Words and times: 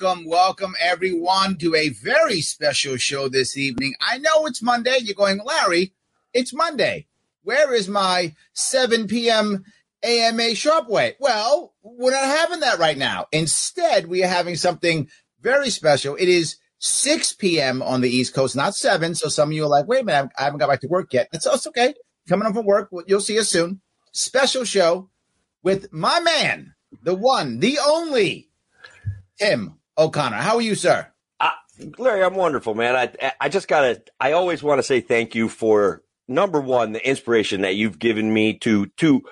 welcome, 0.00 0.24
welcome 0.24 0.74
everyone 0.80 1.56
to 1.56 1.74
a 1.74 1.90
very 1.90 2.40
special 2.40 2.96
show 2.96 3.28
this 3.28 3.56
evening. 3.56 3.94
I 4.00 4.18
know 4.18 4.46
it's 4.46 4.62
Monday. 4.62 4.98
You're 5.00 5.14
going, 5.14 5.40
Larry, 5.44 5.92
it's 6.32 6.54
Monday. 6.54 7.06
Where 7.42 7.74
is 7.74 7.88
my 7.88 8.34
7 8.54 9.08
p.m. 9.08 9.64
AMA 10.02 10.54
Sharpe 10.54 10.88
Way? 10.88 11.16
Well, 11.18 11.74
we're 11.82 12.12
not 12.12 12.24
having 12.24 12.60
that 12.60 12.78
right 12.78 12.96
now. 12.96 13.26
Instead, 13.32 14.06
we 14.06 14.24
are 14.24 14.28
having 14.28 14.56
something 14.56 15.08
very 15.42 15.68
special. 15.70 16.16
It 16.16 16.28
is 16.28 16.56
6 16.78 17.34
p.m. 17.34 17.82
on 17.82 18.00
the 18.00 18.10
East 18.10 18.32
Coast, 18.32 18.56
not 18.56 18.74
7. 18.74 19.14
So 19.14 19.28
some 19.28 19.50
of 19.50 19.52
you 19.52 19.64
are 19.64 19.68
like, 19.68 19.86
wait 19.86 20.02
a 20.02 20.04
minute, 20.04 20.30
I 20.38 20.44
haven't 20.44 20.60
got 20.60 20.70
back 20.70 20.80
to 20.80 20.88
work 20.88 21.12
yet. 21.12 21.28
That's, 21.30 21.44
that's 21.44 21.66
okay. 21.66 21.94
Coming 22.28 22.46
up 22.46 22.54
from 22.54 22.64
work. 22.64 22.90
You'll 23.06 23.20
see 23.20 23.38
us 23.38 23.48
soon. 23.48 23.80
Special 24.12 24.64
show 24.64 25.10
with 25.62 25.92
my 25.92 26.20
man, 26.20 26.74
the 27.02 27.14
one, 27.14 27.58
the 27.58 27.78
only, 27.84 28.48
Tim 29.38 29.79
O'Connor. 29.98 30.36
How 30.36 30.56
are 30.56 30.62
you, 30.62 30.74
sir? 30.74 31.06
Uh, 31.38 31.50
Larry, 31.98 32.22
I'm 32.22 32.34
wonderful, 32.34 32.74
man. 32.74 32.96
I 32.96 33.32
I 33.40 33.48
just 33.48 33.68
gotta. 33.68 34.02
I 34.18 34.32
always 34.32 34.62
want 34.62 34.78
to 34.78 34.82
say 34.82 35.00
thank 35.00 35.34
you 35.34 35.48
for 35.48 36.02
number 36.28 36.60
one, 36.60 36.92
the 36.92 37.06
inspiration 37.06 37.62
that 37.62 37.76
you've 37.76 37.98
given 37.98 38.32
me 38.32 38.58
to 38.58 38.86
to 38.86 39.22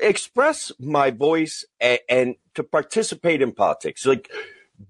express 0.00 0.70
my 0.78 1.10
voice 1.10 1.64
and, 1.80 2.00
and 2.08 2.34
to 2.54 2.62
participate 2.62 3.42
in 3.42 3.52
politics. 3.52 4.04
Like 4.04 4.30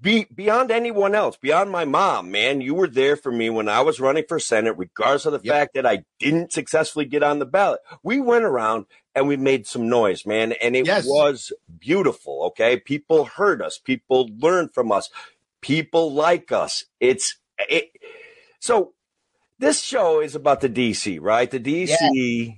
be 0.00 0.26
beyond 0.34 0.70
anyone 0.70 1.14
else, 1.14 1.36
beyond 1.36 1.70
my 1.70 1.84
mom, 1.84 2.30
man. 2.30 2.60
You 2.60 2.74
were 2.74 2.88
there 2.88 3.16
for 3.16 3.32
me 3.32 3.48
when 3.48 3.68
I 3.68 3.80
was 3.80 4.00
running 4.00 4.24
for 4.28 4.38
Senate, 4.38 4.74
regardless 4.76 5.26
of 5.26 5.32
the 5.32 5.40
yep. 5.42 5.54
fact 5.54 5.74
that 5.74 5.86
I 5.86 6.04
didn't 6.18 6.52
successfully 6.52 7.06
get 7.06 7.22
on 7.22 7.38
the 7.38 7.46
ballot. 7.46 7.80
We 8.02 8.20
went 8.20 8.44
around 8.44 8.86
and 9.18 9.26
we 9.26 9.36
made 9.36 9.66
some 9.66 9.88
noise, 9.88 10.24
man. 10.24 10.52
And 10.62 10.76
it 10.76 10.86
yes. 10.86 11.04
was 11.06 11.52
beautiful. 11.78 12.44
Okay. 12.48 12.78
People 12.78 13.24
heard 13.24 13.60
us. 13.60 13.78
People 13.78 14.30
learned 14.38 14.72
from 14.72 14.92
us. 14.92 15.10
People 15.60 16.12
like 16.12 16.52
us. 16.52 16.84
It's 17.00 17.36
it. 17.58 17.90
So 18.60 18.94
this 19.58 19.80
show 19.82 20.20
is 20.20 20.36
about 20.36 20.60
the 20.60 20.68
DEC, 20.68 21.18
right? 21.20 21.50
The 21.50 21.58
DEC 21.58 21.96
yeah. 22.00 22.52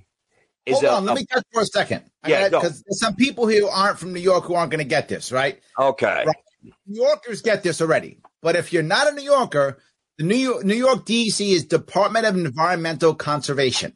is. 0.67 0.73
Hold 0.73 0.83
a, 0.83 0.91
on. 0.91 1.05
Let 1.05 1.15
me 1.17 1.25
touch 1.25 1.43
for 1.51 1.63
a 1.63 1.65
second. 1.65 2.03
Yeah. 2.27 2.49
Because 2.49 2.83
some 2.91 3.15
people 3.15 3.47
who 3.47 3.67
aren't 3.67 3.97
from 3.97 4.13
New 4.13 4.19
York 4.19 4.43
who 4.43 4.53
aren't 4.53 4.71
going 4.71 4.83
to 4.83 4.89
get 4.89 5.07
this, 5.07 5.31
right? 5.31 5.59
Okay. 5.79 6.23
Right. 6.27 6.35
New 6.85 7.01
Yorkers 7.01 7.41
get 7.41 7.63
this 7.63 7.81
already. 7.81 8.19
But 8.43 8.55
if 8.55 8.71
you're 8.71 8.83
not 8.83 9.07
a 9.07 9.15
New 9.15 9.23
Yorker, 9.23 9.79
the 10.19 10.25
New 10.25 10.35
York, 10.35 10.63
New 10.63 10.75
York 10.75 11.07
DEC 11.07 11.53
is 11.53 11.65
Department 11.65 12.27
of 12.27 12.35
Environmental 12.35 13.15
Conservation 13.15 13.95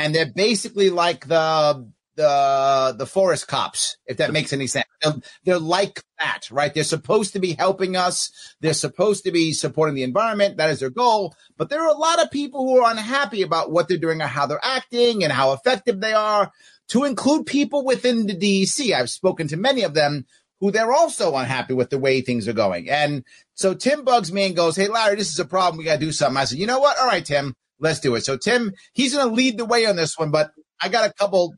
and 0.00 0.14
they're 0.14 0.32
basically 0.32 0.88
like 0.88 1.28
the 1.28 1.86
the 2.16 2.94
the 2.98 3.06
forest 3.06 3.46
cops, 3.48 3.98
if 4.06 4.16
that 4.16 4.32
makes 4.32 4.52
any 4.52 4.66
sense. 4.66 4.86
They're, 5.02 5.14
they're, 5.44 5.58
like 5.58 6.02
that, 6.18 6.50
right? 6.50 6.72
They're 6.72 6.84
supposed 6.84 7.34
to 7.34 7.38
be 7.38 7.52
helping 7.52 7.96
us. 7.96 8.30
They're 8.60 8.74
supposed 8.74 9.24
to 9.24 9.30
be 9.30 9.52
supporting 9.52 9.94
the 9.94 10.02
environment. 10.02 10.56
That 10.56 10.70
is 10.70 10.80
their 10.80 10.90
goal. 10.90 11.34
But 11.56 11.68
there 11.68 11.82
are 11.82 11.94
a 11.94 11.98
lot 11.98 12.22
of 12.22 12.30
people 12.30 12.66
who 12.66 12.78
are 12.78 12.90
unhappy 12.90 13.42
about 13.42 13.72
what 13.72 13.88
they're 13.88 13.98
doing 13.98 14.20
or 14.20 14.26
how 14.26 14.46
they're 14.46 14.60
acting 14.62 15.22
and 15.22 15.32
how 15.32 15.52
effective 15.52 16.00
they 16.00 16.12
are. 16.12 16.50
To 16.88 17.04
include 17.04 17.46
people 17.46 17.84
within 17.84 18.26
the 18.26 18.34
DEC, 18.34 18.92
I've 18.92 19.10
spoken 19.10 19.48
to 19.48 19.56
many 19.56 19.82
of 19.82 19.94
them 19.94 20.26
who 20.60 20.70
they're 20.70 20.92
also 20.92 21.36
unhappy 21.36 21.74
with 21.74 21.90
the 21.90 21.98
way 21.98 22.20
things 22.20 22.48
are 22.48 22.52
going. 22.52 22.90
And 22.90 23.24
so 23.54 23.74
Tim 23.74 24.04
bugs 24.04 24.32
me 24.32 24.46
and 24.46 24.56
goes, 24.56 24.76
Hey, 24.76 24.88
Larry, 24.88 25.16
this 25.16 25.30
is 25.30 25.38
a 25.38 25.44
problem. 25.44 25.78
We 25.78 25.84
got 25.84 26.00
to 26.00 26.06
do 26.06 26.12
something. 26.12 26.36
I 26.36 26.44
said, 26.44 26.58
You 26.58 26.66
know 26.66 26.80
what? 26.80 26.98
All 26.98 27.06
right, 27.06 27.24
Tim, 27.24 27.54
let's 27.80 28.00
do 28.00 28.14
it. 28.14 28.24
So 28.24 28.36
Tim, 28.36 28.72
he's 28.92 29.14
going 29.14 29.28
to 29.28 29.34
lead 29.34 29.58
the 29.58 29.64
way 29.64 29.86
on 29.86 29.96
this 29.96 30.18
one, 30.18 30.30
but 30.30 30.52
I 30.80 30.88
got 30.88 31.08
a 31.08 31.12
couple 31.12 31.54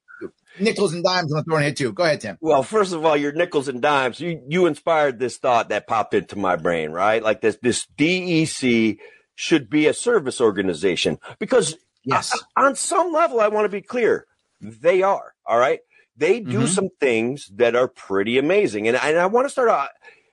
nickels 0.58 0.92
and 0.92 1.04
dimes 1.04 1.32
on 1.32 1.38
the 1.38 1.44
throwing 1.44 1.64
hit 1.64 1.76
too. 1.76 1.92
Go 1.92 2.04
ahead, 2.04 2.20
Tim. 2.20 2.38
Well, 2.40 2.62
first 2.62 2.92
of 2.92 3.04
all, 3.04 3.16
your 3.16 3.32
nickels 3.32 3.68
and 3.68 3.80
dimes, 3.80 4.20
you, 4.20 4.42
you 4.48 4.66
inspired 4.66 5.18
this 5.18 5.38
thought 5.38 5.68
that 5.70 5.86
popped 5.86 6.14
into 6.14 6.36
my 6.36 6.56
brain, 6.56 6.90
right? 6.90 7.22
Like 7.22 7.40
this, 7.40 7.58
this 7.62 7.86
DEC 7.96 8.98
should 9.34 9.70
be 9.70 9.86
a 9.86 9.94
service 9.94 10.40
organization 10.40 11.18
because 11.38 11.76
yes, 12.04 12.38
on 12.56 12.76
some 12.76 13.12
level, 13.12 13.40
I 13.40 13.48
want 13.48 13.64
to 13.64 13.70
be 13.70 13.82
clear. 13.82 14.26
They 14.60 15.02
are. 15.02 15.34
All 15.46 15.58
right. 15.58 15.80
They 16.16 16.40
do 16.40 16.58
mm-hmm. 16.58 16.66
some 16.66 16.88
things 17.00 17.50
that 17.54 17.74
are 17.74 17.88
pretty 17.88 18.38
amazing. 18.38 18.86
And, 18.86 18.96
and 18.96 19.18
I 19.18 19.26
want 19.26 19.46
to 19.46 19.50
start 19.50 19.68
out 19.68 19.88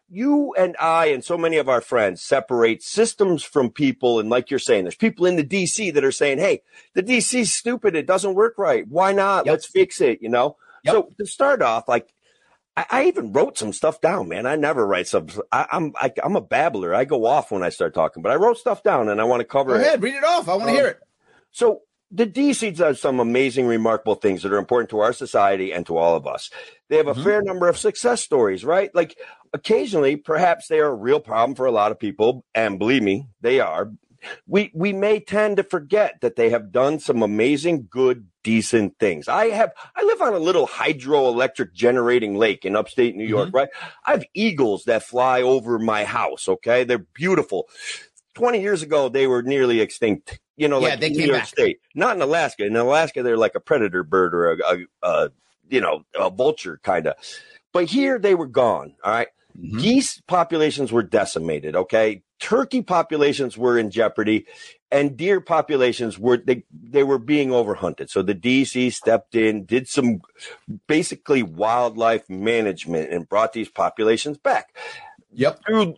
you 0.09 0.53
and 0.57 0.75
I 0.79 1.07
and 1.07 1.23
so 1.23 1.37
many 1.37 1.57
of 1.57 1.69
our 1.69 1.81
friends 1.81 2.21
separate 2.21 2.83
systems 2.83 3.43
from 3.43 3.69
people. 3.69 4.19
And 4.19 4.29
like 4.29 4.49
you're 4.49 4.59
saying, 4.59 4.83
there's 4.83 4.95
people 4.95 5.25
in 5.25 5.35
the 5.35 5.43
DEC 5.43 5.93
that 5.93 6.03
are 6.03 6.11
saying, 6.11 6.39
Hey, 6.39 6.61
the 6.93 7.03
DEC's 7.03 7.51
stupid. 7.51 7.95
It 7.95 8.07
doesn't 8.07 8.35
work 8.35 8.57
right. 8.57 8.87
Why 8.87 9.11
not? 9.11 9.45
Yep. 9.45 9.53
Let's 9.53 9.65
fix 9.65 10.01
it. 10.01 10.21
You 10.21 10.29
know? 10.29 10.57
Yep. 10.83 10.93
So 10.93 11.09
to 11.17 11.25
start 11.25 11.61
off, 11.61 11.87
like, 11.87 12.13
I, 12.77 12.85
I, 12.89 13.05
even 13.05 13.33
wrote 13.33 13.57
some 13.57 13.73
stuff 13.73 13.99
down, 13.99 14.29
man. 14.29 14.45
I 14.45 14.55
never 14.55 14.85
write 14.87 15.07
stuff. 15.07 15.37
I, 15.51 15.67
I'm, 15.71 15.93
I, 15.97 16.13
am 16.23 16.35
a 16.35 16.41
babbler. 16.41 16.95
I 16.95 17.03
go 17.03 17.25
off 17.25 17.51
when 17.51 17.63
I 17.63 17.69
start 17.69 17.93
talking, 17.93 18.23
but 18.23 18.31
I 18.31 18.35
wrote 18.35 18.57
stuff 18.57 18.83
down 18.83 19.09
and 19.09 19.19
I 19.19 19.25
want 19.25 19.41
to 19.41 19.45
cover 19.45 19.71
Go 19.71 19.79
it. 19.79 19.81
ahead, 19.81 20.01
read 20.01 20.15
it 20.15 20.23
off. 20.23 20.47
I 20.47 20.55
want 20.55 20.67
to 20.67 20.69
um, 20.69 20.75
hear 20.75 20.87
it. 20.87 20.99
So 21.51 21.81
the 22.11 22.25
DEC 22.25 22.75
does 22.75 22.99
some 22.99 23.19
amazing, 23.19 23.67
remarkable 23.67 24.15
things 24.15 24.41
that 24.41 24.51
are 24.51 24.57
important 24.57 24.89
to 24.89 24.99
our 24.99 25.13
society 25.13 25.71
and 25.71 25.85
to 25.85 25.97
all 25.97 26.15
of 26.15 26.25
us. 26.25 26.49
They 26.87 26.97
have 26.97 27.07
a 27.07 27.13
mm-hmm. 27.13 27.23
fair 27.23 27.41
number 27.41 27.67
of 27.67 27.77
success 27.77 28.21
stories, 28.21 28.65
right? 28.65 28.93
Like 28.95 29.17
occasionally, 29.53 30.15
perhaps 30.15 30.67
they 30.67 30.79
are 30.79 30.89
a 30.89 30.95
real 30.95 31.19
problem 31.19 31.55
for 31.55 31.65
a 31.65 31.71
lot 31.71 31.91
of 31.91 31.99
people. 31.99 32.45
And 32.55 32.79
believe 32.79 33.03
me, 33.03 33.27
they 33.41 33.59
are. 33.59 33.91
We, 34.47 34.71
we 34.73 34.91
may 34.91 35.21
tend 35.21 35.57
to 35.57 35.63
forget 35.63 36.19
that 36.21 36.35
they 36.35 36.49
have 36.49 36.71
done 36.71 36.99
some 36.99 37.21
amazing, 37.21 37.87
good, 37.89 38.27
decent 38.43 38.99
things. 38.99 39.29
I 39.29 39.47
have, 39.47 39.71
I 39.95 40.03
live 40.03 40.21
on 40.21 40.33
a 40.33 40.39
little 40.39 40.67
hydroelectric 40.67 41.73
generating 41.73 42.35
lake 42.35 42.65
in 42.65 42.75
upstate 42.75 43.15
New 43.15 43.25
York, 43.25 43.49
mm-hmm. 43.49 43.57
right? 43.57 43.69
I 44.05 44.11
have 44.11 44.25
eagles 44.33 44.83
that 44.85 45.03
fly 45.03 45.41
over 45.41 45.79
my 45.79 46.03
house. 46.03 46.49
Okay. 46.49 46.83
They're 46.83 46.97
beautiful. 46.97 47.69
20 48.33 48.61
years 48.61 48.81
ago, 48.81 49.09
they 49.09 49.27
were 49.27 49.41
nearly 49.41 49.79
extinct 49.79 50.39
you 50.59 50.67
know, 50.67 50.79
yeah, 50.79 50.89
like 50.89 50.99
they 50.99 51.09
New 51.09 51.25
York 51.25 51.39
back. 51.39 51.47
State, 51.47 51.79
not 51.95 52.15
in 52.15 52.21
Alaska. 52.21 52.65
In 52.65 52.75
Alaska, 52.75 53.23
they're 53.23 53.37
like 53.37 53.55
a 53.55 53.59
predator 53.59 54.03
bird 54.03 54.35
or 54.35 54.51
a, 54.51 54.57
a, 54.57 54.77
a 55.01 55.29
you 55.69 55.79
know, 55.79 56.03
a 56.19 56.29
vulture 56.29 56.79
kind 56.83 57.07
of. 57.07 57.15
But 57.71 57.85
here 57.85 58.19
they 58.19 58.35
were 58.35 58.47
gone. 58.47 58.95
All 59.03 59.11
right. 59.11 59.27
mm-hmm. 59.57 59.79
Geese 59.79 60.21
populations 60.27 60.91
were 60.91 61.03
decimated. 61.03 61.75
Okay. 61.75 62.23
Turkey 62.39 62.81
populations 62.81 63.57
were 63.57 63.77
in 63.77 63.91
jeopardy 63.91 64.45
and 64.91 65.15
deer 65.15 65.39
populations 65.41 66.17
were, 66.17 66.37
they, 66.37 66.63
they 66.71 67.03
were 67.03 67.19
being 67.19 67.49
overhunted. 67.49 68.09
So 68.09 68.21
the 68.21 68.33
DEC 68.33 68.93
stepped 68.93 69.35
in, 69.35 69.65
did 69.65 69.87
some 69.87 70.21
basically 70.87 71.43
wildlife 71.43 72.29
management 72.29 73.11
and 73.11 73.27
brought 73.27 73.53
these 73.53 73.69
populations 73.69 74.37
back. 74.37 74.75
Yep. 75.33 75.61
Through 75.65 75.95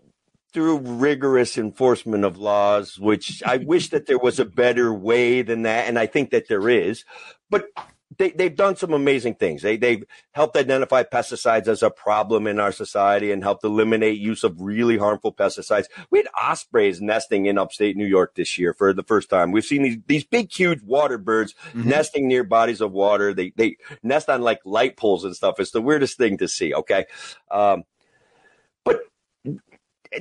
through 0.53 0.79
rigorous 0.79 1.57
enforcement 1.57 2.25
of 2.25 2.37
laws, 2.37 2.99
which 2.99 3.41
I 3.45 3.57
wish 3.65 3.89
that 3.89 4.05
there 4.05 4.19
was 4.19 4.39
a 4.39 4.45
better 4.45 4.93
way 4.93 5.41
than 5.41 5.63
that. 5.63 5.87
And 5.87 5.97
I 5.97 6.05
think 6.05 6.31
that 6.31 6.47
there 6.47 6.69
is, 6.69 7.05
but 7.49 7.65
they, 8.17 8.31
they've 8.31 8.55
done 8.55 8.75
some 8.75 8.93
amazing 8.93 9.35
things. 9.35 9.61
They, 9.61 9.77
they've 9.77 10.03
helped 10.33 10.57
identify 10.57 11.03
pesticides 11.03 11.67
as 11.67 11.81
a 11.81 11.89
problem 11.89 12.45
in 12.45 12.59
our 12.59 12.71
society 12.73 13.31
and 13.31 13.41
helped 13.41 13.63
eliminate 13.63 14.19
use 14.19 14.43
of 14.43 14.59
really 14.59 14.97
harmful 14.97 15.33
pesticides. 15.33 15.85
We 16.09 16.19
had 16.19 16.27
ospreys 16.35 17.01
nesting 17.01 17.45
in 17.45 17.57
upstate 17.57 17.95
New 17.95 18.05
York 18.05 18.35
this 18.35 18.57
year 18.57 18.73
for 18.73 18.93
the 18.93 19.03
first 19.03 19.29
time. 19.29 19.51
We've 19.51 19.63
seen 19.63 19.83
these, 19.83 19.97
these 20.07 20.23
big, 20.25 20.51
huge 20.51 20.81
water 20.81 21.17
birds 21.17 21.55
mm-hmm. 21.69 21.87
nesting 21.87 22.27
near 22.27 22.43
bodies 22.43 22.81
of 22.81 22.91
water. 22.91 23.33
They, 23.33 23.53
they 23.55 23.77
nest 24.03 24.29
on 24.29 24.41
like 24.41 24.59
light 24.65 24.97
poles 24.97 25.23
and 25.23 25.35
stuff. 25.35 25.59
It's 25.59 25.71
the 25.71 25.81
weirdest 25.81 26.17
thing 26.17 26.37
to 26.39 26.47
see. 26.49 26.73
Okay. 26.73 27.05
Um, 27.49 27.83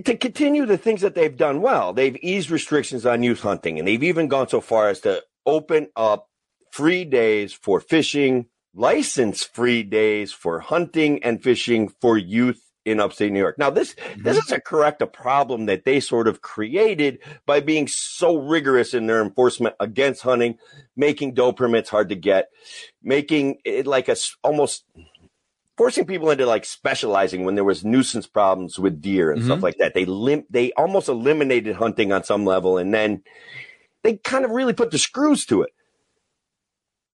to 0.04 0.16
continue 0.16 0.66
the 0.66 0.78
things 0.78 1.00
that 1.00 1.14
they've 1.14 1.36
done 1.36 1.60
well, 1.60 1.92
they've 1.92 2.16
eased 2.22 2.50
restrictions 2.50 3.04
on 3.04 3.22
youth 3.22 3.40
hunting, 3.40 3.78
and 3.78 3.88
they've 3.88 4.02
even 4.02 4.28
gone 4.28 4.48
so 4.48 4.60
far 4.60 4.88
as 4.88 5.00
to 5.00 5.22
open 5.46 5.88
up 5.96 6.28
free 6.70 7.04
days 7.04 7.52
for 7.52 7.80
fishing, 7.80 8.46
license 8.74 9.42
free 9.42 9.82
days 9.82 10.32
for 10.32 10.60
hunting 10.60 11.22
and 11.22 11.42
fishing 11.42 11.92
for 12.00 12.16
youth 12.16 12.62
in 12.84 13.00
upstate 13.00 13.32
New 13.32 13.38
York. 13.38 13.58
Now, 13.58 13.70
this 13.70 13.94
mm-hmm. 13.94 14.22
this 14.22 14.38
is 14.38 14.52
a 14.52 14.60
correct 14.60 15.02
a 15.02 15.06
problem 15.06 15.66
that 15.66 15.84
they 15.84 16.00
sort 16.00 16.28
of 16.28 16.40
created 16.40 17.18
by 17.46 17.60
being 17.60 17.88
so 17.88 18.36
rigorous 18.36 18.94
in 18.94 19.06
their 19.06 19.22
enforcement 19.22 19.74
against 19.80 20.22
hunting, 20.22 20.58
making 20.96 21.34
doe 21.34 21.52
permits 21.52 21.90
hard 21.90 22.08
to 22.08 22.16
get, 22.16 22.48
making 23.02 23.58
it 23.64 23.86
like 23.86 24.08
a 24.08 24.16
almost 24.42 24.84
forcing 25.80 26.04
people 26.04 26.30
into 26.30 26.44
like 26.44 26.66
specializing 26.66 27.46
when 27.46 27.54
there 27.54 27.64
was 27.64 27.86
nuisance 27.86 28.26
problems 28.26 28.78
with 28.78 29.00
deer 29.00 29.30
and 29.30 29.40
mm-hmm. 29.40 29.48
stuff 29.48 29.62
like 29.62 29.78
that. 29.78 29.94
They 29.94 30.04
lim- 30.04 30.44
they 30.50 30.72
almost 30.72 31.08
eliminated 31.08 31.74
hunting 31.74 32.12
on 32.12 32.22
some 32.22 32.44
level 32.44 32.76
and 32.76 32.92
then 32.92 33.22
they 34.02 34.18
kind 34.18 34.44
of 34.44 34.50
really 34.50 34.74
put 34.74 34.90
the 34.90 34.98
screws 34.98 35.46
to 35.46 35.62
it. 35.62 35.70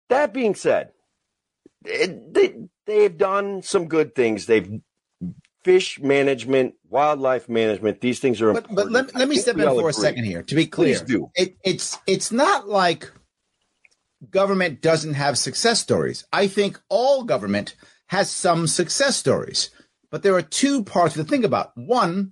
That 0.10 0.34
being 0.34 0.56
said, 0.56 0.90
it, 1.86 2.34
they 2.34 2.56
they've 2.88 3.16
done 3.16 3.62
some 3.62 3.88
good 3.88 4.16
things. 4.16 4.48
They've 4.48 4.82
fish 5.64 6.00
management, 6.00 6.74
wildlife 6.90 7.48
management. 7.48 8.02
These 8.02 8.20
things 8.20 8.42
are 8.42 8.52
but, 8.52 8.64
important. 8.68 8.78
But 8.78 8.92
let, 8.92 9.16
let 9.16 9.30
me 9.30 9.36
step 9.36 9.58
in 9.58 9.62
for 9.62 9.78
agree. 9.78 9.90
a 9.92 9.94
second 9.94 10.24
here. 10.24 10.42
To 10.42 10.56
be 10.56 10.66
clear, 10.66 10.98
it, 11.36 11.56
it's 11.64 12.00
it's 12.08 12.32
not 12.32 12.68
like 12.68 13.12
government 14.32 14.82
doesn't 14.82 15.14
have 15.14 15.38
success 15.38 15.80
stories. 15.80 16.26
I 16.34 16.48
think 16.48 16.82
all 16.90 17.26
government 17.26 17.76
has 18.08 18.30
some 18.30 18.68
success 18.68 19.18
stories. 19.18 19.70
But 20.12 20.24
there 20.24 20.36
are 20.36 20.42
two 20.42 20.84
parts 20.84 21.16
to 21.16 21.24
think 21.24 21.44
about. 21.44 21.72
One, 21.76 22.32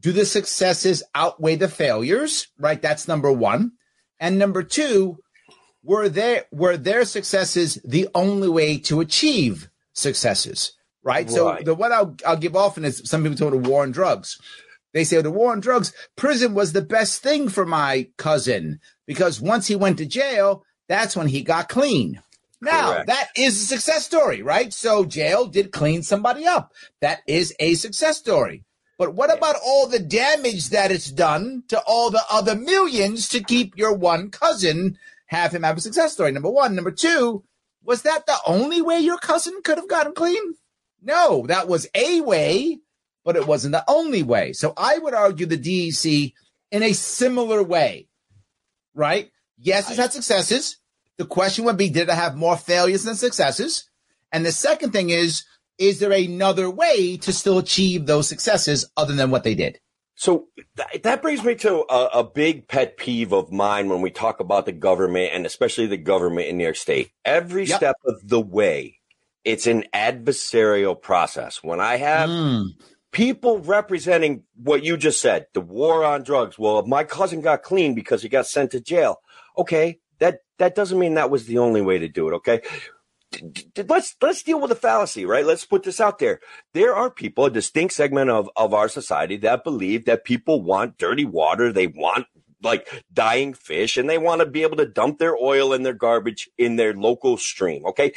do 0.00 0.12
the 0.12 0.26
successes 0.26 1.02
outweigh 1.14 1.56
the 1.56 1.68
failures? 1.68 2.48
Right. 2.58 2.80
That's 2.80 3.08
number 3.08 3.32
one. 3.32 3.72
And 4.20 4.38
number 4.38 4.62
two, 4.62 5.18
were 5.82 6.08
their 6.08 6.44
were 6.50 6.76
their 6.76 7.04
successes 7.04 7.78
the 7.84 8.08
only 8.14 8.48
way 8.48 8.78
to 8.78 9.00
achieve 9.00 9.68
successes? 9.92 10.72
Right. 11.02 11.26
right. 11.26 11.30
So 11.30 11.58
the 11.62 11.74
one 11.74 11.92
I'll 11.92 12.16
I'll 12.26 12.36
give 12.36 12.56
often 12.56 12.84
is 12.84 13.02
some 13.04 13.22
people 13.22 13.36
talk 13.36 13.54
about 13.54 13.68
war 13.68 13.82
on 13.82 13.92
drugs. 13.92 14.38
They 14.92 15.04
say 15.04 15.20
the 15.20 15.30
war 15.30 15.52
on 15.52 15.60
drugs, 15.60 15.92
prison 16.16 16.54
was 16.54 16.72
the 16.72 16.82
best 16.82 17.22
thing 17.22 17.48
for 17.48 17.66
my 17.66 18.08
cousin 18.16 18.80
because 19.06 19.40
once 19.40 19.66
he 19.66 19.74
went 19.74 19.98
to 19.98 20.06
jail, 20.06 20.64
that's 20.88 21.16
when 21.16 21.28
he 21.28 21.42
got 21.42 21.68
clean. 21.68 22.22
Now, 22.64 22.92
Correct. 22.92 23.06
that 23.08 23.28
is 23.36 23.60
a 23.62 23.66
success 23.66 24.04
story, 24.04 24.42
right? 24.42 24.72
So 24.72 25.04
jail 25.04 25.46
did 25.46 25.72
clean 25.72 26.02
somebody 26.02 26.46
up. 26.46 26.72
That 27.00 27.20
is 27.26 27.54
a 27.60 27.74
success 27.74 28.18
story. 28.18 28.64
But 28.98 29.14
what 29.14 29.36
about 29.36 29.56
all 29.64 29.86
the 29.86 29.98
damage 29.98 30.70
that 30.70 30.90
it's 30.90 31.10
done 31.10 31.64
to 31.68 31.80
all 31.86 32.10
the 32.10 32.22
other 32.30 32.54
millions 32.54 33.28
to 33.30 33.42
keep 33.42 33.76
your 33.76 33.92
one 33.92 34.30
cousin 34.30 34.98
have 35.26 35.52
him 35.52 35.64
have 35.64 35.76
a 35.76 35.80
success 35.80 36.12
story? 36.12 36.32
Number 36.32 36.50
one. 36.50 36.74
Number 36.74 36.92
two, 36.92 37.44
was 37.82 38.02
that 38.02 38.26
the 38.26 38.36
only 38.46 38.80
way 38.80 39.00
your 39.00 39.18
cousin 39.18 39.60
could 39.64 39.78
have 39.78 39.88
gotten 39.88 40.14
clean? 40.14 40.54
No, 41.02 41.46
that 41.48 41.68
was 41.68 41.86
a 41.94 42.20
way, 42.20 42.78
but 43.24 43.36
it 43.36 43.46
wasn't 43.46 43.72
the 43.72 43.84
only 43.88 44.22
way. 44.22 44.52
So 44.52 44.72
I 44.76 44.98
would 44.98 45.12
argue 45.12 45.46
the 45.46 45.58
DEC 45.58 46.32
in 46.70 46.82
a 46.82 46.92
similar 46.92 47.62
way, 47.62 48.08
right? 48.94 49.30
Yes, 49.58 49.88
it's 49.90 49.98
had 49.98 50.12
successes. 50.12 50.78
The 51.18 51.26
question 51.26 51.64
would 51.64 51.76
be, 51.76 51.90
did 51.90 52.10
I 52.10 52.14
have 52.14 52.36
more 52.36 52.56
failures 52.56 53.04
than 53.04 53.14
successes? 53.14 53.88
And 54.32 54.44
the 54.44 54.52
second 54.52 54.92
thing 54.92 55.10
is, 55.10 55.44
is 55.78 56.00
there 56.00 56.12
another 56.12 56.70
way 56.70 57.16
to 57.18 57.32
still 57.32 57.58
achieve 57.58 58.06
those 58.06 58.28
successes 58.28 58.90
other 58.96 59.14
than 59.14 59.30
what 59.30 59.44
they 59.44 59.54
did? 59.54 59.80
So 60.16 60.46
th- 60.76 61.02
that 61.02 61.22
brings 61.22 61.42
me 61.42 61.56
to 61.56 61.84
a, 61.90 62.20
a, 62.20 62.24
big 62.24 62.68
pet 62.68 62.96
peeve 62.96 63.32
of 63.32 63.50
mine 63.50 63.88
when 63.88 64.00
we 64.00 64.10
talk 64.10 64.38
about 64.38 64.64
the 64.64 64.72
government 64.72 65.30
and 65.32 65.44
especially 65.44 65.86
the 65.86 65.96
government 65.96 66.46
in 66.46 66.56
New 66.56 66.64
York 66.64 66.76
State. 66.76 67.10
Every 67.24 67.64
yep. 67.64 67.78
step 67.78 67.96
of 68.06 68.28
the 68.28 68.40
way, 68.40 69.00
it's 69.44 69.66
an 69.66 69.84
adversarial 69.92 71.00
process. 71.00 71.64
When 71.64 71.80
I 71.80 71.96
have 71.96 72.30
mm. 72.30 72.68
people 73.10 73.58
representing 73.58 74.44
what 74.54 74.84
you 74.84 74.96
just 74.96 75.20
said, 75.20 75.46
the 75.52 75.60
war 75.60 76.04
on 76.04 76.22
drugs. 76.22 76.58
Well, 76.58 76.78
if 76.78 76.86
my 76.86 77.02
cousin 77.02 77.40
got 77.40 77.64
clean 77.64 77.94
because 77.94 78.22
he 78.22 78.28
got 78.28 78.46
sent 78.46 78.70
to 78.70 78.80
jail, 78.80 79.16
okay, 79.58 79.98
that 80.58 80.74
doesn't 80.74 80.98
mean 80.98 81.14
that 81.14 81.30
was 81.30 81.46
the 81.46 81.58
only 81.58 81.82
way 81.82 81.98
to 81.98 82.08
do 82.08 82.28
it. 82.28 82.34
Okay, 82.34 82.62
let's 83.88 84.14
let's 84.20 84.42
deal 84.42 84.60
with 84.60 84.70
the 84.70 84.76
fallacy, 84.76 85.24
right? 85.24 85.44
Let's 85.44 85.64
put 85.64 85.82
this 85.82 86.00
out 86.00 86.18
there. 86.18 86.40
There 86.72 86.94
are 86.94 87.10
people, 87.10 87.46
a 87.46 87.50
distinct 87.50 87.94
segment 87.94 88.30
of 88.30 88.48
of 88.56 88.74
our 88.74 88.88
society 88.88 89.36
that 89.38 89.64
believe 89.64 90.04
that 90.04 90.24
people 90.24 90.62
want 90.62 90.98
dirty 90.98 91.24
water. 91.24 91.72
They 91.72 91.86
want 91.86 92.26
like 92.62 93.04
dying 93.12 93.54
fish 93.54 93.96
and 93.96 94.08
they 94.08 94.18
want 94.18 94.40
to 94.40 94.46
be 94.46 94.62
able 94.62 94.76
to 94.76 94.86
dump 94.86 95.18
their 95.18 95.36
oil 95.36 95.72
and 95.72 95.84
their 95.84 95.92
garbage 95.92 96.48
in 96.56 96.76
their 96.76 96.94
local 96.94 97.36
stream. 97.36 97.84
Okay. 97.86 98.12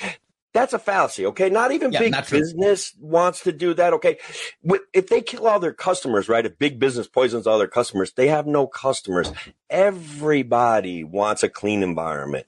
That's 0.54 0.74
a 0.74 0.80
fallacy. 0.80 1.26
Okay. 1.28 1.50
Not 1.50 1.72
even 1.72 1.92
yeah, 1.92 2.00
big 2.00 2.12
not 2.12 2.30
business 2.30 2.94
wants 3.00 3.42
to 3.42 3.52
do 3.52 3.74
that. 3.76 3.94
Okay. 3.94 4.18
If 4.94 5.08
they 5.08 5.22
kill 5.22 5.48
all 5.48 5.60
their 5.60 5.74
customers, 5.74 6.30
right? 6.30 6.46
If 6.46 6.58
big 6.58 6.80
business 6.80 7.08
poisons 7.08 7.46
all 7.46 7.60
their 7.60 7.68
customers, 7.68 8.14
they 8.14 8.28
have 8.28 8.48
no 8.48 8.66
customers. 8.66 9.32
Everybody 9.70 11.04
wants 11.04 11.44
a 11.44 11.50
clean 11.50 11.84
environment. 11.84 12.48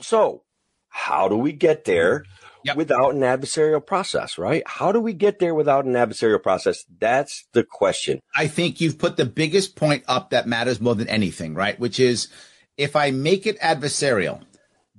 So 0.00 0.42
how 0.88 1.28
do 1.28 1.36
we 1.36 1.52
get 1.52 1.84
there 1.84 2.24
yep. 2.62 2.76
without 2.76 3.14
an 3.14 3.20
adversarial 3.20 3.84
process, 3.84 4.38
right? 4.38 4.62
How 4.66 4.92
do 4.92 5.00
we 5.00 5.12
get 5.12 5.38
there 5.38 5.54
without 5.54 5.84
an 5.84 5.94
adversarial 5.94 6.42
process? 6.42 6.84
That's 7.00 7.46
the 7.52 7.64
question. 7.64 8.20
I 8.34 8.46
think 8.46 8.80
you've 8.80 8.98
put 8.98 9.16
the 9.16 9.24
biggest 9.24 9.76
point 9.76 10.04
up 10.06 10.30
that 10.30 10.46
matters 10.46 10.80
more 10.80 10.94
than 10.94 11.08
anything, 11.08 11.54
right? 11.54 11.78
Which 11.78 11.98
is 11.98 12.28
if 12.76 12.96
I 12.96 13.10
make 13.10 13.46
it 13.46 13.58
adversarial, 13.60 14.42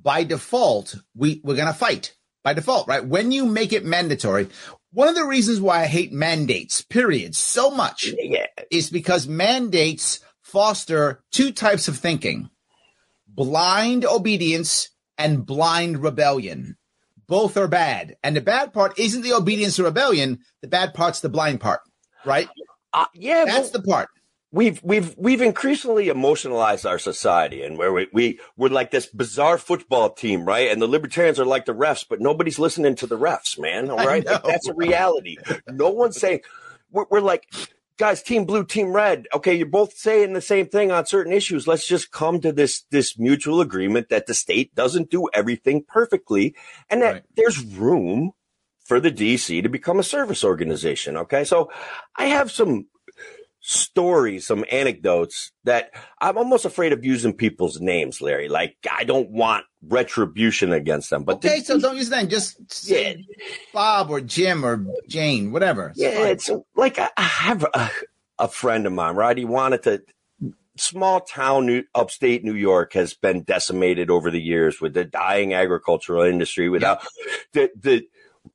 by 0.01 0.23
default, 0.23 0.95
we, 1.15 1.41
we're 1.43 1.55
going 1.55 1.67
to 1.67 1.73
fight 1.73 2.15
by 2.43 2.53
default, 2.53 2.87
right? 2.87 3.05
When 3.05 3.31
you 3.31 3.45
make 3.45 3.73
it 3.73 3.85
mandatory, 3.85 4.47
one 4.91 5.07
of 5.07 5.15
the 5.15 5.25
reasons 5.25 5.61
why 5.61 5.81
I 5.81 5.85
hate 5.85 6.11
mandates, 6.11 6.81
period, 6.81 7.35
so 7.35 7.69
much 7.69 8.11
yeah. 8.17 8.45
is 8.71 8.89
because 8.89 9.27
mandates 9.27 10.19
foster 10.41 11.23
two 11.31 11.51
types 11.51 11.87
of 11.87 11.97
thinking 11.97 12.49
blind 13.27 14.05
obedience 14.05 14.89
and 15.17 15.45
blind 15.45 16.01
rebellion. 16.01 16.75
Both 17.27 17.55
are 17.57 17.67
bad. 17.67 18.17
And 18.23 18.35
the 18.35 18.41
bad 18.41 18.73
part 18.73 18.97
isn't 18.97 19.21
the 19.21 19.33
obedience 19.33 19.79
or 19.79 19.83
rebellion. 19.83 20.39
The 20.61 20.67
bad 20.67 20.95
part's 20.95 21.19
the 21.19 21.29
blind 21.29 21.61
part, 21.61 21.81
right? 22.25 22.49
Uh, 22.91 23.05
yeah. 23.13 23.45
That's 23.45 23.69
the 23.69 23.83
part. 23.83 24.09
We've, 24.51 24.81
we've, 24.83 25.15
we've 25.15 25.41
increasingly 25.41 26.09
emotionalized 26.09 26.85
our 26.85 26.97
society 26.97 27.61
and 27.61 27.77
where 27.77 27.93
we, 27.93 28.07
we, 28.11 28.39
we're 28.57 28.69
like 28.69 28.89
this 28.89 29.05
bizarre 29.05 29.59
football 29.59 30.09
team, 30.09 30.43
right? 30.43 30.71
And 30.71 30.81
the 30.81 30.87
libertarians 30.87 31.39
are 31.39 31.45
like 31.45 31.65
the 31.65 31.75
refs, 31.75 32.03
but 32.09 32.19
nobody's 32.19 32.57
listening 32.57 32.95
to 32.95 33.07
the 33.07 33.17
refs, 33.17 33.59
man. 33.59 33.91
All 33.91 33.97
right. 33.97 34.25
Like, 34.25 34.43
that's 34.43 34.67
a 34.67 34.73
reality. 34.73 35.37
No 35.67 35.91
one's 35.91 36.19
saying, 36.19 36.41
we're, 36.91 37.05
we're 37.11 37.21
like, 37.21 37.45
guys, 37.99 38.23
team 38.23 38.45
blue, 38.45 38.63
team 38.63 38.91
red. 38.91 39.27
Okay, 39.35 39.53
you're 39.53 39.67
both 39.67 39.95
saying 39.95 40.33
the 40.33 40.41
same 40.41 40.67
thing 40.67 40.91
on 40.91 41.05
certain 41.05 41.33
issues. 41.33 41.67
Let's 41.67 41.87
just 41.87 42.11
come 42.11 42.41
to 42.41 42.51
this 42.51 42.83
this 42.89 43.19
mutual 43.19 43.61
agreement 43.61 44.09
that 44.09 44.25
the 44.25 44.33
state 44.33 44.73
doesn't 44.73 45.11
do 45.11 45.29
everything 45.33 45.83
perfectly, 45.87 46.55
and 46.89 47.03
that 47.03 47.13
right. 47.13 47.23
there's 47.35 47.63
room 47.63 48.31
for 48.83 48.99
the 48.99 49.11
DEC 49.11 49.61
to 49.61 49.69
become 49.69 49.99
a 49.99 50.03
service 50.03 50.43
organization. 50.43 51.15
Okay, 51.17 51.43
so 51.43 51.69
I 52.15 52.25
have 52.25 52.49
some 52.49 52.87
stories, 53.69 54.47
some 54.47 54.65
anecdotes 54.71 55.51
that 55.63 55.91
I'm 56.19 56.39
almost 56.39 56.65
afraid 56.65 56.91
of 56.91 57.05
using 57.05 57.33
people's 57.33 57.79
names, 57.79 58.19
Larry. 58.19 58.49
Like 58.49 58.75
I 58.91 59.03
don't 59.03 59.29
want 59.29 59.65
retribution 59.87 60.73
against 60.73 61.11
them. 61.11 61.23
But 61.23 61.37
okay, 61.37 61.59
this, 61.59 61.67
so 61.67 61.79
don't 61.79 61.95
use 61.95 62.09
that. 62.09 62.29
Just 62.29 62.89
yeah. 62.89 63.13
Bob 63.71 64.09
or 64.09 64.21
Jim 64.21 64.65
or 64.65 64.83
Jane, 65.07 65.51
whatever. 65.51 65.89
It's 65.89 65.99
yeah, 65.99 66.17
fine. 66.17 66.27
it's 66.27 66.49
like 66.75 66.97
I 66.97 67.09
have 67.17 67.63
a, 67.73 67.91
a 68.39 68.47
friend 68.47 68.87
of 68.87 68.93
mine, 68.93 69.15
right? 69.15 69.37
He 69.37 69.45
wanted 69.45 69.83
to 69.83 70.01
small 70.75 71.21
town 71.21 71.67
New, 71.67 71.83
upstate 71.93 72.43
New 72.43 72.55
York 72.55 72.93
has 72.93 73.13
been 73.13 73.43
decimated 73.43 74.09
over 74.09 74.31
the 74.31 74.41
years 74.41 74.81
with 74.81 74.95
the 74.95 75.03
dying 75.03 75.53
agricultural 75.53 76.23
industry 76.23 76.69
without 76.69 77.05
the 77.53 77.69
the 77.79 78.03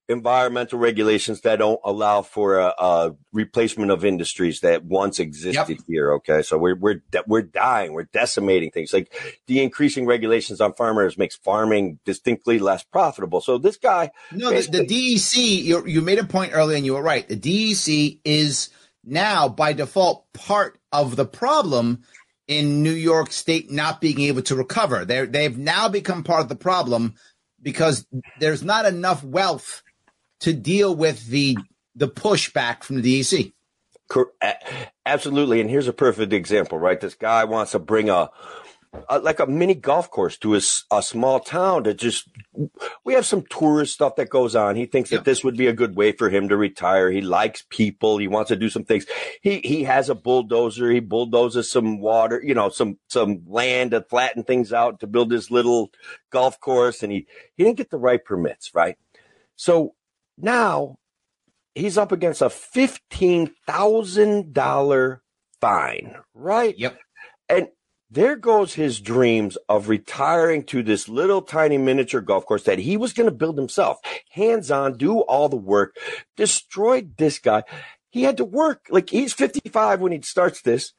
environmental 0.08 0.78
regulations 0.78 1.40
that 1.42 1.56
don't 1.56 1.80
allow 1.84 2.22
for 2.22 2.58
a, 2.58 2.74
a 2.78 3.14
replacement 3.32 3.90
of 3.90 4.04
industries 4.04 4.60
that 4.60 4.84
once 4.84 5.18
existed 5.18 5.68
yep. 5.68 5.86
here. 5.86 6.12
Okay, 6.14 6.42
so 6.42 6.58
we're 6.58 6.76
we're 6.76 7.02
we're 7.26 7.42
dying, 7.42 7.92
we're 7.92 8.08
decimating 8.12 8.70
things. 8.70 8.92
Like 8.92 9.12
the 9.46 9.62
increasing 9.62 10.06
regulations 10.06 10.60
on 10.60 10.74
farmers 10.74 11.18
makes 11.18 11.36
farming 11.36 11.98
distinctly 12.04 12.58
less 12.58 12.82
profitable. 12.82 13.40
So 13.40 13.58
this 13.58 13.76
guy, 13.76 14.10
no, 14.32 14.50
the, 14.50 14.62
the 14.70 14.86
DEC. 14.86 15.62
You 15.64 15.86
you 15.86 16.00
made 16.00 16.18
a 16.18 16.24
point 16.24 16.52
earlier, 16.54 16.76
and 16.76 16.86
you 16.86 16.94
were 16.94 17.02
right. 17.02 17.28
The 17.28 17.36
DEC 17.36 18.20
is 18.24 18.70
now 19.04 19.48
by 19.48 19.72
default 19.72 20.32
part 20.32 20.78
of 20.92 21.16
the 21.16 21.26
problem 21.26 22.02
in 22.46 22.82
New 22.82 22.92
York 22.92 23.32
State 23.32 23.70
not 23.70 24.00
being 24.00 24.20
able 24.20 24.42
to 24.42 24.54
recover. 24.54 25.04
They 25.04 25.26
they've 25.26 25.56
now 25.56 25.88
become 25.88 26.24
part 26.24 26.42
of 26.42 26.48
the 26.48 26.56
problem 26.56 27.14
because 27.62 28.06
there's 28.38 28.62
not 28.62 28.86
enough 28.86 29.24
wealth 29.24 29.82
to 30.44 30.52
deal 30.52 30.94
with 30.94 31.28
the 31.28 31.56
the 31.94 32.06
pushback 32.06 32.84
from 32.84 33.00
the 33.00 33.20
DEC. 33.20 33.54
Absolutely, 35.06 35.62
and 35.62 35.70
here's 35.70 35.88
a 35.88 35.92
perfect 35.92 36.34
example, 36.34 36.78
right? 36.78 37.00
This 37.00 37.14
guy 37.14 37.44
wants 37.44 37.72
to 37.72 37.78
bring 37.78 38.10
a, 38.10 38.28
a 39.08 39.20
like 39.20 39.40
a 39.40 39.46
mini 39.46 39.74
golf 39.74 40.10
course 40.10 40.36
to 40.38 40.54
a, 40.54 40.60
a, 40.92 41.02
small 41.02 41.40
town 41.40 41.84
to 41.84 41.94
just. 41.94 42.28
We 43.06 43.14
have 43.14 43.24
some 43.24 43.46
tourist 43.48 43.94
stuff 43.94 44.16
that 44.16 44.28
goes 44.28 44.54
on. 44.54 44.76
He 44.76 44.84
thinks 44.84 45.08
that 45.10 45.24
this 45.24 45.42
would 45.44 45.56
be 45.56 45.66
a 45.66 45.72
good 45.72 45.96
way 45.96 46.12
for 46.12 46.28
him 46.28 46.50
to 46.50 46.58
retire. 46.58 47.10
He 47.10 47.22
likes 47.22 47.64
people. 47.70 48.18
He 48.18 48.28
wants 48.28 48.48
to 48.48 48.56
do 48.56 48.68
some 48.68 48.84
things. 48.84 49.06
He 49.40 49.60
he 49.64 49.84
has 49.84 50.10
a 50.10 50.14
bulldozer. 50.14 50.90
He 50.90 51.00
bulldozes 51.00 51.70
some 51.70 52.00
water, 52.00 52.42
you 52.44 52.52
know, 52.52 52.68
some 52.68 52.98
some 53.08 53.44
land 53.46 53.92
to 53.92 54.02
flatten 54.02 54.42
things 54.42 54.74
out 54.74 55.00
to 55.00 55.06
build 55.06 55.32
his 55.32 55.50
little 55.50 55.90
golf 56.28 56.60
course, 56.60 57.02
and 57.02 57.10
he 57.10 57.26
he 57.56 57.64
didn't 57.64 57.78
get 57.78 57.88
the 57.88 57.96
right 57.96 58.22
permits, 58.22 58.74
right? 58.74 58.98
So 59.56 59.94
now 60.38 60.96
he's 61.74 61.98
up 61.98 62.12
against 62.12 62.42
a 62.42 62.46
$15,000 62.46 65.20
fine, 65.60 66.16
right? 66.34 66.78
Yep. 66.78 66.98
And 67.48 67.68
there 68.10 68.36
goes 68.36 68.74
his 68.74 69.00
dreams 69.00 69.56
of 69.68 69.88
retiring 69.88 70.62
to 70.64 70.82
this 70.82 71.08
little 71.08 71.42
tiny 71.42 71.78
miniature 71.78 72.20
golf 72.20 72.46
course 72.46 72.64
that 72.64 72.78
he 72.78 72.96
was 72.96 73.12
going 73.12 73.28
to 73.28 73.34
build 73.34 73.58
himself, 73.58 73.98
hands 74.30 74.70
on, 74.70 74.96
do 74.96 75.20
all 75.20 75.48
the 75.48 75.56
work, 75.56 75.96
destroyed 76.36 77.16
this 77.16 77.38
guy. 77.38 77.64
He 78.10 78.22
had 78.22 78.36
to 78.36 78.44
work 78.44 78.86
like 78.90 79.10
he's 79.10 79.32
55 79.32 80.00
when 80.00 80.12
he 80.12 80.22
starts 80.22 80.62
this. 80.62 80.92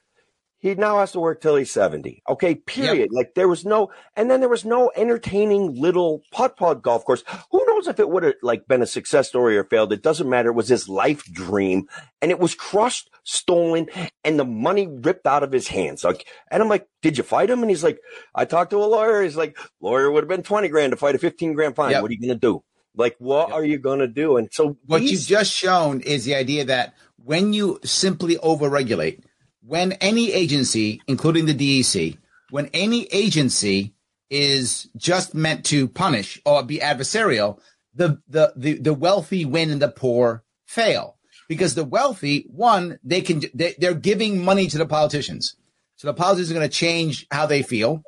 He 0.59 0.73
now 0.73 0.99
has 0.99 1.11
to 1.11 1.19
work 1.19 1.41
till 1.41 1.57
he's 1.57 1.71
70. 1.71 2.23
Okay, 2.27 2.55
period. 2.55 2.97
Yep. 2.97 3.09
Like 3.11 3.35
there 3.35 3.47
was 3.47 3.65
no, 3.65 3.91
and 4.15 4.31
then 4.31 4.39
there 4.39 4.49
was 4.49 4.65
no 4.65 4.91
entertaining 4.95 5.79
little 5.79 6.23
putt 6.31 6.57
putt 6.57 6.81
golf 6.81 7.05
course. 7.05 7.23
Who 7.51 7.63
knows 7.67 7.87
if 7.87 7.99
it 7.99 8.09
would 8.09 8.23
have 8.23 8.33
like 8.41 8.67
been 8.67 8.81
a 8.81 8.87
success 8.87 9.27
story 9.27 9.57
or 9.57 9.63
failed? 9.63 9.93
It 9.93 10.01
doesn't 10.01 10.29
matter. 10.29 10.49
It 10.49 10.55
was 10.55 10.67
his 10.67 10.89
life 10.89 11.23
dream 11.25 11.87
and 12.21 12.31
it 12.31 12.39
was 12.39 12.55
crushed, 12.55 13.09
stolen, 13.23 13.87
and 14.23 14.39
the 14.39 14.45
money 14.45 14.87
ripped 14.87 15.27
out 15.27 15.43
of 15.43 15.51
his 15.51 15.67
hands. 15.67 16.03
Like, 16.03 16.25
and 16.49 16.63
I'm 16.63 16.69
like, 16.69 16.87
did 17.03 17.17
you 17.17 17.23
fight 17.23 17.49
him? 17.49 17.61
And 17.61 17.69
he's 17.69 17.83
like, 17.83 17.99
I 18.33 18.45
talked 18.45 18.71
to 18.71 18.83
a 18.83 18.85
lawyer. 18.85 19.21
He's 19.21 19.37
like, 19.37 19.57
lawyer 19.81 20.09
would 20.09 20.23
have 20.23 20.29
been 20.29 20.41
20 20.41 20.67
grand 20.69 20.91
to 20.91 20.97
fight 20.97 21.15
a 21.15 21.19
15 21.19 21.53
grand 21.53 21.75
fine. 21.75 21.91
Yep. 21.91 22.01
What 22.01 22.09
are 22.09 22.13
you 22.13 22.21
going 22.21 22.39
to 22.39 22.39
do? 22.39 22.63
Like, 22.95 23.17
what 23.19 23.49
yep. 23.49 23.57
are 23.57 23.65
you 23.65 23.77
going 23.77 23.99
to 23.99 24.07
do? 24.07 24.37
And 24.37 24.49
so 24.51 24.77
what 24.85 25.03
you've 25.03 25.21
just 25.21 25.53
shown 25.53 26.01
is 26.01 26.25
the 26.25 26.33
idea 26.33 26.65
that 26.65 26.95
when 27.17 27.53
you 27.53 27.79
simply 27.83 28.37
overregulate, 28.37 29.21
when 29.65 29.93
any 29.93 30.31
agency, 30.31 31.01
including 31.07 31.45
the 31.45 31.53
DEC, 31.53 32.17
when 32.51 32.67
any 32.67 33.05
agency 33.05 33.93
is 34.29 34.89
just 34.95 35.33
meant 35.33 35.65
to 35.65 35.87
punish 35.87 36.41
or 36.45 36.63
be 36.63 36.79
adversarial, 36.79 37.59
the, 37.93 38.21
the, 38.27 38.53
the, 38.55 38.79
the 38.79 38.93
wealthy 38.93 39.45
win 39.45 39.71
and 39.71 39.81
the 39.81 39.89
poor 39.89 40.43
fail. 40.65 41.17
Because 41.47 41.75
the 41.75 41.83
wealthy, 41.83 42.45
one, 42.49 42.99
they 43.03 43.21
can, 43.21 43.41
they, 43.53 43.75
they're 43.77 43.93
giving 43.93 44.43
money 44.43 44.67
to 44.67 44.77
the 44.77 44.85
politicians. 44.85 45.55
So 45.95 46.07
the 46.07 46.13
politicians 46.13 46.51
are 46.51 46.55
going 46.55 46.69
to 46.69 46.75
change 46.75 47.27
how 47.31 47.45
they 47.45 47.61
feel, 47.61 48.03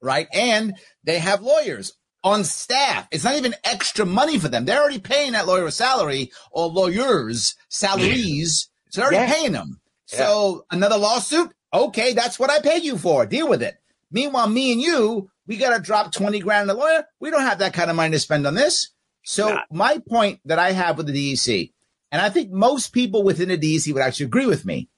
right? 0.00 0.28
And 0.32 0.74
they 1.04 1.18
have 1.18 1.42
lawyers 1.42 1.92
on 2.22 2.44
staff. 2.44 3.08
It's 3.10 3.24
not 3.24 3.36
even 3.36 3.54
extra 3.64 4.06
money 4.06 4.38
for 4.38 4.48
them. 4.48 4.64
They're 4.64 4.80
already 4.80 5.00
paying 5.00 5.32
that 5.32 5.46
lawyer 5.46 5.66
a 5.66 5.72
salary 5.72 6.30
or 6.52 6.68
lawyers 6.68 7.56
salaries. 7.68 8.68
So 8.90 9.00
they're 9.00 9.10
already 9.10 9.30
yeah. 9.30 9.38
paying 9.38 9.52
them. 9.52 9.80
So 10.08 10.64
yeah. 10.70 10.76
another 10.76 10.96
lawsuit. 10.96 11.52
Okay. 11.72 12.14
That's 12.14 12.38
what 12.38 12.50
I 12.50 12.60
pay 12.60 12.78
you 12.78 12.96
for. 12.96 13.26
Deal 13.26 13.48
with 13.48 13.62
it. 13.62 13.76
Meanwhile, 14.10 14.48
me 14.48 14.72
and 14.72 14.80
you, 14.80 15.30
we 15.46 15.58
got 15.58 15.76
to 15.76 15.82
drop 15.82 16.12
20 16.12 16.40
grand 16.40 16.70
on 16.70 16.76
a 16.76 16.80
lawyer. 16.80 17.04
We 17.20 17.30
don't 17.30 17.42
have 17.42 17.58
that 17.58 17.74
kind 17.74 17.90
of 17.90 17.96
money 17.96 18.12
to 18.12 18.18
spend 18.18 18.46
on 18.46 18.54
this. 18.54 18.90
So 19.22 19.50
nah. 19.50 19.60
my 19.70 19.98
point 20.08 20.40
that 20.46 20.58
I 20.58 20.72
have 20.72 20.96
with 20.96 21.06
the 21.06 21.34
DEC, 21.34 21.72
and 22.10 22.22
I 22.22 22.30
think 22.30 22.50
most 22.50 22.94
people 22.94 23.22
within 23.22 23.50
the 23.50 23.58
DEC 23.58 23.92
would 23.92 24.02
actually 24.02 24.26
agree 24.26 24.46
with 24.46 24.64
me, 24.64 24.88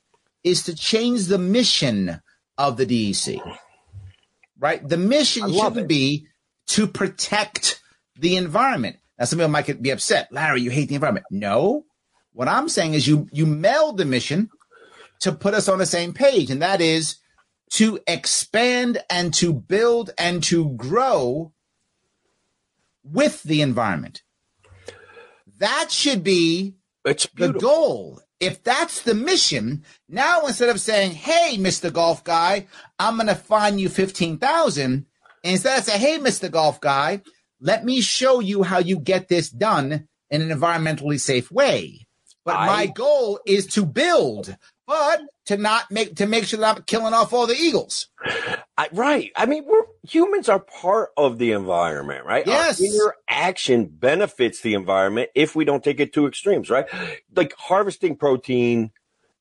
is 0.45 0.63
to 0.65 0.75
change 0.77 1.27
the 1.27 1.39
mission 1.39 2.21
of 2.57 2.77
the 2.77 2.87
DEC. 2.87 3.41
Right? 4.59 4.87
The 4.87 4.97
mission 4.97 5.53
shouldn't 5.53 5.79
it. 5.79 5.89
be 5.89 6.29
to 6.69 6.87
protect 6.87 7.83
the 8.17 8.37
environment. 8.37 8.97
Now, 9.19 9.25
some 9.25 9.41
people 9.41 9.51
might 9.51 9.83
be 9.83 9.91
upset. 9.91 10.33
Larry, 10.33 10.61
you 10.61 10.71
hate 10.71 10.89
the 10.89 10.95
environment. 10.95 11.27
No. 11.31 11.85
What 12.33 12.47
I'm 12.47 12.69
saying 12.69 12.95
is 12.95 13.09
you 13.09 13.29
you 13.33 13.45
meld 13.45 13.97
the 13.97 14.05
mission 14.05 14.51
to 15.21 15.33
put 15.33 15.55
us 15.55 15.69
on 15.69 15.79
the 15.79 15.87
same 15.87 16.13
page, 16.13 16.51
and 16.51 16.63
that 16.63 16.81
is 16.81 17.17
to 17.73 18.01
expand 18.07 18.99
and 19.09 19.33
to 19.35 19.53
build 19.53 20.11
and 20.19 20.43
to 20.45 20.71
grow 20.71 21.53
with 23.05 23.43
the 23.43 23.63
environment. 23.63 24.23
That 25.59 25.91
should 25.91 26.25
be 26.25 26.75
the 27.35 27.53
goal. 27.53 28.21
If 28.41 28.63
that's 28.63 29.03
the 29.03 29.15
mission, 29.15 29.85
now 30.09 30.47
instead 30.47 30.71
of 30.71 30.81
saying, 30.81 31.13
"Hey, 31.13 31.57
Mr. 31.59 31.93
Golf 31.93 32.25
Guy, 32.25 32.67
I'm 32.99 33.17
going 33.17 33.27
to 33.27 33.35
fine 33.35 33.79
you 33.79 33.89
fifteen 33.89 34.39
thousand, 34.39 35.07
instead 35.45 35.79
of 35.79 35.85
say, 35.85 35.99
"Hey, 35.99 36.19
Mr. 36.19 36.51
Golf 36.51 36.81
Guy, 36.81 37.21
let 37.61 37.85
me 37.85 38.01
show 38.01 38.41
you 38.41 38.63
how 38.63 38.79
you 38.79 38.99
get 38.99 39.29
this 39.29 39.51
done 39.51 40.09
in 40.31 40.43
an 40.43 40.49
environmentally 40.49 41.21
safe 41.21 41.51
way." 41.51 42.07
But 42.45 42.57
I, 42.57 42.67
my 42.67 42.87
goal 42.87 43.39
is 43.47 43.67
to 43.69 43.85
build 43.85 44.57
but 44.91 45.21
to 45.47 45.57
not 45.57 45.89
make 45.89 46.17
to 46.17 46.27
make 46.27 46.45
sure 46.45 46.59
that 46.59 46.77
I'm 46.77 46.83
killing 46.83 47.15
off 47.15 47.33
all 47.33 47.47
the 47.47 47.55
eagles. 47.55 48.09
I, 48.77 48.89
right. 48.93 49.31
I 49.37 49.47
mean, 49.47 49.65
we're 49.65 49.85
humans 50.03 50.49
are 50.49 50.59
part 50.59 51.11
of 51.17 51.39
the 51.39 51.53
environment, 51.53 52.27
right? 52.27 52.45
Yes. 52.45 52.83
Our 53.01 53.15
action 53.29 53.87
benefits 53.87 54.63
the 54.63 54.75
environment 54.75 55.31
if 55.37 55.55
we 55.55 55.65
don't 55.65 55.85
take 55.85 56.01
it 56.01 56.13
to 56.15 56.27
extremes, 56.27 56.71
right? 56.71 56.87
Like 57.37 57.55
harvesting 57.57 58.17
protein, 58.17 58.91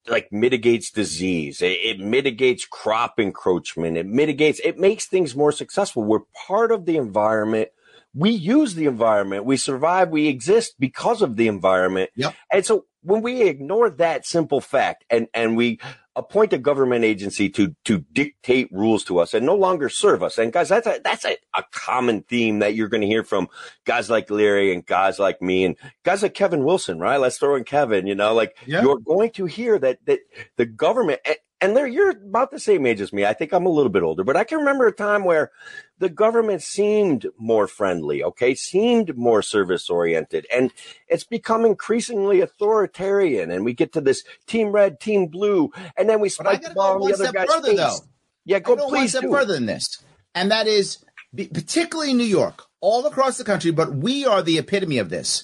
like 0.08 0.32
mitigates 0.32 0.91
disease. 0.91 1.63
It, 1.63 1.79
it, 1.84 2.00
mitigates 2.00 2.65
crop 2.65 3.20
encroachment. 3.20 3.98
It 3.98 4.06
mitigates, 4.06 4.60
it 4.63 4.77
makes 4.77 5.08
things 5.08 5.36
more 5.36 5.51
successful. 5.51 6.03
We're 6.03 6.20
part 6.48 6.72
of 6.72 6.86
the 6.86 6.98
environment. 6.98 7.70
We 8.13 8.32
use 8.32 8.74
the 8.74 8.86
environment. 8.86 9.46
We 9.46 9.58
survive. 9.58 10.10
We 10.10 10.28
exist 10.28 10.75
because 10.80 11.22
of 11.22 11.36
the 11.36 11.48
environment. 11.48 12.10
Yep. 12.16 12.36
And 12.51 12.66
so 12.66 12.86
when 13.01 13.22
we 13.22 13.44
ignore 13.44 13.89
that 13.92 14.25
simple 14.25 14.62
fact 14.62 15.06
and, 15.10 15.28
and 15.34 15.56
we 15.56 15.80
appoint 16.16 16.51
a 16.51 16.58
government 16.58 17.06
agency 17.06 17.50
to, 17.50 17.74
to 17.86 18.00
dictate 18.12 18.68
rules 18.72 19.06
to 19.06 19.20
us 19.20 19.34
and 19.34 19.46
no 19.46 19.56
longer 19.56 19.88
serve 19.88 20.22
us. 20.22 20.38
And 20.38 20.51
guys, 20.51 20.68
that's 20.68 20.88
a, 20.88 21.00
that's 21.04 21.24
a, 21.24 21.38
a 21.56 21.63
common 21.72 22.24
theme 22.24 22.60
that 22.60 22.75
you're 22.75 22.89
going 22.89 23.01
to 23.01 23.08
hear 23.08 23.24
from 23.24 23.48
guys 23.86 24.10
like 24.10 24.30
Larry 24.30 24.74
and 24.74 24.86
guys 24.86 25.18
like 25.18 25.42
me 25.42 25.63
and 25.63 25.78
guys 26.04 26.22
like 26.22 26.34
Kevin 26.34 26.66
Wilson, 26.66 27.00
right? 27.00 27.18
Let's 27.18 27.38
throw 27.38 27.56
in 27.56 27.63
Kevin, 27.63 28.06
you 28.06 28.16
know, 28.16 28.34
like 28.34 28.58
yeah. 28.66 28.82
you're 28.82 29.00
going 29.00 29.32
to 29.32 29.46
hear 29.46 29.80
that, 29.80 30.00
that 30.08 30.20
the 30.58 30.66
government, 30.66 31.22
and 31.62 31.74
Larry, 31.74 31.94
you're 31.94 32.10
about 32.10 32.51
the 32.51 32.60
same 32.60 32.86
age 32.86 33.00
as 33.00 33.13
me. 33.13 33.25
I 33.25 33.34
think 33.34 33.54
I'm 33.54 33.66
a 33.66 33.70
little 33.70 33.92
bit 33.92 34.04
older, 34.04 34.24
but 34.25 34.36
I 34.36 34.44
can 34.44 34.60
remember 34.60 34.88
a 34.88 34.94
time 34.94 35.24
where 35.24 35.51
the 36.00 36.10
government 36.10 36.63
seemed 36.63 37.27
more 37.38 37.68
friendly, 37.68 38.24
okay, 38.24 38.56
seemed 38.56 39.18
more 39.18 39.41
service 39.41 39.89
oriented, 39.89 40.48
and 40.51 40.72
it's 41.08 41.25
become 41.25 41.65
increasingly 41.65 42.41
authoritarian. 42.41 43.51
And 43.51 43.63
we 43.63 43.74
get 43.74 43.94
to 43.94 44.01
this 44.01 44.24
team 44.48 44.70
red, 44.70 45.00
team 45.00 45.27
blue, 45.27 45.72
and 45.98 46.10
then 46.10 46.20
we 46.20 46.29
spike 46.29 46.62
the 46.62 46.72
ball 46.72 46.96
on 46.96 47.08
the 47.08 47.13
other 47.13 47.32
guy's 47.32 47.48
further, 47.48 47.68
face. 47.68 47.77
Though. 47.77 47.98
Yeah, 48.46 48.60
go, 48.60 48.75
please. 48.75 49.13
One 49.13 49.24
step 49.24 49.24
further 49.29 49.53
than 49.53 49.65
this, 49.65 50.03
and 50.34 50.51
that 50.51 50.68
is 50.68 51.03
particularly 51.36 52.12
in 52.12 52.18
New 52.18 52.24
York, 52.24 52.63
all 52.82 53.06
across 53.06 53.38
the 53.38 53.44
country, 53.44 53.72
but 53.72 53.94
we 53.94 54.25
are 54.25 54.41
the 54.41 54.58
epitome 54.58 54.98
of 54.98 55.10
this. 55.10 55.44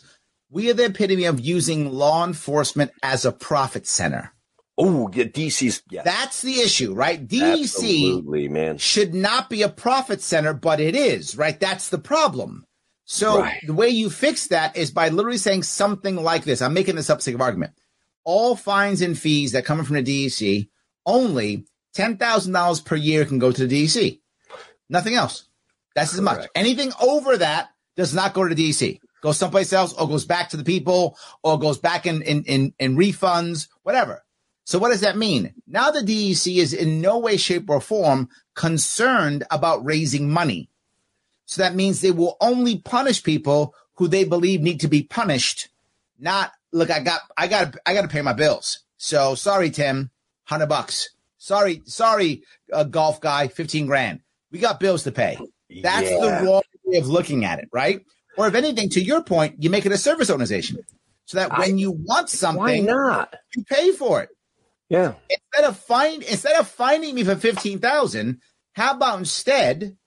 We 0.49 0.69
are 0.69 0.73
the 0.73 0.85
epitome 0.85 1.25
of 1.25 1.39
using 1.39 1.91
law 1.91 2.25
enforcement 2.25 2.91
as 3.03 3.25
a 3.25 3.31
profit 3.31 3.85
center. 3.85 4.31
Oh, 4.77 5.09
yeah, 5.13 5.25
DEC's. 5.25 5.83
Yeah. 5.89 6.03
That's 6.03 6.41
the 6.41 6.59
issue, 6.59 6.93
right? 6.93 7.25
DEC 7.25 7.63
Absolutely, 7.63 8.49
man. 8.49 8.77
should 8.77 9.13
not 9.13 9.49
be 9.49 9.61
a 9.61 9.69
profit 9.69 10.21
center, 10.21 10.53
but 10.53 10.79
it 10.79 10.95
is, 10.95 11.37
right? 11.37 11.57
That's 11.57 11.89
the 11.89 11.97
problem. 11.97 12.65
So 13.05 13.41
right. 13.41 13.61
the 13.65 13.73
way 13.73 13.89
you 13.89 14.09
fix 14.09 14.47
that 14.47 14.75
is 14.75 14.91
by 14.91 15.09
literally 15.09 15.37
saying 15.37 15.63
something 15.63 16.15
like 16.15 16.43
this. 16.43 16.61
I'm 16.61 16.73
making 16.73 16.95
this 16.95 17.09
up 17.09 17.21
sake 17.21 17.35
of 17.35 17.41
argument. 17.41 17.73
All 18.25 18.55
fines 18.55 19.01
and 19.01 19.17
fees 19.17 19.53
that 19.53 19.65
come 19.65 19.83
from 19.83 19.95
the 19.95 20.03
DEC, 20.03 20.67
only 21.05 21.65
$10,000 21.95 22.85
per 22.85 22.95
year 22.95 23.23
can 23.23 23.39
go 23.39 23.51
to 23.51 23.67
the 23.67 23.85
DEC. 23.85 24.19
Nothing 24.89 25.15
else. 25.15 25.47
That's 25.93 26.11
Correct. 26.11 26.17
as 26.17 26.21
much. 26.21 26.49
Anything 26.55 26.91
over 26.99 27.37
that 27.37 27.69
does 27.95 28.13
not 28.13 28.33
go 28.33 28.45
to 28.45 28.53
the 28.53 28.69
DEC. 28.69 28.99
Goes 29.21 29.37
someplace 29.37 29.71
else 29.71 29.93
or 29.93 30.07
goes 30.07 30.25
back 30.25 30.49
to 30.49 30.57
the 30.57 30.63
people 30.63 31.17
or 31.43 31.57
goes 31.57 31.77
back 31.77 32.05
in, 32.05 32.21
in, 32.23 32.43
in, 32.43 32.73
in 32.77 32.97
refunds, 32.97 33.67
whatever. 33.83 34.24
So 34.65 34.79
what 34.79 34.89
does 34.89 35.01
that 35.01 35.17
mean? 35.17 35.53
Now 35.67 35.91
the 35.91 36.01
DEC 36.01 36.57
is 36.57 36.73
in 36.73 36.99
no 36.99 37.19
way, 37.19 37.37
shape, 37.37 37.69
or 37.69 37.79
form 37.79 38.29
concerned 38.55 39.43
about 39.51 39.85
raising 39.85 40.29
money. 40.29 40.69
So 41.45 41.61
that 41.61 41.75
means 41.75 42.01
they 42.01 42.11
will 42.11 42.35
only 42.41 42.79
punish 42.79 43.23
people 43.23 43.75
who 43.93 44.07
they 44.07 44.23
believe 44.23 44.61
need 44.61 44.81
to 44.81 44.87
be 44.87 45.03
punished. 45.03 45.69
Not 46.19 46.51
look, 46.71 46.89
I 46.89 46.99
got, 46.99 47.21
I 47.37 47.47
got, 47.47 47.75
I 47.85 47.93
got 47.93 48.01
to 48.01 48.07
pay 48.07 48.21
my 48.21 48.33
bills. 48.33 48.79
So 48.97 49.35
sorry, 49.35 49.69
Tim, 49.69 50.09
hundred 50.45 50.67
bucks. 50.67 51.09
Sorry, 51.37 51.83
sorry, 51.85 52.41
uh, 52.73 52.85
golf 52.85 53.21
guy, 53.21 53.47
fifteen 53.47 53.85
grand. 53.85 54.21
We 54.51 54.57
got 54.57 54.79
bills 54.79 55.03
to 55.03 55.11
pay. 55.11 55.37
That's 55.83 56.09
yeah. 56.09 56.19
the 56.19 56.45
wrong 56.45 56.63
way 56.85 56.97
of 56.97 57.07
looking 57.07 57.45
at 57.45 57.59
it, 57.59 57.69
right? 57.71 58.01
Or 58.37 58.47
if 58.47 58.55
anything, 58.55 58.89
to 58.91 59.01
your 59.01 59.23
point, 59.23 59.61
you 59.61 59.69
make 59.69 59.85
it 59.85 59.91
a 59.91 59.97
service 59.97 60.29
organization 60.29 60.79
so 61.25 61.37
that 61.37 61.51
when 61.51 61.73
I, 61.73 61.75
you 61.75 61.91
want 61.91 62.29
something, 62.29 62.59
why 62.59 62.79
not? 62.79 63.35
You 63.55 63.63
pay 63.63 63.91
for 63.91 64.21
it. 64.21 64.29
Yeah. 64.95 65.13
Instead 65.29 65.69
of 65.69 65.77
find 65.77 66.23
instead 66.23 66.55
of 66.57 66.69
finding 66.69 67.15
me 67.15 67.25
for 67.25 67.35
fifteen 67.35 67.79
thousand, 67.79 68.39
how 68.73 68.95
about 68.95 69.19
instead 69.19 69.97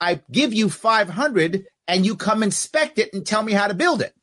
I 0.00 0.22
give 0.30 0.54
you 0.54 0.70
five 0.70 1.10
hundred 1.10 1.66
and 1.86 2.06
you 2.06 2.16
come 2.16 2.42
inspect 2.42 2.98
it 2.98 3.12
and 3.12 3.26
tell 3.26 3.42
me 3.42 3.52
how 3.52 3.66
to 3.68 3.74
build 3.74 4.00
it? 4.00 4.14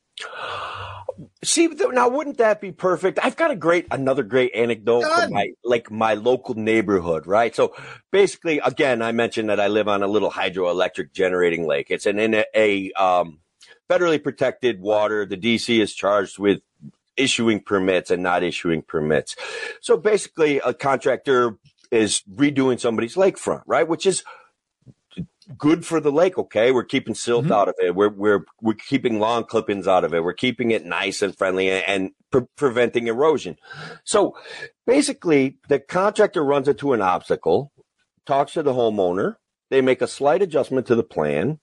See, 1.44 1.68
now 1.68 2.08
wouldn't 2.08 2.38
that 2.38 2.60
be 2.60 2.72
perfect? 2.72 3.20
I've 3.22 3.36
got 3.36 3.52
a 3.52 3.56
great, 3.56 3.86
another 3.90 4.22
great 4.22 4.52
anecdote 4.54 5.02
Done. 5.02 5.22
from 5.22 5.32
my, 5.32 5.52
like 5.62 5.90
my 5.90 6.14
local 6.14 6.54
neighborhood, 6.54 7.26
right? 7.26 7.54
So 7.54 7.74
basically, 8.10 8.58
again, 8.58 9.02
I 9.02 9.12
mentioned 9.12 9.50
that 9.50 9.60
I 9.60 9.68
live 9.68 9.86
on 9.86 10.02
a 10.02 10.06
little 10.06 10.30
hydroelectric 10.30 11.12
generating 11.12 11.66
lake. 11.66 11.86
It's 11.90 12.06
an, 12.06 12.18
in 12.18 12.34
a, 12.34 12.44
a 12.54 12.92
um, 12.92 13.40
federally 13.90 14.22
protected 14.22 14.80
water. 14.80 15.26
The 15.26 15.36
DEC 15.36 15.80
is 15.80 15.94
charged 15.94 16.38
with 16.38 16.60
issuing 17.20 17.60
permits 17.60 18.10
and 18.10 18.22
not 18.22 18.42
issuing 18.42 18.82
permits. 18.82 19.36
So 19.80 19.96
basically, 19.96 20.58
a 20.58 20.74
contractor 20.74 21.58
is 21.90 22.22
redoing 22.32 22.80
somebody's 22.80 23.16
lakefront, 23.16 23.62
right? 23.66 23.86
Which 23.86 24.06
is 24.06 24.22
good 25.56 25.84
for 25.84 26.00
the 26.00 26.12
lake. 26.12 26.38
Okay, 26.38 26.70
we're 26.70 26.84
keeping 26.84 27.14
silt 27.14 27.44
mm-hmm. 27.44 27.52
out 27.52 27.68
of 27.68 27.74
it. 27.78 27.94
We're 27.94 28.08
we're 28.08 28.44
we're 28.60 28.74
keeping 28.74 29.18
lawn 29.18 29.44
clippings 29.44 29.86
out 29.88 30.04
of 30.04 30.14
it. 30.14 30.24
We're 30.24 30.32
keeping 30.32 30.70
it 30.70 30.84
nice 30.84 31.22
and 31.22 31.36
friendly 31.36 31.70
and, 31.70 31.84
and 31.86 32.10
pre- 32.30 32.46
preventing 32.56 33.08
erosion. 33.08 33.56
So 34.04 34.36
basically, 34.86 35.58
the 35.68 35.80
contractor 35.80 36.44
runs 36.44 36.68
into 36.68 36.92
an 36.92 37.02
obstacle, 37.02 37.72
talks 38.26 38.52
to 38.54 38.62
the 38.62 38.72
homeowner. 38.72 39.36
They 39.70 39.80
make 39.80 40.02
a 40.02 40.08
slight 40.08 40.42
adjustment 40.42 40.86
to 40.88 40.96
the 40.96 41.04
plan 41.04 41.60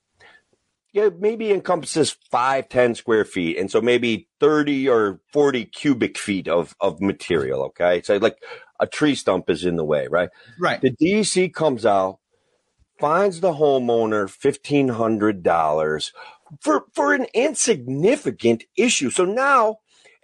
yeah, 0.97 1.09
maybe 1.19 1.51
encompasses 1.51 2.17
five, 2.31 2.69
10 2.69 2.95
square 2.95 3.23
feet. 3.23 3.59
And 3.59 3.69
so 3.69 3.81
maybe 3.81 4.27
30 4.39 4.89
or 4.89 5.19
40 5.31 5.65
cubic 5.65 6.17
feet 6.17 6.47
of, 6.47 6.75
of 6.81 6.99
material. 6.99 7.61
Okay. 7.65 8.01
So 8.01 8.17
like 8.17 8.41
a 8.79 8.87
tree 8.87 9.13
stump 9.13 9.47
is 9.47 9.63
in 9.63 9.75
the 9.75 9.85
way, 9.85 10.07
right? 10.07 10.29
Right. 10.59 10.81
The 10.81 10.89
DEC 10.89 11.53
comes 11.53 11.85
out, 11.85 12.17
finds 12.99 13.41
the 13.41 13.53
homeowner 13.53 14.25
$1,500 14.27 16.11
for, 16.61 16.85
for 16.95 17.13
an 17.13 17.27
insignificant 17.31 18.63
issue. 18.75 19.11
So 19.11 19.23
now 19.23 19.77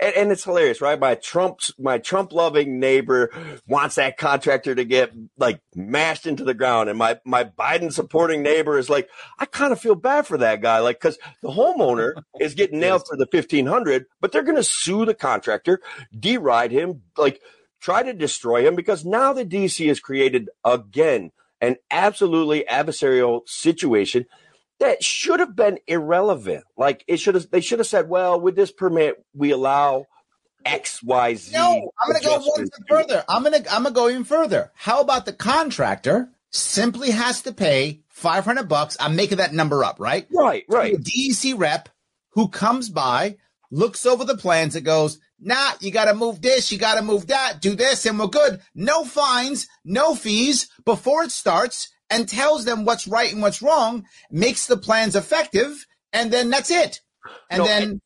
and, 0.04 0.16
and, 0.16 0.32
it's 0.32 0.44
hilarious, 0.44 0.82
right? 0.82 1.00
My 1.00 1.16
Trump's 1.16 1.72
my 1.80 1.98
Trump 1.98 2.34
loving 2.34 2.80
neighbor 2.80 3.32
wants 3.68 3.96
that 3.96 4.18
contractor 4.18 4.76
to 4.76 4.84
get 4.84 5.12
like 5.38 5.62
mashed 5.76 6.26
into 6.26 6.44
the 6.44 6.54
ground, 6.54 6.90
and 6.90 6.98
my 6.98 7.20
my 7.26 7.46
Biden 7.46 7.92
supporting 7.92 8.42
neighbor 8.44 8.78
is 8.78 8.90
like, 8.90 9.10
I 9.40 9.46
kind 9.46 9.72
of 9.72 9.80
feel 9.80 9.96
bad 9.96 10.28
for 10.28 10.38
that 10.38 10.62
guy, 10.62 10.80
like 10.80 11.00
because 11.00 11.18
the 11.42 11.50
homeowner 11.50 12.14
is 12.40 12.54
getting 12.54 12.80
nailed 12.80 13.04
for 13.08 13.16
the 13.16 13.28
fifteen 13.32 13.66
hundred, 13.66 14.06
but 14.20 14.32
they're 14.32 14.44
going 14.44 14.58
to 14.58 14.64
sue 14.64 15.06
the 15.06 15.14
contractor, 15.14 15.80
deride 16.18 16.72
him, 16.72 17.04
like 17.18 17.42
try 17.80 18.04
to 18.04 18.14
destroy 18.14 18.66
him 18.66 18.76
because 18.76 19.06
now 19.06 19.34
the 19.34 19.46
DEC 19.46 19.88
has 19.88 20.00
created 20.00 20.50
again 20.64 21.32
an 21.60 21.78
absolutely 21.92 22.66
adversarial 22.70 23.42
situation 23.46 24.26
that 24.84 25.02
should 25.02 25.40
have 25.40 25.56
been 25.56 25.80
irrelevant. 25.88 26.66
Like 26.78 27.06
it 27.08 27.18
should 27.18 27.36
have, 27.36 27.50
they 27.50 27.62
should 27.62 27.80
have 27.80 27.88
said, 27.88 28.10
well, 28.10 28.40
with 28.40 28.56
this 28.56 28.72
permit, 28.72 29.24
we 29.34 29.52
allow 29.52 30.08
X, 30.66 31.02
Y, 31.02 31.36
Z. 31.36 31.56
No, 31.56 31.92
I'm 32.02 32.12
going 32.12 32.22
to 32.22 32.28
go 32.28 32.40
one 32.40 32.68
step 32.68 32.88
further. 32.90 33.24
I'm 33.30 33.44
going 33.44 33.64
to, 33.64 33.74
I'm 33.74 33.84
going 33.84 33.94
to 33.94 34.00
go 34.00 34.10
even 34.10 34.26
further. 34.26 34.72
How 34.76 35.00
about 35.00 35.26
the 35.26 35.34
contractor 35.34 36.30
simply 36.52 37.12
has 37.12 37.42
to 37.44 37.54
pay 37.54 38.02
500 38.10 38.68
bucks? 38.68 38.98
I'm 39.00 39.16
making 39.16 39.38
that 39.38 39.54
number 39.54 39.86
up, 39.86 40.00
right? 40.00 40.28
Right, 40.34 40.66
right. 40.68 40.96
DEC 40.96 41.58
rep 41.58 41.88
who 42.32 42.50
comes 42.50 42.90
by, 42.90 43.38
looks 43.72 44.06
over 44.06 44.26
the 44.26 44.38
plans 44.38 44.76
and 44.76 44.86
goes, 44.86 45.18
nah, 45.40 45.72
you 45.80 45.92
got 45.92 46.06
to 46.06 46.14
move 46.14 46.42
this, 46.42 46.74
you 46.74 46.78
got 46.78 46.96
to 46.96 47.02
move 47.02 47.28
that, 47.28 47.62
do 47.62 47.74
this, 47.76 48.06
and 48.06 48.20
we're 48.20 48.28
good. 48.28 48.60
No 48.76 49.06
fines, 49.06 49.68
no 49.86 50.14
fees 50.14 50.68
before 50.84 51.24
it 51.24 51.32
starts 51.32 51.90
and 52.14 52.30
tells 52.30 52.66
them 52.66 52.86
what's 52.86 53.08
right 53.08 53.34
and 53.34 53.42
what's 53.42 53.62
wrong, 53.62 54.06
makes 54.30 54.68
the 54.68 54.78
plans 54.78 55.16
effective, 55.16 55.86
and 56.12 56.32
then 56.32 56.50
that's 56.50 56.70
it. 56.70 57.02
And 57.50 57.60
no, 57.60 57.66
then 57.66 58.02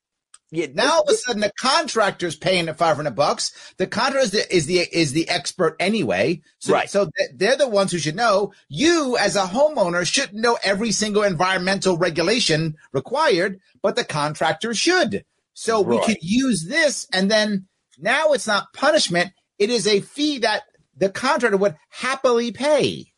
yeah, 0.49 0.67
now 0.73 0.93
all 0.93 1.01
of 1.01 1.09
a 1.09 1.13
sudden 1.13 1.41
the 1.41 1.51
contractor's 1.59 2.37
paying 2.37 2.67
the 2.67 2.73
500 2.73 3.13
bucks. 3.15 3.51
The 3.77 3.87
contractor 3.87 4.23
is 4.23 4.31
the, 4.31 4.55
is 4.55 4.65
the, 4.65 4.79
is 4.79 5.11
the 5.11 5.27
expert 5.27 5.75
anyway. 5.79 6.41
So, 6.59 6.73
right. 6.73 6.89
so 6.89 7.09
they're 7.35 7.57
the 7.57 7.67
ones 7.67 7.91
who 7.91 7.97
should 7.97 8.15
know. 8.15 8.53
You 8.69 9.17
as 9.17 9.35
a 9.35 9.45
homeowner 9.45 10.05
shouldn't 10.05 10.41
know 10.41 10.57
every 10.63 10.91
single 10.91 11.23
environmental 11.23 11.97
regulation 11.97 12.75
required, 12.93 13.59
but 13.81 13.97
the 13.97 14.05
contractor 14.05 14.73
should. 14.73 15.25
So 15.53 15.83
right. 15.83 15.99
we 15.99 16.05
could 16.05 16.23
use 16.23 16.65
this 16.65 17.07
and 17.11 17.29
then 17.29 17.67
now 17.97 18.31
it's 18.31 18.47
not 18.47 18.71
punishment. 18.73 19.31
It 19.59 19.69
is 19.69 19.85
a 19.85 19.99
fee 19.99 20.39
that 20.39 20.63
the 20.95 21.09
contractor 21.09 21.57
would 21.57 21.75
happily 21.89 22.51
pay. 22.51 23.11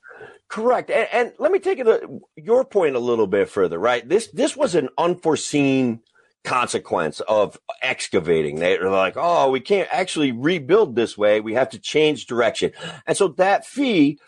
Correct. 0.50 0.89
And, 0.89 1.08
and 1.13 1.34
let 1.38 1.51
me 1.51 1.60
take 1.60 1.82
your 2.36 2.65
point 2.65 2.96
a 2.96 3.00
little 3.00 3.27
bit 3.27 3.50
further, 3.50 3.77
right? 3.77 4.08
This 4.08 4.27
this 4.29 4.58
was 4.58 4.74
an 4.74 4.89
unforeseen 4.98 6.01
consequence 6.44 7.20
of 7.22 7.60
excavating. 7.84 8.56
They're 8.56 8.89
like, 8.89 9.13
oh, 9.15 9.51
we 9.51 9.60
can't 9.60 9.88
actually 9.91 10.32
rebuild 10.32 10.96
this 10.96 11.18
way. 11.18 11.40
We 11.40 11.53
have 11.53 11.70
to 11.70 11.79
change 11.79 12.25
direction. 12.25 12.72
And 13.05 13.16
so 13.16 13.29
that 13.29 13.66
fee 13.66 14.20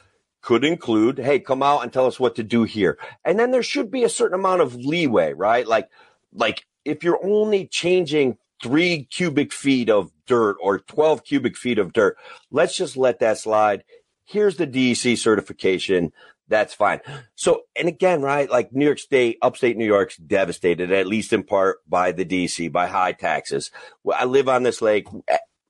could 0.41 0.63
include, 0.63 1.17
hey, 1.17 1.39
come 1.39 1.63
out 1.63 1.81
and 1.81 1.91
tell 1.91 2.05
us 2.05 2.19
what 2.19 2.36
to 2.36 2.43
do 2.43 2.63
here. 2.63 2.99
And 3.25 3.39
then 3.39 3.49
there 3.51 3.63
should 3.63 3.89
be 3.89 4.03
a 4.03 4.10
certain 4.10 4.39
amount 4.39 4.62
of 4.62 4.75
leeway, 4.75 5.34
right? 5.34 5.67
Like, 5.67 5.89
like 6.34 6.65
if 6.86 7.03
you're 7.03 7.23
only 7.25 7.67
changing 7.67 8.38
three 8.62 9.07
cubic 9.10 9.51
feet 9.51 9.89
of 9.89 10.12
dirt 10.27 10.57
or 10.62 10.79
12 10.79 11.23
cubic 11.23 11.57
feet 11.57 11.79
of 11.79 11.93
dirt, 11.93 12.17
let's 12.51 12.75
just 12.75 12.95
let 12.95 13.19
that 13.19 13.39
slide 13.39 13.84
here's 14.25 14.57
the 14.57 14.67
DEC 14.67 15.17
certification. 15.17 16.12
That's 16.47 16.73
fine. 16.73 16.99
So, 17.36 17.62
and 17.77 17.88
again, 17.88 18.21
right, 18.21 18.49
like 18.49 18.73
New 18.73 18.86
York 18.86 18.99
State, 18.99 19.38
upstate 19.41 19.77
New 19.77 19.86
York's 19.86 20.17
devastated, 20.17 20.91
at 20.91 21.07
least 21.07 21.31
in 21.31 21.43
part 21.43 21.77
by 21.88 22.12
the 22.12 22.25
DEC, 22.25 22.71
by 22.71 22.88
high 22.88 23.13
taxes. 23.13 23.71
I 24.13 24.25
live 24.25 24.49
on 24.49 24.63
this 24.63 24.81
lake. 24.81 25.07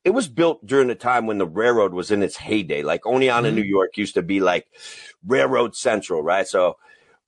It 0.04 0.10
was 0.10 0.28
built 0.28 0.66
during 0.66 0.88
the 0.88 0.96
time 0.96 1.28
when 1.28 1.38
the 1.38 1.46
railroad 1.46 1.94
was 1.94 2.10
in 2.10 2.24
its 2.24 2.38
heyday. 2.38 2.82
Like 2.82 3.04
Oneonta, 3.04 3.46
mm-hmm. 3.46 3.56
New 3.56 3.64
York 3.64 3.96
used 3.98 4.16
to 4.16 4.24
be 4.24 4.40
like 4.40 4.66
railroad 5.26 5.76
central, 5.76 6.24
right? 6.24 6.48
So 6.48 6.78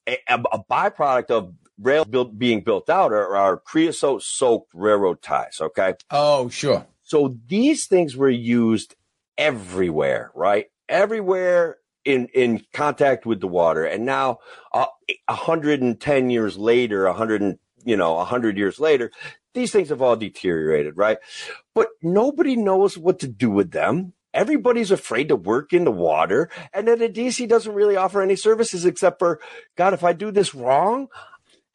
a, 0.07 0.17
a 0.29 0.59
byproduct 0.59 1.29
of 1.29 1.53
rail 1.79 2.05
build, 2.05 2.37
being 2.37 2.61
built 2.61 2.89
out 2.89 3.11
are, 3.11 3.35
are 3.35 3.57
creosote 3.57 4.23
soaked 4.23 4.71
railroad 4.73 5.21
ties. 5.21 5.59
Okay. 5.61 5.93
Oh, 6.09 6.49
sure. 6.49 6.87
So 7.03 7.37
these 7.47 7.85
things 7.85 8.15
were 8.15 8.29
used 8.29 8.95
everywhere, 9.37 10.31
right? 10.33 10.67
Everywhere 10.93 11.77
in 12.05 12.27
in 12.33 12.63
contact 12.73 13.25
with 13.25 13.39
the 13.41 13.47
water. 13.47 13.85
And 13.85 14.05
now 14.05 14.39
uh, 14.73 14.85
110 15.27 16.29
years 16.29 16.57
later 16.57 17.05
100 17.05 17.57
you 17.85 17.97
know 17.97 18.13
100 18.13 18.57
years 18.57 18.79
later 18.79 19.11
these 19.53 19.71
things 19.71 19.89
have 19.89 20.01
all 20.01 20.15
deteriorated 20.15 20.97
right? 20.97 21.17
But 21.73 21.89
nobody 22.01 22.55
knows 22.55 22.97
what 22.97 23.19
to 23.19 23.27
do 23.27 23.49
with 23.49 23.71
them. 23.71 24.13
Everybody's 24.33 24.91
afraid 24.91 25.27
to 25.29 25.35
work 25.35 25.73
in 25.73 25.83
the 25.83 25.91
water. 25.91 26.49
And 26.73 26.87
then 26.87 26.97
the 26.97 27.07
DEC 27.07 27.47
doesn't 27.47 27.73
really 27.73 27.95
offer 27.95 28.21
any 28.21 28.35
services 28.35 28.85
except 28.85 29.19
for 29.19 29.39
god 29.75 29.93
if 29.93 30.03
i 30.03 30.13
do 30.13 30.31
this 30.31 30.55
wrong 30.55 31.07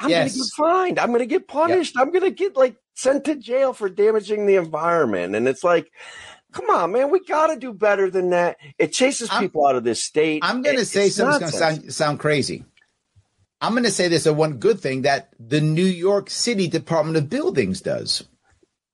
i'm 0.01 0.11
yes. 0.11 0.33
gonna 0.33 0.45
get 0.45 0.53
fined. 0.57 0.99
I'm 0.99 1.13
gonna 1.13 1.27
get 1.27 1.49
punished. 1.49 1.95
Yep. 1.97 2.07
i'm 2.07 2.13
gonna 2.13 2.31
get 2.31 2.57
like 2.57 2.77
sent 2.95 3.25
to 3.25 3.37
jail 3.37 3.73
for 3.73 3.89
damaging 3.89 4.47
the 4.47 4.57
environment. 4.57 5.37
And 5.37 5.47
it's 5.47 5.63
like 5.63 5.93
Come 6.53 6.71
on, 6.71 6.93
man. 6.93 7.11
We 7.11 7.21
got 7.21 7.49
to 7.49 7.57
do 7.57 7.73
better 7.73 8.11
than 8.11 8.31
that. 8.31 8.57
It 8.79 8.93
chases 8.93 9.29
I'm, 9.31 9.43
people 9.43 9.67
out 9.67 9.77
of 9.77 9.85
this 9.85 10.03
state. 10.03 10.41
I'm 10.43 10.63
going 10.63 10.79
to 10.79 10.85
say 10.85 11.11
something's 11.11 11.39
going 11.39 11.53
to 11.53 11.59
sound, 11.59 11.93
sound 11.93 12.21
crazy. 12.21 12.65
I'm 13.61 13.73
going 13.73 13.85
to 13.85 13.91
say 13.91 14.09
this 14.09 14.27
a 14.27 14.33
one 14.33 14.59
good 14.59 14.81
thing 14.81 15.03
that 15.03 15.33
the 15.39 15.61
New 15.61 15.85
York 15.85 16.31
City 16.31 16.69
Department 16.69 17.17
of 17.17 17.29
Buildings 17.29 17.81
does. 17.81 18.25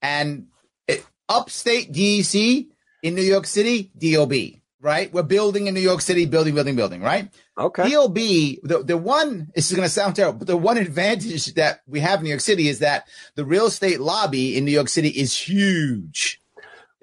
And 0.01 0.47
it, 0.87 1.05
upstate 1.29 1.91
DEC 1.91 2.67
in 3.03 3.15
New 3.15 3.21
York 3.21 3.45
City, 3.45 3.91
DOB, 3.97 4.59
right? 4.81 5.13
We're 5.13 5.23
building 5.23 5.67
in 5.67 5.75
New 5.75 5.79
York 5.79 6.01
City, 6.01 6.25
building, 6.25 6.55
building, 6.55 6.75
building, 6.75 7.01
right? 7.01 7.29
Okay. 7.57 7.89
DOB, 7.89 8.15
the, 8.15 8.83
the 8.83 8.97
one, 8.97 9.51
this 9.55 9.69
is 9.69 9.77
going 9.77 9.87
to 9.87 9.93
sound 9.93 10.15
terrible, 10.15 10.39
but 10.39 10.47
the 10.47 10.57
one 10.57 10.77
advantage 10.77 11.53
that 11.53 11.81
we 11.87 11.99
have 11.99 12.19
in 12.19 12.23
New 12.23 12.29
York 12.29 12.41
City 12.41 12.67
is 12.67 12.79
that 12.79 13.07
the 13.35 13.45
real 13.45 13.67
estate 13.67 14.01
lobby 14.01 14.57
in 14.57 14.65
New 14.65 14.71
York 14.71 14.89
City 14.89 15.09
is 15.09 15.37
huge. 15.37 16.41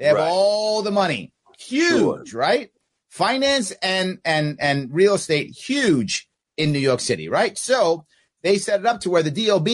They 0.02 0.08
have 0.08 0.16
right. 0.16 0.28
all 0.28 0.82
the 0.82 0.90
money. 0.90 1.32
Huge, 1.56 2.30
sure. 2.30 2.40
right? 2.40 2.70
Finance 3.08 3.70
and 3.82 4.18
and 4.24 4.56
and 4.60 4.92
real 4.92 5.14
estate 5.14 5.50
huge 5.50 6.28
in 6.56 6.72
New 6.72 6.80
York 6.80 6.98
City, 6.98 7.28
right? 7.28 7.56
So 7.56 8.04
they 8.42 8.58
set 8.58 8.80
it 8.80 8.86
up 8.86 9.00
to 9.02 9.10
where 9.10 9.22
the 9.22 9.30
DOB, 9.30 9.68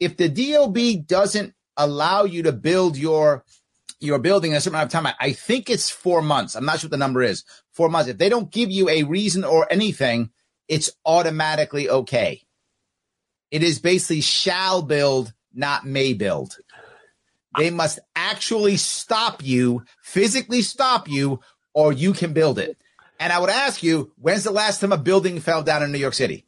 if 0.00 0.18
the 0.18 0.28
DOB 0.28 1.06
doesn't 1.06 1.54
allow 1.78 2.24
you 2.24 2.42
to 2.42 2.52
build 2.52 2.98
your 2.98 3.42
your 4.00 4.18
building 4.18 4.50
in 4.50 4.58
a 4.58 4.60
certain 4.60 4.74
amount 4.74 4.88
of 4.88 4.92
time, 4.92 5.06
I, 5.06 5.14
I 5.18 5.32
think 5.32 5.70
it's 5.70 5.88
four 5.88 6.20
months. 6.20 6.54
I'm 6.56 6.66
not 6.66 6.80
sure 6.80 6.88
what 6.88 6.90
the 6.90 6.98
number 6.98 7.22
is. 7.22 7.44
Four 7.72 7.88
months. 7.88 8.10
If 8.10 8.18
they 8.18 8.28
don't 8.28 8.50
give 8.50 8.70
you 8.70 8.90
a 8.90 9.04
reason 9.04 9.44
or 9.44 9.66
anything, 9.72 10.28
it's 10.68 10.90
automatically 11.06 11.88
okay. 11.88 12.42
It 13.50 13.62
is 13.62 13.78
basically 13.78 14.20
shall 14.20 14.82
build, 14.82 15.32
not 15.54 15.86
may 15.86 16.12
build. 16.12 16.58
They 17.58 17.70
must 17.70 17.98
actually 18.16 18.76
stop 18.76 19.44
you, 19.44 19.84
physically 20.02 20.62
stop 20.62 21.08
you, 21.08 21.40
or 21.72 21.92
you 21.92 22.12
can 22.12 22.32
build 22.32 22.58
it. 22.58 22.76
And 23.20 23.32
I 23.32 23.38
would 23.38 23.50
ask 23.50 23.82
you, 23.82 24.12
when's 24.20 24.44
the 24.44 24.50
last 24.50 24.80
time 24.80 24.92
a 24.92 24.98
building 24.98 25.40
fell 25.40 25.62
down 25.62 25.82
in 25.82 25.92
New 25.92 25.98
York 25.98 26.14
City? 26.14 26.44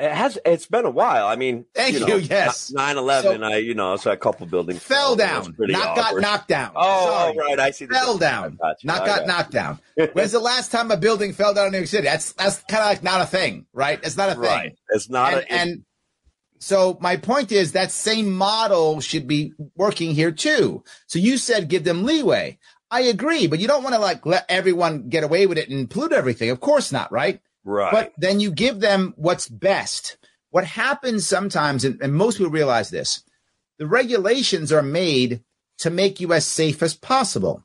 It 0.00 0.12
has. 0.12 0.38
It's 0.46 0.64
been 0.64 0.86
a 0.86 0.90
while. 0.90 1.26
I 1.26 1.36
mean, 1.36 1.66
thank 1.74 1.92
you. 1.92 2.00
you 2.00 2.06
know, 2.06 2.16
yes, 2.16 2.72
nine 2.72 2.96
eleven. 2.96 3.44
I 3.44 3.58
you 3.58 3.74
know, 3.74 3.96
so 3.96 4.10
a 4.10 4.16
couple 4.16 4.46
buildings 4.46 4.82
fell 4.82 5.14
down. 5.14 5.54
Not 5.58 5.94
got 5.94 6.18
knocked 6.18 6.48
down. 6.48 6.72
Oh, 6.74 7.34
oh, 7.34 7.38
right. 7.38 7.60
I 7.60 7.70
see. 7.70 7.86
Fell 7.86 8.16
down. 8.16 8.58
Not 8.82 9.04
got 9.04 9.26
knocked 9.26 9.50
down. 9.50 9.78
When's 10.14 10.32
the 10.32 10.40
last 10.40 10.72
time 10.72 10.90
a 10.90 10.96
building 10.96 11.34
fell 11.34 11.52
down 11.52 11.66
in 11.66 11.72
New 11.72 11.78
York 11.78 11.88
City? 11.88 12.04
That's 12.04 12.32
that's 12.32 12.62
kind 12.62 12.82
of 12.82 12.88
like 12.88 13.02
not 13.02 13.20
a 13.20 13.26
thing, 13.26 13.66
right? 13.74 14.00
It's 14.02 14.16
not 14.16 14.30
a 14.30 14.34
thing. 14.36 14.42
Right. 14.42 14.74
It's 14.88 15.10
not. 15.10 15.34
And, 15.34 15.42
a, 15.42 15.52
and 15.52 15.84
so 16.60 16.98
my 17.00 17.16
point 17.16 17.50
is 17.52 17.72
that 17.72 17.90
same 17.90 18.30
model 18.30 19.00
should 19.00 19.26
be 19.26 19.54
working 19.76 20.14
here 20.14 20.30
too. 20.30 20.84
So 21.06 21.18
you 21.18 21.38
said 21.38 21.68
give 21.68 21.84
them 21.84 22.04
leeway. 22.04 22.58
I 22.90 23.02
agree, 23.02 23.46
but 23.46 23.60
you 23.60 23.66
don't 23.66 23.82
want 23.82 23.94
to 23.94 24.00
like 24.00 24.26
let 24.26 24.44
everyone 24.48 25.08
get 25.08 25.24
away 25.24 25.46
with 25.46 25.56
it 25.56 25.70
and 25.70 25.88
pollute 25.88 26.12
everything. 26.12 26.50
Of 26.50 26.60
course 26.60 26.92
not, 26.92 27.10
right? 27.10 27.40
Right. 27.64 27.92
But 27.92 28.12
then 28.18 28.40
you 28.40 28.50
give 28.50 28.80
them 28.80 29.14
what's 29.16 29.48
best. 29.48 30.18
What 30.50 30.64
happens 30.64 31.26
sometimes, 31.26 31.84
and, 31.84 32.00
and 32.02 32.12
most 32.12 32.36
people 32.36 32.52
realize 32.52 32.90
this, 32.90 33.22
the 33.78 33.86
regulations 33.86 34.72
are 34.72 34.82
made 34.82 35.42
to 35.78 35.88
make 35.88 36.20
you 36.20 36.32
as 36.32 36.46
safe 36.46 36.82
as 36.82 36.94
possible. 36.94 37.64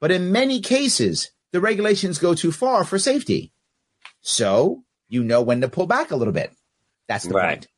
But 0.00 0.12
in 0.12 0.32
many 0.32 0.60
cases, 0.60 1.30
the 1.52 1.60
regulations 1.60 2.18
go 2.18 2.34
too 2.34 2.52
far 2.52 2.84
for 2.84 2.98
safety. 2.98 3.52
So 4.22 4.84
you 5.08 5.22
know 5.24 5.42
when 5.42 5.60
to 5.60 5.68
pull 5.68 5.86
back 5.86 6.10
a 6.10 6.16
little 6.16 6.32
bit. 6.32 6.52
That's 7.08 7.26
the 7.26 7.34
right. 7.34 7.58
point. 7.60 7.68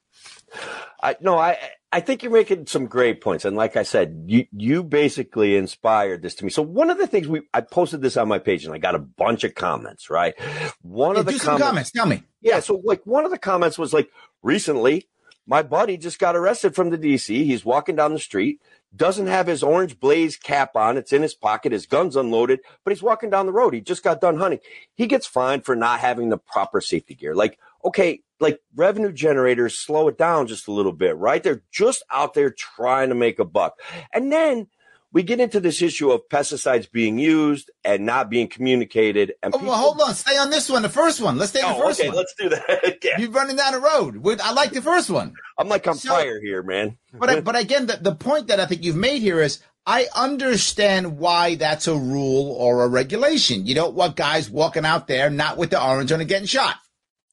I 1.02 1.16
no, 1.20 1.38
I 1.38 1.58
I 1.92 2.00
think 2.00 2.22
you're 2.22 2.32
making 2.32 2.66
some 2.66 2.86
great 2.86 3.20
points, 3.20 3.44
and 3.44 3.56
like 3.56 3.76
I 3.76 3.82
said, 3.84 4.24
you 4.26 4.46
you 4.52 4.82
basically 4.82 5.56
inspired 5.56 6.22
this 6.22 6.34
to 6.36 6.44
me. 6.44 6.50
So 6.50 6.62
one 6.62 6.90
of 6.90 6.98
the 6.98 7.06
things 7.06 7.28
we 7.28 7.42
I 7.54 7.60
posted 7.60 8.02
this 8.02 8.16
on 8.16 8.28
my 8.28 8.38
page, 8.38 8.64
and 8.64 8.74
I 8.74 8.78
got 8.78 8.94
a 8.94 8.98
bunch 9.00 9.44
of 9.44 9.54
comments. 9.54 10.10
Right, 10.10 10.34
one 10.82 11.16
Yeah, 11.16 11.20
of 11.20 11.26
the 11.26 11.38
some 11.38 11.58
comments. 11.58 11.90
Tell 11.90 12.06
me. 12.06 12.22
yeah, 12.42 12.60
so 12.60 12.80
like 12.84 13.02
one 13.06 13.24
of 13.24 13.30
the 13.30 13.38
comments 13.38 13.78
was 13.78 13.92
like, 13.92 14.10
recently, 14.42 15.08
my 15.46 15.62
buddy 15.62 15.96
just 15.96 16.18
got 16.18 16.36
arrested 16.36 16.74
from 16.74 16.90
the 16.90 16.98
DEC. 16.98 17.28
He's 17.44 17.64
walking 17.64 17.96
down 17.96 18.12
the 18.12 18.18
street, 18.18 18.60
doesn't 18.94 19.26
have 19.28 19.46
his 19.46 19.62
orange 19.62 20.00
blaze 20.00 20.36
cap 20.36 20.76
on. 20.76 20.96
It's 20.96 21.12
in 21.12 21.22
his 21.22 21.34
pocket. 21.34 21.72
His 21.72 21.86
gun's 21.86 22.16
unloaded, 22.16 22.60
but 22.84 22.92
he's 22.92 23.02
walking 23.02 23.30
down 23.30 23.46
the 23.46 23.52
road. 23.52 23.74
He 23.74 23.80
just 23.80 24.02
got 24.02 24.20
done 24.20 24.38
hunting. 24.38 24.60
He 24.94 25.06
gets 25.06 25.26
fined 25.26 25.64
for 25.64 25.76
not 25.76 26.00
having 26.00 26.30
the 26.30 26.38
proper 26.38 26.80
safety 26.80 27.14
gear. 27.14 27.34
Like, 27.34 27.58
okay, 27.84 28.22
like 28.40 28.60
revenue 28.74 29.12
generators, 29.12 29.78
slow 29.78 30.08
it 30.08 30.18
down 30.18 30.46
just 30.46 30.68
a 30.68 30.72
little 30.72 30.92
bit, 30.92 31.16
right? 31.16 31.42
They're 31.42 31.62
just 31.72 32.04
out 32.12 32.34
there 32.34 32.50
trying 32.50 33.08
to 33.08 33.14
make 33.14 33.38
a 33.38 33.44
buck. 33.44 33.74
And 34.12 34.30
then 34.30 34.66
we 35.12 35.22
get 35.22 35.40
into 35.40 35.60
this 35.60 35.80
issue 35.80 36.10
of 36.10 36.20
pesticides 36.30 36.90
being 36.90 37.18
used 37.18 37.70
and 37.84 38.04
not 38.04 38.28
being 38.28 38.48
communicated. 38.48 39.32
And 39.42 39.54
Oh, 39.54 39.58
well, 39.64 39.74
hold 39.74 40.00
on. 40.02 40.14
Stay 40.14 40.36
on 40.36 40.50
this 40.50 40.68
one. 40.68 40.82
The 40.82 40.90
first 40.90 41.22
one. 41.22 41.38
Let's 41.38 41.50
stay 41.52 41.62
on 41.62 41.72
the 41.78 41.82
Oh, 41.82 41.86
first 41.86 42.00
okay, 42.00 42.08
one. 42.10 42.16
let's 42.18 42.34
do 42.38 42.50
that. 42.50 42.98
yeah. 43.02 43.18
You're 43.18 43.30
running 43.30 43.56
down 43.56 43.72
the 43.72 43.78
road. 43.80 44.18
With- 44.18 44.42
I 44.42 44.52
like 44.52 44.72
the 44.72 44.82
first 44.82 45.08
one. 45.08 45.32
I'm 45.56 45.68
like 45.68 45.86
on 45.88 45.94
So- 45.96 46.10
fire 46.10 46.38
here, 46.42 46.62
man. 46.62 46.98
But 47.14 47.30
I, 47.30 47.40
but 47.48 47.56
again, 47.56 47.86
the, 47.86 47.96
the 47.96 48.14
point 48.14 48.48
that 48.48 48.60
I 48.60 48.66
think 48.66 48.84
you've 48.84 48.96
made 48.96 49.22
here 49.22 49.40
is 49.40 49.60
I 49.86 50.08
understand 50.14 51.16
why 51.16 51.54
that's 51.54 51.86
a 51.86 51.96
rule 51.96 52.52
or 52.58 52.84
a 52.84 52.88
regulation. 52.88 53.64
You 53.64 53.74
don't 53.74 53.94
want 53.94 54.16
guys 54.16 54.50
walking 54.50 54.84
out 54.84 55.06
there 55.06 55.30
not 55.30 55.56
with 55.56 55.70
the 55.70 55.82
orange 55.82 56.12
on 56.12 56.20
and 56.20 56.28
getting 56.28 56.46
shot. 56.48 56.74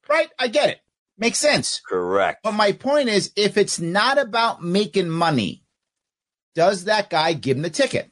Right? 0.09 0.29
I 0.37 0.47
get 0.47 0.69
it. 0.69 0.79
Makes 1.17 1.39
sense. 1.39 1.81
Correct. 1.87 2.39
But 2.43 2.53
my 2.53 2.71
point 2.71 3.09
is, 3.09 3.31
if 3.35 3.57
it's 3.57 3.79
not 3.79 4.17
about 4.17 4.63
making 4.63 5.09
money, 5.09 5.63
does 6.55 6.85
that 6.85 7.09
guy 7.09 7.33
give 7.33 7.57
him 7.57 7.63
the 7.63 7.69
ticket? 7.69 8.11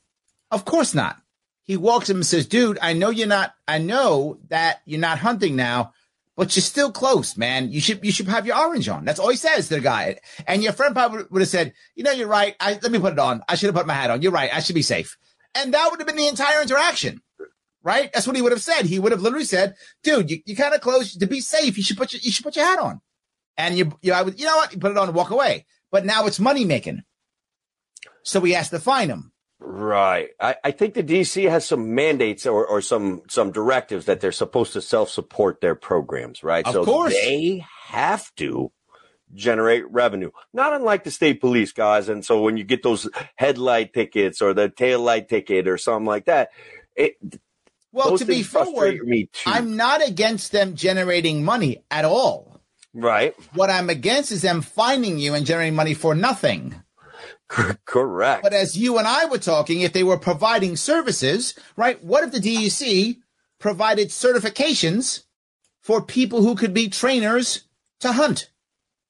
Of 0.52 0.66
course 0.66 0.94
not. 0.94 1.18
He 1.64 1.78
walks 1.78 2.10
him 2.10 2.18
and 2.18 2.26
says, 2.26 2.48
dude, 2.48 2.78
I 2.82 2.94
know 2.94 3.10
you're 3.10 3.28
not, 3.28 3.54
I 3.68 3.78
know 3.78 4.40
that 4.50 4.82
you're 4.86 5.00
not 5.00 5.20
hunting 5.20 5.56
now, 5.56 5.94
but 6.36 6.56
you're 6.56 6.64
still 6.64 6.92
close, 6.92 7.38
man. 7.38 7.72
You 7.72 7.80
should, 7.80 8.04
you 8.04 8.12
should 8.12 8.28
have 8.28 8.46
your 8.46 8.58
orange 8.58 8.90
on. 8.90 9.06
That's 9.06 9.20
all 9.20 9.30
he 9.30 9.38
says 9.38 9.68
to 9.70 9.76
the 9.76 9.82
guy. 9.82 10.20
And 10.48 10.64
your 10.64 10.74
friend 10.74 10.96
probably 10.96 11.24
would 11.30 11.42
have 11.42 11.50
said, 11.50 11.74
you 11.96 12.04
know, 12.04 12.12
you're 12.12 12.28
right. 12.28 12.56
I, 12.60 12.80
let 12.82 12.92
me 12.92 13.00
put 13.00 13.14
it 13.14 13.20
on. 13.20 13.44
I 13.48 13.56
should 13.56 13.68
have 13.68 13.76
put 13.76 13.88
my 13.88 13.94
hat 13.94 14.12
on. 14.12 14.22
You're 14.22 14.32
right. 14.32 14.54
I 14.54 14.60
should 14.60 14.76
be 14.76 14.82
safe. 14.82 15.18
And 15.56 15.74
that 15.74 15.88
would 15.90 16.00
have 16.00 16.08
been 16.08 16.18
the 16.18 16.28
entire 16.28 16.62
interaction. 16.62 17.22
Right? 17.84 18.12
That's 18.14 18.28
what 18.28 18.36
he 18.36 18.42
would 18.42 18.52
have 18.52 18.62
said. 18.62 18.86
He 18.86 19.00
would 19.00 19.12
have 19.12 19.22
literally 19.22 19.46
said, 19.46 19.76
dude, 20.04 20.30
you, 20.30 20.42
you're 20.46 20.58
kind 20.58 20.76
of 20.76 20.82
close 20.82 21.16
to 21.16 21.28
be 21.28 21.42
safe. 21.42 21.78
You 21.78 21.84
should 21.84 21.98
put 21.98 22.14
your, 22.14 22.20
you 22.22 22.32
should 22.32 22.44
put 22.44 22.56
your 22.56 22.66
hat 22.66 22.80
on. 22.80 23.02
And 23.58 23.76
you, 23.76 23.98
you, 24.02 24.14
I 24.14 24.22
would, 24.22 24.40
you 24.40 24.46
know 24.46 24.56
what? 24.56 24.72
You 24.72 24.80
put 24.80 24.92
it 24.92 24.98
on 24.98 25.08
and 25.08 25.16
walk 25.16 25.32
away. 25.32 25.66
But 25.92 26.06
now 26.06 26.28
it's 26.28 26.40
money 26.40 26.64
making. 26.64 27.02
So 28.24 28.40
we 28.40 28.52
has 28.52 28.70
to 28.70 28.80
fine 28.80 29.10
him. 29.10 29.32
Right. 29.60 30.30
I, 30.40 30.56
I 30.64 30.72
think 30.72 30.96
the 30.96 31.04
DEC 31.04 31.50
has 31.50 31.68
some 31.68 31.94
mandates 31.94 32.46
or, 32.48 32.66
or 32.66 32.82
some 32.82 33.22
some 33.30 33.52
directives 33.52 34.06
that 34.06 34.20
they're 34.20 34.32
supposed 34.32 34.74
to 34.74 34.82
self 34.82 35.10
support 35.10 35.62
their 35.62 35.76
programs, 35.76 36.44
right? 36.44 36.66
Of 36.66 36.74
so 36.74 36.86
course. 36.86 37.14
they 37.14 37.64
have 37.86 38.34
to 38.38 38.72
generate 39.36 39.90
revenue. 39.92 40.32
Not 40.52 40.74
unlike 40.74 41.04
the 41.04 41.12
state 41.12 41.42
police 41.42 41.72
guys. 41.72 42.10
And 42.10 42.26
so 42.26 42.42
when 42.42 42.58
you 42.58 42.64
get 42.64 42.82
those 42.82 43.08
headlight 43.36 43.94
tickets 43.94 44.42
or 44.42 44.54
the 44.54 44.70
tail 44.70 45.00
light 45.00 45.30
ticket 45.30 45.68
or 45.68 45.78
something 45.78 46.08
like 46.08 46.26
that, 46.26 46.50
it 46.96 47.18
Well, 47.92 48.12
those 48.12 48.20
to 48.22 48.26
be 48.26 48.44
forward. 48.44 49.00
I'm 49.46 49.76
not 49.76 50.08
against 50.08 50.52
them 50.52 50.76
generating 50.76 51.44
money 51.44 51.84
at 51.92 52.06
all. 52.06 52.62
right. 52.94 53.36
What 53.54 53.70
I'm 53.70 53.90
against 53.90 54.32
is 54.32 54.42
them 54.42 54.62
finding 54.62 55.20
you 55.20 55.34
and 55.34 55.46
generating 55.46 55.76
money 55.76 55.94
for 55.94 56.16
nothing. 56.16 56.76
Correct. 57.86 58.44
But 58.44 58.54
as 58.54 58.78
you 58.78 58.98
and 58.98 59.08
I 59.08 59.26
were 59.26 59.38
talking, 59.38 59.82
if 59.82 59.92
they 59.92 60.04
were 60.04 60.18
providing 60.18 60.78
services, 60.78 61.54
right? 61.76 62.02
What 62.04 62.24
if 62.24 62.32
the 62.32 62.40
DEC 62.40 63.18
provided 63.60 64.08
certifications 64.10 65.24
for 65.82 66.02
people 66.02 66.42
who 66.42 66.56
could 66.56 66.74
be 66.74 66.88
trainers 66.90 67.64
to 68.00 68.14
hunt? 68.14 68.50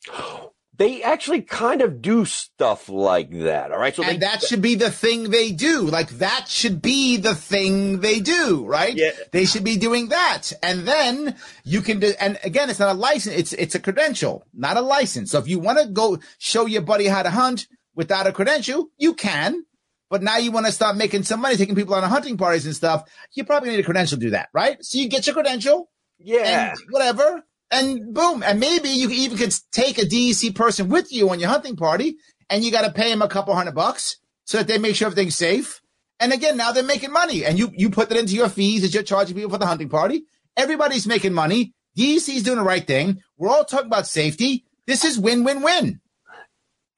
they 0.82 1.04
actually 1.04 1.44
kind 1.44 1.82
of 1.82 2.02
do 2.02 2.26
stuff 2.26 2.89
like 2.89 3.30
that. 3.32 3.72
All 3.72 3.78
right. 3.78 3.96
So 3.96 4.02
they, 4.02 4.17
that 4.17 4.41
should 4.41 4.62
be 4.62 4.74
the 4.74 4.89
thing 4.89 5.30
they 5.30 5.52
do. 5.52 5.82
Like 5.82 6.10
that 6.17 6.48
should 6.48 6.82
be 6.82 7.17
the 7.17 7.36
thing 7.36 8.00
they 8.00 8.20
do, 8.20 8.65
right? 8.65 8.96
Yeah. 8.96 9.12
They 9.32 9.46
should 9.46 9.63
be 9.63 9.78
doing 9.78 10.10
that. 10.10 10.52
And 10.63 10.88
then 10.88 11.36
you 11.63 11.82
can 11.82 12.00
do, 12.00 12.13
and 12.20 12.39
again, 12.44 12.70
it's 12.72 12.80
not 12.80 12.96
a 12.96 12.98
license. 12.98 13.36
It's, 13.36 13.54
it's 13.54 13.76
a 13.76 13.80
credential, 13.80 14.44
not 14.54 14.76
a 14.76 14.82
license. 14.82 15.30
So 15.30 15.38
if 15.38 15.48
you 15.48 15.60
want 15.60 15.78
to 15.80 15.88
go 15.88 16.17
show 16.39 16.65
your 16.65 16.82
buddy 16.82 17.06
how 17.06 17.22
to 17.22 17.30
hunt 17.30 17.67
without 17.94 18.26
a 18.26 18.32
credential, 18.32 18.89
you 18.98 19.13
can. 19.13 19.63
But 20.10 20.24
now 20.24 20.38
you 20.38 20.52
want 20.52 20.65
to 20.65 20.72
start 20.72 20.98
making 20.98 21.24
some 21.24 21.41
money, 21.41 21.58
taking 21.58 21.76
people 21.76 21.94
on 21.94 22.04
hunting 22.04 22.38
parties 22.38 22.65
and 22.65 22.76
stuff. 22.76 23.08
You 23.34 23.46
probably 23.46 23.70
need 23.70 23.80
a 23.80 23.84
credential 23.84 24.17
to 24.17 24.26
do 24.26 24.32
that, 24.32 24.50
right? 24.52 24.84
So 24.84 24.98
you 24.98 25.08
get 25.08 25.28
your 25.28 25.36
credential 25.36 25.91
yeah. 26.20 26.72
and 26.72 26.80
whatever, 26.89 27.44
and 27.72 28.14
boom. 28.14 28.44
And 28.44 28.60
maybe 28.60 28.90
you 28.90 29.10
even 29.10 29.38
could 29.38 29.54
take 29.72 29.98
a 29.98 30.06
DEC 30.06 30.54
person 30.56 30.90
with 30.90 31.12
you 31.12 31.30
on 31.30 31.40
your 31.40 31.50
hunting 31.50 31.76
party, 31.76 32.18
and 32.50 32.64
you 32.64 32.72
got 32.72 32.86
to 32.86 32.92
pay 32.92 33.10
them 33.10 33.22
a 33.22 33.28
couple 33.28 33.56
hundred 33.56 33.76
bucks 33.76 34.18
so 34.46 34.58
that 34.58 34.68
they 34.68 34.78
make 34.78 34.96
sure 34.96 35.08
everything's 35.08 35.36
safe. 35.36 35.82
And 36.20 36.34
again, 36.34 36.58
now 36.58 36.72
they're 36.72 36.84
making 36.84 37.12
money, 37.12 37.46
and 37.46 37.58
you 37.58 37.72
you 37.74 37.90
put 37.90 38.10
that 38.10 38.18
into 38.18 38.36
your 38.36 38.50
fees 38.50 38.82
that 38.82 38.94
you're 38.94 39.04
charging 39.04 39.36
people 39.36 39.52
for 39.52 39.58
the 39.58 39.66
hunting 39.66 39.90
party. 39.90 40.24
Everybody's 40.56 41.08
making 41.08 41.34
money. 41.34 41.74
DEC's 41.98 42.44
doing 42.44 42.58
the 42.58 42.64
right 42.64 42.86
thing. 42.86 43.22
We're 43.38 43.50
all 43.50 43.66
talking 43.66 43.88
about 43.88 44.08
safety. 44.08 44.66
This 44.86 45.04
is 45.04 45.18
win 45.18 45.44
win 45.44 45.64
win. 45.64 46.00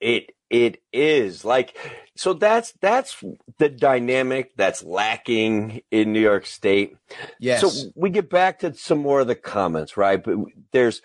It 0.02 0.32
it 0.50 0.82
is 0.92 1.46
like 1.46 1.78
so 2.16 2.34
that's 2.34 2.74
that's 2.74 3.24
the 3.58 3.70
dynamic 3.70 4.56
that's 4.56 4.84
lacking 4.84 5.82
in 5.90 6.14
New 6.14 6.20
York 6.20 6.46
State. 6.46 6.96
Yes. 7.40 7.62
So 7.62 7.92
we 7.96 8.10
get 8.10 8.30
back 8.30 8.60
to 8.60 8.74
some 8.76 9.00
more 9.00 9.22
of 9.22 9.28
the 9.28 9.36
comments, 9.36 9.98
right? 9.98 10.24
But 10.24 10.38
there's 10.72 11.02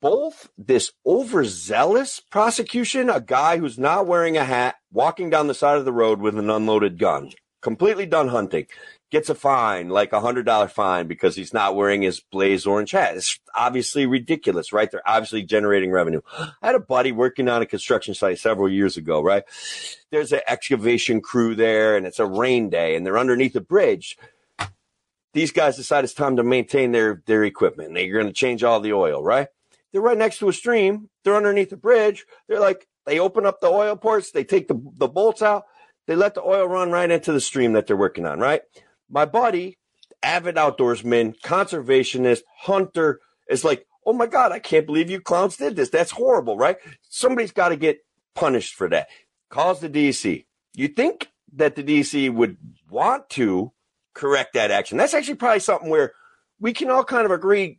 both 0.00 0.50
this 0.56 0.92
overzealous 1.06 2.20
prosecution, 2.20 3.10
a 3.10 3.20
guy 3.20 3.58
who's 3.58 3.78
not 3.78 4.06
wearing 4.06 4.36
a 4.36 4.44
hat, 4.44 4.76
walking 4.90 5.30
down 5.30 5.46
the 5.46 5.54
side 5.54 5.78
of 5.78 5.84
the 5.84 5.92
road 5.92 6.20
with 6.20 6.38
an 6.38 6.50
unloaded 6.50 6.98
gun, 6.98 7.30
completely 7.60 8.06
done 8.06 8.28
hunting, 8.28 8.66
gets 9.14 9.30
a 9.30 9.34
fine, 9.34 9.88
like 9.88 10.12
a 10.12 10.20
hundred 10.20 10.44
dollar 10.44 10.68
fine 10.68 11.06
because 11.06 11.36
he's 11.36 11.54
not 11.54 11.76
wearing 11.76 12.02
his 12.02 12.20
blaze 12.20 12.66
orange 12.66 12.90
hat. 12.90 13.16
It's 13.16 13.38
obviously 13.54 14.06
ridiculous, 14.06 14.72
right? 14.72 14.90
They're 14.90 15.08
obviously 15.08 15.44
generating 15.44 15.90
revenue. 15.90 16.20
I 16.38 16.52
had 16.60 16.74
a 16.74 16.80
buddy 16.80 17.12
working 17.12 17.48
on 17.48 17.62
a 17.62 17.66
construction 17.66 18.14
site 18.14 18.38
several 18.38 18.68
years 18.68 18.96
ago, 18.96 19.22
right? 19.22 19.44
There's 20.10 20.32
an 20.32 20.40
excavation 20.48 21.20
crew 21.20 21.54
there 21.54 21.96
and 21.96 22.06
it's 22.06 22.18
a 22.18 22.26
rain 22.26 22.68
day 22.68 22.96
and 22.96 23.06
they're 23.06 23.18
underneath 23.18 23.56
a 23.56 23.60
bridge 23.60 24.18
these 25.32 25.50
guys 25.50 25.76
decide 25.76 26.04
it's 26.04 26.14
time 26.14 26.36
to 26.36 26.44
maintain 26.44 26.92
their 26.92 27.22
their 27.26 27.44
equipment. 27.44 27.92
They're 27.92 28.12
going 28.12 28.26
to 28.26 28.32
change 28.32 28.62
all 28.62 28.80
the 28.80 28.92
oil, 28.92 29.22
right? 29.22 29.48
They're 29.92 30.00
right 30.00 30.16
next 30.16 30.38
to 30.38 30.48
a 30.48 30.52
stream. 30.52 31.10
They're 31.24 31.36
underneath 31.36 31.72
a 31.72 31.76
bridge. 31.76 32.24
They're 32.48 32.60
like 32.60 32.86
they 33.04 33.18
open 33.18 33.44
up 33.44 33.60
the 33.60 33.66
oil 33.66 33.96
ports. 33.96 34.30
They 34.30 34.44
take 34.44 34.68
the 34.68 34.80
the 34.96 35.08
bolts 35.08 35.42
out. 35.42 35.64
They 36.06 36.14
let 36.14 36.34
the 36.34 36.42
oil 36.42 36.66
run 36.66 36.90
right 36.90 37.10
into 37.10 37.32
the 37.32 37.40
stream 37.40 37.72
that 37.72 37.86
they're 37.86 37.96
working 37.96 38.26
on, 38.26 38.38
right? 38.38 38.62
My 39.14 39.26
buddy, 39.26 39.78
avid 40.24 40.56
outdoorsman, 40.56 41.40
conservationist, 41.40 42.42
hunter, 42.58 43.20
is 43.48 43.64
like, 43.64 43.86
oh 44.04 44.12
my 44.12 44.26
god, 44.26 44.50
I 44.50 44.58
can't 44.58 44.86
believe 44.86 45.08
you 45.08 45.20
clowns 45.20 45.56
did 45.56 45.76
this. 45.76 45.88
That's 45.88 46.10
horrible, 46.10 46.58
right? 46.58 46.78
Somebody's 47.08 47.52
got 47.52 47.68
to 47.68 47.76
get 47.76 48.04
punished 48.34 48.74
for 48.74 48.88
that. 48.88 49.06
Calls 49.50 49.78
the 49.78 49.88
DEC. 49.88 50.46
You 50.72 50.88
think 50.88 51.30
that 51.52 51.76
the 51.76 51.84
DEC 51.84 52.34
would 52.34 52.56
want 52.90 53.30
to 53.30 53.70
correct 54.14 54.54
that 54.54 54.72
action. 54.72 54.98
That's 54.98 55.14
actually 55.14 55.36
probably 55.36 55.60
something 55.60 55.88
where 55.88 56.12
we 56.58 56.72
can 56.72 56.90
all 56.90 57.04
kind 57.04 57.24
of 57.24 57.30
agree. 57.30 57.78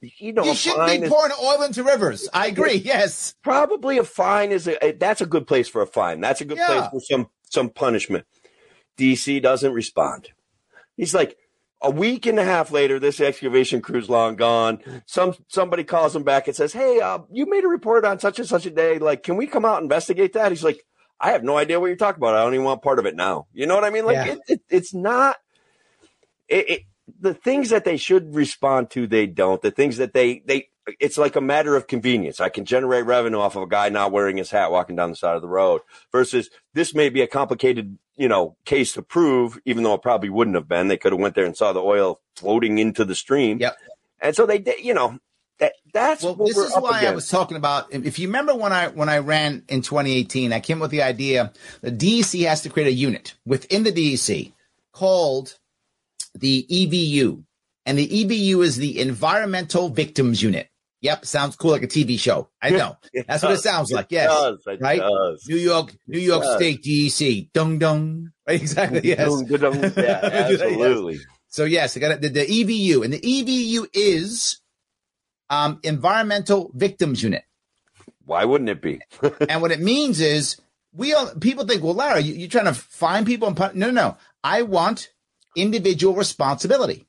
You 0.00 0.32
know, 0.32 0.44
You 0.44 0.54
shouldn't 0.54 0.86
be 0.86 1.06
is 1.06 1.12
pouring 1.12 1.32
oil 1.38 1.64
into 1.64 1.82
rivers. 1.82 2.30
I 2.32 2.46
agree. 2.46 2.76
Yes. 2.76 3.34
probably 3.42 3.98
a 3.98 4.04
fine 4.04 4.52
is 4.52 4.66
a 4.66 4.92
that's 4.92 5.20
a 5.20 5.26
good 5.26 5.46
place 5.46 5.68
for 5.68 5.82
a 5.82 5.86
fine. 5.86 6.22
That's 6.22 6.40
a 6.40 6.46
good 6.46 6.56
place 6.58 6.88
for 6.90 7.00
some 7.00 7.28
some 7.50 7.68
punishment. 7.68 8.24
DEC 8.96 9.42
doesn't 9.42 9.72
respond. 9.74 10.30
He's 10.96 11.14
like 11.14 11.36
a 11.82 11.90
week 11.90 12.26
and 12.26 12.38
a 12.38 12.44
half 12.44 12.72
later, 12.72 12.98
this 12.98 13.20
excavation 13.20 13.82
crew's 13.82 14.08
long 14.08 14.36
gone. 14.36 14.80
Some 15.06 15.34
somebody 15.48 15.84
calls 15.84 16.16
him 16.16 16.22
back 16.22 16.46
and 16.48 16.56
says, 16.56 16.72
"Hey, 16.72 17.00
uh, 17.00 17.18
you 17.30 17.46
made 17.48 17.64
a 17.64 17.68
report 17.68 18.04
on 18.04 18.18
such 18.18 18.38
and 18.38 18.48
such 18.48 18.66
a 18.66 18.70
day. 18.70 18.98
Like, 18.98 19.22
can 19.22 19.36
we 19.36 19.46
come 19.46 19.64
out 19.64 19.76
and 19.76 19.84
investigate 19.84 20.32
that?" 20.32 20.50
He's 20.52 20.64
like, 20.64 20.82
"I 21.20 21.32
have 21.32 21.44
no 21.44 21.56
idea 21.58 21.78
what 21.78 21.86
you're 21.88 21.96
talking 21.96 22.18
about. 22.20 22.34
I 22.34 22.42
don't 22.42 22.54
even 22.54 22.64
want 22.64 22.82
part 22.82 22.98
of 22.98 23.06
it 23.06 23.14
now." 23.14 23.46
You 23.52 23.66
know 23.66 23.74
what 23.74 23.84
I 23.84 23.90
mean? 23.90 24.06
Like, 24.06 24.26
Yeah. 24.26 24.32
it, 24.32 24.38
it, 24.48 24.60
it's 24.70 24.94
not. 24.94 25.36
It, 26.48 26.70
it, 26.70 26.82
the 27.20 27.34
things 27.34 27.70
that 27.70 27.84
they 27.84 27.96
should 27.98 28.34
respond 28.34 28.90
to, 28.90 29.06
they 29.06 29.26
don't. 29.26 29.60
The 29.60 29.70
things 29.70 29.98
that 29.98 30.14
they 30.14 30.42
they 30.46 30.68
it's 31.00 31.18
like 31.18 31.36
a 31.36 31.40
matter 31.40 31.76
of 31.76 31.86
convenience. 31.86 32.40
I 32.40 32.48
can 32.48 32.64
generate 32.64 33.06
revenue 33.06 33.38
off 33.38 33.56
of 33.56 33.62
a 33.62 33.66
guy 33.66 33.88
not 33.88 34.12
wearing 34.12 34.36
his 34.36 34.50
hat 34.50 34.70
walking 34.70 34.96
down 34.96 35.10
the 35.10 35.16
side 35.16 35.36
of 35.36 35.42
the 35.42 35.48
road 35.48 35.80
versus 36.12 36.50
this 36.74 36.94
may 36.94 37.08
be 37.08 37.22
a 37.22 37.26
complicated, 37.26 37.98
you 38.16 38.28
know, 38.28 38.56
case 38.64 38.92
to 38.94 39.02
prove, 39.02 39.58
even 39.64 39.82
though 39.82 39.94
it 39.94 40.02
probably 40.02 40.30
wouldn't 40.30 40.56
have 40.56 40.68
been. 40.68 40.88
They 40.88 40.96
could 40.96 41.12
have 41.12 41.20
went 41.20 41.34
there 41.34 41.44
and 41.44 41.56
saw 41.56 41.72
the 41.72 41.82
oil 41.82 42.20
floating 42.36 42.78
into 42.78 43.04
the 43.04 43.14
stream. 43.14 43.58
Yep. 43.58 43.76
And 44.20 44.36
so 44.36 44.46
they 44.46 44.58
did, 44.58 44.84
you 44.84 44.94
know, 44.94 45.18
that 45.58 45.72
That's 45.92 46.22
well, 46.22 46.34
what 46.34 46.48
this 46.48 46.56
we're 46.56 46.66
is 46.66 46.74
why 46.74 47.06
I 47.06 47.14
was 47.14 47.28
talking 47.28 47.56
about. 47.56 47.92
If 47.92 48.18
you 48.18 48.28
remember 48.28 48.54
when 48.54 48.72
I 48.72 48.88
when 48.88 49.08
I 49.08 49.18
ran 49.18 49.62
in 49.68 49.82
2018, 49.82 50.52
I 50.52 50.60
came 50.60 50.78
up 50.78 50.82
with 50.82 50.90
the 50.90 51.02
idea 51.02 51.52
the 51.80 51.90
DEC 51.90 52.46
has 52.46 52.62
to 52.62 52.68
create 52.68 52.88
a 52.88 52.92
unit 52.92 53.34
within 53.46 53.82
the 53.82 53.92
DEC 53.92 54.52
called 54.92 55.58
the 56.34 56.66
EVU, 56.70 57.42
and 57.86 57.98
the 57.98 58.06
EVU 58.06 58.62
is 58.62 58.76
the 58.76 59.00
Environmental 59.00 59.88
Victims 59.88 60.42
Unit. 60.42 60.68
Yep, 61.02 61.26
sounds 61.26 61.56
cool 61.56 61.72
like 61.72 61.82
a 61.82 61.86
TV 61.86 62.18
show. 62.18 62.48
I 62.62 62.70
know. 62.70 62.96
It 63.12 63.26
That's 63.28 63.42
what 63.42 63.52
it 63.52 63.58
sounds 63.60 63.92
like. 63.92 64.06
It 64.06 64.12
Yes, 64.16 64.30
does. 64.30 64.62
It 64.66 64.80
right? 64.80 64.98
does. 65.00 65.44
New 65.48 65.56
York, 65.56 65.94
New 66.06 66.18
York 66.18 66.42
does. 66.42 66.56
State 66.56 66.82
DEC. 66.82 67.52
Dung 67.52 67.78
dung. 67.78 68.30
Right, 68.48 68.60
exactly. 68.60 69.00
Yes. 69.04 69.28
Yeah, 69.48 69.90
Yes. 69.96 70.60
absolutely. 70.62 71.18
So 71.48 71.64
yes, 71.64 71.96
I 71.96 72.00
got. 72.00 72.20
The, 72.20 72.28
the 72.28 72.46
EVU, 72.46 73.04
and 73.04 73.12
the 73.12 73.20
EVU 73.20 73.86
is 73.92 74.60
um, 75.50 75.80
Environmental 75.82 76.70
Victims 76.74 77.22
Unit. 77.22 77.44
Why 78.24 78.44
wouldn't 78.44 78.70
it 78.70 78.82
be? 78.82 79.00
and 79.48 79.62
what 79.62 79.70
it 79.72 79.80
means 79.80 80.20
is 80.20 80.56
we 80.92 81.12
all, 81.14 81.30
people 81.40 81.64
think, 81.66 81.82
well, 81.84 81.94
Larry, 81.94 82.22
you, 82.22 82.34
you're 82.34 82.48
trying 82.48 82.64
to 82.64 82.74
find 82.74 83.24
people 83.26 83.46
and 83.48 83.56
pun-. 83.56 83.78
no, 83.78 83.86
no, 83.86 83.92
no. 83.92 84.16
I 84.42 84.62
want 84.62 85.10
individual 85.54 86.14
responsibility. 86.14 87.05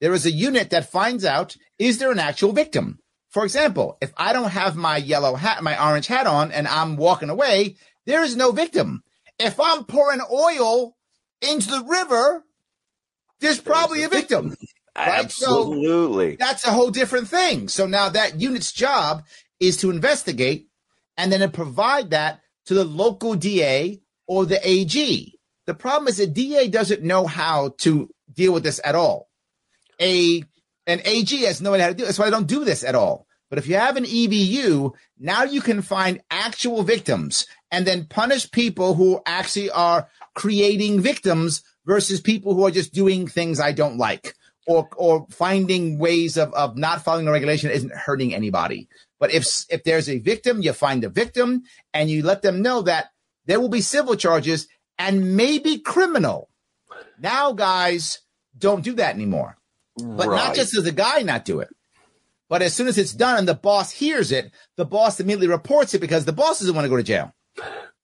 There 0.00 0.12
is 0.12 0.26
a 0.26 0.30
unit 0.30 0.70
that 0.70 0.90
finds 0.90 1.24
out 1.24 1.56
is 1.78 1.98
there 1.98 2.10
an 2.12 2.18
actual 2.18 2.52
victim. 2.52 2.98
For 3.30 3.44
example, 3.44 3.98
if 4.00 4.12
I 4.16 4.32
don't 4.32 4.50
have 4.50 4.76
my 4.76 4.96
yellow 4.96 5.34
hat, 5.34 5.62
my 5.62 5.78
orange 5.82 6.06
hat 6.06 6.26
on, 6.26 6.52
and 6.52 6.66
I'm 6.66 6.96
walking 6.96 7.28
away, 7.30 7.76
there 8.06 8.22
is 8.22 8.36
no 8.36 8.50
victim. 8.52 9.02
If 9.38 9.60
I'm 9.60 9.84
pouring 9.84 10.20
oil 10.32 10.96
into 11.42 11.68
the 11.70 11.84
river, 11.84 12.44
there's 13.40 13.60
probably 13.60 14.04
a 14.04 14.08
victim. 14.08 14.56
Right? 14.96 15.30
So- 15.30 15.72
Absolutely. 15.72 16.36
That's 16.36 16.66
a 16.66 16.70
whole 16.72 16.90
different 16.90 17.28
thing. 17.28 17.68
So 17.68 17.86
now 17.86 18.08
that 18.08 18.40
unit's 18.40 18.72
job 18.72 19.24
is 19.60 19.76
to 19.78 19.90
investigate 19.90 20.68
and 21.18 21.30
then 21.30 21.40
to 21.40 21.48
provide 21.48 22.10
that 22.10 22.40
to 22.66 22.74
the 22.74 22.84
local 22.84 23.34
DA 23.34 24.00
or 24.26 24.46
the 24.46 24.60
AG. 24.66 25.38
The 25.66 25.74
problem 25.74 26.08
is 26.08 26.16
the 26.16 26.26
DA 26.26 26.68
doesn't 26.68 27.02
know 27.02 27.26
how 27.26 27.74
to 27.78 28.08
deal 28.32 28.52
with 28.52 28.62
this 28.62 28.80
at 28.84 28.94
all. 28.94 29.28
A 30.00 30.44
an 30.86 31.00
AG 31.04 31.36
has 31.42 31.60
no 31.60 31.74
idea 31.74 31.84
how 31.84 31.90
to 31.90 31.96
do 31.96 32.02
it. 32.04 32.06
That's 32.06 32.18
why 32.18 32.26
I 32.26 32.30
don't 32.30 32.46
do 32.46 32.64
this 32.64 32.84
at 32.84 32.94
all. 32.94 33.26
But 33.48 33.58
if 33.58 33.66
you 33.66 33.76
have 33.76 33.96
an 33.96 34.04
EVU, 34.04 34.92
now 35.18 35.44
you 35.44 35.60
can 35.60 35.82
find 35.82 36.20
actual 36.30 36.82
victims 36.82 37.46
and 37.70 37.86
then 37.86 38.06
punish 38.06 38.50
people 38.50 38.94
who 38.94 39.20
actually 39.26 39.70
are 39.70 40.08
creating 40.34 41.00
victims 41.00 41.62
versus 41.84 42.20
people 42.20 42.54
who 42.54 42.66
are 42.66 42.70
just 42.70 42.92
doing 42.92 43.26
things 43.26 43.60
I 43.60 43.72
don't 43.72 43.98
like 43.98 44.34
or 44.66 44.88
or 44.96 45.26
finding 45.30 45.98
ways 45.98 46.36
of, 46.36 46.52
of 46.54 46.76
not 46.76 47.02
following 47.02 47.26
the 47.26 47.32
regulation 47.32 47.70
isn't 47.70 47.92
hurting 47.92 48.34
anybody. 48.34 48.88
But 49.18 49.32
if 49.32 49.46
if 49.70 49.84
there's 49.84 50.08
a 50.08 50.18
victim, 50.18 50.62
you 50.62 50.72
find 50.72 51.02
the 51.02 51.08
victim 51.08 51.62
and 51.94 52.10
you 52.10 52.22
let 52.22 52.42
them 52.42 52.62
know 52.62 52.82
that 52.82 53.06
there 53.46 53.60
will 53.60 53.68
be 53.68 53.80
civil 53.80 54.16
charges 54.16 54.66
and 54.98 55.36
maybe 55.36 55.78
criminal. 55.78 56.50
Now, 57.18 57.52
guys, 57.52 58.20
don't 58.58 58.84
do 58.84 58.94
that 58.94 59.14
anymore. 59.14 59.56
But 59.98 60.26
not 60.26 60.54
just 60.54 60.76
as 60.76 60.86
a 60.86 60.92
guy 60.92 61.22
not 61.22 61.44
do 61.44 61.60
it. 61.60 61.68
But 62.48 62.62
as 62.62 62.74
soon 62.74 62.86
as 62.86 62.96
it's 62.98 63.12
done 63.12 63.38
and 63.38 63.48
the 63.48 63.54
boss 63.54 63.90
hears 63.90 64.30
it, 64.30 64.52
the 64.76 64.84
boss 64.84 65.18
immediately 65.18 65.48
reports 65.48 65.94
it 65.94 66.00
because 66.00 66.24
the 66.24 66.32
boss 66.32 66.60
doesn't 66.60 66.74
want 66.74 66.84
to 66.84 66.88
go 66.88 66.96
to 66.96 67.02
jail. 67.02 67.32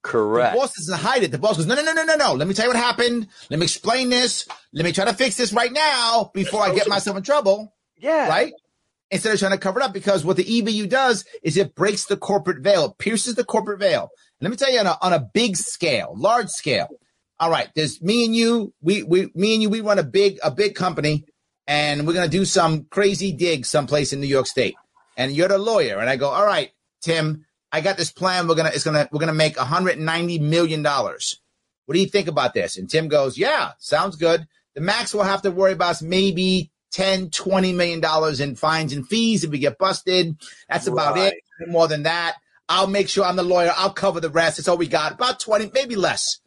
correct. 0.02 0.54
The 0.54 0.60
boss 0.60 0.72
doesn't 0.74 0.98
hide 0.98 1.22
it. 1.22 1.30
The 1.30 1.38
boss 1.38 1.56
goes, 1.56 1.66
no, 1.66 1.74
no, 1.76 1.82
no, 1.82 1.92
no, 1.92 2.04
no, 2.04 2.16
no. 2.16 2.34
Let 2.34 2.48
me 2.48 2.54
tell 2.54 2.64
you 2.64 2.70
what 2.70 2.76
happened. 2.76 3.28
Let 3.50 3.60
me 3.60 3.64
explain 3.64 4.10
this. 4.10 4.48
Let 4.72 4.84
me 4.84 4.92
try 4.92 5.04
to 5.04 5.14
fix 5.14 5.36
this 5.36 5.52
right 5.52 5.72
now 5.72 6.30
before 6.34 6.62
I 6.62 6.74
get 6.74 6.88
myself 6.88 7.16
in 7.16 7.22
trouble. 7.22 7.72
yeah. 7.96 8.28
Right? 8.28 8.52
Instead 9.12 9.34
of 9.34 9.38
trying 9.40 9.52
to 9.52 9.58
cover 9.58 9.78
it 9.78 9.84
up, 9.84 9.92
because 9.92 10.24
what 10.24 10.38
the 10.38 10.44
EVU 10.44 10.88
does 10.88 11.26
is 11.42 11.58
it 11.58 11.74
breaks 11.74 12.06
the 12.06 12.16
corporate 12.16 12.64
veil, 12.64 12.86
it 12.86 12.96
pierces 12.96 13.34
the 13.34 13.44
corporate 13.44 13.78
veil. 13.78 14.08
And 14.40 14.48
let 14.48 14.50
me 14.50 14.56
tell 14.56 14.72
you 14.72 14.80
on 14.80 14.86
a, 14.86 14.96
on 15.02 15.12
a 15.12 15.20
big 15.20 15.54
scale, 15.54 16.14
large 16.16 16.48
scale. 16.48 16.88
All 17.38 17.50
right, 17.50 17.68
there's 17.76 18.00
me 18.00 18.24
and 18.24 18.34
you. 18.34 18.72
We 18.80 19.02
we 19.02 19.30
me 19.34 19.52
and 19.52 19.62
you. 19.62 19.68
We 19.68 19.82
run 19.82 19.98
a 19.98 20.02
big 20.02 20.38
a 20.42 20.50
big 20.50 20.74
company, 20.74 21.26
and 21.66 22.06
we're 22.06 22.12
gonna 22.14 22.28
do 22.28 22.44
some 22.44 22.84
crazy 22.90 23.32
dig 23.32 23.64
someplace 23.66 24.12
in 24.12 24.20
New 24.20 24.26
York 24.26 24.46
State. 24.46 24.74
And 25.16 25.32
you're 25.32 25.48
the 25.48 25.58
lawyer, 25.58 25.98
and 25.98 26.08
I 26.08 26.16
go, 26.16 26.28
all 26.30 26.46
right, 26.46 26.70
Tim, 27.02 27.44
I 27.70 27.80
got 27.80 27.96
this 27.96 28.10
plan. 28.10 28.48
We're 28.48 28.54
gonna 28.54 28.70
it's 28.74 28.84
gonna 28.84 29.08
we're 29.12 29.20
gonna 29.20 29.32
make 29.32 29.56
190 29.58 30.38
million 30.38 30.82
dollars. 30.82 31.40
What 31.86 31.94
do 31.94 32.00
you 32.00 32.06
think 32.06 32.28
about 32.28 32.54
this? 32.54 32.76
And 32.78 32.88
Tim 32.88 33.08
goes, 33.08 33.36
yeah, 33.36 33.72
sounds 33.78 34.16
good. 34.16 34.46
The 34.74 34.80
max 34.80 35.12
we'll 35.12 35.24
have 35.24 35.42
to 35.42 35.50
worry 35.50 35.72
about 35.72 35.96
is 35.96 36.02
maybe 36.02 36.70
10, 36.92 37.30
20 37.30 37.72
million 37.72 38.00
dollars 38.00 38.40
in 38.40 38.54
fines 38.54 38.92
and 38.92 39.06
fees 39.06 39.44
if 39.44 39.50
we 39.50 39.58
get 39.58 39.78
busted. 39.78 40.36
That's 40.68 40.86
about 40.86 41.14
Right. 41.16 41.34
it. 41.60 41.68
More 41.68 41.88
than 41.88 42.04
that. 42.04 42.36
I'll 42.68 42.86
make 42.86 43.08
sure 43.08 43.24
I'm 43.24 43.36
the 43.36 43.42
lawyer. 43.42 43.72
I'll 43.76 43.92
cover 43.92 44.20
the 44.20 44.30
rest. 44.30 44.56
That's 44.56 44.68
all 44.68 44.78
we 44.78 44.86
got. 44.86 45.12
About 45.12 45.40
20, 45.40 45.70
maybe 45.74 45.96
less. 45.96 46.38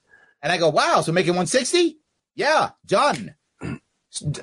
And 0.41 0.51
I 0.51 0.57
go, 0.57 0.69
wow, 0.69 1.01
so 1.01 1.11
making 1.11 1.31
160? 1.33 1.97
Yeah, 2.35 2.71
done. 2.85 3.35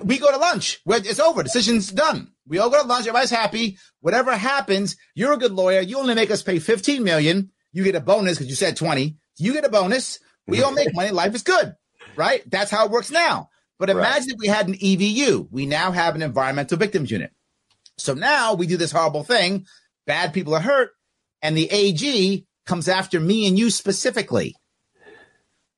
We 0.02 0.18
go 0.18 0.30
to 0.30 0.36
lunch. 0.36 0.80
It's 0.86 1.20
over. 1.20 1.42
Decision's 1.42 1.90
done. 1.90 2.32
We 2.46 2.58
all 2.58 2.70
go 2.70 2.82
to 2.82 2.88
lunch. 2.88 3.02
Everybody's 3.06 3.30
happy. 3.30 3.78
Whatever 4.00 4.36
happens, 4.36 4.96
you're 5.14 5.32
a 5.32 5.38
good 5.38 5.52
lawyer. 5.52 5.80
You 5.80 5.98
only 5.98 6.14
make 6.14 6.30
us 6.30 6.42
pay 6.42 6.58
15 6.58 7.02
million. 7.02 7.50
You 7.72 7.84
get 7.84 7.94
a 7.94 8.00
bonus 8.00 8.38
because 8.38 8.48
you 8.48 8.54
said 8.56 8.76
20. 8.76 9.16
You 9.38 9.52
get 9.54 9.64
a 9.64 9.70
bonus. 9.70 10.18
We 10.46 10.62
all 10.62 10.72
make 10.72 10.94
money. 10.94 11.10
Life 11.10 11.34
is 11.34 11.42
good. 11.42 11.74
Right? 12.16 12.42
That's 12.50 12.70
how 12.70 12.84
it 12.84 12.90
works 12.90 13.10
now. 13.10 13.48
But 13.78 13.88
Right. 13.88 13.96
imagine 13.96 14.30
if 14.30 14.36
we 14.38 14.48
had 14.48 14.68
an 14.68 14.74
EVU. 14.74 15.48
We 15.50 15.66
now 15.66 15.90
have 15.92 16.14
an 16.14 16.22
environmental 16.22 16.76
victims 16.78 17.10
unit. 17.10 17.32
So 17.96 18.14
now 18.14 18.54
we 18.54 18.66
do 18.66 18.76
this 18.76 18.92
horrible 18.92 19.24
thing. 19.24 19.66
Bad 20.06 20.32
people 20.34 20.54
are 20.54 20.60
hurt. 20.60 20.90
And 21.40 21.56
the 21.56 21.70
AG 21.70 22.46
comes 22.66 22.88
after 22.88 23.18
me 23.18 23.46
and 23.48 23.58
you 23.58 23.70
specifically. 23.70 24.54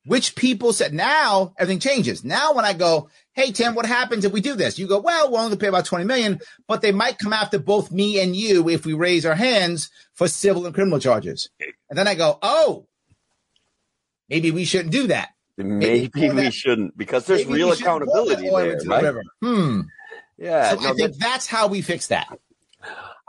Which 0.05 0.35
people 0.35 0.71
said 0.71 0.93
now 0.93 1.53
everything 1.57 1.79
changes. 1.79 2.23
Now 2.23 2.53
when 2.53 2.63
I 2.63 2.73
go, 2.73 3.09
hey 3.33 3.51
Tim, 3.51 3.73
what 3.73 3.85
happens 3.87 4.23
if 4.23 4.31
we 4.31 4.39
do 4.41 4.53
this? 4.55 4.77
You 4.77 4.87
go, 4.87 4.99
well, 4.99 5.31
we'll 5.31 5.41
only 5.41 5.57
pay 5.57 5.67
about 5.67 5.85
20 5.85 6.05
million, 6.05 6.39
but 6.67 6.81
they 6.81 6.91
might 6.91 7.17
come 7.17 7.33
after 7.33 7.57
both 7.57 7.91
me 7.91 8.19
and 8.19 8.35
you 8.35 8.69
if 8.69 8.85
we 8.85 8.93
raise 8.93 9.25
our 9.25 9.33
hands 9.35 9.89
for 10.13 10.27
civil 10.27 10.65
and 10.65 10.75
criminal 10.75 10.99
charges. 10.99 11.49
And 11.89 11.97
then 11.97 12.07
I 12.07 12.13
go, 12.15 12.37
oh, 12.43 12.85
maybe 14.29 14.51
we 14.51 14.65
shouldn't 14.65 14.91
do 14.91 15.07
that. 15.07 15.29
Maybe 15.57 16.09
pour 16.09 16.33
we 16.35 16.43
that- 16.43 16.53
shouldn't 16.53 16.97
because 16.97 17.25
there's 17.25 17.41
Maybe 17.45 17.53
real 17.53 17.71
accountability 17.71 18.49
there, 18.49 18.77
the 18.77 18.85
right? 18.87 19.03
river. 19.03 19.23
Hmm. 19.41 19.81
Yeah. 20.37 20.71
So 20.75 20.81
no, 20.81 20.89
I 20.89 20.93
think 20.93 21.15
that's 21.17 21.47
how 21.47 21.67
we 21.67 21.81
fix 21.81 22.07
that. 22.07 22.27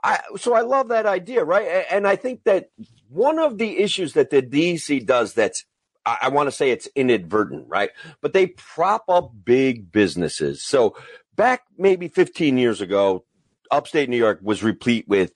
I, 0.03 0.21
so 0.37 0.55
I 0.55 0.61
love 0.63 0.89
that 0.89 1.07
idea, 1.07 1.45
right? 1.45 1.85
And 1.91 2.07
I 2.07 2.17
think 2.17 2.45
that 2.45 2.69
one 3.09 3.39
of 3.39 3.59
the 3.59 3.79
issues 3.79 4.13
that 4.15 4.31
the 4.31 4.43
DEC 4.43 5.07
does 5.07 5.35
that's 5.35 5.65
I, 6.07 6.19
I 6.23 6.29
want 6.29 6.47
to 6.47 6.53
say 6.53 6.71
it's 6.71 6.89
inadvertent, 6.95 7.67
right? 7.69 7.91
But 8.23 8.33
they 8.33 8.47
prop 8.47 9.05
up 9.09 9.33
big 9.45 9.93
businesses. 9.93 10.63
So 10.63 10.97
back 11.35 11.65
maybe 11.77 12.09
15 12.09 12.57
years 12.57 12.81
ago, 12.81 13.25
upstate 13.71 14.09
New 14.09 14.17
York 14.17 14.39
was 14.43 14.63
replete 14.63 15.07
with 15.09 15.33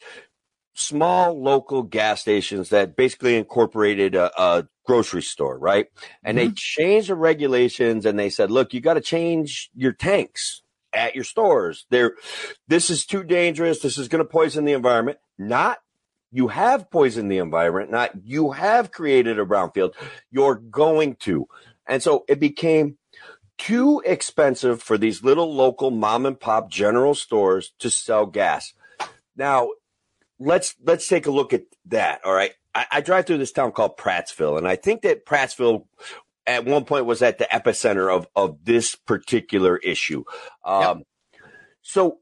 small 0.74 1.42
local 1.42 1.82
gas 1.82 2.20
stations 2.20 2.70
that 2.70 2.96
basically 2.96 3.36
incorporated 3.36 4.14
a, 4.14 4.30
a 4.40 4.68
grocery 4.86 5.22
store, 5.22 5.58
right? 5.58 5.86
And 6.24 6.38
they 6.38 6.46
mm-hmm. 6.46 6.54
changed 6.56 7.08
the 7.08 7.14
regulations 7.16 8.06
and 8.06 8.18
they 8.18 8.30
said, 8.30 8.50
look, 8.50 8.72
you 8.72 8.80
got 8.80 8.94
to 8.94 9.00
change 9.00 9.68
your 9.74 9.92
tanks 9.92 10.62
at 10.92 11.14
your 11.14 11.24
stores. 11.24 11.86
They're, 11.90 12.14
this 12.68 12.88
is 12.88 13.04
too 13.04 13.24
dangerous. 13.24 13.80
This 13.80 13.98
is 13.98 14.08
going 14.08 14.24
to 14.24 14.28
poison 14.28 14.64
the 14.64 14.72
environment. 14.72 15.18
Not 15.38 15.78
you 16.32 16.48
have 16.48 16.90
poisoned 16.90 17.30
the 17.30 17.38
environment, 17.38 17.90
not 17.90 18.10
you 18.24 18.52
have 18.52 18.92
created 18.92 19.38
a 19.38 19.44
brownfield. 19.44 19.94
You're 20.30 20.56
going 20.56 21.16
to. 21.20 21.46
And 21.86 22.02
so 22.02 22.24
it 22.28 22.38
became 22.38 22.98
too 23.58 24.02
expensive 24.06 24.82
for 24.82 24.96
these 24.96 25.22
little 25.22 25.54
local 25.54 25.90
mom 25.90 26.26
and 26.26 26.38
pop 26.38 26.70
general 26.70 27.14
stores 27.14 27.72
to 27.80 27.90
sell 27.90 28.26
gas. 28.26 28.72
Now, 29.36 29.70
let's 30.38 30.74
let's 30.82 31.08
take 31.08 31.26
a 31.26 31.30
look 31.30 31.52
at 31.52 31.64
that. 31.86 32.20
All 32.24 32.32
right. 32.32 32.52
I, 32.74 32.86
I 32.90 33.00
drive 33.00 33.26
through 33.26 33.38
this 33.38 33.52
town 33.52 33.72
called 33.72 33.96
Prattsville, 33.98 34.56
and 34.56 34.68
I 34.68 34.76
think 34.76 35.02
that 35.02 35.26
Prattsville 35.26 35.86
at 36.46 36.64
one 36.64 36.84
point 36.84 37.04
was 37.04 37.20
at 37.20 37.38
the 37.38 37.48
epicenter 37.52 38.14
of 38.14 38.28
of 38.36 38.64
this 38.64 38.94
particular 38.94 39.76
issue. 39.76 40.24
Um, 40.64 41.04
So 41.82 42.18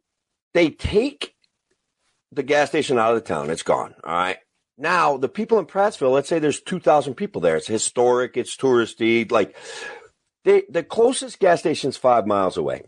they 0.55 0.71
take 0.71 1.35
the 2.33 2.43
gas 2.43 2.69
station 2.69 2.99
out 2.99 3.15
of 3.15 3.17
the 3.17 3.29
town; 3.29 3.51
it's 3.51 3.63
gone. 3.63 3.95
All 4.05 4.15
right. 4.15 4.39
Now 4.77 5.17
the 5.17 5.29
people 5.29 5.59
in 5.59 5.67
Prattsville, 5.67 6.13
let's 6.13 6.29
say 6.29 6.39
there's 6.39 6.61
two 6.61 6.81
thousand 6.81 7.15
people 7.15 7.41
there. 7.41 7.57
It's 7.57 7.67
historic, 7.67 8.37
it's 8.37 8.57
touristy. 8.57 9.31
Like 9.31 9.57
they, 10.45 10.63
the 10.69 10.85
closest 10.85 11.41
gas 11.41 11.61
station's 11.61 11.97
five 11.97 12.27
miles 12.27 12.57
away, 12.57 12.85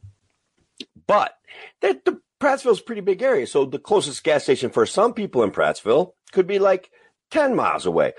but 1.07 1.35
the, 1.81 2.01
the 2.05 2.21
Prattsville's 2.41 2.81
a 2.81 2.85
pretty 2.85 3.03
big 3.03 3.23
area. 3.23 3.47
So 3.47 3.67
the 3.67 3.79
closest 3.79 4.25
gas 4.25 4.45
station 4.45 4.71
for 4.71 4.87
some 4.87 5.13
people 5.13 5.43
in 5.43 5.51
Prattsville 5.51 6.13
could 6.33 6.47
be 6.47 6.59
like 6.59 6.91
10 7.31 7.55
miles 7.55 7.87
away. 7.87 8.15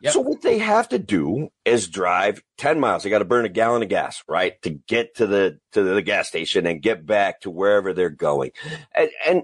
Yep. 0.00 0.12
So 0.12 0.20
what 0.20 0.42
they 0.42 0.58
have 0.58 0.88
to 0.90 0.98
do 0.98 1.48
is 1.64 1.88
drive 1.88 2.42
10 2.58 2.78
miles. 2.78 3.02
They 3.02 3.10
got 3.10 3.18
to 3.20 3.24
burn 3.24 3.46
a 3.46 3.50
gallon 3.50 3.82
of 3.82 3.88
gas, 3.88 4.22
right? 4.28 4.60
To 4.62 4.70
get 4.70 5.16
to 5.16 5.26
the, 5.26 5.58
to 5.72 5.82
the 5.82 6.02
gas 6.02 6.28
station 6.28 6.66
and 6.66 6.82
get 6.82 7.04
back 7.04 7.40
to 7.40 7.50
wherever 7.50 7.92
they're 7.92 8.10
going. 8.10 8.52
And, 8.94 9.10
and 9.26 9.42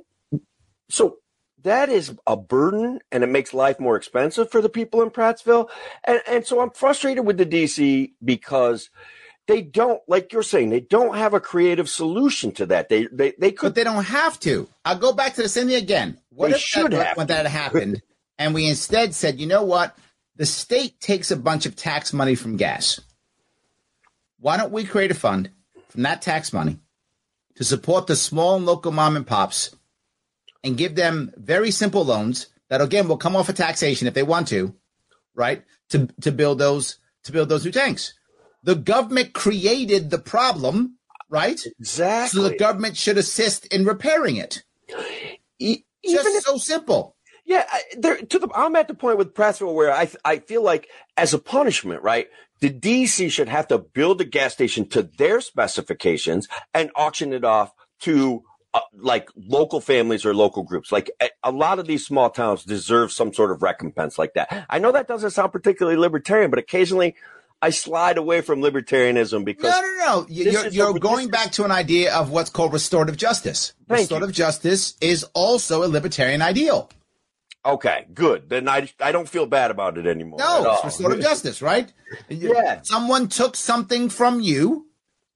so 0.90 1.16
that 1.62 1.88
is 1.88 2.14
a 2.26 2.36
burden 2.36 3.00
and 3.12 3.22
it 3.22 3.28
makes 3.28 3.52
life 3.54 3.78
more 3.80 3.96
expensive 3.96 4.50
for 4.50 4.60
the 4.60 4.68
people 4.68 5.02
in 5.02 5.10
Prattsville. 5.10 5.68
And, 6.04 6.20
and 6.26 6.46
so 6.46 6.60
I'm 6.60 6.70
frustrated 6.70 7.26
with 7.26 7.38
the 7.38 7.46
DC 7.46 8.12
because 8.24 8.90
they 9.46 9.62
don't, 9.62 10.00
like 10.08 10.32
you're 10.32 10.42
saying, 10.42 10.70
they 10.70 10.80
don't 10.80 11.16
have 11.16 11.34
a 11.34 11.40
creative 11.40 11.88
solution 11.88 12.52
to 12.52 12.66
that. 12.66 12.88
They, 12.88 13.06
they, 13.06 13.34
they 13.38 13.52
could. 13.52 13.68
But 13.68 13.74
they 13.74 13.84
don't 13.84 14.04
have 14.04 14.38
to. 14.40 14.68
I'll 14.84 14.98
go 14.98 15.12
back 15.12 15.34
to 15.34 15.42
the 15.42 15.48
same 15.48 15.66
thing 15.68 15.76
again. 15.76 16.18
What 16.30 16.50
They 16.50 16.56
if 16.56 16.60
should 16.62 16.92
that, 16.92 17.06
have 17.08 17.16
when 17.16 17.26
to. 17.26 17.32
that 17.34 17.46
happened 17.46 18.02
and 18.38 18.54
we 18.54 18.68
instead 18.68 19.14
said, 19.14 19.40
you 19.40 19.46
know 19.46 19.64
what? 19.64 19.96
The 20.36 20.46
state 20.46 21.00
takes 21.00 21.30
a 21.30 21.36
bunch 21.36 21.66
of 21.66 21.76
tax 21.76 22.12
money 22.12 22.34
from 22.34 22.56
gas. 22.56 23.00
Why 24.38 24.56
don't 24.56 24.72
we 24.72 24.84
create 24.84 25.10
a 25.10 25.14
fund 25.14 25.50
from 25.88 26.02
that 26.04 26.22
tax 26.22 26.52
money 26.52 26.78
to 27.56 27.64
support 27.64 28.06
the 28.06 28.16
small 28.16 28.56
and 28.56 28.64
local 28.64 28.92
mom 28.92 29.16
and 29.16 29.26
pops 29.26 29.76
and 30.62 30.76
give 30.76 30.94
them 30.94 31.32
very 31.36 31.70
simple 31.70 32.04
loans 32.04 32.48
that 32.68 32.80
again 32.80 33.08
will 33.08 33.16
come 33.16 33.36
off 33.36 33.48
of 33.48 33.56
taxation 33.56 34.06
if 34.06 34.14
they 34.14 34.22
want 34.22 34.48
to, 34.48 34.74
right? 35.34 35.64
To 35.90 36.08
to 36.20 36.32
build 36.32 36.58
those 36.58 36.98
to 37.24 37.32
build 37.32 37.48
those 37.48 37.64
new 37.64 37.72
tanks. 37.72 38.14
The 38.62 38.74
government 38.74 39.32
created 39.32 40.10
the 40.10 40.18
problem, 40.18 40.98
right? 41.28 41.60
Exactly. 41.78 42.42
So 42.42 42.48
the 42.48 42.56
government 42.56 42.96
should 42.96 43.18
assist 43.18 43.66
in 43.72 43.84
repairing 43.84 44.36
it. 44.36 44.62
E- 45.58 45.84
Just 46.04 46.26
if 46.26 46.42
so 46.42 46.58
simple. 46.58 47.16
Yeah, 47.44 47.66
there 47.98 48.16
to 48.16 48.38
the 48.38 48.48
I'm 48.54 48.76
at 48.76 48.86
the 48.88 48.94
point 48.94 49.18
with 49.18 49.34
Prattsville 49.34 49.74
where 49.74 49.92
I 49.92 50.10
I 50.24 50.38
feel 50.38 50.62
like 50.62 50.88
as 51.16 51.34
a 51.34 51.38
punishment, 51.38 52.02
right? 52.02 52.28
The 52.60 52.70
DC 52.70 53.30
should 53.30 53.48
have 53.48 53.68
to 53.68 53.78
build 53.78 54.20
a 54.20 54.24
gas 54.24 54.52
station 54.52 54.86
to 54.90 55.02
their 55.02 55.40
specifications 55.40 56.46
and 56.74 56.90
auction 56.94 57.32
it 57.32 57.44
off 57.44 57.72
to 58.00 58.44
uh, 58.72 58.80
like 58.94 59.28
local 59.36 59.80
families 59.80 60.24
or 60.24 60.34
local 60.34 60.62
groups. 60.62 60.92
Like 60.92 61.10
a, 61.20 61.28
a 61.42 61.50
lot 61.50 61.78
of 61.78 61.86
these 61.86 62.06
small 62.06 62.30
towns 62.30 62.64
deserve 62.64 63.10
some 63.12 63.32
sort 63.32 63.50
of 63.50 63.62
recompense 63.62 64.18
like 64.18 64.34
that. 64.34 64.66
I 64.70 64.78
know 64.78 64.92
that 64.92 65.08
doesn't 65.08 65.30
sound 65.30 65.52
particularly 65.52 65.98
libertarian, 65.98 66.50
but 66.50 66.58
occasionally 66.58 67.16
I 67.62 67.70
slide 67.70 68.16
away 68.16 68.40
from 68.40 68.60
libertarianism 68.60 69.44
because 69.44 69.70
No, 69.70 69.80
no, 69.80 69.96
no. 69.98 70.26
You- 70.28 70.50
You're, 70.50 70.68
you're 70.68 70.98
going 70.98 71.28
back 71.28 71.52
to 71.52 71.64
an 71.64 71.70
idea 71.72 72.14
of 72.14 72.30
what's 72.30 72.48
called 72.50 72.72
restorative 72.72 73.16
justice. 73.16 73.74
Thank 73.88 73.98
restorative 74.00 74.32
justice 74.32 74.94
is 75.00 75.24
also 75.34 75.82
a 75.84 75.88
libertarian 75.88 76.40
ideal. 76.40 76.88
okay, 77.66 78.06
good. 78.14 78.48
Then 78.48 78.68
I 78.68 78.88
I 79.00 79.12
don't 79.12 79.28
feel 79.28 79.46
bad 79.46 79.70
about 79.70 79.98
it 79.98 80.06
anymore. 80.06 80.38
No, 80.38 80.72
it's 80.74 80.84
restorative 80.84 81.22
justice, 81.22 81.60
right? 81.62 81.92
Yeah. 82.28 82.80
Someone 82.82 83.28
took 83.28 83.54
something 83.56 84.08
from 84.08 84.40
you. 84.40 84.86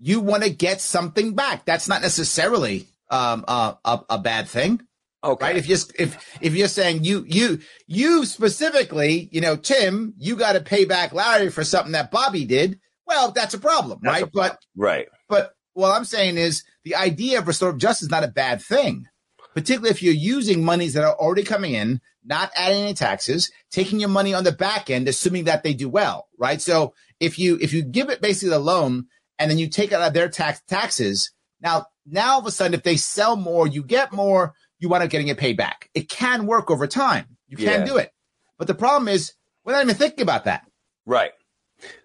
You 0.01 0.21
want 0.21 0.43
to 0.43 0.51
get 0.51 0.81
something 0.81 1.35
back. 1.35 1.65
That's 1.67 1.89
not 1.89 2.03
necessarily 2.03 2.87
um, 3.11 3.45
uh, 3.47 3.75
a, 3.85 4.01
a 4.11 4.19
bad 4.19 4.49
thing. 4.49 4.81
Okay. 5.23 5.47
right? 5.47 5.57
If 5.57 5.67
you're 5.67 5.79
if 5.99 6.39
if 6.43 6.55
you're 6.55 6.69
saying 6.69 7.05
you 7.05 7.25
you 7.27 7.61
you 7.87 8.27
specifically, 8.27 9.29
you 9.33 9.41
know, 9.41 9.57
Tim, 9.57 10.13
you 10.19 10.37
got 10.37 10.53
to 10.53 10.61
pay 10.61 10.85
back 10.85 11.13
Larry 11.15 11.49
for 11.51 11.65
something 11.65 11.93
that 11.93 12.11
Bobby 12.11 12.45
did. 12.45 12.79
Well, 13.07 13.33
that's 13.33 13.55
a 13.55 13.59
problem, 13.59 14.01
That's 14.03 14.13
right? 14.15 14.23
a 14.25 14.27
problem. 14.27 14.59
right. 14.77 15.07
But 15.29 15.53
but 15.75 15.81
what 15.81 15.97
I'm 15.97 16.05
saying 16.05 16.37
is 16.37 16.63
the 16.85 16.95
idea 16.95 17.39
of 17.39 17.47
restorative 17.47 17.81
justice 17.81 18.05
is 18.05 18.11
not 18.11 18.25
a 18.25 18.29
bad 18.29 18.63
thing, 18.63 19.07
particularly 19.55 19.91
if 19.91 20.03
you're 20.03 20.13
using 20.15 20.65
monies 20.65 20.95
that 20.95 21.05
are 21.05 21.15
already 21.15 21.43
coming 21.43 21.73
in, 21.75 22.01
not 22.25 22.51
adding 22.55 22.83
any 22.83 22.95
taxes, 22.95 23.51
taking 23.71 24.01
your 24.01 24.09
money 24.09 24.35
on 24.35 24.45
the 24.45 24.53
back 24.53 24.91
end, 24.91 25.09
assuming 25.09 25.45
that 25.45 25.63
they 25.63 25.75
do 25.75 25.89
well, 25.89 26.29
right? 26.39 26.61
So 26.61 26.95
if 27.19 27.39
you 27.39 27.59
if 27.61 27.73
you 27.73 27.83
give 27.83 28.11
it 28.11 28.21
basically 28.21 28.51
the 28.51 28.59
loan 28.59 29.07
and 29.39 29.51
then 29.51 29.59
you 29.59 29.69
take 29.69 29.91
it 29.91 29.95
out 29.95 30.09
of 30.09 30.15
their 30.15 30.29
tax 30.29 30.61
taxes, 30.69 31.33
now 31.61 31.87
now 32.07 32.33
all 32.35 32.41
of 32.41 32.47
a 32.47 32.51
sudden 32.51 32.75
if 32.75 32.83
they 32.83 32.97
sell 32.97 33.37
more, 33.37 33.67
you 33.67 33.83
get 33.83 34.13
more, 34.13 34.55
you 34.79 34.89
wind 34.89 35.05
up 35.05 35.11
getting 35.11 35.29
it 35.29 35.39
paid 35.39 35.57
back. 35.57 35.89
It 35.95 36.09
can 36.09 36.47
work 36.47 36.71
over 36.71 36.87
time. 36.87 37.37
You 37.49 37.57
can 37.57 37.81
Yeah. 37.81 37.85
do 37.85 37.97
it. 37.97 38.11
But 38.59 38.67
the 38.67 38.75
problem 38.75 39.09
is 39.09 39.33
we're 39.65 39.73
not 39.73 39.83
even 39.85 39.95
thinking 39.97 40.23
about 40.23 40.45
that. 40.45 40.63
Right. 41.07 41.33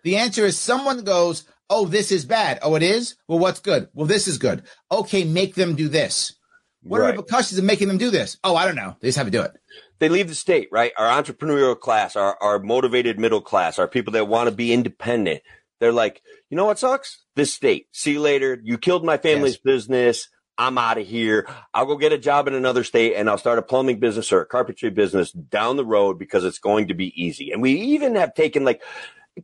The 0.03 0.17
answer 0.17 0.45
is 0.45 0.59
someone 0.59 1.03
goes, 1.03 1.45
Oh, 1.71 1.85
this 1.85 2.11
is 2.11 2.25
bad. 2.25 2.57
Oh, 2.63 2.73
it 2.73 2.81
is? 2.81 3.15
Well, 3.27 3.37
what's 3.37 3.59
good? 3.59 3.89
Well, 3.93 4.07
this 4.07 4.27
is 4.27 4.39
good. 4.39 4.63
Okay, 4.91 5.23
make 5.23 5.53
them 5.53 5.75
do 5.75 5.87
this. 5.87 6.33
What 6.81 7.01
are 7.01 7.07
the 7.11 7.17
repercussions 7.17 7.59
of 7.59 7.63
making 7.65 7.89
them 7.89 7.99
do 7.99 8.09
this? 8.09 8.37
Oh, 8.43 8.55
I 8.55 8.65
don't 8.65 8.75
know. 8.75 8.95
They 9.01 9.09
just 9.09 9.17
have 9.19 9.27
to 9.27 9.31
do 9.31 9.41
it. 9.43 9.51
they 9.99 10.09
leave 10.09 10.29
the 10.29 10.33
state, 10.35 10.69
right? 10.71 10.93
Our 10.97 11.21
entrepreneurial 11.21 11.79
class, 11.79 12.15
our, 12.15 12.37
our 12.41 12.57
motivated 12.57 13.19
middle 13.19 13.41
class, 13.41 13.77
our 13.77 13.87
people 13.87 14.13
that 14.13 14.27
want 14.27 14.49
to 14.49 14.55
be 14.55 14.73
independent. 14.73 15.41
They're 15.79 15.91
like, 15.91 16.21
you 16.49 16.57
know 16.57 16.65
what 16.65 16.79
sucks? 16.79 17.19
This 17.39 17.53
state. 17.53 17.87
See 17.91 18.11
you 18.13 18.19
later. 18.21 18.59
You 18.63 18.77
killed 18.77 19.05
my 19.05 19.17
family's 19.17 19.53
Yes. 19.53 19.61
business. 19.63 20.29
I'm 20.57 20.77
out 20.77 20.97
of 20.97 21.07
here. 21.07 21.47
I'll 21.73 21.85
go 21.85 21.95
get 21.95 22.11
a 22.11 22.17
job 22.17 22.47
in 22.49 22.53
another 22.53 22.83
state 22.83 23.15
and 23.15 23.29
I'll 23.29 23.37
start 23.37 23.59
a 23.59 23.61
plumbing 23.61 23.99
business 24.01 24.31
or 24.33 24.41
a 24.41 24.45
carpentry 24.45 24.89
business 24.89 25.31
down 25.31 25.77
the 25.77 25.85
road 25.85 26.19
because 26.19 26.43
it's 26.43 26.59
going 26.59 26.89
to 26.89 26.93
be 26.93 27.13
easy. 27.21 27.51
And 27.53 27.61
we 27.61 27.71
even 27.73 28.15
have 28.15 28.33
taken 28.33 28.65
like, 28.65 28.81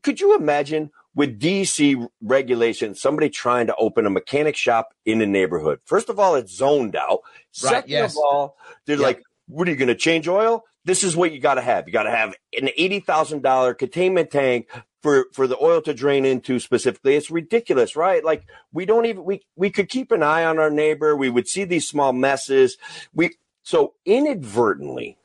could 0.04 0.20
you 0.20 0.36
imagine 0.36 0.92
with 1.16 1.40
DC 1.40 2.06
regulation, 2.22 2.96
somebody 2.96 3.30
trying 3.30 3.68
to 3.68 3.76
open 3.78 4.06
a 4.06 4.10
mechanic 4.10 4.58
shop 4.58 4.90
in 5.06 5.22
a 5.22 5.26
neighborhood? 5.26 5.80
First 5.86 6.10
of 6.10 6.20
all, 6.20 6.36
it's 6.36 6.54
zoned 6.54 6.98
out. 6.98 7.22
Right, 7.64 7.72
Second 7.76 7.90
yes. 7.92 8.12
of 8.12 8.18
all, 8.18 8.58
they're 8.86 8.98
Yep. 8.98 9.04
like, 9.06 9.22
what 9.48 9.70
are 9.70 9.72
you 9.72 9.78
going 9.78 9.88
to 9.88 9.96
change 9.96 10.28
oil? 10.28 10.66
This 10.84 11.04
is 11.06 11.16
what 11.16 11.32
you 11.32 11.40
got 11.40 11.54
to 11.56 11.62
have. 11.62 11.88
You 11.88 11.94
got 11.94 12.04
to 12.04 12.12
have 12.12 12.36
an 12.60 12.70
eighty 12.78 13.00
thousand 13.00 13.42
dollar 13.42 13.74
containment 13.74 14.32
tank 14.32 14.68
for 15.06 15.28
for 15.34 15.46
the 15.46 15.58
oil 15.64 15.84
to 15.84 15.94
drain 15.94 16.26
into 16.26 16.58
specifically. 16.60 17.14
It's 17.16 17.30
ridiculous, 17.30 17.96
right? 17.96 18.26
Like 18.26 18.48
we 18.74 18.88
don't 18.88 19.06
even 19.06 19.24
we 19.24 19.46
we 19.56 19.70
could 19.70 19.88
keep 19.88 20.12
an 20.12 20.24
eye 20.24 20.44
on 20.44 20.58
our 20.58 20.72
neighbor. 20.72 21.16
We 21.16 21.30
would 21.30 21.48
see 21.48 21.64
these 21.64 21.88
small 21.88 22.12
messes. 22.12 22.78
We 23.14 23.36
so 23.62 23.94
inadvertently, 24.04 25.20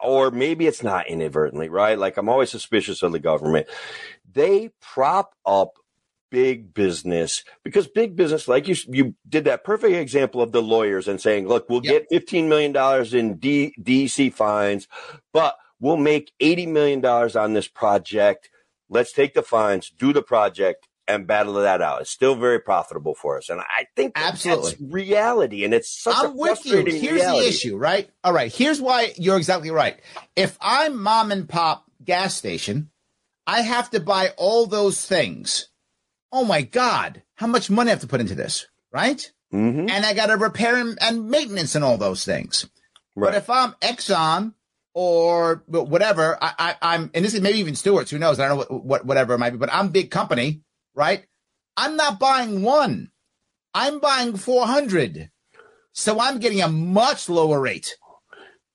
or 0.00 0.32
maybe 0.32 0.66
it's 0.66 0.82
not 0.82 1.06
inadvertently, 1.08 1.68
right? 1.68 1.96
Like 1.96 2.16
I'm 2.16 2.28
always 2.28 2.50
suspicious 2.50 3.04
of 3.04 3.12
the 3.12 3.20
government. 3.20 3.68
They 4.32 4.70
prop 4.82 5.36
up 5.46 5.74
big 6.30 6.74
business 6.74 7.44
because 7.62 7.86
big 7.86 8.16
business, 8.16 8.48
like 8.48 8.66
you, 8.68 8.74
you 8.88 9.14
did 9.28 9.44
that 9.44 9.64
perfect 9.64 9.94
example 9.94 10.42
of 10.42 10.52
the 10.52 10.62
lawyers 10.62 11.08
and 11.08 11.20
saying, 11.20 11.46
look, 11.46 11.68
we'll 11.68 11.80
Yep. 11.82 11.96
get 11.98 12.10
$15 12.10 12.48
million 12.48 12.76
in 13.16 13.38
D, 13.38 13.72
DC 13.80 14.34
fines, 14.34 14.88
but 15.32 15.56
we'll 15.80 15.96
make 15.96 16.32
$80 16.42 16.68
million 16.68 17.06
on 17.06 17.52
this 17.54 17.68
project. 17.68 18.50
Let's 18.88 19.12
take 19.12 19.34
the 19.34 19.42
fines, 19.42 19.90
do 19.90 20.12
the 20.12 20.22
project 20.22 20.88
and 21.08 21.26
battle 21.26 21.54
that 21.54 21.80
out. 21.80 22.00
It's 22.00 22.10
still 22.10 22.34
very 22.34 22.60
profitable 22.60 23.14
for 23.14 23.38
us. 23.38 23.48
And 23.48 23.60
I 23.60 23.86
think 23.94 24.12
Absolutely. 24.16 24.70
that's 24.72 24.80
reality. 24.80 25.64
And 25.64 25.72
it's 25.72 25.88
such 25.90 26.16
a 26.16 26.28
I'm 26.28 26.36
with 26.36 26.64
you. 26.66 26.84
Here's 26.84 27.02
reality. 27.12 27.42
the 27.44 27.48
issue, 27.48 27.76
right? 27.76 28.10
All 28.24 28.32
right. 28.32 28.52
Here's 28.52 28.80
why 28.80 29.12
you're 29.16 29.36
exactly 29.36 29.70
right. 29.70 30.00
If 30.34 30.58
I'm 30.60 31.00
mom 31.00 31.30
and 31.32 31.48
pop 31.48 31.84
gas 32.04 32.34
station, 32.34 32.90
I 33.46 33.60
have 33.62 33.90
to 33.90 34.00
buy 34.00 34.30
all 34.36 34.66
those 34.66 35.04
things. 35.06 35.68
Oh 36.32 36.44
my 36.44 36.62
God. 36.62 37.22
How 37.36 37.46
much 37.46 37.70
money 37.70 37.90
I 37.90 37.92
have 37.92 38.00
to 38.00 38.08
put 38.08 38.20
into 38.20 38.34
this, 38.34 38.66
right? 38.92 39.30
Mhm. 39.52 39.88
And 39.88 40.04
I 40.04 40.12
got 40.12 40.26
to 40.26 40.36
repair 40.36 40.76
and, 40.76 40.98
and 41.00 41.30
maintenance 41.30 41.76
and 41.76 41.84
all 41.84 41.98
those 41.98 42.24
things. 42.24 42.68
Right. 43.14 43.28
But 43.30 43.36
if 43.36 43.48
I'm 43.48 43.72
Exxon 43.80 44.54
or 44.98 45.62
whatever, 45.66 46.38
I, 46.42 46.54
I, 46.58 46.94
I'm, 46.94 47.10
and 47.12 47.22
this 47.22 47.34
is 47.34 47.42
maybe 47.42 47.58
even 47.58 47.74
Stewart's, 47.74 48.10
who 48.10 48.18
knows? 48.18 48.40
I 48.40 48.48
don't 48.48 48.56
know 48.56 48.64
what, 48.64 48.84
what, 48.84 49.04
whatever 49.04 49.34
it 49.34 49.38
might 49.38 49.50
be, 49.50 49.58
but 49.58 49.68
I'm 49.70 49.90
big 49.90 50.10
company, 50.10 50.62
right? 50.94 51.26
I'm 51.76 51.96
not 51.96 52.18
buying 52.18 52.62
one. 52.62 53.10
I'm 53.74 54.00
buying 54.00 54.38
400. 54.38 55.30
So 55.92 56.18
I'm 56.18 56.38
getting 56.38 56.62
a 56.62 56.68
much 56.68 57.28
lower 57.28 57.60
rate 57.60 57.94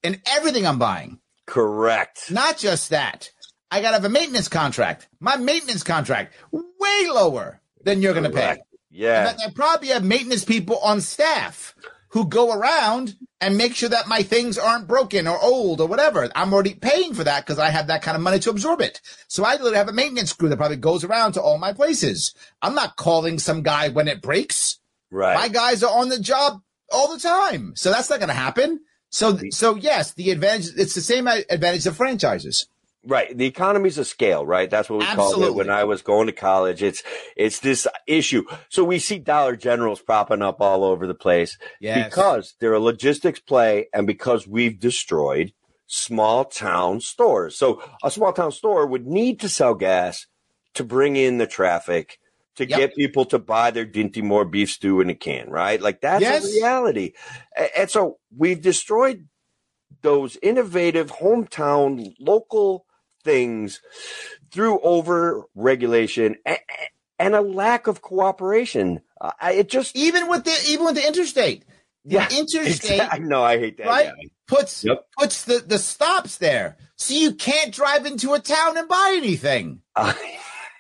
in 0.03 0.21
everything 0.27 0.67
I'm 0.67 0.77
buying. 0.77 1.19
Correct. 1.47 2.29
Not 2.29 2.59
just 2.59 2.91
that. 2.91 3.31
I 3.71 3.81
got 3.81 3.89
to 3.89 3.95
have 3.95 4.05
a 4.05 4.09
maintenance 4.09 4.47
contract. 4.47 5.07
My 5.19 5.37
maintenance 5.37 5.81
contract 5.81 6.35
way 6.51 7.07
lower 7.09 7.61
than 7.83 8.03
you're 8.03 8.13
going 8.13 8.25
to 8.25 8.29
pay. 8.29 8.59
Yeah. 8.91 9.27
And 9.27 9.39
I 9.43 9.49
probably 9.55 9.87
have 9.87 10.03
maintenance 10.03 10.45
people 10.45 10.77
on 10.83 11.01
staff 11.01 11.73
who 12.11 12.27
go 12.27 12.53
around 12.53 13.15
and 13.39 13.57
make 13.57 13.73
sure 13.73 13.89
that 13.89 14.07
my 14.07 14.21
things 14.21 14.57
aren't 14.57 14.87
broken 14.87 15.27
or 15.27 15.39
old 15.41 15.81
or 15.81 15.87
whatever. 15.87 16.29
I'm 16.35 16.53
already 16.53 16.75
paying 16.75 17.13
for 17.13 17.23
that 17.23 17.45
because 17.45 17.57
I 17.57 17.69
have 17.69 17.87
that 17.87 18.01
kind 18.01 18.15
of 18.15 18.21
money 18.21 18.39
to 18.39 18.49
absorb 18.49 18.81
it. 18.81 19.01
So 19.27 19.43
I 19.43 19.53
literally 19.53 19.77
have 19.77 19.89
a 19.89 19.93
maintenance 19.93 20.33
crew 20.33 20.49
that 20.49 20.57
probably 20.57 20.77
goes 20.77 21.03
around 21.03 21.33
to 21.33 21.41
all 21.41 21.57
my 21.57 21.73
places. 21.73 22.35
I'm 22.61 22.75
not 22.75 22.97
calling 22.97 23.39
some 23.39 23.63
guy 23.63 23.89
when 23.89 24.07
it 24.07 24.21
breaks. 24.21 24.79
right. 25.09 25.35
My 25.35 25.47
guys 25.47 25.83
are 25.83 25.97
on 25.97 26.09
the 26.09 26.19
job 26.19 26.61
all 26.91 27.13
the 27.13 27.19
time. 27.19 27.73
So 27.75 27.91
that's 27.91 28.09
not 28.09 28.19
going 28.19 28.29
to 28.29 28.35
happen. 28.35 28.81
So, 29.09 29.39
so 29.49 29.75
yes, 29.75 30.13
the 30.13 30.31
advantage, 30.31 30.71
it's 30.77 30.95
the 30.95 31.01
same 31.01 31.27
advantage 31.27 31.85
of 31.87 31.97
franchises. 31.97 32.67
Right. 33.03 33.35
The 33.35 33.47
economies 33.47 33.97
of 33.97 34.05
scale, 34.05 34.45
right? 34.45 34.69
That's 34.69 34.87
what 34.89 34.99
we 34.99 35.05
called 35.05 35.41
it 35.41 35.55
when 35.55 35.71
I 35.71 35.85
was 35.85 36.03
going 36.03 36.27
to 36.27 36.33
college. 36.33 36.83
It's 36.83 37.01
it's 37.35 37.59
this 37.59 37.87
issue. 38.05 38.43
So 38.69 38.83
we 38.83 38.99
see 38.99 39.17
Dollar 39.17 39.55
Generals 39.55 40.01
propping 40.01 40.43
up 40.43 40.61
all 40.61 40.83
over 40.83 41.07
the 41.07 41.15
place 41.15 41.57
Yes. 41.79 42.05
because 42.05 42.55
they're 42.59 42.73
a 42.73 42.79
logistics 42.79 43.39
play 43.39 43.87
and 43.91 44.05
because 44.05 44.47
we've 44.47 44.79
destroyed 44.79 45.51
small 45.87 46.45
town 46.45 47.01
stores. 47.01 47.55
So 47.57 47.81
a 48.03 48.11
small 48.11 48.33
town 48.33 48.51
store 48.51 48.85
would 48.85 49.07
need 49.07 49.39
to 49.39 49.49
sell 49.49 49.73
gas 49.73 50.27
to 50.75 50.83
bring 50.83 51.15
in 51.15 51.39
the 51.39 51.47
traffic 51.47 52.19
to 52.55 52.67
Yep. 52.67 52.77
get 52.77 52.95
people 52.95 53.25
to 53.25 53.39
buy 53.39 53.71
their 53.71 53.85
Dinty 53.85 54.21
Moore 54.21 54.45
beef 54.45 54.69
stew 54.69 55.01
in 55.01 55.09
a 55.09 55.15
can, 55.15 55.49
right? 55.49 55.81
Like 55.81 56.01
that's 56.01 56.21
Yes. 56.21 56.45
a 56.45 56.55
reality. 56.55 57.13
And 57.75 57.89
so 57.89 58.19
we've 58.37 58.61
destroyed 58.61 59.27
those 60.03 60.37
innovative 60.43 61.11
hometown 61.13 62.13
local 62.19 62.85
things 63.23 63.81
through 64.51 64.79
over 64.81 65.43
regulation 65.55 66.35
and, 66.45 66.59
and 67.19 67.35
a 67.35 67.41
lack 67.41 67.87
of 67.87 68.01
cooperation. 68.01 69.01
Uh, 69.19 69.31
it 69.53 69.69
just 69.69 69.95
even 69.95 70.27
with 70.27 70.43
the 70.43 70.57
even 70.67 70.85
with 70.85 70.95
the 70.95 71.07
interstate. 71.07 71.63
The 72.05 72.15
yeah, 72.15 72.27
interstate. 72.37 72.91
Exactly. 72.99 73.19
No, 73.27 73.43
I 73.43 73.57
hate 73.59 73.77
that. 73.77 73.87
Right? 73.87 74.11
Puts 74.47 74.83
Yep. 74.83 75.05
puts 75.17 75.43
the 75.45 75.59
the 75.59 75.77
stops 75.77 76.37
there, 76.37 76.77
so 76.95 77.13
you 77.13 77.33
can't 77.35 77.73
drive 77.73 78.05
into 78.05 78.33
a 78.33 78.39
town 78.39 78.77
and 78.77 78.87
buy 78.87 79.13
anything. 79.15 79.81
I 79.95 80.13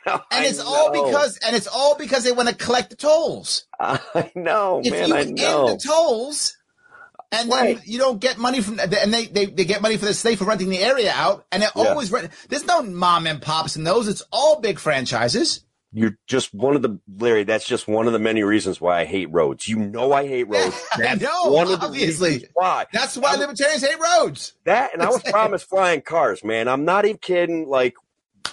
know, 0.05 0.13
And 0.13 0.21
I 0.31 0.45
it's 0.45 0.59
all 0.59 0.91
because 0.91 1.37
and 1.45 1.55
it's 1.55 1.67
all 1.67 1.95
because 1.95 2.23
they 2.23 2.31
want 2.31 2.49
to 2.49 2.55
collect 2.55 2.89
the 2.89 2.95
tolls. 2.95 3.65
I 3.79 4.31
know, 4.35 4.81
if 4.83 4.91
man. 4.91 5.07
you 5.09 5.15
I 5.15 5.19
end 5.21 5.37
know. 5.37 5.67
the 5.67 5.77
tolls 5.77 6.57
and 7.31 7.49
Right. 7.49 7.77
then 7.77 7.83
you 7.85 7.97
don't 7.97 8.19
get 8.19 8.37
money 8.37 8.61
from 8.61 8.79
and 8.79 8.91
they, 9.13 9.25
they 9.27 9.45
they 9.45 9.65
get 9.65 9.81
money 9.81 9.97
for 9.97 10.05
the 10.05 10.13
state 10.13 10.37
for 10.37 10.45
renting 10.45 10.69
the 10.69 10.79
area 10.79 11.11
out 11.15 11.45
and 11.51 11.63
they're 11.63 11.71
Yeah. 11.75 11.83
always 11.89 12.11
rent 12.11 12.31
there's 12.49 12.65
no 12.65 12.81
mom 12.83 13.27
and 13.27 13.41
pops 13.41 13.75
in 13.75 13.83
those 13.83 14.07
it's 14.07 14.23
all 14.31 14.59
big 14.59 14.79
franchises 14.79 15.63
You're 15.93 16.17
just 16.25 16.53
one 16.53 16.75
of 16.77 16.81
the 16.81 16.99
Larry. 17.19 17.43
That's 17.43 17.65
just 17.67 17.85
one 17.87 18.07
of 18.07 18.13
the 18.13 18.19
many 18.19 18.43
reasons 18.43 18.79
why 18.79 19.01
I 19.01 19.05
hate 19.05 19.29
roads. 19.31 19.67
You 19.67 19.75
know 19.77 20.13
I 20.13 20.25
hate 20.25 20.47
roads. 20.47 20.81
That's 20.97 21.21
know, 21.21 21.51
one 21.51 21.69
of 21.69 21.81
the 21.81 21.87
obviously. 21.87 22.29
reasons 22.29 22.51
why. 22.53 22.85
that's 22.93 23.17
why 23.17 23.35
libertarians 23.35 23.83
hate 23.85 23.99
roads 23.99 24.53
That 24.63 24.93
and 24.93 25.01
I 25.01 25.09
was 25.09 25.21
promised 25.23 25.67
flying 25.69 26.01
cars, 26.01 26.43
man. 26.45 26.69
I'm 26.69 26.85
not 26.85 27.03
even 27.05 27.17
kidding. 27.17 27.67
Like, 27.67 27.95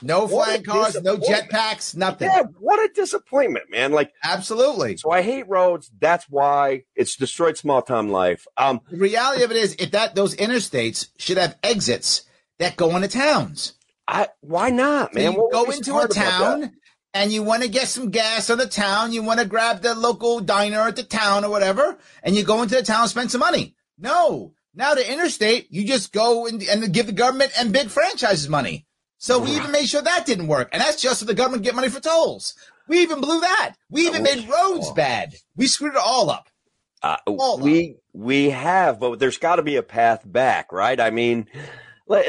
no 0.03 0.29
flying 0.29 0.63
cars 0.63 1.01
no 1.03 1.17
jetpacks 1.17 1.97
nothing 1.97 2.29
yeah, 2.29 2.43
what 2.59 2.79
a 2.79 2.93
disappointment, 2.95 3.71
man. 3.71 3.93
Like, 3.93 4.13
absolutely 4.23 4.97
so 4.97 5.11
I 5.11 5.23
hate 5.23 5.49
roads. 5.49 5.91
That's 6.01 6.27
why 6.29 6.85
it's 6.95 7.17
destroyed 7.17 7.57
small 7.57 7.83
town 7.83 8.09
life. 8.11 8.47
Um, 8.57 8.81
the 8.91 8.97
reality 8.99 9.43
of 9.43 9.51
it 9.51 9.57
is 9.57 9.75
if 9.79 9.91
that 9.93 10.15
those 10.15 10.37
interstates 10.37 11.09
should 11.19 11.39
have 11.39 11.57
exits 11.63 12.23
that 12.59 12.77
go 12.77 12.95
into 12.97 13.09
towns 13.09 13.75
I 14.07 14.29
why 14.41 14.71
not, 14.71 15.13
So 15.13 15.21
man? 15.21 15.33
you 15.33 15.39
What 15.41 15.53
go 15.53 15.65
into 15.71 15.91
a 15.91 15.95
hard 15.95 16.11
about 16.13 16.15
that? 16.15 16.39
town 16.61 16.73
and 17.15 17.33
you 17.33 17.43
want 17.43 17.63
to 17.63 17.69
get 17.69 17.89
some 17.89 18.11
gas 18.11 18.49
on 18.51 18.59
the 18.59 18.67
town, 18.67 19.13
you 19.13 19.23
want 19.23 19.41
to 19.41 19.47
grab 19.47 19.83
the 19.83 19.95
local 19.95 20.41
diner 20.41 20.81
at 20.81 20.97
the 20.97 21.03
town 21.03 21.45
or 21.45 21.51
whatever, 21.51 21.99
and 22.23 22.35
you 22.35 22.43
go 22.45 22.63
into 22.63 22.75
the 22.77 22.83
town 22.83 23.03
and 23.03 23.11
spend 23.11 23.31
some 23.31 23.41
money. 23.41 23.75
No. 23.99 24.55
Now 24.75 24.95
the 24.95 25.11
interstate, 25.11 25.69
you 25.71 25.87
just 25.87 26.13
go 26.13 26.47
and, 26.47 26.63
and 26.63 26.93
give 26.93 27.07
the 27.07 27.13
government 27.13 27.53
and 27.59 27.73
big 27.73 27.89
franchises 27.89 28.49
money. 28.49 28.87
So 29.19 29.41
we 29.41 29.51
even 29.57 29.73
made 29.73 29.89
sure 29.89 30.01
that 30.01 30.27
didn't 30.27 30.47
work. 30.47 30.69
And 30.73 30.81
that's 30.81 31.03
just 31.03 31.21
so 31.21 31.27
the 31.27 31.35
government 31.35 31.65
get 31.65 31.75
money 31.75 31.89
for 31.89 32.01
tolls. 32.01 32.55
We 32.87 33.01
even 33.01 33.21
blew 33.21 33.41
that. 33.41 33.75
We 33.91 34.07
even 34.07 34.23
made 34.23 34.49
roads 34.49 34.91
bad. 34.93 35.35
We 35.57 35.67
screwed 35.67 35.95
it 35.95 36.01
all 36.03 36.31
up. 36.31 36.49
Uh, 37.03 37.17
Hold 37.27 37.63
we 37.63 37.97
we 38.13 38.51
have, 38.51 38.99
but 38.99 39.19
there's 39.19 39.39
got 39.39 39.57
to 39.57 39.63
be 39.63 39.77
a 39.77 39.83
path 39.83 40.23
back, 40.25 40.73
right? 40.73 40.99
I 40.99 41.11
mean, 41.11 41.47
let, 42.09 42.27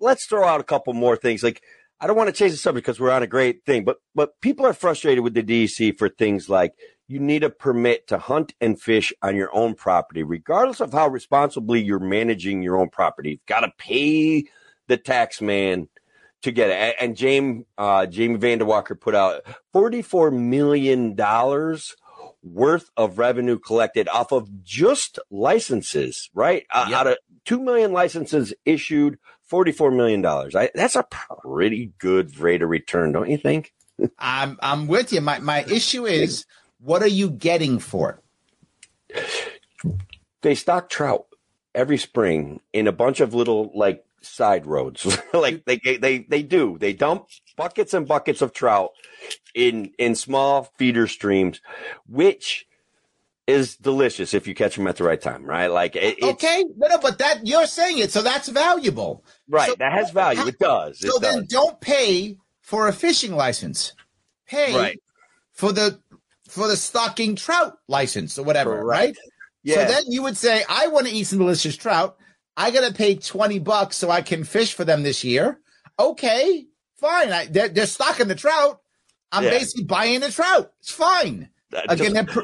let's 0.00 0.24
throw 0.24 0.46
out 0.46 0.60
a 0.60 0.64
couple 0.64 0.94
more 0.94 1.16
things. 1.16 1.42
Like, 1.42 1.62
I 2.00 2.06
don't 2.06 2.16
want 2.16 2.28
to 2.28 2.32
change 2.32 2.52
the 2.52 2.58
subject 2.58 2.86
because 2.86 3.00
we're 3.00 3.10
on 3.10 3.22
a 3.22 3.26
great 3.26 3.64
thing, 3.66 3.84
but 3.84 3.98
but 4.14 4.40
people 4.40 4.64
are 4.64 4.72
frustrated 4.72 5.24
with 5.24 5.34
the 5.34 5.42
DEC 5.42 5.98
for 5.98 6.08
things 6.08 6.48
like 6.48 6.74
you 7.06 7.18
need 7.18 7.42
a 7.42 7.50
permit 7.50 8.06
to 8.08 8.18
hunt 8.18 8.54
and 8.60 8.80
fish 8.80 9.12
on 9.20 9.34
your 9.34 9.54
own 9.54 9.74
property, 9.74 10.22
regardless 10.22 10.80
of 10.80 10.92
how 10.92 11.08
responsibly 11.08 11.82
you're 11.82 11.98
managing 11.98 12.62
your 12.62 12.78
own 12.78 12.88
property. 12.88 13.30
You've 13.30 13.46
got 13.46 13.60
to 13.60 13.72
pay 13.78 14.44
the 14.86 14.96
tax 14.96 15.42
man 15.42 15.88
to 16.42 16.52
get 16.52 16.70
it. 16.70 16.96
And 17.00 17.16
Jamie 17.16 17.64
uh, 17.76 18.06
Jamie 18.06 18.38
Vanderwalker 18.38 18.98
put 18.98 19.14
out 19.14 19.42
forty 19.72 20.02
four 20.02 20.30
million 20.30 21.14
dollars 21.14 21.96
worth 22.42 22.90
of 22.96 23.18
revenue 23.18 23.58
collected 23.58 24.08
off 24.08 24.32
of 24.32 24.62
just 24.62 25.18
licenses, 25.30 26.30
right? 26.34 26.64
Uh, 26.72 26.86
Yep. 26.88 26.98
Out 26.98 27.06
of 27.08 27.16
2 27.46 27.60
million 27.60 27.92
licenses 27.92 28.54
issued, 28.64 29.18
$44 29.50 29.94
million. 29.94 30.22
That's 30.74 30.96
a 30.96 31.04
pretty 31.42 31.92
good 31.98 32.38
rate 32.38 32.62
of 32.62 32.68
return, 32.68 33.12
don't 33.12 33.28
you 33.28 33.38
think? 33.38 33.72
I'm 34.18 34.56
I'm 34.60 34.86
with 34.86 35.12
you. 35.12 35.20
My 35.20 35.40
my 35.40 35.64
issue 35.64 36.06
is 36.06 36.46
what 36.78 37.02
are 37.02 37.08
you 37.08 37.30
getting 37.30 37.80
for 37.80 38.22
it? 39.10 39.26
They 40.42 40.54
stock 40.54 40.88
trout 40.88 41.26
every 41.74 41.98
spring 41.98 42.60
in 42.72 42.86
a 42.86 42.92
bunch 42.92 43.20
of 43.20 43.34
little 43.34 43.70
like 43.74 44.04
side 44.20 44.66
roads. 44.66 45.06
like 45.32 45.64
they, 45.64 45.78
they, 45.96 46.18
they 46.28 46.42
do, 46.42 46.76
they 46.80 46.92
dump 46.92 47.28
buckets 47.56 47.94
and 47.94 48.06
buckets 48.08 48.42
of 48.42 48.52
trout 48.52 48.90
in, 49.54 49.92
in 49.98 50.14
small 50.14 50.64
feeder 50.76 51.06
streams, 51.06 51.60
which 52.06 52.66
is 53.46 53.76
delicious 53.76 54.34
if 54.34 54.46
you 54.46 54.54
catch 54.54 54.76
them 54.76 54.86
at 54.86 54.96
the 54.96 55.04
right 55.04 55.20
time, 55.20 55.44
right? 55.44 55.68
Like 55.68 55.96
it, 55.96 56.16
it's, 56.18 56.24
Okay, 56.24 56.64
no, 56.76 56.88
no, 56.88 56.98
but 56.98 57.18
that 57.18 57.46
you're 57.46 57.66
saying 57.66 57.98
it, 57.98 58.10
so 58.10 58.22
that's 58.22 58.48
valuable. 58.48 59.24
right. 59.48 59.68
So- 59.70 59.76
that 59.78 59.92
has 59.92 60.10
value. 60.10 60.46
It 60.46 60.58
does. 60.58 61.02
It 61.02 61.10
So 61.10 61.18
does. 61.18 61.34
then 61.34 61.46
don't 61.48 61.80
pay 61.80 62.36
for 62.60 62.88
a 62.88 62.92
fishing 62.92 63.32
license. 63.34 63.94
Pay 64.46 64.74
Right. 64.74 65.00
for 65.52 65.72
the 65.72 66.00
for 66.48 66.66
the 66.68 66.76
stocking 66.76 67.36
trout 67.36 67.78
license 67.88 68.38
or 68.38 68.42
whatever, 68.44 68.80
Correct. 68.80 68.86
right? 68.88 69.16
Yeah. 69.62 69.74
So 69.86 69.92
then 69.92 70.04
you 70.08 70.22
would 70.22 70.36
say, 70.36 70.64
I 70.68 70.88
want 70.88 71.06
to 71.06 71.12
eat 71.12 71.24
some 71.24 71.38
delicious 71.38 71.76
trout. 71.76 72.16
I 72.56 72.70
got 72.70 72.86
to 72.88 72.94
pay 72.94 73.14
20 73.16 73.58
bucks 73.60 73.96
so 73.96 74.10
I 74.10 74.22
can 74.22 74.44
fish 74.44 74.74
for 74.74 74.84
them 74.84 75.02
this 75.02 75.22
year. 75.24 75.60
Okay, 75.98 76.66
fine. 77.00 77.30
I, 77.32 77.46
they're, 77.46 77.68
they're 77.68 77.86
stocking 77.86 78.28
the 78.28 78.34
trout. 78.34 78.80
I'm 79.30 79.44
Yeah. 79.44 79.50
basically 79.50 79.84
buying 79.84 80.20
the 80.20 80.30
trout. 80.30 80.72
It's 80.80 80.90
fine. 80.92 81.50
Uh, 81.74 81.82
Again, 81.88 82.26
just- 82.26 82.38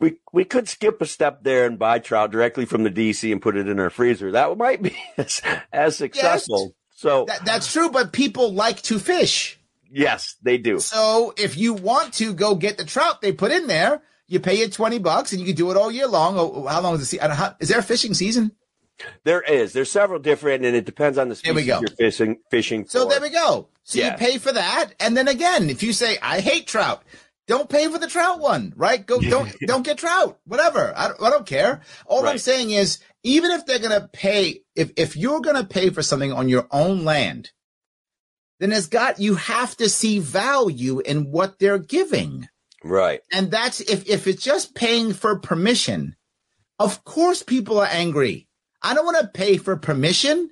we 0.00 0.16
we 0.32 0.44
could 0.44 0.68
skip 0.68 1.00
a 1.00 1.06
step 1.06 1.44
there 1.44 1.64
and 1.66 1.78
buy 1.78 1.98
trout 2.00 2.32
directly 2.32 2.64
from 2.64 2.82
the 2.82 2.90
DC 2.90 3.30
and 3.30 3.40
put 3.40 3.56
it 3.56 3.68
in 3.68 3.78
our 3.78 3.90
freezer. 3.90 4.32
That 4.32 4.56
might 4.58 4.82
be 4.82 4.96
as, 5.16 5.40
as 5.72 5.96
successful. 5.96 6.74
So 6.94 7.24
that, 7.28 7.44
that's 7.44 7.72
true, 7.72 7.88
but 7.90 8.12
people 8.12 8.52
like 8.52 8.82
to 8.82 8.98
fish. 8.98 9.58
yes, 9.90 10.36
they 10.42 10.58
do. 10.58 10.78
So 10.80 11.34
if 11.36 11.56
you 11.56 11.74
want 11.74 12.14
to 12.14 12.32
go 12.34 12.54
get 12.56 12.78
the 12.78 12.84
trout 12.84 13.20
they 13.20 13.32
put 13.32 13.52
in 13.52 13.66
there, 13.68 14.02
you 14.28 14.40
pay 14.40 14.56
it 14.60 14.72
20 14.72 14.98
bucks 14.98 15.32
and 15.32 15.40
you 15.40 15.46
can 15.46 15.56
do 15.56 15.70
it 15.70 15.76
all 15.76 15.90
year 15.90 16.06
long. 16.06 16.38
Oh, 16.38 16.52
oh 16.54 16.66
how 16.66 16.80
long 16.80 16.94
is 16.94 17.00
the 17.00 17.06
season? 17.06 17.30
How, 17.30 17.54
is 17.60 17.68
there 17.68 17.78
a 17.78 17.82
fishing 17.82 18.14
season? 18.14 18.52
There 19.24 19.40
is. 19.40 19.72
There's 19.72 19.90
several 19.90 20.20
different, 20.20 20.64
and 20.64 20.76
it 20.76 20.84
depends 20.84 21.18
on 21.18 21.28
the 21.28 21.34
There 21.42 21.54
we 21.54 21.62
species 21.62 21.74
go. 21.74 21.80
you're 21.80 21.96
fishing. 22.10 22.36
Fishing. 22.50 22.86
So 22.86 23.04
for. 23.04 23.10
there 23.10 23.20
we 23.20 23.30
go. 23.30 23.68
So 23.84 23.98
Yeah. 23.98 24.12
you 24.12 24.18
pay 24.18 24.38
for 24.38 24.52
that. 24.52 24.90
And 25.00 25.16
then 25.16 25.28
again, 25.28 25.70
if 25.70 25.82
you 25.82 25.92
say, 25.92 26.18
I 26.22 26.40
hate 26.40 26.66
trout, 26.66 27.02
don't 27.48 27.68
pay 27.68 27.88
for 27.88 27.98
the 27.98 28.06
trout 28.06 28.38
one, 28.38 28.72
right? 28.76 29.04
Go, 29.04 29.20
don't, 29.20 29.52
don't 29.66 29.84
get 29.84 29.98
trout, 29.98 30.38
whatever. 30.44 30.92
I 30.96 31.08
don't, 31.08 31.22
I 31.22 31.30
don't 31.30 31.46
care. 31.46 31.80
All 32.06 32.26
I'm 32.26 32.38
saying 32.38 32.70
is, 32.70 33.00
even 33.24 33.50
if 33.50 33.66
they're 33.66 33.78
going 33.78 34.00
to 34.00 34.08
pay, 34.08 34.62
if, 34.76 34.92
if 34.96 35.16
you're 35.16 35.40
going 35.40 35.56
to 35.56 35.64
pay 35.64 35.90
for 35.90 36.02
something 36.02 36.32
on 36.32 36.48
your 36.48 36.66
own 36.70 37.04
land, 37.04 37.50
then 38.60 38.70
it's 38.70 38.86
got, 38.86 39.18
you 39.18 39.34
have 39.34 39.76
to 39.78 39.88
see 39.88 40.20
value 40.20 41.00
in 41.00 41.32
what 41.32 41.58
they're 41.58 41.78
giving. 41.78 42.48
Right. 42.84 43.20
And 43.32 43.50
that's 43.50 43.80
if 43.80 44.08
if 44.08 44.26
it's 44.26 44.42
just 44.42 44.74
paying 44.74 45.12
for 45.12 45.38
permission, 45.38 46.16
of 46.78 47.04
course 47.04 47.42
people 47.42 47.78
are 47.78 47.86
angry. 47.90 48.48
I 48.82 48.94
don't 48.94 49.04
want 49.04 49.20
to 49.20 49.28
pay 49.28 49.56
for 49.56 49.76
permission. 49.76 50.50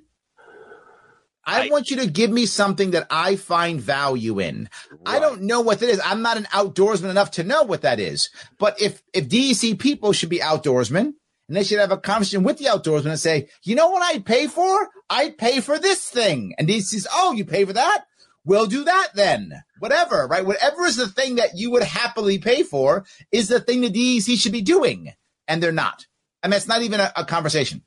I, 1.43 1.65
I- 1.65 1.69
want 1.69 1.89
you 1.89 1.97
to 1.97 2.07
give 2.07 2.29
me 2.31 2.45
something 2.45 2.91
that 2.91 3.07
I 3.09 3.35
find 3.35 3.81
value 3.81 4.39
in. 4.39 4.69
I 5.05 5.19
don't 5.19 5.41
know 5.41 5.61
what 5.61 5.79
that 5.79 5.89
is. 5.89 5.99
I'm 6.05 6.21
not 6.21 6.37
an 6.37 6.45
outdoorsman 6.45 7.09
enough 7.09 7.31
to 7.31 7.43
know 7.43 7.63
what 7.63 7.81
that 7.81 7.99
is. 7.99 8.29
But 8.59 8.79
if 8.81 9.01
if 9.13 9.27
DEC 9.27 9.79
people 9.79 10.13
should 10.13 10.29
be 10.29 10.39
outdoorsmen 10.39 11.13
and 11.47 11.57
they 11.57 11.63
should 11.63 11.79
have 11.79 11.91
a 11.91 11.97
conversation 11.97 12.43
with 12.43 12.59
the 12.59 12.65
outdoorsman 12.65 13.07
and 13.09 13.19
say, 13.19 13.49
you 13.63 13.75
know 13.75 13.89
what 13.89 14.03
I'd 14.03 14.25
pay 14.25 14.47
for? 14.47 14.89
I'd 15.09 15.37
pay 15.37 15.59
for 15.59 15.77
this 15.79 16.07
thing. 16.07 16.53
And 16.57 16.67
DEC 16.67 16.83
says, 16.83 17.07
oh, 17.11 17.33
you 17.33 17.43
pay 17.43 17.65
for 17.65 17.73
that? 17.73 18.05
We'll 18.43 18.65
do 18.65 18.83
that 18.85 19.09
then. 19.13 19.63
Whatever, 19.79 20.27
right? 20.27 20.45
Whatever 20.45 20.85
is 20.85 20.95
the 20.95 21.07
thing 21.07 21.35
that 21.35 21.51
you 21.55 21.71
would 21.71 21.83
happily 21.83 22.39
pay 22.39 22.63
for 22.63 23.05
is 23.31 23.47
the 23.47 23.59
thing 23.59 23.81
the 23.81 23.89
DEC 23.89 24.39
should 24.39 24.51
be 24.51 24.61
doing. 24.61 25.13
And 25.47 25.61
they're 25.61 25.71
not. 25.71 26.07
I 26.43 26.47
mean, 26.47 26.55
it's 26.57 26.67
not 26.67 26.81
even 26.81 26.99
a, 26.99 27.11
a 27.15 27.25
conversation. 27.25 27.83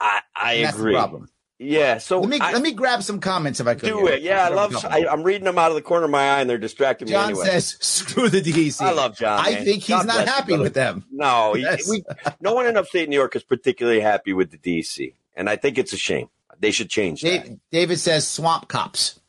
I, 0.00 0.20
I 0.34 0.52
agree. 0.54 0.92
the 0.92 0.98
problem. 0.98 1.28
Yeah. 1.58 1.98
So 1.98 2.20
Let 2.20 2.28
me 2.28 2.38
I, 2.38 2.52
let 2.52 2.60
me 2.62 2.72
grab 2.72 3.02
some 3.02 3.18
comments 3.20 3.60
if 3.60 3.66
I 3.66 3.74
could. 3.74 3.88
do 3.88 4.06
it. 4.08 4.20
Yeah, 4.20 4.44
I 4.44 4.48
love. 4.50 4.76
I, 4.84 5.06
I'm 5.06 5.22
reading 5.22 5.44
them 5.44 5.56
out 5.56 5.70
of 5.70 5.74
the 5.74 5.82
corner 5.82 6.04
of 6.04 6.10
my 6.10 6.36
eye, 6.36 6.40
and 6.40 6.50
they're 6.50 6.58
distracting 6.58 7.08
John 7.08 7.28
me 7.28 7.32
anyway. 7.32 7.46
says, 7.46 7.78
"Screw 7.80 8.28
the 8.28 8.42
DEC." 8.42 8.82
I 8.82 8.92
love 8.92 9.16
John. 9.16 9.40
I 9.40 9.52
man. 9.52 9.64
think 9.64 9.82
he's 9.82 9.96
God 9.96 10.06
not 10.06 10.28
happy 10.28 10.58
with 10.58 10.74
them. 10.74 11.06
No, 11.10 11.54
he- 11.54 11.66
we, 11.88 12.04
no 12.40 12.52
one 12.52 12.66
in 12.66 12.76
upstate 12.76 13.08
New 13.08 13.16
York 13.16 13.34
is 13.36 13.42
particularly 13.42 14.00
happy 14.00 14.34
with 14.34 14.50
the 14.50 14.58
DC, 14.58 15.14
and 15.34 15.48
I 15.48 15.56
think 15.56 15.78
it's 15.78 15.94
a 15.94 15.96
shame. 15.96 16.28
They 16.60 16.70
should 16.70 16.90
change 16.90 17.22
that. 17.22 17.58
David 17.70 17.98
says, 17.98 18.26
"Swamp 18.26 18.68
cops." 18.68 19.20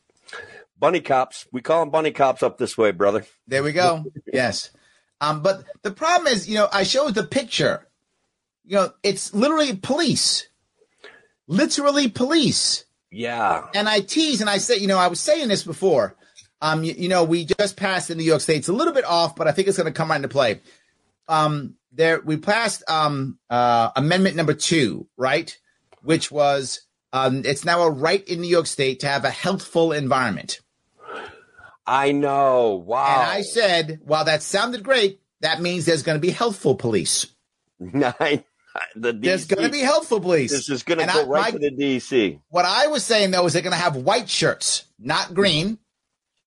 Bunny 0.78 1.00
cops. 1.00 1.46
We 1.52 1.60
call 1.60 1.80
them 1.80 1.90
bunny 1.90 2.12
cops 2.12 2.42
up 2.42 2.56
this 2.58 2.78
way, 2.78 2.92
brother. 2.92 3.26
There 3.46 3.62
we 3.62 3.72
go. 3.72 4.04
yes. 4.32 4.70
Um, 5.20 5.42
but 5.42 5.64
the 5.82 5.90
problem 5.90 6.32
is, 6.32 6.48
you 6.48 6.54
know, 6.54 6.68
I 6.72 6.84
showed 6.84 7.14
the 7.14 7.24
picture. 7.24 7.88
You 8.64 8.76
know, 8.76 8.92
it's 9.02 9.34
literally 9.34 9.74
police, 9.76 10.48
literally 11.46 12.08
police. 12.08 12.84
Yeah. 13.10 13.66
And 13.74 13.88
I 13.88 14.00
tease 14.00 14.40
and 14.40 14.50
I 14.50 14.58
say, 14.58 14.76
you 14.76 14.86
know, 14.86 14.98
I 14.98 15.08
was 15.08 15.20
saying 15.20 15.48
this 15.48 15.64
before. 15.64 16.16
Um, 16.60 16.84
you, 16.84 16.94
you 16.96 17.08
know, 17.08 17.24
we 17.24 17.44
just 17.44 17.76
passed 17.76 18.10
in 18.10 18.18
New 18.18 18.24
York 18.24 18.40
State. 18.40 18.58
It's 18.58 18.68
a 18.68 18.72
little 18.72 18.92
bit 18.92 19.04
off, 19.04 19.36
but 19.36 19.48
I 19.48 19.52
think 19.52 19.68
it's 19.68 19.78
going 19.78 19.92
to 19.92 19.96
come 19.96 20.10
right 20.10 20.16
into 20.16 20.28
play. 20.28 20.60
Um, 21.28 21.74
there 21.92 22.20
we 22.20 22.36
passed 22.36 22.82
um, 22.88 23.38
uh, 23.48 23.90
amendment 23.96 24.36
number 24.36 24.54
two, 24.54 25.08
right? 25.16 25.56
Which 26.02 26.30
was 26.30 26.82
um, 27.12 27.42
it's 27.44 27.64
now 27.64 27.82
a 27.82 27.90
right 27.90 28.26
in 28.28 28.40
New 28.40 28.48
York 28.48 28.66
State 28.66 29.00
to 29.00 29.06
have 29.08 29.24
a 29.24 29.30
healthful 29.30 29.92
environment. 29.92 30.60
I 31.86 32.12
know. 32.12 32.82
Wow. 32.86 33.06
And 33.22 33.30
I 33.30 33.40
said, 33.42 34.00
while 34.04 34.24
that 34.26 34.42
sounded 34.42 34.82
great, 34.82 35.20
that 35.40 35.62
means 35.62 35.86
there's 35.86 36.02
going 36.02 36.16
to 36.16 36.20
be 36.20 36.30
healthful 36.30 36.74
police. 36.74 37.26
Nine. 37.80 38.44
The 38.94 39.12
DC, 39.12 39.22
There's 39.22 39.46
going 39.46 39.64
to 39.64 39.72
be 39.72 39.80
healthful 39.80 40.20
police. 40.20 40.50
This 40.52 40.68
is 40.68 40.82
going 40.82 40.98
to 41.00 41.06
go 41.06 41.22
I- 41.22 41.26
right 41.26 41.54
my- 41.54 41.58
to 41.58 41.58
the 41.58 41.70
DC. 41.70 42.38
What 42.50 42.64
I 42.64 42.86
was 42.88 43.04
saying 43.04 43.30
though 43.30 43.46
is 43.46 43.52
they're 43.54 43.62
going 43.62 43.72
to 43.72 43.78
have 43.78 43.96
white 43.96 44.28
shirts, 44.28 44.84
not 44.98 45.34
green. 45.34 45.78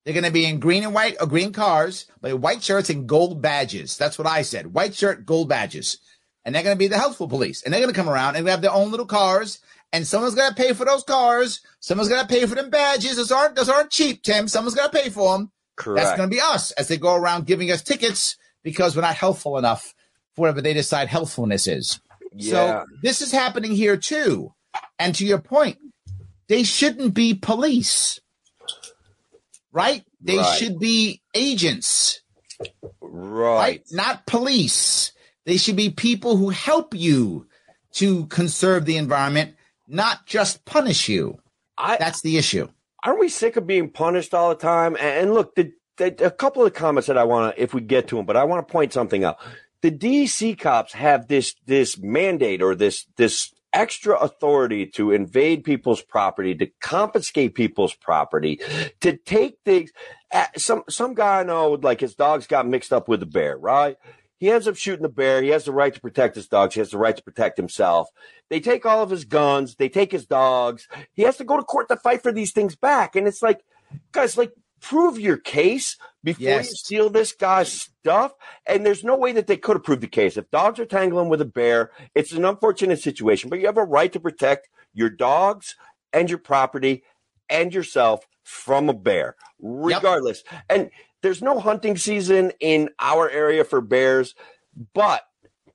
They're 0.06 0.14
going 0.14 0.24
to 0.26 0.32
be 0.32 0.46
in 0.46 0.60
green 0.60 0.84
and 0.84 0.94
white 0.94 1.18
or 1.20 1.28
green 1.28 1.52
cars, 1.52 2.06
but 2.22 2.40
white 2.40 2.64
shirts 2.64 2.90
and 2.90 3.08
gold 3.08 3.42
badges. 3.42 3.98
That's 3.98 4.18
what 4.18 4.28
I 4.28 4.42
said. 4.44 4.74
White 4.74 4.96
shirt, 4.96 5.26
gold 5.26 5.50
badges. 5.50 5.98
And 6.44 6.56
they're 6.56 6.64
going 6.64 6.76
to 6.76 6.80
be 6.80 6.88
the 6.88 6.98
healthful 6.98 7.28
police. 7.28 7.62
And 7.62 7.72
they're 7.74 7.82
going 7.82 7.94
to 7.94 8.00
come 8.00 8.10
around 8.10 8.36
and 8.36 8.48
have 8.48 8.62
their 8.62 8.72
own 8.72 8.90
little 8.92 9.06
cars. 9.06 9.60
And 9.94 10.08
someone's 10.08 10.36
going 10.36 10.50
to 10.50 10.56
pay 10.56 10.74
for 10.74 10.86
those 10.86 11.04
cars. 11.04 11.60
Someone's 11.82 12.08
going 12.10 12.22
to 12.22 12.28
pay 12.28 12.46
for 12.46 12.56
them 12.56 12.70
badges. 12.70 13.18
Those 13.18 13.32
aren't, 13.32 13.56
those 13.56 13.68
aren't 13.70 13.90
cheap, 13.92 14.24
Tim. 14.24 14.48
Someone's 14.48 14.76
going 14.76 14.90
to 14.90 14.98
pay 14.98 15.10
for 15.10 15.38
them. 15.38 15.52
Correct. 15.76 16.04
That's 16.06 16.18
going 16.18 16.30
to 16.30 16.34
be 16.36 16.42
us 16.42 16.72
as 16.72 16.88
they 16.88 16.98
go 16.98 17.16
around 17.16 17.46
giving 17.46 17.72
us 17.72 17.82
tickets 17.82 18.38
because 18.64 18.96
we're 18.96 19.02
not 19.02 19.16
healthful 19.16 19.58
enough 19.58 19.94
for 20.36 20.42
whatever 20.44 20.62
they 20.62 20.74
decide 20.74 21.08
healthfulness 21.10 21.68
is. 21.68 22.00
yeah. 22.34 22.52
So 22.52 22.86
this 23.02 23.22
is 23.22 23.32
happening 23.32 23.72
here 23.74 23.98
too. 23.98 24.54
And 24.98 25.14
to 25.16 25.26
your 25.26 25.40
point, 25.40 25.78
they 26.48 26.64
shouldn't 26.64 27.14
be 27.14 27.34
police, 27.34 28.20
right? 29.72 30.04
They 30.22 30.38
Right. 30.38 30.58
should 30.60 30.80
be 30.80 31.22
agents, 31.34 32.22
right. 33.02 33.58
right? 33.60 33.84
Not 33.92 34.26
police. 34.26 35.12
They 35.46 35.58
should 35.58 35.76
be 35.76 35.90
people 35.90 36.38
who 36.38 36.50
help 36.50 36.94
you 36.94 37.48
to 37.94 38.26
conserve 38.28 38.86
the 38.86 38.98
environment, 38.98 39.56
not 39.92 40.26
just 40.26 40.66
punish 40.66 41.10
you. 41.10 41.40
I, 41.78 41.98
That's 41.98 42.22
the 42.22 42.38
issue. 42.38 42.68
aren't 43.04 43.20
we 43.20 43.30
sick 43.30 43.58
of 43.58 43.68
being 43.68 43.90
punished 43.90 44.34
all 44.34 44.50
the 44.50 44.56
time? 44.56 44.96
And, 45.00 45.34
look, 45.34 45.56
the, 45.56 45.72
the, 45.98 46.26
a 46.26 46.32
couple 46.32 46.66
of 46.66 46.74
comments 46.74 47.08
that 47.08 47.18
I 47.18 47.24
want 47.24 47.56
to, 47.56 47.62
if 47.62 47.74
we 47.74 47.82
get 47.82 48.08
to 48.10 48.16
them, 48.16 48.26
but 48.26 48.38
I 48.38 48.44
want 48.44 48.66
to 48.66 48.72
point 48.72 48.94
something 48.94 49.24
out. 49.24 49.38
The 49.82 49.92
DC 49.92 50.60
cops 50.60 50.94
have 50.94 51.28
this 51.28 51.56
this 51.66 51.98
mandate 51.98 52.62
or 52.62 52.76
this 52.76 53.08
this 53.18 53.52
extra 53.74 54.16
authority 54.16 54.86
to 54.86 55.12
invade 55.12 55.64
people's 55.64 56.04
property, 56.04 56.54
to 56.56 56.68
confiscate 56.82 57.56
people's 57.56 57.96
property, 57.96 58.60
to 59.00 59.18
take 59.18 59.58
things. 59.66 59.92
Some 60.56 60.84
some 60.88 61.16
guy 61.16 61.40
I 61.40 61.44
know, 61.44 61.72
like 61.82 62.00
his 62.02 62.14
dogs 62.14 62.46
got 62.46 62.68
mixed 62.68 62.94
up 62.94 63.08
with 63.08 63.24
a 63.24 63.26
bear, 63.26 63.58
right? 63.58 63.98
He 64.42 64.50
ends 64.50 64.68
up 64.68 64.76
shooting 64.76 65.04
the 65.04 65.10
bear. 65.10 65.44
He 65.44 65.50
has 65.50 65.66
the 65.66 65.72
right 65.72 65.94
to 65.94 66.02
protect 66.02 66.34
his 66.34 66.48
dogs. 66.48 66.74
He 66.74 66.80
has 66.80 66.90
the 66.90 66.98
right 66.98 67.16
to 67.16 67.22
protect 67.22 67.58
himself. 67.58 68.10
They 68.50 68.60
take 68.60 68.88
all 68.88 69.04
of 69.04 69.12
his 69.12 69.24
guns. 69.24 69.76
They 69.76 69.88
take 69.88 70.12
his 70.12 70.26
dogs. 70.26 70.88
He 71.14 71.22
has 71.22 71.38
to 71.38 71.44
go 71.44 71.58
to 71.58 71.64
court 71.64 71.90
to 71.90 71.96
fight 71.96 72.24
for 72.24 72.32
these 72.32 72.52
things 72.52 72.76
back. 72.76 73.16
And 73.16 73.28
it's 73.28 73.44
like, 73.44 73.62
guys, 74.12 74.38
like, 74.38 74.52
prove 74.80 75.20
your 75.20 75.38
case 75.38 75.96
before 76.24 76.44
Yes. 76.44 76.70
you 76.70 76.76
steal 76.76 77.10
this 77.12 77.34
guy's 77.34 77.72
stuff. 77.72 78.34
And 78.66 78.84
there's 78.84 79.04
no 79.04 79.16
way 79.16 79.32
that 79.34 79.46
they 79.46 79.58
could 79.58 79.76
have 79.76 79.84
proved 79.84 80.02
the 80.02 80.08
case. 80.08 80.38
If 80.38 80.50
dogs 80.50 80.80
are 80.80 80.88
tangling 80.88 81.30
with 81.30 81.42
a 81.42 81.46
bear, 81.46 81.92
it's 82.16 82.32
an 82.32 82.44
unfortunate 82.44 83.00
situation, 83.00 83.48
but 83.48 83.60
you 83.60 83.68
have 83.68 83.78
a 83.78 83.84
right 83.84 84.12
to 84.12 84.20
protect 84.20 84.70
your 84.92 85.12
dogs 85.12 85.76
and 86.12 86.32
your 86.32 86.40
property 86.40 87.04
and 87.48 87.72
yourself 87.72 88.26
from 88.44 88.90
a 88.90 88.94
bear, 88.96 89.36
regardless. 89.60 90.44
And 90.68 90.90
there's 91.22 91.42
no 91.42 91.60
hunting 91.60 91.98
season 91.98 92.52
in 92.60 92.90
our 93.00 93.30
area 93.30 93.64
for 93.64 93.82
bears, 93.82 94.36
but 94.94 95.24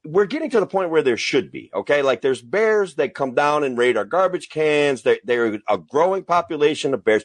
we're 0.05 0.27
getting 0.27 0.51
to 0.51 0.61
the 0.61 0.67
point 0.67 0.91
where 0.91 1.03
there 1.03 1.17
should 1.17 1.51
be. 1.51 1.71
Okay, 1.75 2.03
like 2.03 2.21
there's 2.23 2.43
bears 2.43 2.95
that 2.95 3.15
come 3.15 3.35
down 3.35 3.65
and 3.65 3.77
raid 3.77 3.97
our 3.97 4.05
garbage 4.05 4.49
cans. 4.49 5.03
They, 5.03 5.19
they're 5.25 5.61
a 5.69 5.79
growing 5.79 6.25
population 6.25 6.95
of 6.95 7.05
bears. 7.05 7.25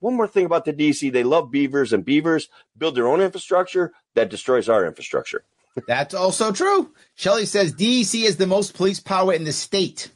One 0.00 0.16
more 0.16 0.26
thing 0.26 0.46
about 0.46 0.64
the 0.64 0.72
DC: 0.72 1.12
they 1.12 1.24
love 1.24 1.50
beavers, 1.50 1.92
and 1.92 2.04
beavers 2.04 2.48
build 2.76 2.94
their 2.94 3.08
own 3.08 3.20
infrastructure 3.20 3.92
that 4.14 4.30
destroys 4.30 4.68
our 4.68 4.86
infrastructure. 4.86 5.44
That's 5.86 6.14
also 6.14 6.52
true. 6.52 6.92
Shelley 7.14 7.46
says 7.46 7.74
DEC 7.74 8.24
is 8.24 8.36
the 8.36 8.46
most 8.46 8.74
police 8.74 9.00
power 9.00 9.32
in 9.32 9.44
the 9.44 9.52
state. 9.52 10.10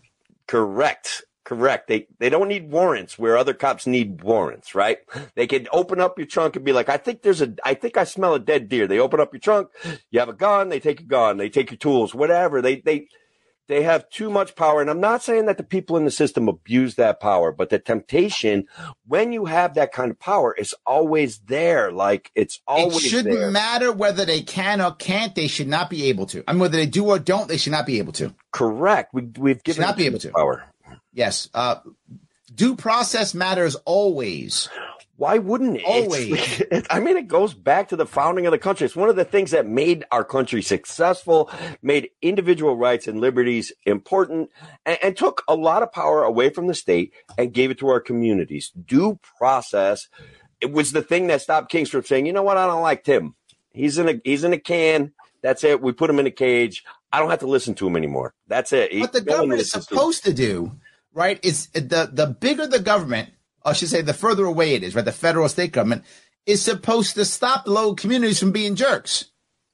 Correct. 0.47 1.25
Correct. 1.47 1.87
They 1.87 2.09
they 2.19 2.29
don't 2.29 2.49
need 2.49 2.73
warrants 2.73 3.17
where 3.21 3.37
other 3.37 3.55
cops 3.55 3.87
need 3.87 4.21
warrants, 4.21 4.75
right? 4.75 4.99
They 5.37 5.47
can 5.47 5.69
open 5.73 6.01
up 6.01 6.19
your 6.19 6.27
trunk 6.27 6.57
and 6.57 6.65
be 6.65 6.73
like, 6.73 6.89
I 6.89 6.97
think 6.97 7.23
there's 7.23 7.41
a 7.41 7.55
I 7.65 7.75
think 7.75 7.97
I 7.97 8.03
smell 8.03 8.35
a 8.35 8.41
dead 8.41 8.69
deer. 8.69 8.89
They 8.89 8.99
open 8.99 9.21
up 9.21 9.33
your 9.33 9.39
trunk, 9.39 9.69
you 10.11 10.19
have 10.19 10.29
a 10.29 10.33
gun, 10.33 10.71
they 10.71 10.81
take 10.81 10.99
your 10.99 11.07
gun, 11.07 11.37
they 11.37 11.49
take 11.49 11.71
your 11.71 11.79
tools, 11.79 12.17
whatever. 12.17 12.61
They 12.61 12.81
they 12.81 13.07
they 13.69 13.85
have 13.85 14.11
too 14.11 14.29
much 14.29 14.57
power. 14.57 14.81
And 14.81 14.91
I'm 14.91 14.99
not 14.99 15.23
saying 15.23 15.47
that 15.47 15.57
the 15.57 15.63
people 15.63 15.97
in 15.97 16.05
the 16.05 16.11
system 16.11 16.49
abuse 16.49 16.97
that 16.97 17.21
power, 17.21 17.53
but 17.53 17.71
the 17.71 17.79
temptation 17.79 18.67
when 19.07 19.33
you 19.33 19.45
have 19.45 19.75
that 19.75 19.93
kind 19.93 20.11
of 20.11 20.19
power 20.19 20.53
is 20.53 20.75
always 20.85 21.39
there. 21.47 21.93
Like 21.93 22.33
it's 22.35 22.61
always 22.67 23.05
it 23.05 23.09
shouldn't 23.09 23.39
there. 23.39 23.53
matter 23.53 23.93
whether 23.93 24.25
they 24.25 24.43
can 24.43 24.81
or 24.81 24.97
can't. 24.97 25.37
They 25.37 25.47
should 25.47 25.69
not 25.69 25.91
be 25.91 26.07
able 26.07 26.27
to. 26.27 26.43
I 26.49 26.55
mean, 26.55 26.61
whether 26.61 26.77
they 26.77 26.87
do 26.87 27.07
or 27.07 27.21
don't, 27.21 27.47
they 27.47 27.57
should 27.57 27.71
not 27.71 27.87
be 27.87 27.99
able 27.99 28.15
to. 28.15 28.35
Correct. 28.51 29.15
We 29.15 29.23
we've 29.39 29.63
given 29.63 29.83
not 29.83 29.97
be 29.97 30.07
able 30.07 30.19
to. 30.19 30.33
power. 30.33 30.65
Yes. 31.13 31.49
Uh, 31.55 31.77
due 32.55 32.77
process 32.77 33.35
matters 33.35 33.75
always. 33.85 34.69
Why 35.17 35.39
wouldn't 35.39 35.79
it? 35.79 35.85
Always. 35.87 36.61
It's- 36.61 36.83
I 36.91 37.01
mean, 37.01 37.17
it 37.17 37.27
goes 37.27 37.55
back 37.55 37.89
to 37.89 37.97
the 37.97 38.05
founding 38.05 38.45
of 38.47 38.53
the 38.53 38.59
country. 38.59 38.85
It's 38.85 38.95
one 38.97 39.09
of 39.09 39.17
the 39.17 39.25
things 39.25 39.53
that 39.53 39.67
made 39.67 40.05
our 40.11 40.25
country 40.25 40.61
successful, 40.61 41.51
made 41.83 42.11
individual 42.21 42.77
rights 42.77 43.07
and 43.09 43.21
liberties 43.21 43.73
important, 43.87 44.51
and, 44.85 44.99
and 45.03 45.17
took 45.17 45.43
a 45.49 45.55
lot 45.55 45.83
of 45.83 45.91
power 45.91 46.23
away 46.23 46.51
from 46.51 46.67
the 46.67 46.75
state 46.75 47.15
and 47.39 47.55
gave 47.55 47.71
it 47.71 47.79
to 47.79 47.89
our 47.89 48.01
communities. 48.01 48.71
Due 48.71 49.19
process. 49.39 50.09
It 50.61 50.73
was 50.73 50.93
the 50.93 51.03
thing 51.03 51.29
that 51.29 51.41
stopped 51.43 51.71
Kings 51.71 51.89
from 51.91 52.05
saying, 52.05 52.27
"You 52.27 52.33
know 52.35 52.43
what? 52.43 52.57
I 52.59 52.67
don't 52.67 52.83
like 52.83 53.05
Tim. 53.05 53.35
He's 53.73 53.97
in 53.99 54.09
a 54.09 54.21
he's 54.25 54.45
in 54.45 54.53
a 54.53 54.59
can. 54.59 55.13
That's 55.43 55.65
it. 55.65 55.81
We 55.83 55.93
put 55.93 56.11
him 56.11 56.19
in 56.19 56.27
a 56.27 56.31
cage. 56.31 56.83
I 57.13 57.21
don't 57.21 57.31
have 57.31 57.41
to 57.41 57.47
listen 57.47 57.75
to 57.77 57.87
him 57.87 57.97
anymore. 57.97 58.35
That's 58.49 58.73
it." 58.73 58.99
What 59.01 59.13
the 59.13 59.21
government 59.23 59.61
is 59.61 59.67
listens 59.69 59.87
to 59.87 59.95
supposed 59.95 60.25
to 60.25 60.33
do, 60.35 60.73
right, 61.17 61.41
It's 61.43 61.67
the, 61.69 62.09
the 62.13 62.37
bigger 62.39 62.67
the 62.69 62.79
government, 62.79 63.31
I 63.65 63.73
should 63.73 63.89
say 63.89 64.03
the 64.03 64.15
further 64.15 64.45
away 64.45 64.75
it 64.75 64.85
is, 64.85 64.95
right, 64.95 65.05
the 65.05 65.11
federal 65.13 65.49
state 65.49 65.73
government 65.73 66.05
is 66.47 66.63
supposed 66.63 67.15
to 67.17 67.25
stop 67.25 67.67
local 67.67 67.97
communities 67.97 68.39
from 68.39 68.53
being 68.53 68.77
jerks. 68.77 69.25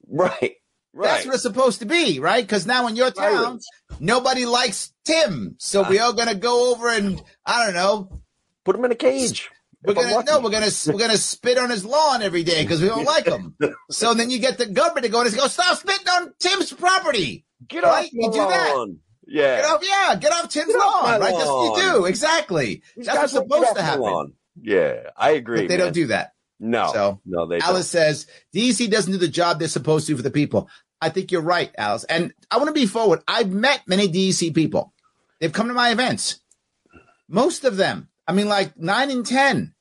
right, 0.07 0.55
right. 0.93 1.07
That's 1.07 1.25
what 1.25 1.35
it's 1.35 1.43
supposed 1.43 1.79
to 1.79 1.85
be, 1.85 2.19
right? 2.19 2.43
Because 2.43 2.65
now 2.65 2.87
in 2.87 2.95
your 2.95 3.11
town, 3.11 3.33
Tyrants. 3.43 3.67
nobody 3.99 4.45
likes 4.45 4.91
Tim. 5.05 5.55
So 5.59 5.87
we 5.87 5.99
ah. 5.99 6.07
are 6.09 6.13
gonna 6.13 6.33
go 6.35 6.71
over 6.73 6.89
and 6.89 7.21
I 7.45 7.65
don't 7.65 7.75
know. 7.75 8.21
Put 8.65 8.75
him 8.75 8.85
in 8.85 8.91
a 8.91 8.95
cage. 8.95 9.51
We're 9.85 9.93
gonna 9.95 10.23
no, 10.23 10.39
we're 10.39 10.49
gonna 10.49 10.71
we're 10.87 10.97
gonna 10.99 11.17
spit 11.17 11.57
on 11.57 11.69
his 11.69 11.83
lawn 11.83 12.21
every 12.21 12.43
day 12.43 12.63
because 12.63 12.81
we 12.81 12.87
don't 12.87 13.03
like 13.05 13.27
him. 13.27 13.55
So 13.91 14.13
then 14.13 14.29
you 14.29 14.39
get 14.39 14.57
the 14.57 14.65
government 14.65 15.05
to 15.05 15.11
go 15.11 15.21
and 15.21 15.35
go, 15.35 15.47
stop 15.47 15.77
spitting 15.77 16.07
on 16.07 16.33
Tim's 16.39 16.71
property. 16.73 17.45
Get 17.67 17.83
Right? 17.83 18.05
off 18.05 18.13
You 18.13 18.31
do 18.31 18.37
that. 18.39 18.73
lawn. 18.75 18.99
Yeah. 19.27 19.61
Get 19.61 19.65
off, 19.65 19.81
yeah, 19.83 20.15
get 20.15 20.31
off 20.31 20.49
Tim's 20.49 20.73
Get 20.73 20.75
off 20.77 21.03
lawn, 21.03 21.21
right? 21.21 21.33
That's 21.35 21.49
what 21.49 21.77
you 21.77 21.91
do, 21.91 22.05
exactly. 22.05 22.81
These 22.95 23.05
That's 23.05 23.17
what's 23.17 23.33
guys 23.33 23.39
won't 23.41 23.49
get 23.49 23.57
supposed 23.59 23.75
to 23.77 23.83
happen. 23.83 24.33
Yeah, 24.61 25.09
I 25.17 25.31
agree. 25.31 25.61
But 25.61 25.69
they 25.69 25.77
man. 25.77 25.85
don't 25.87 25.93
do 25.93 26.07
that. 26.07 26.33
No, 26.59 26.91
So, 26.93 27.21
no, 27.25 27.45
they 27.45 27.59
Alice 27.59 27.89
says 27.89 28.27
DC 28.55 28.89
doesn't 28.89 29.11
do 29.11 29.17
the 29.17 29.27
job 29.27 29.59
they're 29.59 29.67
supposed 29.67 30.07
to 30.07 30.15
for 30.15 30.21
the 30.21 30.31
people. 30.31 30.69
I 31.01 31.09
think 31.09 31.31
you're 31.31 31.41
right, 31.41 31.73
Alice. 31.77 32.05
And 32.05 32.33
I 32.49 32.57
want 32.57 32.69
to 32.69 32.73
be 32.73 32.85
forward. 32.85 33.21
I've 33.27 33.51
met 33.51 33.81
many 33.85 34.07
DEC 34.07 34.55
people. 34.55 34.93
They've 35.41 35.51
come 35.51 35.67
to 35.67 35.73
my 35.73 35.91
events. 35.91 36.39
Most 37.27 37.65
of 37.65 37.75
them, 37.75 38.07
I 38.25 38.31
mean, 38.31 38.47
like 38.47 38.77
nine 38.77 39.11
and 39.11 39.25
10, 39.25 39.73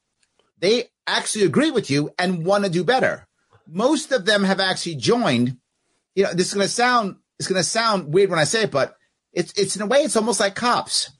they 0.59 0.86
actually 1.07 1.45
agree 1.45 1.70
with 1.70 1.90
you 1.90 2.11
and 2.18 2.45
want 2.45 2.64
to 2.64 2.70
do 2.70 2.82
better. 2.82 3.28
Most 3.68 4.11
of 4.11 4.24
them 4.24 4.43
have 4.43 4.59
actually 4.59 4.97
joined. 4.97 5.59
You 6.16 6.24
know, 6.24 6.32
this 6.34 6.49
is 6.49 6.55
going 6.55 6.66
to 6.66 6.72
sound, 6.72 7.16
it's 7.38 7.47
going 7.49 7.61
to 7.61 7.64
sound 7.64 8.12
weird 8.12 8.30
when 8.30 8.40
I 8.40 8.45
say 8.45 8.62
it, 8.62 8.72
but 8.72 8.97
it's, 9.33 9.53
it's 9.59 9.76
in 9.76 9.83
a 9.83 9.87
way, 9.87 9.99
it's 9.99 10.16
almost 10.16 10.41
like 10.41 10.55
cops. 10.55 11.11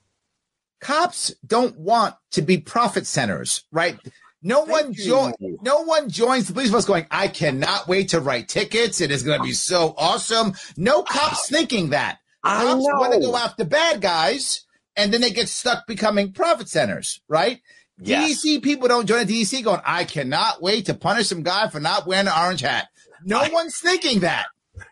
Cops 0.81 1.33
don't 1.47 1.79
want 1.79 2.15
to 2.33 2.43
be 2.43 2.59
profit 2.59 3.07
centers, 3.07 3.65
right? 3.71 3.99
No 4.43 4.65
one 4.65 4.93
joins. 4.93 5.37
No 5.63 5.83
one 5.83 6.09
joins 6.11 6.49
the 6.49 6.53
police 6.53 6.71
force 6.71 6.85
going, 6.85 7.07
I 7.11 7.29
cannot 7.29 7.87
wait 7.87 8.09
to 8.09 8.21
write 8.21 8.49
tickets. 8.49 9.01
It 9.01 9.13
is 9.13 9.23
going 9.23 9.39
to 9.39 9.45
be 9.45 9.53
so 9.53 9.95
awesome. 9.97 10.55
No 10.77 11.03
cops 11.05 11.49
thinking 11.49 11.91
that. 11.91 12.19
I 12.43 12.65
Cops 12.65 12.83
want 12.83 13.13
to 13.15 13.21
go 13.21 13.37
after 13.37 13.65
bad 13.65 14.01
guys 14.01 14.65
and 14.97 15.13
then 15.13 15.21
they 15.21 15.31
get 15.31 15.49
stuck 15.49 15.87
becoming 15.87 16.33
profit 16.33 16.69
centers, 16.69 17.21
right? 17.29 17.61
Yes. 18.01 18.45
DC 18.45 18.63
people 18.63 18.89
don't 18.89 19.07
join 19.07 19.23
a 19.23 19.25
DC 19.25 19.63
going, 19.63 19.81
I 19.85 20.05
cannot 20.05 20.61
wait 20.61 20.87
to 20.87 20.95
punish 20.95 21.29
some 21.29 21.45
guy 21.45 21.69
for 21.69 21.79
not 21.79 22.07
wearing 22.07 22.27
an 22.27 22.33
orange 22.37 22.63
hat. 22.63 22.89
No 23.25 23.47
one's 23.53 23.79
thinking 23.79 24.21
that. 24.21 24.47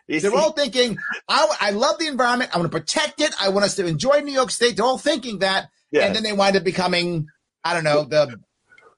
They're 0.07 0.33
all 0.33 0.51
thinking, 0.51 0.97
I, 1.27 1.55
I 1.59 1.71
love 1.71 1.97
the 1.97 2.07
environment. 2.07 2.51
I 2.53 2.59
want 2.59 2.71
to 2.71 2.77
protect 2.77 3.21
it. 3.21 3.33
I 3.41 3.49
want 3.49 3.65
us 3.65 3.75
to 3.75 3.85
enjoy 3.85 4.19
New 4.19 4.33
York 4.33 4.51
State. 4.51 4.77
They're 4.77 4.85
all 4.85 4.97
thinking 4.97 5.39
that. 5.39 5.69
Yes. 5.91 6.05
And 6.05 6.15
then 6.15 6.23
they 6.23 6.33
wind 6.33 6.55
up 6.55 6.63
becoming, 6.63 7.27
I 7.63 7.73
don't 7.73 7.83
know, 7.83 8.03
the 8.03 8.37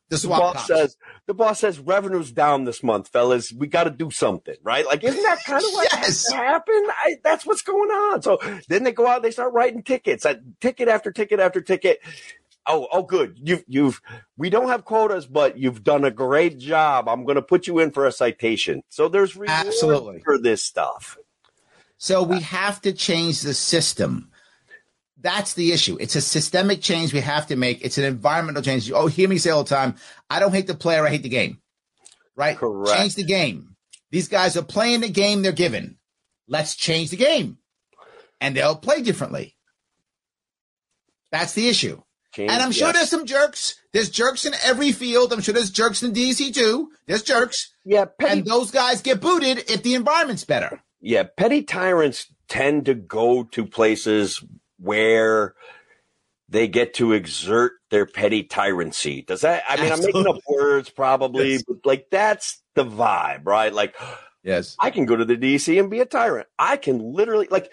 the, 0.09 0.17
the 0.17 0.27
boss 0.27 0.53
cops. 0.53 0.67
says 0.67 0.97
the 1.25 1.33
boss 1.33 1.59
says 1.59 1.79
revenue's 1.79 2.31
down 2.31 2.65
this 2.65 2.83
month, 2.83 3.07
fellas. 3.07 3.51
We 3.51 3.67
got 3.67 3.85
to 3.85 3.89
do 3.89 4.11
something, 4.11 4.55
right? 4.63 4.85
Like, 4.85 5.03
isn't 5.03 5.23
that 5.23 5.39
kind 5.45 5.63
of 5.63 5.71
what 5.71 5.87
yes. 5.91 6.31
happened? 6.31 6.87
I, 7.03 7.15
that's 7.23 7.45
what's 7.45 7.61
going 7.61 7.89
on. 7.89 8.21
So 8.21 8.37
then 8.67 8.83
they 8.83 8.91
go 8.91 9.07
out, 9.07 9.23
they 9.23 9.31
start 9.31 9.53
writing 9.53 9.83
tickets, 9.83 10.25
uh, 10.25 10.35
ticket 10.59 10.87
after 10.87 11.11
ticket 11.11 11.39
after 11.39 11.61
ticket. 11.61 11.99
Oh, 12.65 12.87
oh, 12.91 13.03
good. 13.03 13.37
You've, 13.41 13.63
you've, 13.67 14.01
we 14.37 14.49
don't 14.49 14.69
have 14.69 14.85
quotas, 14.85 15.25
but 15.25 15.57
you've 15.57 15.83
done 15.83 16.05
a 16.05 16.11
great 16.11 16.57
job. 16.57 17.09
I'm 17.09 17.25
going 17.25 17.35
to 17.35 17.41
put 17.41 17.67
you 17.67 17.79
in 17.79 17.91
for 17.91 18.05
a 18.05 18.11
citation. 18.11 18.83
So 18.89 19.09
there's 19.09 19.37
absolutely 19.37 20.21
for 20.23 20.37
this 20.37 20.63
stuff. 20.63 21.17
So 21.97 22.23
we 22.23 22.41
have 22.41 22.81
to 22.81 22.93
change 22.93 23.41
the 23.41 23.53
system. 23.53 24.29
That's 25.19 25.53
the 25.53 25.71
issue. 25.71 25.97
It's 25.99 26.15
a 26.15 26.21
systemic 26.21 26.81
change 26.81 27.13
we 27.13 27.21
have 27.21 27.47
to 27.47 27.55
make. 27.55 27.83
It's 27.83 27.97
an 27.97 28.03
environmental 28.03 28.61
change. 28.61 28.91
Oh, 28.91 29.07
hear 29.07 29.29
me 29.29 29.37
say 29.37 29.51
all 29.51 29.63
the 29.63 29.69
time. 29.69 29.95
I 30.29 30.39
don't 30.39 30.53
hate 30.53 30.67
the 30.67 30.73
player. 30.73 31.05
I 31.05 31.09
hate 31.09 31.23
the 31.23 31.29
game. 31.29 31.59
Right? 32.35 32.57
Correct. 32.57 32.97
Change 32.97 33.15
the 33.15 33.23
game. 33.23 33.75
These 34.11 34.27
guys 34.27 34.57
are 34.57 34.63
playing 34.63 35.01
the 35.01 35.09
game 35.09 35.41
they're 35.41 35.53
given. 35.53 35.97
Let's 36.47 36.75
change 36.75 37.09
the 37.09 37.17
game. 37.17 37.57
And 38.41 38.55
they'll 38.55 38.75
play 38.75 39.01
differently. 39.01 39.55
That's 41.31 41.53
the 41.53 41.69
issue. 41.69 42.01
And 42.39 42.51
I'm 42.51 42.71
sure 42.71 42.87
yes. 42.87 42.95
there's 42.95 43.09
some 43.09 43.25
jerks. 43.25 43.75
There's 43.91 44.09
jerks 44.09 44.45
in 44.45 44.53
every 44.63 44.91
field. 44.91 45.33
I'm 45.33 45.41
sure 45.41 45.53
there's 45.53 45.71
jerks 45.71 46.03
in 46.03 46.13
DC 46.13 46.53
too. 46.53 46.91
There's 47.05 47.23
jerks. 47.23 47.73
Yeah, 47.85 48.05
petty, 48.05 48.39
and 48.39 48.45
those 48.45 48.71
guys 48.71 49.01
get 49.01 49.21
booted 49.21 49.69
if 49.69 49.83
the 49.83 49.95
environment's 49.95 50.45
better. 50.45 50.81
Yeah, 51.01 51.23
petty 51.23 51.63
tyrants 51.63 52.27
tend 52.47 52.85
to 52.85 52.93
go 52.93 53.43
to 53.43 53.65
places 53.65 54.43
where 54.79 55.55
they 56.49 56.67
get 56.67 56.93
to 56.95 57.13
exert 57.13 57.73
their 57.89 58.05
petty 58.05 58.43
tyrancy. 58.43 59.21
Does 59.21 59.41
that? 59.41 59.63
I 59.67 59.77
mean, 59.77 59.91
Absolutely. 59.91 60.21
I'm 60.21 60.25
making 60.25 60.35
up 60.35 60.41
words 60.47 60.89
probably, 60.89 61.53
yes. 61.53 61.63
but 61.67 61.77
like 61.85 62.07
that's 62.11 62.61
the 62.75 62.85
vibe, 62.85 63.45
right? 63.45 63.73
Like, 63.73 63.95
yes, 64.43 64.75
I 64.79 64.91
can 64.91 65.05
go 65.05 65.15
to 65.15 65.25
the 65.25 65.35
DC 65.35 65.79
and 65.79 65.89
be 65.89 65.99
a 65.99 66.05
tyrant. 66.05 66.47
I 66.57 66.77
can 66.77 67.13
literally 67.13 67.47
like 67.49 67.71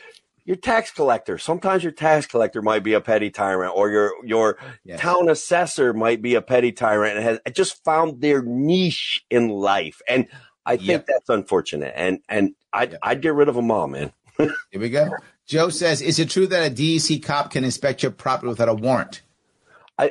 your 0.51 0.57
tax 0.57 0.91
collector. 0.91 1.39
Sometimes 1.39 1.85
your 1.85 1.93
tax 1.93 2.27
collector 2.27 2.61
might 2.61 2.83
be 2.83 2.95
a 2.95 3.01
petty 3.01 3.31
tyrant, 3.31 3.73
or 3.77 3.89
your 3.89 4.13
your 4.25 4.59
town 4.99 5.29
assessor 5.29 5.93
might 5.93 6.21
be 6.21 6.35
a 6.35 6.43
petty 6.43 6.73
tyrant 6.73 7.17
and 7.17 7.25
has 7.25 7.39
just 7.55 7.85
found 7.85 8.21
their 8.21 8.43
niche 8.43 9.25
in 9.31 9.49
life. 9.49 10.03
And 10.09 10.27
I 10.67 10.77
think 10.77 10.89
yep. 10.89 11.07
that's 11.07 11.29
unfortunate. 11.29 11.93
And 11.95 12.19
and 12.29 12.57
I'd, 12.73 12.91
yep. 12.91 13.01
I'd 13.01 13.23
get 13.23 13.35
rid 13.35 13.49
of 13.49 13.55
them 13.55 13.71
all, 13.71 13.87
man. 13.87 14.13
Here 14.39 14.53
we 14.75 14.91
go. 14.91 15.13
Joe 15.47 15.69
says, 15.69 16.03
"Is 16.03 16.19
it 16.19 16.31
true 16.31 16.49
that 16.49 16.67
a 16.67 16.75
DEC 16.75 17.23
cop 17.23 17.53
can 17.53 17.63
inspect 17.63 18.03
your 18.03 18.11
property 18.11 18.49
without 18.49 18.69
a 18.69 18.75
warrant?" 18.75 19.23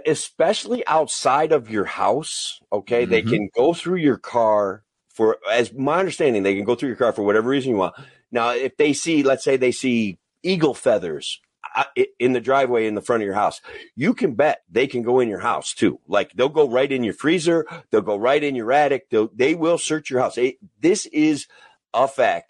especially 0.05 0.85
outside 0.85 1.51
of 1.51 1.67
your 1.67 1.83
house. 1.83 2.61
Okay, 2.71 3.01
mm-hmm. 3.01 3.11
they 3.11 3.21
can 3.23 3.49
go 3.55 3.73
through 3.73 3.97
your 3.97 4.17
car 4.17 4.83
for, 5.09 5.37
as 5.51 5.73
my 5.73 5.97
understanding, 5.97 6.43
they 6.43 6.53
can 6.53 6.63
go 6.63 6.75
through 6.75 6.89
your 6.89 6.95
car 6.95 7.11
for 7.11 7.23
whatever 7.23 7.49
reason 7.49 7.71
you 7.71 7.77
want. 7.77 7.95
Now, 8.31 8.51
if 8.51 8.77
they 8.77 8.93
see, 8.93 9.23
let's 9.23 9.43
say 9.43 9.57
they 9.57 9.71
see 9.71 10.19
eagle 10.43 10.73
feathers 10.73 11.39
uh, 11.75 11.83
in 12.17 12.33
the 12.33 12.41
driveway 12.41 12.87
in 12.87 12.95
the 12.95 13.01
front 13.01 13.21
of 13.21 13.25
your 13.25 13.35
house, 13.35 13.61
you 13.95 14.13
can 14.13 14.33
bet 14.33 14.63
they 14.69 14.87
can 14.87 15.01
go 15.01 15.19
in 15.19 15.29
your 15.29 15.39
house 15.39 15.73
too. 15.73 15.99
Like 16.07 16.31
they'll 16.33 16.49
go 16.49 16.69
right 16.69 16.91
in 16.91 17.03
your 17.03 17.13
freezer, 17.13 17.65
they'll 17.91 18.01
go 18.01 18.17
right 18.17 18.43
in 18.43 18.55
your 18.55 18.71
attic, 18.71 19.09
they'll, 19.09 19.29
they 19.33 19.55
will 19.55 19.77
search 19.77 20.09
your 20.09 20.19
house. 20.19 20.37
this 20.79 21.05
is 21.07 21.47
a 21.93 22.07
fact. 22.07 22.47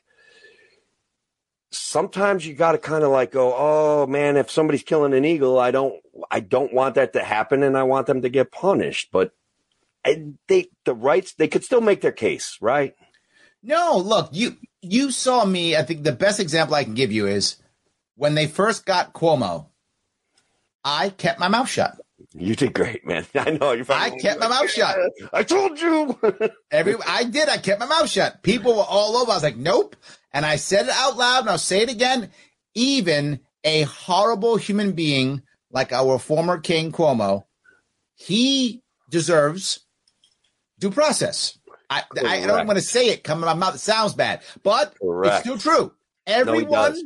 Sometimes 1.71 2.47
you 2.47 2.55
got 2.55 2.71
to 2.71 2.77
kind 2.79 3.03
of 3.03 3.11
like 3.11 3.31
go, 3.31 3.53
oh 3.55 4.07
man, 4.07 4.37
if 4.37 4.49
somebody's 4.49 4.83
killing 4.83 5.13
an 5.13 5.25
eagle, 5.25 5.59
I 5.59 5.71
don't, 5.71 5.95
I 6.31 6.39
don't 6.39 6.73
want 6.73 6.95
that 6.95 7.13
to 7.13 7.23
happen, 7.23 7.61
and 7.61 7.77
I 7.77 7.83
want 7.83 8.07
them 8.07 8.23
to 8.23 8.29
get 8.29 8.51
punished. 8.51 9.09
But 9.11 9.33
they, 10.47 10.69
the 10.85 10.95
rights, 10.95 11.33
they 11.33 11.47
could 11.47 11.63
still 11.63 11.81
make 11.81 12.01
their 12.01 12.11
case, 12.11 12.57
right? 12.61 12.95
No, 13.61 13.97
look, 13.97 14.29
you 14.31 14.57
you 14.81 15.11
saw 15.11 15.43
me. 15.45 15.75
I 15.75 15.83
think 15.83 16.03
the 16.03 16.11
best 16.11 16.39
example 16.39 16.75
I 16.75 16.85
can 16.85 16.93
give 16.93 17.11
you 17.11 17.27
is 17.27 17.57
when 18.19 18.35
they 18.35 18.47
first 18.47 18.85
got 18.85 19.13
Cuomo. 19.13 19.67
I 20.83 21.09
kept 21.09 21.39
my 21.39 21.47
mouth 21.47 21.69
shut. 21.69 21.97
You 22.33 22.53
did 22.53 22.73
great, 22.73 23.07
man. 23.07 23.25
I 23.35 23.51
know 23.51 23.71
you. 23.71 23.85
I 23.87 24.09
kept 24.09 24.41
my 24.41 24.49
mouth 24.49 24.69
shut. 24.69 24.97
I 25.31 25.43
told 25.43 25.79
you. 25.79 26.19
Every 26.71 26.95
I 27.07 27.23
did. 27.23 27.47
I 27.47 27.57
kept 27.57 27.79
my 27.79 27.85
mouth 27.85 28.09
shut. 28.09 28.43
People 28.43 28.75
were 28.75 28.83
all 28.83 29.15
over. 29.15 29.31
I 29.31 29.35
was 29.35 29.43
like, 29.43 29.55
nope. 29.55 29.95
And 30.33 30.45
I 30.45 30.57
said 30.57 30.87
it 30.87 30.93
out 30.93 31.15
loud, 31.15 31.41
and 31.41 31.49
I'll 31.49 31.57
say 31.57 31.81
it 31.81 31.89
again. 31.89 32.29
Even 32.75 33.39
a 33.63 33.83
horrible 33.83 34.57
human 34.57 34.91
being 34.91 35.41
like 35.71 35.93
our 35.93 36.19
former 36.19 36.59
king 36.59 36.91
Cuomo, 36.91 37.45
he 38.15 38.83
deserves 39.09 39.79
due 40.77 40.91
process. 40.91 41.57
I, 41.89 42.03
I, 42.23 42.45
don't 42.45 42.67
want 42.67 42.77
to 42.77 42.85
say 42.85 43.07
it 43.07 43.23
coming 43.23 43.45
out 43.45 43.53
of 43.53 43.57
my 43.57 43.67
mouth. 43.67 43.75
It 43.75 43.79
sounds 43.79 44.13
bad, 44.13 44.41
but 44.61 44.93
Correct. 45.01 45.33
it's 45.33 45.39
still 45.39 45.57
true. 45.57 45.93
Everyone 46.27 46.93
no, 46.93 47.01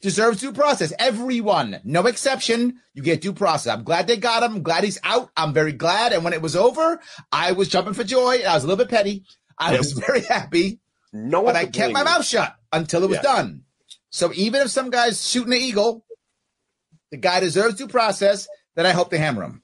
deserves 0.00 0.40
due 0.40 0.52
process. 0.52 0.92
Everyone, 0.98 1.80
no 1.84 2.06
exception. 2.06 2.80
You 2.94 3.02
get 3.02 3.20
due 3.20 3.32
process. 3.32 3.72
I'm 3.72 3.84
glad 3.84 4.06
they 4.06 4.16
got 4.16 4.42
him. 4.42 4.56
I'm 4.56 4.62
glad 4.62 4.84
he's 4.84 4.98
out. 5.04 5.30
I'm 5.36 5.52
very 5.52 5.72
glad. 5.72 6.12
And 6.12 6.24
when 6.24 6.32
it 6.32 6.42
was 6.42 6.56
over, 6.56 7.00
I 7.32 7.52
was 7.52 7.68
jumping 7.68 7.94
for 7.94 8.04
joy. 8.04 8.40
I 8.46 8.54
was 8.54 8.64
a 8.64 8.66
little 8.66 8.84
bit 8.84 8.90
petty. 8.90 9.24
I 9.58 9.76
was 9.76 9.92
very 9.92 10.22
happy. 10.22 10.80
No, 11.12 11.42
but 11.42 11.56
I 11.56 11.66
kept 11.66 11.92
my 11.92 12.02
mouth 12.02 12.24
shut 12.24 12.54
until 12.72 13.04
it 13.04 13.08
was 13.08 13.16
yeah. 13.18 13.34
done. 13.34 13.62
So 14.10 14.32
even 14.34 14.62
if 14.62 14.70
some 14.70 14.90
guy's 14.90 15.26
shooting 15.26 15.52
an 15.52 15.60
eagle, 15.60 16.04
the 17.10 17.16
guy 17.16 17.40
deserves 17.40 17.76
due 17.76 17.88
process. 17.88 18.48
Then 18.74 18.86
I 18.86 18.92
hope 18.92 19.10
they 19.10 19.18
hammer 19.18 19.42
him. 19.42 19.62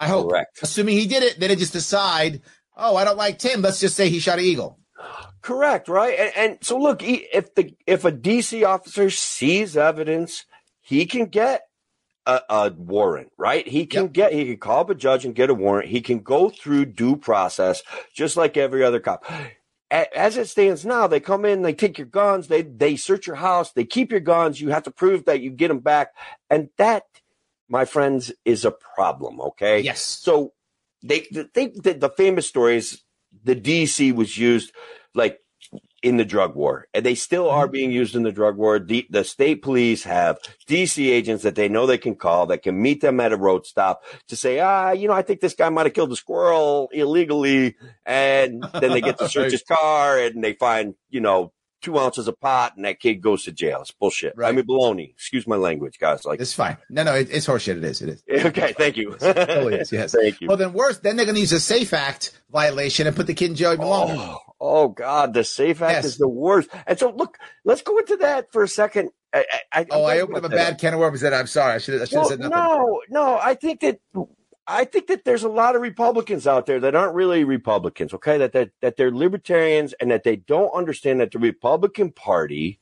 I 0.00 0.08
hope. 0.08 0.30
Correct. 0.30 0.58
Assuming 0.62 0.96
he 0.96 1.06
did 1.06 1.22
it, 1.22 1.38
then 1.38 1.50
they 1.50 1.56
just 1.56 1.72
decide 1.72 2.42
oh, 2.80 2.96
I 2.96 3.04
don't 3.04 3.18
like 3.18 3.38
Tim. 3.38 3.62
Let's 3.62 3.80
just 3.80 3.96
say 3.96 4.08
he 4.08 4.18
shot 4.18 4.38
an 4.38 4.44
eagle. 4.44 4.79
Correct, 5.42 5.88
right? 5.88 6.18
And, 6.18 6.32
and, 6.36 6.58
so 6.60 6.78
look, 6.78 7.02
if 7.02 7.54
the 7.54 7.74
if 7.86 8.04
a 8.04 8.12
DC 8.12 8.66
officer 8.66 9.10
sees 9.10 9.76
evidence, 9.76 10.44
he 10.80 11.06
can 11.06 11.26
get 11.26 11.62
a, 12.26 12.40
a 12.48 12.70
warrant, 12.70 13.32
right? 13.38 13.66
He 13.66 13.86
can 13.86 14.04
yep. 14.04 14.12
get 14.12 14.32
he 14.32 14.44
can 14.44 14.58
call 14.58 14.80
up 14.80 14.90
a 14.90 14.94
judge 14.94 15.24
and 15.24 15.34
get 15.34 15.50
a 15.50 15.54
warrant. 15.54 15.88
He 15.88 16.00
can 16.00 16.20
go 16.20 16.50
through 16.50 16.86
due 16.86 17.16
process 17.16 17.82
just 18.14 18.36
like 18.36 18.56
every 18.56 18.84
other 18.84 19.00
cop. 19.00 19.24
As 19.90 20.36
it 20.36 20.48
stands 20.48 20.86
now, 20.86 21.08
they 21.08 21.18
come 21.18 21.44
in, 21.44 21.62
they 21.62 21.72
take 21.72 21.98
your 21.98 22.06
guns, 22.06 22.46
they 22.46 22.62
they 22.62 22.94
search 22.96 23.26
your 23.26 23.36
house, 23.36 23.72
they 23.72 23.84
keep 23.84 24.12
your 24.12 24.20
guns. 24.20 24.60
You 24.60 24.68
have 24.68 24.84
to 24.84 24.90
prove 24.90 25.24
that 25.24 25.40
you 25.40 25.50
get 25.50 25.68
them 25.68 25.80
back, 25.80 26.14
and 26.48 26.68
that, 26.76 27.04
my 27.68 27.84
friends, 27.84 28.30
is 28.44 28.64
a 28.64 28.70
problem. 28.70 29.40
Okay. 29.40 29.80
Yes. 29.80 30.04
So 30.04 30.52
they, 31.02 31.26
they, 31.54 31.68
the, 31.68 31.94
the 31.94 32.10
famous 32.10 32.46
stories, 32.46 33.02
the 33.44 33.56
DC 33.56 34.14
was 34.14 34.36
used 34.36 34.72
like 35.14 35.38
in 36.02 36.16
the 36.16 36.24
drug 36.24 36.54
war, 36.54 36.86
and 36.94 37.04
they 37.04 37.14
still 37.14 37.48
are 37.50 37.64
mm-hmm. 37.64 37.72
being 37.72 37.92
used 37.92 38.16
in 38.16 38.22
the 38.22 38.32
drug 38.32 38.56
war. 38.56 38.78
The, 38.78 39.06
the, 39.10 39.22
state 39.22 39.62
police 39.62 40.04
have 40.04 40.38
DC 40.66 41.06
agents 41.06 41.42
that 41.42 41.54
they 41.54 41.68
know 41.68 41.86
they 41.86 41.98
can 41.98 42.14
call 42.14 42.46
that 42.46 42.62
can 42.62 42.80
meet 42.80 43.02
them 43.02 43.20
at 43.20 43.32
a 43.32 43.36
road 43.36 43.66
stop 43.66 44.02
to 44.28 44.36
say, 44.36 44.60
ah, 44.60 44.92
you 44.92 45.08
know, 45.08 45.14
I 45.14 45.22
think 45.22 45.40
this 45.40 45.54
guy 45.54 45.68
might 45.68 45.86
have 45.86 45.92
killed 45.92 46.12
a 46.12 46.16
squirrel 46.16 46.88
illegally, 46.92 47.76
and 48.06 48.64
then 48.80 48.92
they 48.92 49.00
get 49.00 49.18
to 49.18 49.28
search 49.28 49.52
his 49.52 49.62
car 49.62 50.18
and 50.18 50.42
they 50.42 50.54
find, 50.54 50.94
you 51.10 51.20
know, 51.20 51.52
two 51.80 51.98
ounces 51.98 52.28
of 52.28 52.40
pot 52.40 52.76
and 52.76 52.84
that 52.84 53.00
kid 53.00 53.16
goes 53.16 53.44
to 53.44 53.52
jail. 53.52 53.80
It's 53.80 53.90
bullshit. 53.90 54.34
Right. 54.36 54.48
I 54.48 54.52
mean, 54.52 54.66
baloney. 54.66 55.10
Excuse 55.10 55.46
my 55.46 55.56
language, 55.56 55.98
guys. 55.98 56.24
Like, 56.24 56.40
it's 56.40 56.52
fine. 56.52 56.76
No, 56.88 57.02
no, 57.02 57.14
it, 57.14 57.28
it's 57.30 57.46
horseshit. 57.46 57.78
It 57.78 57.84
is. 57.84 58.02
It 58.02 58.08
is. 58.08 58.22
Okay. 58.50 58.72
Thank 58.72 58.96
you. 58.96 59.14
totally 59.16 59.76
is. 59.76 59.92
Yes. 59.92 60.12
Thank 60.20 60.40
you. 60.40 60.48
Well, 60.48 60.56
then 60.56 60.72
worse. 60.72 60.98
Then 60.98 61.16
they're 61.16 61.26
going 61.26 61.36
to 61.36 61.40
use 61.40 61.52
a 61.52 61.60
Safe 61.60 61.92
Act 61.92 62.40
violation 62.50 63.06
and 63.06 63.14
put 63.14 63.26
the 63.26 63.34
kid 63.34 63.50
in 63.50 63.56
jail. 63.56 63.76
Oh, 63.78 64.38
oh, 64.60 64.88
God. 64.88 65.34
The 65.34 65.44
Safe 65.44 65.82
Act 65.82 65.92
yes. 65.92 66.04
is 66.04 66.18
the 66.18 66.28
worst. 66.28 66.70
And 66.86 66.98
so, 66.98 67.10
look, 67.10 67.38
let's 67.64 67.82
go 67.82 67.98
into 67.98 68.16
that 68.16 68.50
for 68.52 68.62
a 68.62 68.68
second. 68.68 69.10
I, 69.32 69.44
I, 69.72 69.86
oh, 69.90 70.04
I 70.04 70.20
opened 70.20 70.38
up 70.38 70.44
a 70.44 70.48
bad 70.48 70.78
can 70.78 70.94
of 70.94 71.00
worms. 71.00 71.20
That 71.20 71.32
I'm 71.32 71.46
sorry. 71.46 71.74
I 71.74 71.78
should 71.78 72.00
have 72.00 72.10
well, 72.12 72.24
said 72.24 72.40
nothing. 72.40 72.56
No, 72.56 73.00
no. 73.10 73.38
I 73.40 73.54
think 73.54 73.80
that 73.80 74.00
I 74.70 74.84
think 74.84 75.08
that 75.08 75.24
there's 75.24 75.42
a 75.42 75.48
lot 75.48 75.74
of 75.74 75.82
Republicans 75.82 76.46
out 76.46 76.66
there 76.66 76.78
that 76.80 76.94
aren't 76.94 77.14
really 77.14 77.42
Republicans, 77.42 78.14
okay? 78.14 78.38
That 78.38 78.52
that 78.52 78.70
that 78.80 78.96
they're 78.96 79.10
libertarians 79.10 79.92
and 79.94 80.10
that 80.10 80.22
they 80.22 80.36
don't 80.36 80.70
understand 80.70 81.20
that 81.20 81.32
the 81.32 81.40
Republican 81.40 82.12
Party 82.12 82.78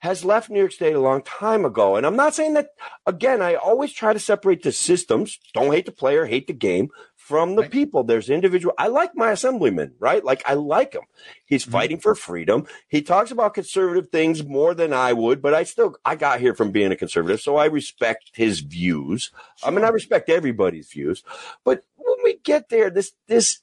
has 0.00 0.24
left 0.24 0.50
New 0.50 0.58
York 0.58 0.72
State 0.72 0.94
a 0.94 1.00
long 1.00 1.22
time 1.22 1.64
ago. 1.64 1.96
And 1.96 2.04
I'm 2.04 2.16
not 2.16 2.34
saying 2.34 2.54
that 2.54 2.70
again, 3.06 3.40
I 3.40 3.54
always 3.54 3.92
try 3.92 4.12
to 4.12 4.18
separate 4.18 4.62
the 4.62 4.72
systems, 4.72 5.38
don't 5.54 5.72
hate 5.72 5.86
the 5.86 5.92
player, 5.92 6.26
hate 6.26 6.48
the 6.48 6.52
game, 6.52 6.90
from 7.26 7.56
the 7.56 7.62
right. 7.62 7.70
people. 7.72 8.04
There's 8.04 8.30
individual. 8.30 8.72
I 8.78 8.86
like 8.86 9.16
my 9.16 9.32
assemblyman, 9.32 9.94
right? 9.98 10.24
Like 10.24 10.44
I 10.46 10.54
like 10.54 10.92
him. 10.92 11.02
He's 11.44 11.64
mm-hmm. 11.64 11.72
fighting 11.72 11.98
for 11.98 12.14
freedom. 12.14 12.68
He 12.86 13.02
talks 13.02 13.32
about 13.32 13.54
conservative 13.54 14.10
things 14.10 14.44
more 14.44 14.74
than 14.74 14.92
I 14.92 15.12
would, 15.12 15.42
but 15.42 15.52
I 15.52 15.64
still, 15.64 15.96
I 16.04 16.14
got 16.14 16.38
here 16.38 16.54
from 16.54 16.70
being 16.70 16.92
a 16.92 16.96
conservative. 16.96 17.40
So 17.40 17.56
I 17.56 17.64
respect 17.64 18.30
his 18.34 18.60
views. 18.60 19.32
I 19.64 19.70
mean, 19.70 19.84
I 19.84 19.88
respect 19.88 20.30
everybody's 20.30 20.88
views, 20.88 21.24
but 21.64 21.82
when 21.96 22.16
we 22.22 22.38
get 22.44 22.68
there, 22.68 22.90
this, 22.90 23.10
this, 23.26 23.58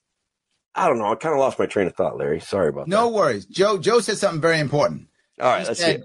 I 0.76 0.90
don't 0.90 0.98
know. 0.98 1.14
I 1.14 1.16
kind 1.16 1.34
of 1.34 1.40
lost 1.40 1.58
my 1.58 1.66
train 1.66 1.88
of 1.88 1.96
thought, 1.96 2.18
Larry. 2.18 2.42
Sorry 2.42 2.68
about 2.68 2.90
no 2.90 2.98
that. 2.98 3.02
No 3.04 3.10
worries. 3.12 3.46
Joe, 3.46 3.78
Joe 3.78 4.02
said 4.02 4.18
something 4.18 4.42
very 4.42 4.60
important. 4.60 5.08
All 5.40 5.48
right. 5.48 5.62
He 5.62 5.68
let's 5.68 5.80
see 5.80 5.92
it. 5.92 6.04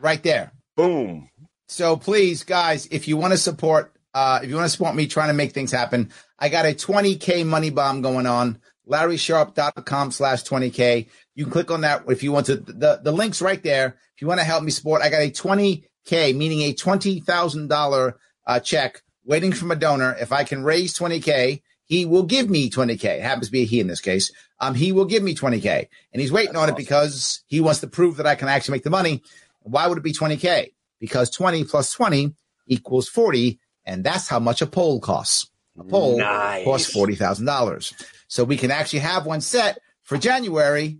Right 0.00 0.22
there. 0.24 0.50
Boom. 0.74 1.30
So 1.68 1.96
please, 1.96 2.42
guys, 2.42 2.86
if 2.90 3.06
you 3.06 3.16
want 3.16 3.32
to 3.32 3.38
support 3.38 3.95
uh, 4.16 4.40
if 4.42 4.48
you 4.48 4.56
want 4.56 4.64
to 4.64 4.70
support 4.70 4.94
me 4.94 5.06
trying 5.06 5.28
to 5.28 5.34
make 5.34 5.52
things 5.52 5.70
happen, 5.70 6.10
I 6.38 6.48
got 6.48 6.64
a 6.64 6.70
20K 6.70 7.44
money 7.44 7.68
bomb 7.68 8.00
going 8.00 8.24
on. 8.24 8.58
LarrySharpe.com 8.88 10.10
slash 10.10 10.42
20K. 10.42 11.06
You 11.34 11.44
can 11.44 11.52
click 11.52 11.70
on 11.70 11.82
that 11.82 12.04
if 12.08 12.22
you 12.22 12.32
want 12.32 12.46
to. 12.46 12.56
The, 12.56 12.98
the 13.04 13.12
link's 13.12 13.42
right 13.42 13.62
there. 13.62 13.98
If 14.14 14.22
you 14.22 14.26
want 14.26 14.40
to 14.40 14.46
help 14.46 14.64
me 14.64 14.70
support, 14.70 15.02
I 15.02 15.10
got 15.10 15.20
a 15.20 15.30
20K, 15.30 16.34
meaning 16.34 16.62
a 16.62 16.72
$20,000 16.72 18.14
uh, 18.46 18.60
check 18.60 19.02
waiting 19.26 19.52
from 19.52 19.70
a 19.70 19.76
donor. 19.76 20.16
If 20.18 20.32
I 20.32 20.44
can 20.44 20.64
raise 20.64 20.98
20K, 20.98 21.60
he 21.84 22.06
will 22.06 22.22
give 22.22 22.48
me 22.48 22.70
20K. 22.70 23.04
It 23.04 23.22
happens 23.22 23.48
to 23.48 23.52
be 23.52 23.62
a 23.62 23.66
he 23.66 23.80
in 23.80 23.86
this 23.86 24.00
case. 24.00 24.32
Um, 24.60 24.74
he 24.74 24.92
will 24.92 25.04
give 25.04 25.22
me 25.22 25.34
20K. 25.34 25.88
And 26.14 26.22
he's 26.22 26.32
waiting 26.32 26.54
That's 26.54 26.62
on 26.62 26.70
awesome. 26.70 26.74
it 26.76 26.78
because 26.78 27.44
he 27.48 27.60
wants 27.60 27.80
to 27.80 27.86
prove 27.86 28.16
that 28.16 28.26
I 28.26 28.34
can 28.34 28.48
actually 28.48 28.76
make 28.76 28.84
the 28.84 28.88
money. 28.88 29.22
Why 29.60 29.86
would 29.86 29.98
it 29.98 30.04
be 30.04 30.14
20K? 30.14 30.72
Because 31.00 31.28
20 31.28 31.64
plus 31.64 31.92
20 31.92 32.34
equals 32.66 33.10
40. 33.10 33.60
And 33.86 34.04
that's 34.04 34.28
how 34.28 34.38
much 34.38 34.62
a 34.62 34.66
poll 34.66 35.00
costs. 35.00 35.50
A 35.78 35.84
poll 35.84 36.18
nice. 36.18 36.64
costs 36.64 36.94
$40,000. 36.94 38.04
So 38.28 38.44
we 38.44 38.56
can 38.56 38.70
actually 38.70 39.00
have 39.00 39.26
one 39.26 39.40
set 39.40 39.78
for 40.02 40.18
January 40.18 40.98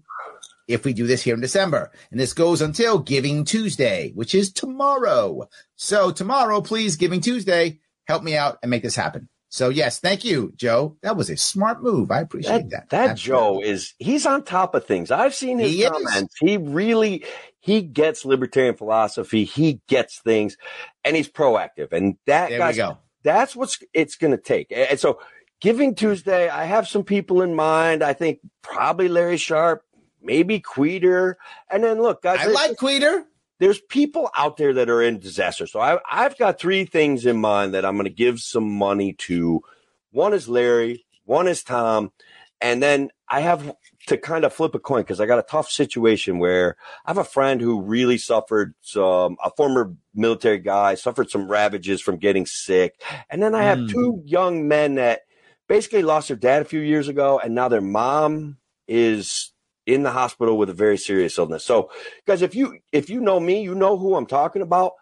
if 0.68 0.84
we 0.84 0.93
do 0.93 1.07
this 1.07 1.22
here 1.22 1.34
in 1.34 1.41
December. 1.41 1.91
And 2.11 2.20
this 2.20 2.32
goes 2.32 2.61
until 2.61 2.99
Giving 2.99 3.45
Tuesday, 3.45 4.12
which 4.14 4.34
is 4.34 4.53
tomorrow. 4.53 5.49
So 5.76 6.11
tomorrow, 6.11 6.61
please, 6.61 6.97
Giving 6.97 7.20
Tuesday, 7.20 7.80
help 8.07 8.22
me 8.22 8.37
out 8.37 8.59
and 8.62 8.70
make 8.70 8.82
this 8.82 8.97
happen. 8.97 9.28
So 9.49 9.68
yes, 9.68 10.01
thank 10.01 10.24
you, 10.24 10.53
Joe. 10.57 10.97
That 11.03 11.16
was 11.16 11.30
a 11.30 11.37
smart 11.37 11.82
move. 11.82 12.11
I 12.11 12.20
appreciate 12.20 12.70
that. 12.70 12.91
That, 12.91 13.07
that 13.07 13.16
Joe 13.16 13.62
is 13.62 13.95
he's 13.99 14.26
on 14.26 14.43
top 14.43 14.74
of 14.74 14.84
things. 14.87 15.11
I've 15.11 15.34
seen 15.34 15.59
his 15.59 15.72
he 15.72 15.89
comments. 15.89 16.34
Is. 16.34 16.51
He 16.51 16.57
really 16.57 17.24
he 17.67 17.83
gets 17.83 18.25
libertarian 18.25 18.77
philosophy. 18.77 19.43
He 19.43 19.81
gets 19.89 20.21
things, 20.21 20.57
and 21.05 21.17
he's 21.17 21.29
proactive. 21.29 21.93
And 21.93 22.17
that 22.27 22.51
there 22.51 22.59
guys, 22.61 22.79
that's 23.25 23.57
what's 23.57 23.81
it's 23.93 24.14
going 24.14 24.31
to 24.31 24.41
take. 24.41 24.69
And 24.71 25.01
so, 25.01 25.19
Giving 25.61 25.97
Tuesday, 25.97 26.49
I 26.49 26.64
have 26.64 26.87
some 26.87 27.03
people 27.03 27.43
in 27.43 27.57
mind. 27.57 28.05
I 28.05 28.12
think 28.12 28.39
probably 28.62 29.09
Larry 29.09 29.37
Sharpe, 29.37 29.83
maybe 30.23 30.61
Queter, 30.61 31.39
and 31.69 31.83
then 31.83 32.01
look, 32.01 32.23
guys. 32.23 32.39
I 32.41 32.47
like 32.47 32.77
Queter 32.77 33.27
there's 33.59 33.81
people 33.81 34.31
out 34.37 34.59
there 34.59 34.75
that 34.75 34.91
are 34.91 35.01
in 35.01 35.19
disaster. 35.19 35.67
So 35.67 35.81
I, 35.81 35.99
I've 36.11 36.37
got 36.37 36.59
three 36.59 36.85
things 36.85 37.25
in 37.25 37.41
mind 37.41 37.73
that 37.73 37.87
I'm 37.87 37.95
going 37.95 38.05
to 38.05 38.11
give 38.11 38.39
some 38.41 38.71
money 38.71 39.14
to. 39.14 39.62
One 40.11 40.35
is 40.35 40.47
Larry, 40.47 41.07
one 41.25 41.49
is 41.49 41.62
Tom, 41.62 42.12
and 42.61 42.83
then 42.83 43.11
I 43.31 43.41
have 43.41 43.75
to 44.07 44.17
kind 44.17 44.45
of 44.45 44.53
flip 44.53 44.75
a 44.75 44.79
coin 44.79 45.03
because 45.03 45.21
I 45.21 45.27
got 45.27 45.39
a 45.39 45.43
tough 45.43 45.71
situation 45.71 46.39
where 46.39 46.77
I 47.05 47.11
have 47.11 47.19
a 47.19 47.25
friend 47.25 47.61
who 47.61 47.81
really 47.81 48.19
suffered 48.19 48.75
some, 48.81 49.37
a 49.43 49.51
former 49.51 49.95
military 50.15 50.59
guy 50.59 50.95
suffered 50.95 51.31
some 51.31 51.49
ravages 51.49 52.01
from 52.01 52.17
getting 52.17 52.47
sick. 52.47 53.03
And 53.29 53.43
then 53.43 53.55
I 53.55 53.65
have 53.65 53.79
mm. 53.79 53.91
two 53.91 54.23
young 54.25 54.69
men 54.69 54.95
that 54.95 55.23
basically 55.69 56.03
lost 56.03 56.29
their 56.29 56.37
dad 56.37 56.63
a 56.63 56.67
few 56.67 56.81
years 56.81 57.09
ago 57.09 57.41
and 57.43 57.55
now 57.55 57.69
their 57.69 57.81
mom 57.81 58.59
is 58.87 59.53
in 59.87 60.03
the 60.03 60.11
hospital 60.11 60.59
with 60.59 60.71
a 60.71 60.75
very 60.75 60.99
serious 60.99 61.39
illness. 61.39 61.65
So, 61.65 61.91
guys, 62.27 62.43
if 62.43 62.55
you 62.55 62.79
if 62.93 63.09
you 63.09 63.21
know 63.21 63.41
me, 63.41 63.63
you 63.63 63.75
know 63.75 63.97
who 63.97 64.15
I'm 64.15 64.27
talking 64.27 64.63
about. 64.63 64.93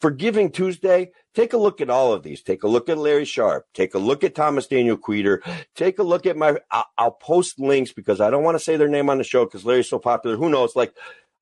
Forgiving 0.00 0.50
Tuesday, 0.50 1.12
take 1.34 1.52
a 1.52 1.58
look 1.58 1.80
at 1.80 1.90
all 1.90 2.12
of 2.12 2.22
these. 2.22 2.42
Take 2.42 2.62
a 2.62 2.68
look 2.68 2.88
at 2.88 2.98
Larry 2.98 3.24
Sharpe. 3.24 3.66
Take 3.74 3.94
a 3.94 3.98
look 3.98 4.24
at 4.24 4.34
Thomas 4.34 4.66
Daniel 4.66 4.96
Queter. 4.96 5.42
Take 5.74 5.98
a 5.98 6.02
look 6.02 6.26
at 6.26 6.36
my. 6.36 6.56
I'll, 6.70 6.86
I'll 6.98 7.10
post 7.12 7.58
links 7.58 7.92
because 7.92 8.20
I 8.20 8.30
don't 8.30 8.44
want 8.44 8.56
to 8.56 8.64
say 8.64 8.76
their 8.76 8.88
name 8.88 9.10
on 9.10 9.18
the 9.18 9.24
show 9.24 9.44
because 9.44 9.64
Larry's 9.64 9.88
so 9.88 9.98
popular. 9.98 10.36
Who 10.36 10.48
knows? 10.50 10.76
Like, 10.76 10.94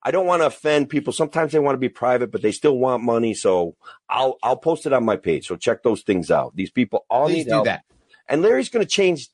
I 0.02 0.10
don't 0.10 0.26
want 0.26 0.42
to 0.42 0.46
offend 0.46 0.88
people. 0.88 1.12
Sometimes 1.12 1.52
they 1.52 1.58
want 1.58 1.74
to 1.74 1.80
be 1.80 1.88
private, 1.88 2.30
but 2.30 2.42
they 2.42 2.52
still 2.52 2.78
want 2.78 3.02
money. 3.02 3.34
So 3.34 3.76
I'll 4.08 4.38
I'll 4.42 4.56
post 4.56 4.86
it 4.86 4.92
on 4.92 5.04
my 5.04 5.16
page. 5.16 5.46
So 5.46 5.56
check 5.56 5.82
those 5.82 6.02
things 6.02 6.30
out. 6.30 6.54
These 6.54 6.70
people 6.70 7.04
all 7.10 7.26
Please 7.26 7.46
need 7.46 7.52
help. 7.52 7.64
That. 7.64 7.84
And 8.28 8.42
Larry's 8.42 8.68
going 8.68 8.84
to 8.84 8.90
change 8.90 9.28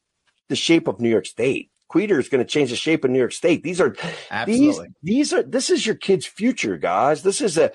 the 0.48 0.56
shape 0.56 0.88
of 0.88 1.00
New 1.00 1.08
York 1.08 1.26
State. 1.26 1.70
Queter 1.88 2.18
is 2.18 2.28
going 2.28 2.44
to 2.44 2.50
change 2.50 2.70
the 2.70 2.76
shape 2.76 3.04
of 3.04 3.10
New 3.10 3.18
York 3.18 3.32
State. 3.32 3.62
These 3.62 3.80
are 3.80 3.94
Absolutely. 4.30 4.88
these 5.02 5.30
these 5.30 5.32
are 5.32 5.42
this 5.42 5.70
is 5.70 5.86
your 5.86 5.94
kid's 5.94 6.26
future, 6.26 6.76
guys. 6.76 7.22
This 7.22 7.40
is 7.40 7.56
a 7.58 7.72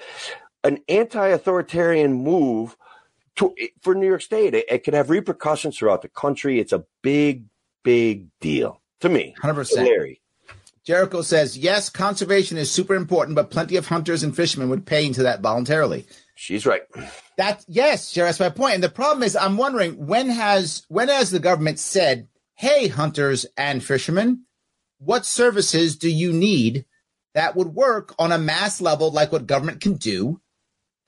an 0.64 0.80
anti-authoritarian 0.88 2.14
move 2.14 2.76
to, 3.38 3.56
for 3.82 3.96
New 3.96 4.08
York 4.08 4.22
State. 4.22 4.54
It, 4.54 4.66
it 4.70 4.84
could 4.84 4.94
have 4.94 5.10
repercussions 5.10 5.78
throughout 5.78 6.02
the 6.02 6.10
country. 6.10 6.60
It's 6.60 6.74
a 6.74 6.86
big, 7.02 7.46
big 7.84 8.28
deal 8.40 8.82
to 9.00 9.10
me. 9.10 9.36
Hundred 9.42 9.56
percent. 9.56 9.88
Larry. 9.88 10.22
Jericho 10.84 11.22
says, 11.22 11.58
yes, 11.58 11.90
conservation 11.90 12.58
is 12.58 12.72
super 12.72 12.96
important, 12.96 13.36
but 13.36 13.52
plenty 13.52 13.76
of 13.76 13.88
hunters 13.88 14.24
and 14.24 14.36
fishermen 14.36 14.70
would 14.70 14.88
pay 14.88 15.06
into 15.06 15.24
that 15.24 15.42
voluntarily. 15.42 16.08
She's 16.34 16.66
right. 16.66 16.82
That 17.38 17.64
yes, 17.68 18.12
Jerry, 18.12 18.30
that's 18.30 18.40
my 18.40 18.50
point. 18.50 18.76
And 18.76 18.84
the 18.84 18.90
problem 18.90 19.24
is 19.24 19.36
I'm 19.36 19.58
wondering 19.58 20.08
when 20.08 20.30
has 20.30 20.84
when 20.88 21.10
has 21.10 21.32
the 21.32 21.40
government 21.40 21.80
said 21.80 22.28
Hey, 22.60 22.90
hunters 22.90 23.46
and 23.56 23.82
fishermen, 23.82 24.44
what 24.98 25.26
services 25.26 25.96
do 25.96 26.10
you 26.10 26.34
need 26.34 26.84
that 27.34 27.56
would 27.56 27.70
work 27.70 28.14
on 28.20 28.34
a 28.34 28.38
mass 28.38 28.82
level 28.82 29.12
like 29.12 29.32
what 29.32 29.48
government 29.48 29.80
can 29.80 29.94
do? 29.94 30.42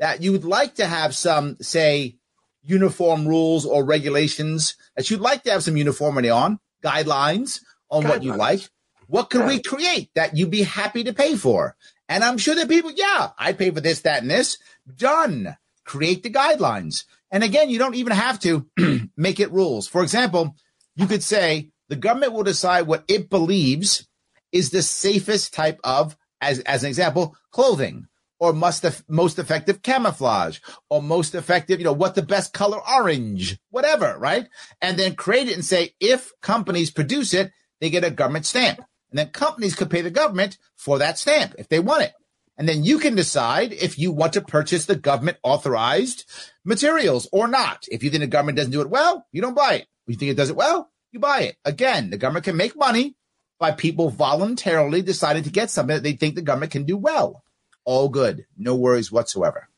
That 0.01 0.21
you 0.21 0.33
would 0.33 0.43
like 0.43 0.75
to 0.75 0.85
have 0.85 1.15
some, 1.15 1.55
say, 1.61 2.17
uniform 2.63 3.25
rules 3.27 3.65
or 3.65 3.85
regulations 3.85 4.75
that 4.95 5.09
you'd 5.09 5.21
like 5.21 5.43
to 5.43 5.51
have 5.51 5.63
some 5.63 5.77
uniformity 5.77 6.29
on, 6.29 6.59
guidelines 6.83 7.61
on 7.89 8.03
guidelines. 8.03 8.09
what 8.09 8.23
you 8.23 8.33
like. 8.35 8.69
What 9.07 9.29
could 9.29 9.45
we 9.45 9.61
create 9.61 10.09
that 10.15 10.35
you'd 10.35 10.51
be 10.51 10.63
happy 10.63 11.03
to 11.03 11.13
pay 11.13 11.35
for? 11.35 11.75
And 12.07 12.23
I'm 12.23 12.37
sure 12.37 12.55
that 12.55 12.69
people, 12.69 12.91
yeah, 12.91 13.29
I'd 13.37 13.57
pay 13.57 13.71
for 13.71 13.81
this, 13.81 14.01
that, 14.01 14.21
and 14.21 14.29
this. 14.29 14.57
Done. 14.97 15.55
Create 15.85 16.23
the 16.23 16.29
guidelines. 16.29 17.05
And 17.31 17.43
again, 17.43 17.69
you 17.69 17.79
don't 17.79 17.95
even 17.95 18.13
have 18.13 18.39
to 18.41 18.67
make 19.17 19.39
it 19.39 19.51
rules. 19.51 19.87
For 19.87 20.03
example, 20.03 20.55
you 20.95 21.07
could 21.07 21.23
say 21.23 21.69
the 21.89 21.95
government 21.95 22.33
will 22.33 22.43
decide 22.43 22.87
what 22.87 23.03
it 23.07 23.29
believes 23.29 24.07
is 24.51 24.69
the 24.69 24.81
safest 24.81 25.53
type 25.53 25.79
of, 25.83 26.17
as, 26.41 26.59
as 26.59 26.83
an 26.83 26.89
example, 26.89 27.35
clothing 27.51 28.07
or 28.41 28.53
must 28.53 28.83
most 29.07 29.37
effective 29.37 29.83
camouflage 29.83 30.59
or 30.89 30.99
most 30.99 31.35
effective, 31.35 31.79
you 31.79 31.85
know, 31.85 31.93
what 31.93 32.15
the 32.15 32.23
best 32.23 32.53
color 32.53 32.79
orange, 32.89 33.59
whatever, 33.69 34.17
right? 34.17 34.47
And 34.81 34.97
then 34.97 35.13
create 35.13 35.47
it 35.47 35.53
and 35.53 35.63
say, 35.63 35.93
if 35.99 36.33
companies 36.41 36.89
produce 36.89 37.35
it, 37.35 37.51
they 37.79 37.91
get 37.91 38.03
a 38.03 38.09
government 38.09 38.47
stamp. 38.47 38.79
And 39.11 39.19
then 39.19 39.29
companies 39.29 39.75
could 39.75 39.91
pay 39.91 40.01
the 40.01 40.09
government 40.09 40.57
for 40.75 40.97
that 40.97 41.19
stamp 41.19 41.53
if 41.59 41.69
they 41.69 41.79
want 41.79 42.01
it. 42.01 42.13
And 42.57 42.67
then 42.67 42.83
you 42.83 42.97
can 42.97 43.13
decide 43.13 43.73
if 43.73 43.99
you 43.99 44.11
want 44.11 44.33
to 44.33 44.41
purchase 44.41 44.85
the 44.85 44.95
government 44.95 45.37
authorized 45.43 46.25
materials 46.65 47.29
or 47.31 47.47
not. 47.47 47.85
If 47.91 48.03
you 48.03 48.09
think 48.09 48.21
the 48.21 48.27
government 48.27 48.57
doesn't 48.57 48.71
do 48.71 48.81
it 48.81 48.89
well, 48.89 49.23
you 49.31 49.43
don't 49.43 49.55
buy 49.55 49.75
it. 49.75 49.81
If 50.07 50.13
You 50.13 50.15
think 50.15 50.31
it 50.31 50.37
does 50.37 50.49
it 50.49 50.55
well? 50.55 50.89
You 51.11 51.19
buy 51.19 51.41
it. 51.41 51.57
Again, 51.63 52.09
the 52.09 52.17
government 52.17 52.45
can 52.45 52.57
make 52.57 52.75
money 52.75 53.15
by 53.59 53.71
people 53.71 54.09
voluntarily 54.09 55.03
deciding 55.03 55.43
to 55.43 55.51
get 55.51 55.69
something 55.69 55.95
that 55.95 56.01
they 56.01 56.13
think 56.13 56.33
the 56.33 56.41
government 56.41 56.71
can 56.71 56.85
do 56.85 56.97
well. 56.97 57.43
All 57.85 58.09
good. 58.09 58.45
No 58.57 58.75
worries 58.75 59.11
whatsoever. 59.11 59.69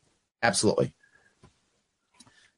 Absolutely. 0.42 0.94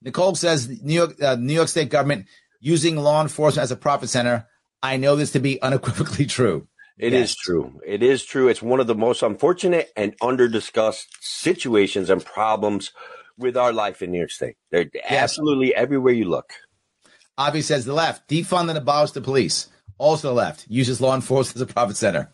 Nicole 0.02 0.34
says 0.34 0.68
New 0.82 0.94
York, 0.94 1.22
uh, 1.22 1.36
New 1.36 1.54
York 1.54 1.68
State 1.68 1.90
government 1.90 2.26
using 2.60 2.96
law 2.96 3.22
enforcement 3.22 3.62
as 3.62 3.70
a 3.70 3.76
profit 3.76 4.08
center. 4.08 4.46
I 4.82 4.96
know 4.96 5.16
this 5.16 5.32
to 5.32 5.40
be 5.40 5.60
unequivocally 5.62 6.26
true. 6.26 6.68
It 6.98 7.12
yes. 7.12 7.30
is 7.30 7.36
true. 7.36 7.80
It 7.84 8.02
is 8.02 8.24
true. 8.24 8.48
It's 8.48 8.62
one 8.62 8.80
of 8.80 8.86
the 8.86 8.94
most 8.94 9.22
unfortunate 9.22 9.92
and 9.96 10.14
under 10.22 10.48
discussed 10.48 11.08
situations 11.20 12.08
and 12.08 12.24
problems 12.24 12.92
with 13.36 13.56
our 13.56 13.72
life 13.72 14.00
in 14.00 14.10
New 14.10 14.18
York 14.18 14.30
State. 14.30 14.56
They're 14.70 14.88
yes. 14.94 15.04
absolutely 15.10 15.74
everywhere 15.74 16.14
you 16.14 16.24
look. 16.24 16.52
Avi 17.36 17.60
says 17.60 17.84
the 17.84 17.92
left, 17.92 18.28
defund 18.30 18.70
and 18.70 18.78
abolish 18.78 19.10
the 19.10 19.20
police. 19.20 19.68
Also 19.98 20.28
the 20.28 20.34
left, 20.34 20.66
uses 20.68 21.00
law 21.00 21.14
enforcement 21.14 21.56
as 21.56 21.62
a 21.62 21.72
profit 21.72 21.96
center. 21.96 22.30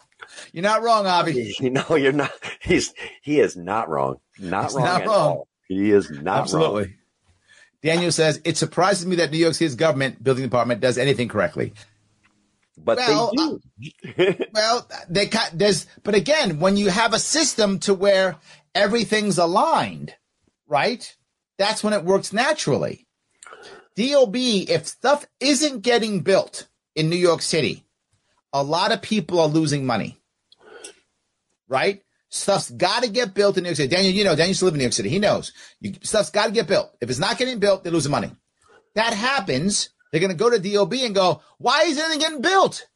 You're 0.53 0.62
not 0.62 0.83
wrong, 0.83 1.07
Avi. 1.07 1.55
No, 1.61 1.97
you're 1.97 2.12
not. 2.12 2.33
He's 2.61 2.93
he 3.22 3.41
is 3.41 3.57
not 3.57 3.89
wrong. 3.89 4.16
Not 4.39 4.64
He's 4.64 4.74
wrong. 4.74 4.85
Not 4.85 5.07
wrong. 5.07 5.28
All. 5.30 5.49
He 5.68 5.91
is 5.91 6.11
not 6.11 6.41
Absolutely. 6.41 6.83
Wrong. 6.83 6.95
Daniel 7.83 8.12
says 8.12 8.41
it 8.45 8.57
surprises 8.57 9.07
me 9.07 9.16
that 9.16 9.30
New 9.30 9.39
York 9.39 9.55
City's 9.55 9.74
government 9.74 10.22
building 10.22 10.45
department 10.45 10.80
does 10.80 10.99
anything 10.99 11.28
correctly. 11.28 11.72
But 12.78 12.99
well, 12.99 13.33
they 13.37 14.16
do. 14.16 14.41
Uh, 14.41 14.45
well, 14.53 14.89
they 15.09 15.30
there's 15.53 15.87
but 16.03 16.14
again, 16.14 16.61
when 16.61 16.76
you 16.76 16.89
have 16.89 17.12
a 17.12 17.18
system 17.18 17.78
to 17.80 17.95
where 17.95 18.37
everything's 18.74 19.39
aligned, 19.39 20.14
right? 20.66 21.16
That's 21.59 21.85
when 21.85 21.93
it 21.93 22.05
works 22.05 22.33
naturally. 22.33 23.07
DOB, 23.95 24.37
if 24.37 24.87
stuff 24.87 25.26
isn't 25.39 25.83
getting 25.83 26.20
built 26.20 26.68
in 26.95 27.11
New 27.11 27.16
York 27.16 27.43
City, 27.43 27.85
a 28.53 28.62
lot 28.62 28.93
of 28.93 29.03
people 29.03 29.39
are 29.39 29.49
losing 29.49 29.85
money. 29.85 30.18
Right? 31.73 32.03
Stuff's 32.29 32.70
got 32.70 33.03
to 33.03 33.09
get 33.09 33.35
built 33.35 33.57
in 33.57 33.64
New 33.64 33.70
York 33.70 33.77
City. 33.77 33.89
Daniel, 33.95 34.12
you 34.12 34.25
know, 34.25 34.31
Daniel 34.37 34.49
used 34.49 34.61
to 34.61 34.66
live 34.66 34.75
in 34.75 34.79
New 34.79 34.85
York 34.85 34.93
City. 34.93 35.09
He 35.09 35.18
knows. 35.18 35.53
You, 35.81 35.95
stuff's 36.03 36.31
got 36.31 36.47
to 36.47 36.53
get 36.53 36.68
built. 36.68 36.95
If 37.01 37.09
it's 37.09 37.18
not 37.18 37.39
getting 37.39 37.59
built, 37.59 37.83
they're 37.83 37.93
losing 37.93 38.12
money. 38.12 38.31
That 38.95 39.14
happens. 39.14 39.89
They're 40.11 40.20
going 40.20 40.33
to 40.33 40.37
go 40.37 40.51
to 40.51 40.59
DOB 40.59 40.93
and 40.95 41.14
go, 41.14 41.41
why 41.59 41.85
isn't 41.85 42.12
it 42.12 42.20
getting 42.20 42.43
built? 42.43 42.87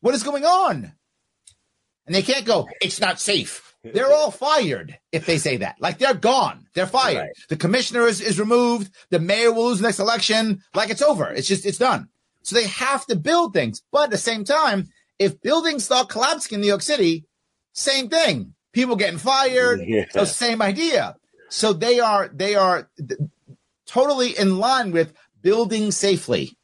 What 0.00 0.14
is 0.14 0.24
going 0.24 0.44
on? 0.44 0.92
And 2.06 2.14
they 2.14 2.22
can't 2.22 2.44
go, 2.44 2.68
it's 2.80 3.00
not 3.00 3.20
safe. 3.20 3.74
they're 3.82 4.12
all 4.12 4.30
fired 4.30 4.98
if 5.12 5.26
they 5.26 5.38
say 5.38 5.58
that. 5.58 5.76
Like 5.80 5.98
they're 5.98 6.14
gone. 6.14 6.66
They're 6.74 6.86
fired. 6.86 7.18
Right. 7.18 7.30
The 7.48 7.56
commissioner 7.56 8.06
is, 8.06 8.20
is 8.20 8.40
removed. 8.40 8.92
The 9.10 9.20
mayor 9.20 9.52
will 9.52 9.68
lose 9.68 9.78
the 9.78 9.86
next 9.86 10.00
election. 10.00 10.62
Like 10.74 10.90
it's 10.90 11.02
over. 11.02 11.30
It's 11.30 11.48
just, 11.48 11.66
it's 11.66 11.78
done. 11.78 12.08
So 12.42 12.54
they 12.54 12.66
have 12.66 13.06
to 13.06 13.16
build 13.16 13.52
things. 13.52 13.82
But 13.90 14.04
at 14.04 14.10
the 14.10 14.18
same 14.18 14.44
time, 14.44 14.88
if 15.18 15.40
buildings 15.40 15.84
start 15.84 16.08
collapsing 16.08 16.54
in 16.54 16.60
New 16.60 16.68
York 16.68 16.82
City, 16.82 17.24
same 17.76 18.08
thing. 18.08 18.54
People 18.72 18.96
getting 18.96 19.18
fired. 19.18 19.80
Yeah. 19.86 20.06
So 20.10 20.24
same 20.24 20.60
idea. 20.60 21.16
So 21.50 21.72
they 21.72 22.00
are, 22.00 22.28
they 22.28 22.56
are 22.56 22.90
totally 23.86 24.36
in 24.36 24.58
line 24.58 24.90
with 24.92 25.12
building 25.42 25.92
safely. 25.92 26.56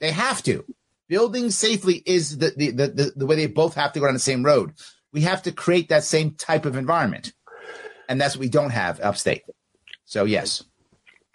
They 0.00 0.10
have 0.10 0.42
to. 0.42 0.64
Building 1.08 1.50
safely 1.50 2.02
is 2.04 2.38
the, 2.38 2.52
the, 2.56 2.70
the, 2.72 2.88
the, 2.88 3.12
the 3.16 3.26
way 3.26 3.36
they 3.36 3.46
both 3.46 3.74
have 3.74 3.92
to 3.92 4.00
go 4.00 4.06
on 4.06 4.14
the 4.14 4.20
same 4.20 4.44
road. 4.44 4.72
We 5.12 5.22
have 5.22 5.42
to 5.44 5.52
create 5.52 5.88
that 5.88 6.04
same 6.04 6.32
type 6.32 6.66
of 6.66 6.76
environment. 6.76 7.32
And 8.08 8.20
that's 8.20 8.36
what 8.36 8.40
we 8.40 8.48
don't 8.48 8.70
have 8.70 9.00
upstate. 9.00 9.44
So, 10.04 10.24
yes. 10.24 10.64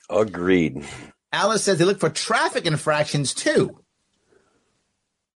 Agreed. 0.09 0.85
Alice 1.31 1.63
says 1.63 1.77
they 1.77 1.85
look 1.85 1.99
for 1.99 2.09
traffic 2.09 2.65
infractions 2.65 3.33
too 3.33 3.79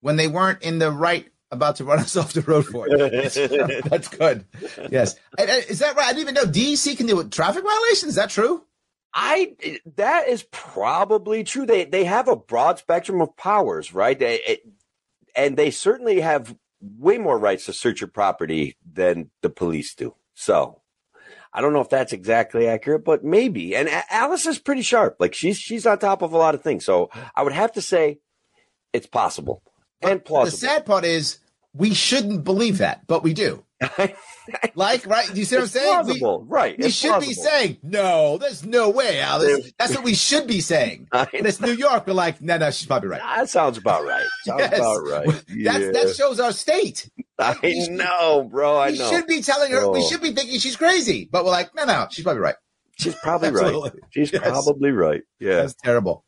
when 0.00 0.16
they 0.16 0.28
weren't 0.28 0.62
in 0.62 0.78
the 0.78 0.90
right 0.90 1.28
about 1.54 1.76
to 1.76 1.84
run 1.84 1.98
us 2.00 2.16
off 2.18 2.32
the 2.32 2.42
road 2.42 2.66
for 2.66 2.86
it. 2.88 3.84
That's 3.90 4.08
good. 4.08 4.46
Yes. 4.90 5.16
Is 5.38 5.78
that 5.80 5.96
right? 5.96 6.06
I 6.06 6.12
didn't 6.12 6.20
even 6.22 6.34
know 6.34 6.44
DEC 6.44 6.96
can 6.96 7.06
deal 7.06 7.16
with 7.16 7.30
traffic 7.30 7.64
violations. 7.64 8.10
Is 8.10 8.14
that 8.16 8.30
true? 8.30 8.64
I 9.14 9.54
that 9.96 10.28
is 10.28 10.42
probably 10.50 11.44
true. 11.44 11.66
They 11.66 11.84
they 11.84 12.04
have 12.04 12.26
a 12.26 12.34
broad 12.34 12.80
spectrum 12.80 13.20
of 13.20 13.36
powers, 13.36 13.94
right? 13.94 14.18
They, 14.18 14.40
it, 14.40 14.68
and 15.36 15.56
they 15.56 15.70
certainly 15.70 16.20
have 16.20 16.54
way 16.80 17.18
more 17.18 17.38
rights 17.38 17.66
to 17.66 17.72
search 17.72 18.00
your 18.00 18.08
property 18.08 18.76
than 18.92 19.30
the 19.40 19.50
police 19.50 19.94
do. 19.94 20.14
So 20.34 20.82
I 21.52 21.60
don't 21.60 21.72
know 21.72 21.80
if 21.80 21.88
that's 21.88 22.12
exactly 22.12 22.66
accurate, 22.66 23.04
but 23.04 23.24
maybe. 23.24 23.76
And 23.76 23.88
A- 23.88 24.12
Alice 24.12 24.46
is 24.46 24.58
pretty 24.58 24.82
sharp. 24.82 25.16
Like 25.20 25.32
she's 25.32 25.58
she's 25.58 25.86
on 25.86 26.00
top 26.00 26.22
of 26.22 26.32
a 26.32 26.36
lot 26.36 26.56
of 26.56 26.62
things. 26.62 26.84
So 26.84 27.10
I 27.36 27.44
would 27.44 27.52
have 27.52 27.72
to 27.74 27.80
say 27.80 28.18
it's 28.92 29.06
possible 29.06 29.62
and 30.02 30.24
plausible. 30.24 30.50
The 30.50 30.56
sad 30.56 30.86
part 30.86 31.04
is 31.04 31.38
we 31.74 31.92
shouldn't 31.94 32.44
believe 32.44 32.78
that, 32.78 33.06
but 33.06 33.22
we 33.22 33.34
do. 33.34 33.64
Like, 34.74 35.06
right? 35.06 35.26
Do 35.32 35.38
you 35.38 35.46
see 35.46 35.56
what 35.56 35.60
I'm 35.60 35.64
it's 35.64 35.72
saying? 35.72 36.06
We- 36.20 36.46
right? 36.48 36.76
We 36.78 36.84
it's 36.86 36.94
should 36.94 37.18
be 37.20 37.32
saying, 37.32 37.78
no, 37.82 38.36
there's 38.36 38.62
no 38.62 38.90
way, 38.90 39.18
Alice. 39.20 39.72
That's 39.78 39.94
what 39.94 40.04
we 40.04 40.14
should 40.14 40.46
be 40.46 40.60
saying. 40.60 41.08
But 41.12 41.30
it's 41.32 41.62
New 41.62 41.72
York. 41.72 42.06
We're 42.06 42.12
like, 42.12 42.42
no, 42.42 42.58
no, 42.58 42.70
she's 42.70 42.86
probably 42.86 43.08
right. 43.08 43.22
That 43.22 43.48
sounds 43.48 43.78
about 43.78 44.04
right. 44.04 44.26
Sounds 44.44 44.60
Yes. 44.60 44.74
about 44.78 44.96
right. 45.04 45.26
That's, 45.26 45.44
Yeah. 45.48 45.78
That 45.92 46.14
shows 46.14 46.40
our 46.40 46.52
state. 46.52 47.08
I 47.38 47.56
know, 47.88 48.46
bro. 48.50 48.76
I 48.76 48.90
we 48.90 48.98
know. 48.98 49.08
should 49.10 49.26
be 49.26 49.40
telling 49.40 49.72
her, 49.72 49.90
we 49.90 50.02
should 50.06 50.20
be 50.20 50.32
thinking 50.32 50.58
she's 50.58 50.76
crazy. 50.76 51.26
But 51.32 51.44
we're 51.46 51.50
like, 51.50 51.74
no, 51.74 51.84
no, 51.86 52.06
she's 52.10 52.24
probably 52.24 52.42
right. 52.42 52.56
She's 52.98 53.14
probably 53.14 53.50
right. 53.50 53.92
She's 54.10 54.30
Yes. 54.30 54.42
probably 54.42 54.90
right. 54.90 55.22
Yeah. 55.40 55.54
That's 55.62 55.74
terrible. 55.74 56.24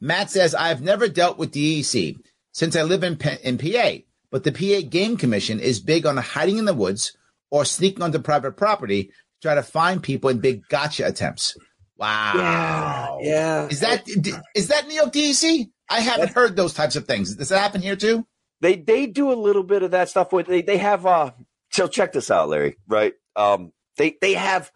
Matt 0.00 0.30
says, 0.30 0.52
I've 0.54 0.82
never 0.82 1.06
dealt 1.08 1.38
with 1.38 1.52
DEC 1.52 2.16
since 2.52 2.74
I 2.74 2.82
live 2.82 3.04
in, 3.04 3.16
P- 3.16 3.38
in 3.44 3.56
PA, 3.56 3.98
but 4.30 4.44
the 4.44 4.52
PA 4.52 4.86
Game 4.88 5.16
Commission 5.16 5.60
is 5.60 5.80
big 5.80 6.06
on 6.06 6.16
hiding 6.16 6.58
in 6.58 6.64
the 6.64 6.74
woods 6.74 7.16
or 7.50 7.64
sneaking 7.64 8.02
onto 8.02 8.18
private 8.18 8.56
property 8.56 9.04
to 9.04 9.12
try 9.42 9.54
to 9.54 9.62
find 9.62 10.02
people 10.02 10.30
in 10.30 10.38
big 10.38 10.62
gotcha 10.68 11.06
attempts. 11.06 11.56
Wow. 11.96 13.18
Yeah. 13.22 13.28
yeah. 13.28 13.66
Is 13.68 13.80
that 13.80 14.08
is 14.54 14.68
that 14.68 14.88
New 14.88 14.94
York 14.94 15.12
DEC? 15.12 15.68
I 15.88 16.00
haven't 16.00 16.32
heard 16.32 16.56
those 16.56 16.72
types 16.72 16.96
of 16.96 17.06
things. 17.06 17.34
Does 17.34 17.48
that 17.50 17.58
happen 17.58 17.82
here 17.82 17.96
too? 17.96 18.26
they 18.60 18.76
they 18.76 19.06
do 19.06 19.32
a 19.32 19.34
little 19.34 19.62
bit 19.62 19.82
of 19.82 19.92
that 19.92 20.08
stuff 20.08 20.32
with 20.32 20.46
they 20.46 20.62
they 20.62 20.76
have 20.76 21.06
uh 21.06 21.30
so 21.70 21.86
check 21.86 22.12
this 22.12 22.30
out, 22.30 22.48
Larry, 22.48 22.76
right? 22.86 23.14
Um 23.36 23.72
they 23.96 24.16
they 24.20 24.34
have 24.34 24.70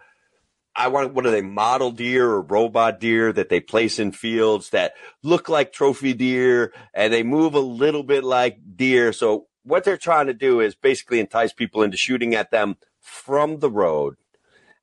I 0.77 0.89
want 0.89 1.15
what 1.15 1.27
are 1.27 1.31
they 1.31 1.43
model 1.43 1.93
deer 1.93 2.29
or 2.29 2.43
robot 2.43 2.99
deer 2.99 3.33
that 3.33 3.49
they 3.49 3.61
place 3.61 3.99
in 3.99 4.13
fields 4.13 4.71
that 4.71 4.95
look 5.23 5.49
like 5.49 5.73
trophy 5.73 6.15
deer 6.15 6.73
and 6.93 7.13
they 7.13 7.23
move 7.23 7.55
a 7.55 7.61
little 7.61 8.03
bit 8.03 8.25
like 8.25 8.59
deer. 8.77 9.13
So 9.13 9.47
what 9.63 9.85
they're 9.85 9.97
trying 9.97 10.27
to 10.27 10.35
do 10.35 10.61
is 10.61 10.75
basically 10.75 11.21
entice 11.21 11.53
people 11.53 11.83
into 11.83 11.97
shooting 11.97 12.35
at 12.35 12.51
them 12.51 12.77
from 13.01 13.61
the 13.61 13.71
road. 13.71 14.17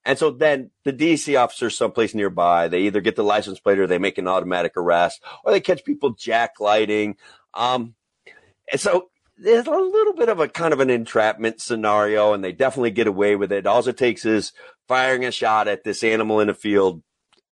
And 0.03 0.17
so 0.17 0.31
then 0.31 0.71
the 0.83 0.93
DC 0.93 1.39
officers 1.39 1.77
someplace 1.77 2.15
nearby, 2.15 2.67
they 2.67 2.81
either 2.81 3.01
get 3.01 3.15
the 3.15 3.23
license 3.23 3.59
plate 3.59 3.77
or 3.77 3.85
they 3.85 3.99
make 3.99 4.17
an 4.17 4.27
automatic 4.27 4.75
arrest 4.75 5.21
or 5.43 5.51
they 5.51 5.59
catch 5.59 5.83
people 5.83 6.15
jacklighting. 6.15 7.15
Um, 7.53 7.95
and 8.71 8.81
so 8.81 9.10
there's 9.41 9.67
a 9.67 9.71
little 9.71 10.13
bit 10.13 10.29
of 10.29 10.39
a 10.39 10.47
kind 10.47 10.73
of 10.73 10.79
an 10.79 10.89
entrapment 10.89 11.59
scenario, 11.61 12.33
and 12.33 12.43
they 12.43 12.51
definitely 12.51 12.91
get 12.91 13.07
away 13.07 13.35
with 13.35 13.51
it. 13.51 13.65
All 13.65 13.85
it 13.87 13.97
takes 13.97 14.25
is 14.25 14.53
firing 14.87 15.25
a 15.25 15.31
shot 15.31 15.67
at 15.67 15.83
this 15.83 16.03
animal 16.03 16.39
in 16.39 16.49
a 16.49 16.53
field 16.53 17.01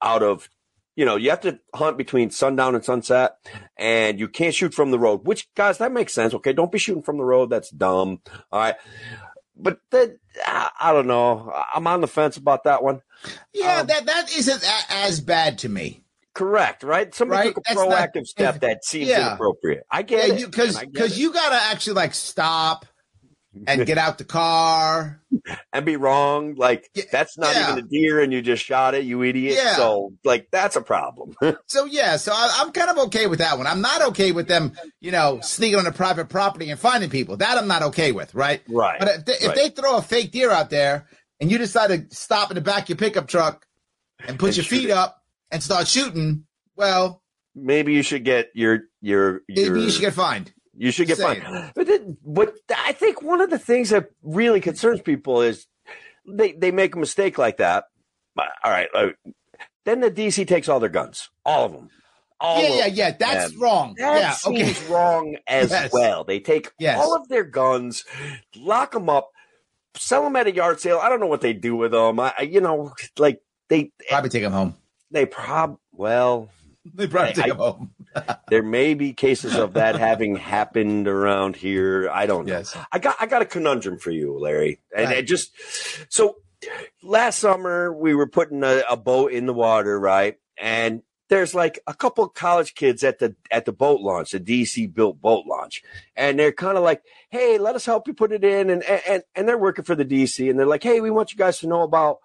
out 0.03 0.23
of, 0.23 0.49
you 0.97 1.05
know, 1.05 1.17
you 1.17 1.31
have 1.31 1.41
to 1.43 1.59
hunt 1.75 1.97
between 1.97 2.31
sundown 2.31 2.75
and 2.75 2.85
sunset, 2.85 3.37
and 3.77 4.21
you 4.21 4.29
can't 4.29 4.55
shoot 4.55 4.75
from 4.75 4.91
the 4.91 4.99
road, 4.99 5.27
which, 5.27 5.49
guys, 5.55 5.79
that 5.79 5.93
makes 5.93 6.13
sense. 6.13 6.35
Okay. 6.35 6.53
Don't 6.53 6.73
be 6.73 6.79
shooting 6.79 7.03
from 7.03 7.17
the 7.17 7.25
road. 7.25 7.51
That's 7.51 7.71
dumb. 7.71 8.21
All 8.53 8.61
right. 8.61 8.77
But 9.57 9.81
that, 9.91 10.17
I 10.47 10.93
don't 10.93 11.09
know. 11.09 11.53
I'm 11.75 11.87
on 11.87 12.01
the 12.01 12.07
fence 12.07 12.37
about 12.37 12.65
that 12.65 12.83
one. 12.83 13.03
Yeah, 13.53 13.81
Um, 13.81 13.87
that 13.89 14.07
that 14.07 14.37
isn't 14.37 14.65
as 14.89 15.21
bad 15.21 15.59
to 15.59 15.69
me. 15.69 16.05
Correct, 16.39 16.85
right? 16.85 17.13
Somebody 17.13 17.49
Right? 17.49 17.55
took 17.57 17.59
a 17.59 17.75
That's 17.75 17.89
not- 17.89 18.13
proactive 18.15 18.27
step 18.27 18.61
that 18.61 18.85
seems 18.85 19.09
Yeah. 19.09 19.31
inappropriate. 19.31 19.83
I 19.91 20.03
get 20.03 20.29
Yeah, 20.29 20.35
it. 20.35 20.51
because 20.51 20.69
and 20.71 20.79
I 20.79 20.85
get 20.85 20.93
because 20.93 21.19
you 21.19 21.33
gotta 21.33 21.57
actually 21.61 21.95
like 21.95 22.15
stop 22.15 22.87
and 23.67 23.85
get 23.85 23.99
out 23.99 24.19
the 24.19 24.25
car. 24.25 25.21
and 25.73 25.85
be 25.85 25.97
wrong. 25.97 26.55
Like 26.55 26.89
that's 27.11 27.37
not 27.37 27.57
yeah. 27.57 27.73
even 27.73 27.85
a 27.85 27.89
deer, 27.89 28.21
and 28.21 28.33
you 28.33 28.41
just 28.41 28.65
shot 28.65 28.95
it, 28.95 29.03
you 29.03 29.25
idiot. 29.25 29.57
Yeah. 29.57 29.75
So 29.75 30.13
like 30.23 30.47
that's 30.53 30.77
a 30.77 30.81
problem. 30.81 31.35
So 31.67 31.87
yeah, 31.87 32.17
so 32.19 32.31
I, 32.33 32.59
I'm 32.61 32.71
kind 32.71 32.89
of 32.89 32.99
okay 33.07 33.27
with 33.27 33.41
that 33.41 33.59
one. 33.59 33.67
I'm 33.67 33.81
not 33.81 34.01
okay 34.11 34.31
with 34.31 34.47
them, 34.47 34.75
you 35.01 35.11
know, 35.11 35.41
sneaking 35.43 35.81
on 35.81 35.87
a 35.87 35.93
private 35.93 36.29
property 36.29 36.71
and 36.71 36.79
finding 36.79 37.11
people. 37.11 37.37
That 37.37 37.59
I'm 37.59 37.67
not 37.67 37.83
okay 37.83 38.13
with, 38.13 38.33
right? 38.33 38.63
right. 38.69 39.01
But 39.01 39.09
if 39.09 39.25
they, 39.25 39.33
if 39.33 39.47
right. 39.49 39.57
they 39.57 39.69
throw 39.71 39.97
a 39.97 40.03
fake 40.03 40.31
deer 40.31 40.53
out 40.53 40.71
there 40.71 41.09
and 41.41 41.51
you 41.51 41.59
decide 41.59 41.89
to 41.89 42.15
stop 42.15 42.53
in 42.53 42.55
the 42.55 42.61
back 42.61 42.85
of 42.85 42.91
your 42.91 42.97
pickup 42.97 43.27
truck 43.27 43.67
and 44.27 44.39
put 44.39 44.49
And 44.51 44.59
your 44.59 44.65
feet 44.65 44.91
it. 44.91 44.93
up 44.93 45.18
and 45.51 45.63
start 45.63 45.89
shooting, 45.89 46.45
well, 46.77 47.23
Maybe 47.55 47.93
you 47.93 48.03
should 48.03 48.25
get 48.25 48.51
your 48.55 48.83
your 49.01 49.43
your. 49.49 49.73
maybe 49.73 49.81
you 49.83 49.91
should 49.91 50.01
get 50.03 50.15
fined. 50.15 50.53
you 50.77 50.93
should 50.93 51.09
get 51.09 51.19
fined. 51.19 51.43
But 51.75 51.89
then, 51.89 52.17
what 52.23 52.55
I 52.77 52.93
think 52.93 53.21
one 53.21 53.41
of 53.41 53.51
the 53.51 53.59
things 53.59 53.91
that 53.91 54.11
really 54.23 54.61
concerns 54.61 55.01
people 55.01 55.43
is 55.43 55.67
they 56.29 56.53
they 56.53 56.71
make 56.71 56.95
a 56.95 56.99
mistake 57.01 57.37
like 57.37 57.57
that. 57.57 57.85
All 58.39 58.47
right. 58.71 58.87
uh, 58.95 59.09
then 59.85 60.01
the 60.01 60.11
DC 60.11 60.47
takes 60.47 60.69
all 60.69 60.79
their 60.79 60.89
guns, 60.89 61.31
all 61.45 61.65
of 61.65 61.73
them. 61.73 61.89
All 62.39 62.63
Yeah, 62.63 62.69
yeah, 62.77 62.87
yeah. 62.87 63.11
That's 63.19 63.53
And 63.53 63.61
wrong. 63.61 63.95
That 63.99 64.21
yeah, 64.21 64.37
okay. 64.51 64.73
seems 64.73 64.89
wrong 64.89 65.37
as 65.49 65.71
Yes. 65.71 65.91
well. 65.93 66.23
They 66.23 66.39
take 66.39 66.71
Yes. 66.79 67.01
all 67.01 67.17
of 67.17 67.27
their 67.27 67.43
guns, 67.43 68.05
lock 68.55 68.93
them 68.93 69.09
up, 69.09 69.31
sell 69.97 70.23
them 70.23 70.37
at 70.37 70.47
a 70.47 70.55
yard 70.55 70.79
sale. 70.79 71.01
I 71.03 71.09
don't 71.09 71.19
know 71.19 71.27
what 71.27 71.41
they 71.41 71.55
do 71.55 71.75
with 71.75 71.91
them. 71.91 72.21
I- 72.21 72.49
you 72.49 72.61
know, 72.61 72.93
like 73.19 73.41
they 73.69 73.91
Probably 74.09 74.31
take 74.31 74.43
them 74.45 74.53
home. 74.53 74.77
They 75.11 75.27
prob 75.27 75.79
well. 75.93 76.51
They 76.95 77.07
probably 77.07 77.35
take 77.35 77.45
I- 77.47 77.49
them 77.49 77.57
home. 77.59 77.91
There 78.49 78.63
may 78.65 78.95
be 78.95 79.13
cases 79.13 79.55
of 79.55 79.75
that 79.75 79.95
having 79.97 80.35
happened 80.35 81.07
around 81.07 81.55
here. 81.55 82.09
I 82.11 82.27
don't 82.27 82.47
know. 82.47 82.53
Yes. 82.57 82.77
I 82.91 82.99
got 82.99 83.15
I 83.21 83.27
got 83.27 83.43
a 83.43 83.45
conundrum 83.45 83.99
for 83.99 84.11
you, 84.11 84.37
Larry, 84.39 84.81
and 84.97 85.07
Right. 85.09 85.19
it 85.19 85.23
just 85.27 85.53
so 86.09 86.37
last 87.03 87.39
summer 87.39 87.93
we 87.93 88.15
were 88.15 88.27
putting 88.27 88.65
a, 88.65 88.83
a 88.91 88.97
boat 88.97 89.33
in 89.33 89.47
the 89.47 89.53
water, 89.55 90.01
right? 90.01 90.37
And 90.57 91.03
there's 91.29 91.55
like 91.55 91.79
a 91.87 91.95
couple 91.95 92.25
of 92.25 92.33
college 92.35 92.75
kids 92.75 93.05
at 93.05 93.19
the 93.19 93.37
at 93.53 93.67
the 93.67 93.73
boat 93.73 94.01
launch, 94.01 94.31
the 94.33 94.41
DC 94.41 94.93
built 94.93 95.21
boat 95.21 95.45
launch, 95.47 95.83
and 96.17 96.39
they're 96.39 96.51
kind 96.53 96.79
of 96.79 96.83
like, 96.83 97.03
"Hey, 97.31 97.59
let 97.59 97.77
us 97.77 97.85
help 97.87 98.09
you 98.09 98.15
put 98.15 98.33
it 98.33 98.43
in," 98.43 98.71
and 98.71 98.83
and 98.83 99.23
and 99.37 99.47
they're 99.47 99.59
working 99.59 99.85
for 99.85 99.95
the 99.95 100.07
DC, 100.07 100.49
and 100.49 100.59
they're 100.59 100.67
like, 100.67 100.83
"Hey, 100.83 101.01
we 101.03 101.11
want 101.11 101.31
you 101.31 101.39
guys 101.39 101.59
to 101.59 101.69
know 101.69 101.83
about." 101.83 102.19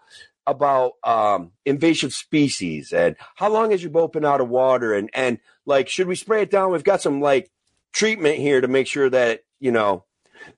About 0.46 0.94
um 1.04 1.52
invasive 1.66 2.14
species 2.14 2.92
and 2.92 3.16
how 3.36 3.50
long 3.50 3.72
has 3.72 3.82
your 3.82 3.92
boat 3.92 4.14
been 4.14 4.26
out 4.26 4.42
of 4.42 4.50
water? 4.50 4.94
And 4.94 5.10
and 5.14 5.40
like 5.66 5.88
should 5.90 6.08
we 6.08 6.16
spray 6.16 6.42
it 6.42 6.52
down? 6.52 6.72
We've 6.72 6.84
got 6.84 7.02
some 7.02 7.22
like 7.22 7.52
treatment 7.94 8.38
here 8.38 8.60
to 8.60 8.68
make 8.68 8.88
sure 8.88 9.10
that 9.10 9.42
you 9.60 9.72
know 9.72 10.06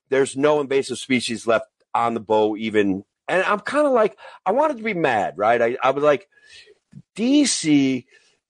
there's 0.08 0.36
no 0.36 0.60
invasive 0.60 0.98
species 0.98 1.46
left 1.46 1.66
on 1.94 2.14
the 2.14 2.20
boat 2.20 2.58
even. 2.58 3.04
And 3.28 3.42
i'm 3.42 3.58
kind 3.58 3.86
of 3.86 3.92
like 3.92 4.16
i 4.44 4.52
wanted 4.52 4.76
to 4.76 4.84
be 4.84 4.94
mad 4.94 5.34
right? 5.36 5.60
I, 5.60 5.76
I 5.82 5.90
was 5.90 6.04
like 6.04 6.28
dc 7.16 8.04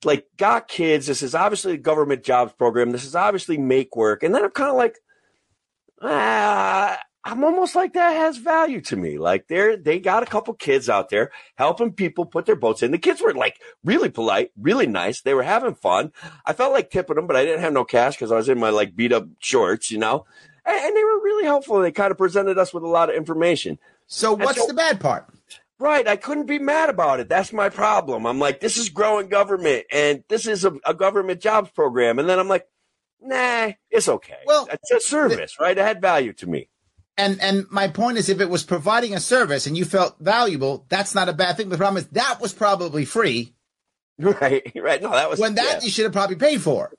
like 0.04 0.26
got 0.36 0.68
kids. 0.68 1.06
This 1.06 1.22
is 1.22 1.34
obviously 1.34 1.72
a 1.72 1.78
government 1.78 2.22
jobs 2.22 2.52
program. 2.52 2.92
This 2.92 3.04
is 3.04 3.16
obviously 3.16 3.56
make 3.56 3.96
work. 3.96 4.22
And 4.22 4.34
then 4.34 4.44
i'm 4.44 4.50
kind 4.50 4.70
of 4.70 4.76
like 4.76 4.98
ah, 6.02 6.98
i'm 7.26 7.44
almost 7.44 7.74
like 7.74 7.92
that 7.92 8.12
has 8.16 8.38
value 8.38 8.80
to 8.80 8.96
me 8.96 9.18
like 9.18 9.46
they're 9.48 9.76
they 9.76 9.98
got 9.98 10.22
a 10.22 10.26
couple 10.26 10.54
kids 10.54 10.88
out 10.88 11.10
there 11.10 11.30
helping 11.56 11.92
people 11.92 12.24
put 12.24 12.46
their 12.46 12.56
boats 12.56 12.82
in 12.82 12.90
the 12.92 12.98
kids 12.98 13.20
were 13.20 13.34
like 13.34 13.60
really 13.84 14.08
polite 14.08 14.50
really 14.58 14.86
nice 14.86 15.20
they 15.20 15.34
were 15.34 15.42
having 15.42 15.74
fun 15.74 16.12
i 16.46 16.52
felt 16.52 16.72
like 16.72 16.90
tipping 16.90 17.16
them 17.16 17.26
but 17.26 17.36
i 17.36 17.44
didn't 17.44 17.60
have 17.60 17.72
no 17.72 17.84
cash 17.84 18.14
because 18.14 18.32
i 18.32 18.36
was 18.36 18.48
in 18.48 18.58
my 18.58 18.70
like 18.70 18.96
beat 18.96 19.12
up 19.12 19.26
shorts 19.40 19.90
you 19.90 19.98
know 19.98 20.24
and, 20.64 20.78
and 20.78 20.96
they 20.96 21.04
were 21.04 21.22
really 21.22 21.44
helpful 21.44 21.78
they 21.80 21.92
kind 21.92 22.10
of 22.10 22.16
presented 22.18 22.56
us 22.58 22.72
with 22.72 22.82
a 22.82 22.88
lot 22.88 23.10
of 23.10 23.16
information 23.16 23.78
So 24.06 24.32
what's 24.34 24.60
so- 24.60 24.66
the 24.68 24.74
bad 24.74 25.00
part? 25.00 25.26
Right. 25.78 26.08
I 26.08 26.16
couldn't 26.16 26.46
be 26.46 26.58
mad 26.58 26.88
about 26.88 27.20
it. 27.20 27.28
That's 27.28 27.52
my 27.52 27.68
problem. 27.68 28.26
I'm 28.26 28.38
like, 28.38 28.60
this 28.60 28.78
is 28.78 28.88
growing 28.88 29.28
government 29.28 29.84
and 29.92 30.24
this 30.28 30.46
is 30.46 30.64
a, 30.64 30.72
a 30.86 30.94
government 30.94 31.42
jobs 31.42 31.68
program. 31.70 32.18
And 32.18 32.26
then 32.26 32.38
I'm 32.38 32.48
like, 32.48 32.66
nah, 33.20 33.72
it's 33.90 34.08
okay. 34.08 34.38
Well, 34.46 34.66
it's 34.72 34.90
a 34.90 35.00
service, 35.00 35.60
right? 35.60 35.76
It 35.76 35.82
had 35.84 36.00
value 36.00 36.32
to 36.32 36.46
me. 36.46 36.70
And 37.18 37.40
and 37.40 37.66
my 37.70 37.88
point 37.88 38.18
is, 38.18 38.28
if 38.28 38.40
it 38.40 38.50
was 38.50 38.62
providing 38.62 39.14
a 39.14 39.20
service 39.20 39.66
and 39.66 39.76
you 39.76 39.84
felt 39.86 40.16
valuable, 40.20 40.84
that's 40.90 41.14
not 41.14 41.28
a 41.30 41.32
bad 41.32 41.56
thing. 41.56 41.70
The 41.70 41.78
problem 41.78 42.02
is 42.02 42.08
that 42.10 42.40
was 42.40 42.52
probably 42.52 43.04
free. 43.04 43.52
Right. 44.18 44.72
Right. 44.74 45.02
No, 45.02 45.10
that 45.10 45.28
was 45.28 45.38
When 45.38 45.56
that 45.56 45.78
yeah. 45.78 45.84
you 45.84 45.90
should 45.90 46.04
have 46.04 46.12
probably 46.14 46.36
paid 46.36 46.62
for. 46.62 46.90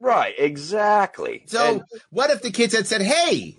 right. 0.00 0.34
Exactly. 0.38 1.42
So 1.46 1.64
And- 1.74 1.82
what 2.10 2.30
if 2.30 2.40
the 2.42 2.50
kids 2.50 2.74
had 2.74 2.86
said, 2.86 3.02
"Hey, 3.02 3.56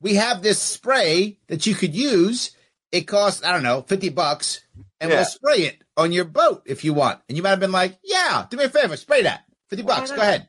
we 0.00 0.14
have 0.16 0.42
this 0.42 0.58
spray 0.60 1.38
that 1.48 1.66
you 1.66 1.74
could 1.76 1.94
use. 1.94 2.50
It 2.92 3.02
costs 3.02 3.44
I 3.44 3.52
don't 3.52 3.62
know 3.62 3.82
fifty 3.82 4.08
bucks, 4.08 4.60
and 5.00 5.10
Yeah. 5.10 5.18
we'll 5.18 5.24
spray 5.26 5.58
it 5.62 5.82
on 5.96 6.10
your 6.12 6.24
boat 6.24 6.62
if 6.66 6.84
you 6.84 6.92
want." 6.94 7.20
And 7.28 7.36
you 7.36 7.42
might 7.44 7.50
have 7.50 7.60
been 7.60 7.70
like, 7.72 7.98
"Yeah, 8.02 8.46
do 8.50 8.56
me 8.56 8.64
a 8.64 8.68
favor, 8.68 8.96
spray 8.96 9.22
that 9.22 9.44
fifty 9.68 9.84
bucks. 9.84 10.10
Go 10.10 10.16
ahead." 10.20 10.48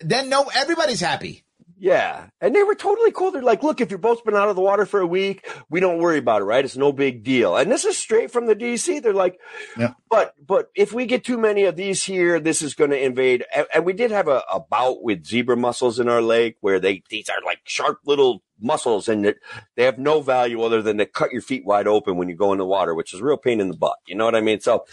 Then 0.00 0.28
no, 0.28 0.50
everybody's 0.54 1.00
happy. 1.00 1.41
Yeah. 1.82 2.28
And 2.40 2.54
they 2.54 2.62
were 2.62 2.76
totally 2.76 3.10
cool. 3.10 3.32
They're 3.32 3.42
like, 3.42 3.64
look, 3.64 3.80
if 3.80 3.90
your 3.90 3.98
boat's 3.98 4.20
been 4.20 4.36
out 4.36 4.48
of 4.48 4.54
the 4.54 4.62
water 4.62 4.86
for 4.86 5.00
a 5.00 5.06
week, 5.06 5.44
we 5.68 5.80
don't 5.80 5.98
worry 5.98 6.18
about 6.18 6.40
it, 6.40 6.44
right? 6.44 6.64
It's 6.64 6.76
no 6.76 6.92
big 6.92 7.24
deal. 7.24 7.56
And 7.56 7.72
this 7.72 7.84
is 7.84 7.98
straight 7.98 8.30
from 8.30 8.46
the 8.46 8.54
DC. 8.54 9.02
They're 9.02 9.12
like, 9.12 9.40
Yeah. 9.76 9.94
but 10.08 10.32
but 10.46 10.70
if 10.76 10.92
we 10.92 11.06
get 11.06 11.24
too 11.24 11.38
many 11.38 11.64
of 11.64 11.74
these 11.74 12.04
here, 12.04 12.38
this 12.38 12.62
is 12.62 12.74
going 12.74 12.90
to 12.90 13.04
invade. 13.04 13.44
And, 13.52 13.66
and 13.74 13.84
we 13.84 13.94
did 13.94 14.12
have 14.12 14.28
a, 14.28 14.44
a 14.48 14.60
bout 14.60 15.02
with 15.02 15.26
zebra 15.26 15.56
mussels 15.56 15.98
in 15.98 16.08
our 16.08 16.22
lake 16.22 16.56
where 16.60 16.78
they 16.78 17.02
these 17.10 17.28
are 17.28 17.44
like 17.44 17.58
sharp 17.64 17.98
little 18.06 18.44
mussels 18.60 19.08
and 19.08 19.26
it, 19.26 19.38
they 19.74 19.82
have 19.82 19.98
no 19.98 20.20
value 20.20 20.62
other 20.62 20.82
than 20.82 20.98
to 20.98 21.04
cut 21.06 21.32
your 21.32 21.42
feet 21.42 21.64
wide 21.66 21.88
open 21.88 22.16
when 22.16 22.28
you 22.28 22.36
go 22.36 22.52
in 22.52 22.58
the 22.58 22.64
water, 22.64 22.94
which 22.94 23.12
is 23.12 23.18
a 23.18 23.24
real 23.24 23.36
pain 23.36 23.60
in 23.60 23.66
the 23.66 23.76
butt. 23.76 23.96
You 24.06 24.14
know 24.14 24.24
what 24.24 24.36
I 24.36 24.40
mean? 24.40 24.60
So 24.60 24.84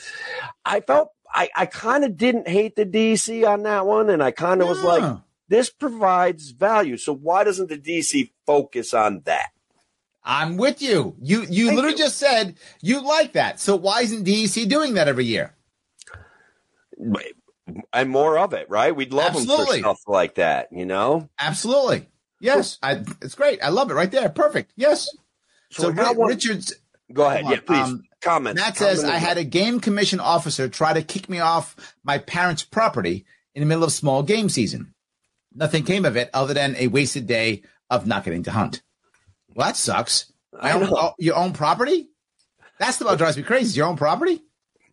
I 0.65 0.79
felt 0.79 1.09
I, 1.31 1.49
I 1.55 1.67
kind 1.67 2.03
of 2.03 2.17
didn't 2.17 2.47
hate 2.47 2.75
the 2.75 2.83
DC 2.87 3.47
on 3.47 3.61
that 3.61 3.85
one. 3.85 4.09
And 4.09 4.23
I 4.23 4.31
kind 4.31 4.63
of 4.63 4.67
was 4.67 4.81
like, 4.81 5.03
Yeah. 5.03 5.17
This 5.49 5.69
provides 5.69 6.51
value. 6.51 6.95
So 6.97 7.13
why 7.13 7.43
doesn't 7.43 7.67
the 7.69 7.77
DC 7.77 8.31
focus 8.45 8.93
on 8.93 9.21
that? 9.25 9.49
I'm 10.23 10.57
with 10.57 10.81
you. 10.81 11.15
You 11.21 11.41
you 11.49 11.65
Thank 11.67 11.75
literally 11.75 11.97
you. 11.97 12.03
just 12.03 12.17
said 12.17 12.55
you 12.81 13.01
like 13.01 13.33
that. 13.33 13.59
So 13.59 13.75
why 13.75 14.01
isn't 14.01 14.25
DC 14.25 14.67
doing 14.69 14.93
that 14.93 15.07
every 15.07 15.25
year? 15.25 15.55
And 17.93 18.09
more 18.09 18.37
of 18.37 18.53
it, 18.53 18.69
right? 18.69 18.95
We'd 18.95 19.13
love 19.13 19.33
them 19.33 19.41
Absolutely. 19.43 19.77
for 19.77 19.89
stuff 19.95 20.01
like 20.07 20.35
that, 20.35 20.69
you 20.71 20.85
know? 20.85 21.29
Absolutely. 21.39 22.07
Yes, 22.41 22.77
I, 22.81 23.03
it's 23.21 23.35
great. 23.35 23.59
I 23.63 23.69
love 23.69 23.91
it 23.91 23.93
right 23.93 24.09
there. 24.11 24.29
Perfect. 24.29 24.71
Yes. 24.75 25.09
So, 25.71 25.83
So 25.83 25.89
now 25.91 26.13
one- 26.13 26.29
Richard's 26.29 26.73
Go 27.11 27.25
ahead. 27.25 27.45
Yeah, 27.47 27.59
please. 27.65 27.79
Um, 27.87 28.03
comment. 28.21 28.55
Matt 28.55 28.77
says 28.77 28.99
Comment 28.99 29.15
I 29.15 29.17
had 29.17 29.37
a 29.37 29.43
game 29.43 29.79
commission 29.79 30.19
officer 30.19 30.69
try 30.69 30.93
to 30.93 31.01
kick 31.01 31.27
me 31.27 31.39
off 31.39 31.75
my 32.03 32.19
parents' 32.19 32.63
property 32.63 33.25
in 33.55 33.61
the 33.61 33.65
middle 33.65 33.83
of 33.83 33.91
small 33.91 34.21
game 34.21 34.47
season. 34.49 34.93
Nothing 35.59 35.83
came 35.83 36.05
of 36.05 36.15
it 36.15 36.29
other 36.33 36.53
than 36.53 36.75
a 36.77 36.87
wasted 36.87 37.27
day 37.27 37.63
of 37.89 38.07
not 38.07 38.23
getting 38.23 38.43
to 38.43 38.51
hunt. 38.51 38.81
Well, 39.53 39.67
that 39.67 39.75
sucks. 39.75 40.31
I 40.57 40.71
own, 40.71 40.87
oh, 40.89 41.11
your 41.19 41.35
own 41.35 41.51
property? 41.51 42.07
That's 42.79 42.95
the 42.97 43.03
what 43.05 43.17
drives 43.17 43.35
me 43.35 43.43
crazy. 43.43 43.75
Your 43.77 43.87
own 43.87 43.97
property? 43.97 44.41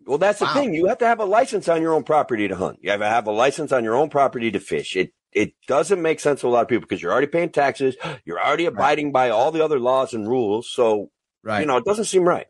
Well, 0.07 0.19
that's 0.19 0.41
the 0.41 0.47
Wow. 0.47 0.55
thing. 0.55 0.75
You 0.75 0.87
have 0.87 0.99
to 0.99 1.07
have 1.07 1.21
a 1.21 1.25
license 1.25 1.69
on 1.69 1.83
your 1.83 1.95
own 1.95 2.03
property 2.03 2.49
to 2.49 2.57
hunt. 2.57 2.79
You 2.83 2.91
have 2.91 3.01
to 3.01 3.07
have 3.09 3.27
a 3.29 3.31
license 3.33 3.71
on 3.71 3.85
your 3.85 3.95
own 3.95 4.11
property 4.11 4.51
to 4.51 4.59
fish. 4.61 4.97
It 4.97 5.13
it 5.33 5.53
doesn't 5.69 6.01
make 6.01 6.19
sense 6.19 6.41
to 6.41 6.47
a 6.47 6.49
lot 6.49 6.63
of 6.63 6.69
people 6.69 6.81
because 6.81 7.03
you're 7.03 7.13
already 7.13 7.27
paying 7.27 7.51
taxes. 7.51 7.95
You're 8.25 8.41
already 8.41 8.65
abiding 8.67 9.13
by 9.13 9.31
all 9.31 9.53
the 9.53 9.63
other 9.63 9.79
laws 9.79 10.15
and 10.15 10.27
rules. 10.29 10.69
So 10.71 11.11
Right. 11.45 11.61
you 11.61 11.67
know 11.67 11.77
it 11.77 11.85
doesn't 11.85 12.07
seem 12.07 12.25
right. 12.25 12.47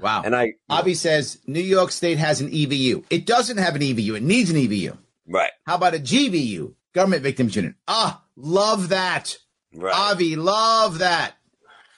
wow. 0.00 0.22
And 0.24 0.34
I 0.36 0.54
Avi 0.68 0.94
says 0.94 1.38
New 1.46 1.60
York 1.60 1.90
State 1.92 2.18
has 2.18 2.40
an 2.42 2.50
EVU. 2.50 3.04
It 3.10 3.24
doesn't 3.26 3.56
have 3.58 3.76
an 3.76 3.82
EVU. 3.82 4.16
It 4.16 4.22
needs 4.22 4.50
an 4.50 4.56
EVU. 4.56 4.96
right, 5.28 5.52
How 5.66 5.76
about 5.76 5.94
a 5.94 5.98
GVU? 5.98 6.74
Government 6.96 7.22
Victims 7.22 7.54
Unit. 7.54 7.74
Ah, 7.86 8.22
love 8.36 8.88
that. 8.88 9.36
right. 9.74 9.94
Avi, 9.94 10.34
love 10.34 10.98
that. 11.00 11.34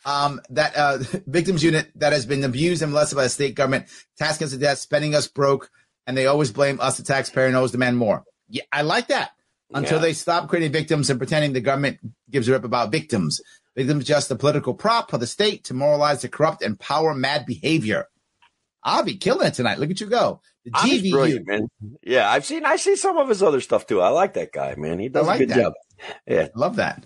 Um, 0.04 0.40
that 0.50 0.76
uh, 0.76 0.98
victims 1.26 1.62
unit 1.62 1.90
that 1.94 2.12
has 2.12 2.26
been 2.26 2.42
abused 2.42 2.82
and 2.82 2.90
molested 2.92 3.16
by 3.16 3.22
the 3.22 3.28
state 3.28 3.54
government, 3.54 3.86
tasking 4.18 4.46
us 4.46 4.52
to 4.52 4.58
death, 4.58 4.78
spending 4.78 5.14
us 5.14 5.28
broke, 5.28 5.70
and 6.06 6.16
they 6.16 6.26
always 6.26 6.50
blame 6.50 6.80
us, 6.80 6.96
the 6.96 7.04
taxpayer, 7.04 7.46
and 7.46 7.54
always 7.56 7.70
demand 7.72 7.96
more. 7.96 8.24
Yeah, 8.48 8.64
I 8.72 8.82
like 8.82 9.06
that. 9.08 9.30
Until 9.72 9.98
Yeah. 9.98 10.02
they 10.02 10.12
stop 10.14 10.48
creating 10.48 10.72
victims 10.72 11.10
and 11.10 11.20
pretending 11.20 11.52
the 11.52 11.60
government 11.60 11.98
gives 12.30 12.48
a 12.48 12.52
rip 12.52 12.64
about 12.64 12.90
victims. 12.90 13.40
Victims 13.76 14.04
just 14.04 14.30
a 14.32 14.34
political 14.36 14.74
prop 14.74 15.10
for 15.10 15.18
the 15.18 15.26
state 15.26 15.62
to 15.64 15.74
moralize 15.74 16.22
the 16.22 16.28
corrupt 16.28 16.62
and 16.62 16.80
power 16.80 17.14
mad 17.14 17.46
behavior. 17.46 18.06
Avi, 18.84 19.16
killing 19.16 19.46
it 19.46 19.54
tonight. 19.54 19.78
Look 19.78 19.90
at 19.90 20.00
you 20.00 20.06
go. 20.06 20.40
The 20.64 20.70
GVU. 20.70 21.10
brilliant, 21.10 21.46
man. 21.46 21.68
Yeah, 22.02 22.30
I've 22.30 22.44
seen 22.44 22.64
I 22.64 22.76
see 22.76 22.96
some 22.96 23.16
of 23.16 23.28
his 23.28 23.42
other 23.42 23.60
stuff 23.60 23.86
too. 23.86 24.00
I 24.00 24.08
like 24.08 24.34
that 24.34 24.52
guy, 24.52 24.74
man. 24.76 24.98
He 24.98 25.08
does 25.08 25.26
like 25.26 25.40
a 25.40 25.46
good 25.46 25.50
that. 25.50 25.62
job. 25.62 25.72
Yeah. 26.26 26.48
Love 26.54 26.76
that. 26.76 27.04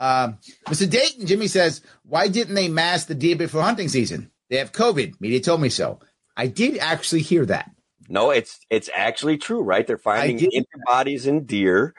Um, 0.00 0.38
Mr. 0.66 0.90
Dayton, 0.90 1.26
Jimmy 1.26 1.46
says, 1.46 1.80
why 2.02 2.28
didn't 2.28 2.54
they 2.56 2.68
mask 2.68 3.06
the 3.06 3.14
deer 3.14 3.36
before 3.36 3.62
hunting 3.62 3.88
season? 3.88 4.30
They 4.50 4.56
have 4.56 4.72
COVID. 4.72 5.20
Media 5.20 5.40
told 5.40 5.60
me 5.60 5.68
so. 5.68 6.00
I 6.36 6.48
did 6.48 6.78
actually 6.78 7.22
hear 7.22 7.46
that. 7.46 7.70
No, 8.08 8.30
it's 8.30 8.60
it's 8.68 8.90
actually 8.94 9.38
true, 9.38 9.62
right? 9.62 9.86
They're 9.86 9.96
finding 9.96 10.50
antibodies 10.54 11.26
in 11.26 11.44
deer. 11.44 11.94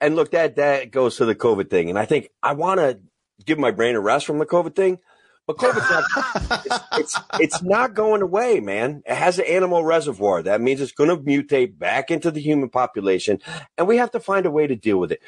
And 0.00 0.14
look, 0.14 0.32
that 0.32 0.56
that 0.56 0.90
goes 0.90 1.16
to 1.16 1.24
the 1.24 1.34
COVID 1.34 1.68
thing. 1.70 1.90
And 1.90 1.98
I 1.98 2.04
think 2.04 2.28
I 2.42 2.52
want 2.52 2.80
to 2.80 3.00
give 3.44 3.58
my 3.58 3.70
brain 3.70 3.96
a 3.96 4.00
rest 4.00 4.26
from 4.26 4.38
the 4.38 4.46
COVID 4.46 4.76
thing, 4.76 4.98
but 5.46 5.56
COVID's 5.56 5.90
not 5.90 6.66
it's, 6.66 6.78
it's 6.98 7.20
it's 7.40 7.62
not 7.62 7.94
going 7.94 8.22
away, 8.22 8.60
man. 8.60 9.02
It 9.06 9.16
has 9.16 9.38
an 9.38 9.46
animal 9.46 9.84
reservoir. 9.84 10.42
That 10.42 10.60
means 10.60 10.80
it's 10.80 10.92
going 10.92 11.10
to 11.10 11.16
mutate 11.16 11.78
back 11.78 12.10
into 12.10 12.30
the 12.30 12.40
human 12.40 12.68
population, 12.68 13.40
and 13.76 13.88
we 13.88 13.96
have 13.96 14.12
to 14.12 14.20
find 14.20 14.46
a 14.46 14.50
way 14.50 14.66
to 14.66 14.76
deal 14.76 14.98
with 14.98 15.12
it. 15.12 15.20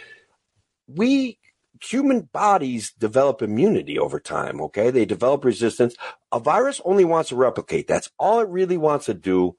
We 0.87 1.39
human 1.83 2.23
bodies 2.33 2.93
develop 2.93 3.43
immunity 3.43 3.99
over 3.99 4.21
time. 4.21 4.61
Okay, 4.61 4.91
they 4.91 5.05
develop 5.05 5.45
resistance. 5.45 5.97
A 6.31 6.39
virus 6.39 6.81
only 6.85 7.05
wants 7.05 7.31
to 7.31 7.37
replicate. 7.37 7.89
That's 7.89 8.11
all 8.19 8.41
it 8.41 8.49
really 8.49 8.77
wants 8.77 9.07
to 9.07 9.15
do. 9.15 9.57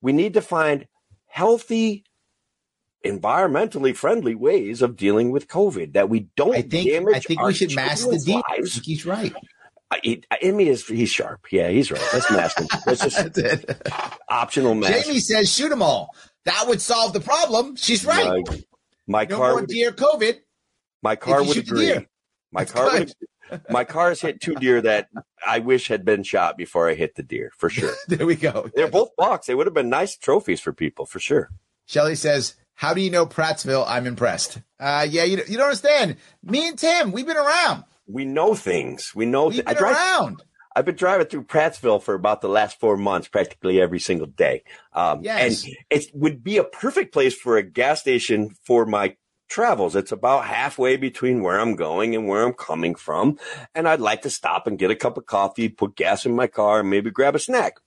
We 0.00 0.12
need 0.12 0.34
to 0.34 0.40
find 0.40 0.86
healthy, 1.26 2.04
environmentally 3.04 3.96
friendly 3.96 4.36
ways 4.36 4.80
of 4.80 4.96
dealing 4.96 5.32
with 5.32 5.48
COVID 5.48 5.94
that 5.94 6.08
we 6.08 6.28
don't 6.36 6.54
I 6.54 6.62
think 6.62 6.88
damage. 6.88 7.16
I 7.16 7.20
think 7.20 7.42
we 7.42 7.54
should 7.54 7.74
mask 7.74 8.08
the 8.08 8.18
children's 8.18 8.24
deer. 8.24 8.42
I 8.48 8.56
lives. 8.58 8.74
think 8.74 8.84
he's 8.86 9.04
right. 9.06 9.34
I, 9.90 10.00
he, 10.02 10.22
Emmy 10.42 10.68
is 10.68 10.86
he's 10.86 11.10
sharp. 11.10 11.46
Yeah, 11.50 11.68
he's 11.68 11.90
right. 11.90 12.02
Let's 12.12 12.30
mask 12.30 12.58
him. 12.58 12.68
Let's 12.86 13.02
just 13.02 13.34
That's 13.34 14.18
optional. 14.28 14.78
Jamie 14.80 15.20
says, 15.20 15.52
shoot 15.52 15.70
them 15.70 15.82
all. 15.82 16.14
That 16.44 16.66
would 16.68 16.80
solve 16.80 17.12
the 17.12 17.20
problem. 17.20 17.76
She's 17.76 18.04
right. 18.04 18.46
My, 18.46 18.62
my 19.06 19.24
no 19.24 19.36
car, 19.36 19.50
more 19.50 19.60
would, 19.60 19.68
deer 19.68 19.92
COVID. 19.92 20.36
my 21.02 21.16
car 21.16 21.42
would 21.42 21.56
agree. 21.56 22.06
My 22.52 22.62
That's 22.62 22.72
car 22.72 22.90
good. 22.90 23.12
would, 23.50 23.60
my 23.70 23.84
car 23.84 24.10
has 24.10 24.20
hit 24.20 24.40
two 24.40 24.54
deer 24.54 24.80
that 24.82 25.08
I 25.46 25.60
wish 25.60 25.88
had 25.88 26.04
been 26.04 26.22
shot 26.22 26.56
before 26.56 26.88
I 26.88 26.94
hit 26.94 27.14
the 27.14 27.22
deer 27.22 27.52
for 27.56 27.70
sure. 27.70 27.94
There 28.08 28.26
we 28.26 28.36
go. 28.36 28.70
They're 28.74 28.88
both 28.88 29.10
bucks. 29.16 29.46
They 29.46 29.54
would 29.54 29.66
have 29.66 29.74
been 29.74 29.88
nice 29.88 30.16
trophies 30.16 30.60
for 30.60 30.72
people 30.72 31.06
for 31.06 31.18
sure. 31.18 31.50
Shelly 31.86 32.14
says, 32.14 32.54
how 32.74 32.94
do 32.94 33.00
you 33.00 33.10
know 33.10 33.26
Prattsville? 33.26 33.84
I'm 33.88 34.06
impressed. 34.06 34.60
Uh, 34.78 35.06
yeah, 35.08 35.24
you, 35.24 35.38
you 35.48 35.56
don't 35.56 35.66
understand. 35.66 36.16
Me 36.42 36.68
and 36.68 36.78
Tim, 36.78 37.12
we've 37.12 37.26
been 37.26 37.36
around. 37.36 37.84
We 38.08 38.24
know 38.24 38.54
things. 38.54 39.12
We 39.14 39.26
know. 39.26 39.50
Th- 39.50 39.62
I 39.66 39.74
drive 39.74 39.96
around. 39.96 40.42
I've 40.74 40.84
been 40.84 40.94
driving 40.96 41.26
through 41.26 41.44
Prattsville 41.44 42.02
for 42.02 42.14
about 42.14 42.40
the 42.40 42.48
last 42.48 42.78
four 42.78 42.96
months, 42.96 43.26
practically 43.28 43.80
every 43.80 43.98
single 43.98 44.28
day. 44.28 44.62
Um, 44.92 45.20
Yes. 45.22 45.64
And 45.64 45.74
it 45.90 46.06
would 46.14 46.44
be 46.44 46.56
a 46.58 46.64
perfect 46.64 47.12
place 47.12 47.34
for 47.34 47.56
a 47.56 47.62
gas 47.62 48.00
station 48.00 48.54
for 48.64 48.86
my 48.86 49.16
travels. 49.48 49.96
It's 49.96 50.12
about 50.12 50.44
halfway 50.44 50.96
between 50.96 51.42
where 51.42 51.58
I'm 51.58 51.74
going 51.74 52.14
and 52.14 52.28
where 52.28 52.44
I'm 52.46 52.52
coming 52.52 52.94
from. 52.94 53.38
And 53.74 53.88
I'd 53.88 54.00
like 54.00 54.22
to 54.22 54.30
stop 54.30 54.66
and 54.66 54.78
get 54.78 54.90
a 54.90 54.96
cup 54.96 55.16
of 55.16 55.26
coffee, 55.26 55.68
put 55.68 55.96
gas 55.96 56.24
in 56.26 56.36
my 56.36 56.46
car, 56.46 56.80
and 56.80 56.90
maybe 56.90 57.10
grab 57.10 57.34
a 57.34 57.38
snack, 57.40 57.78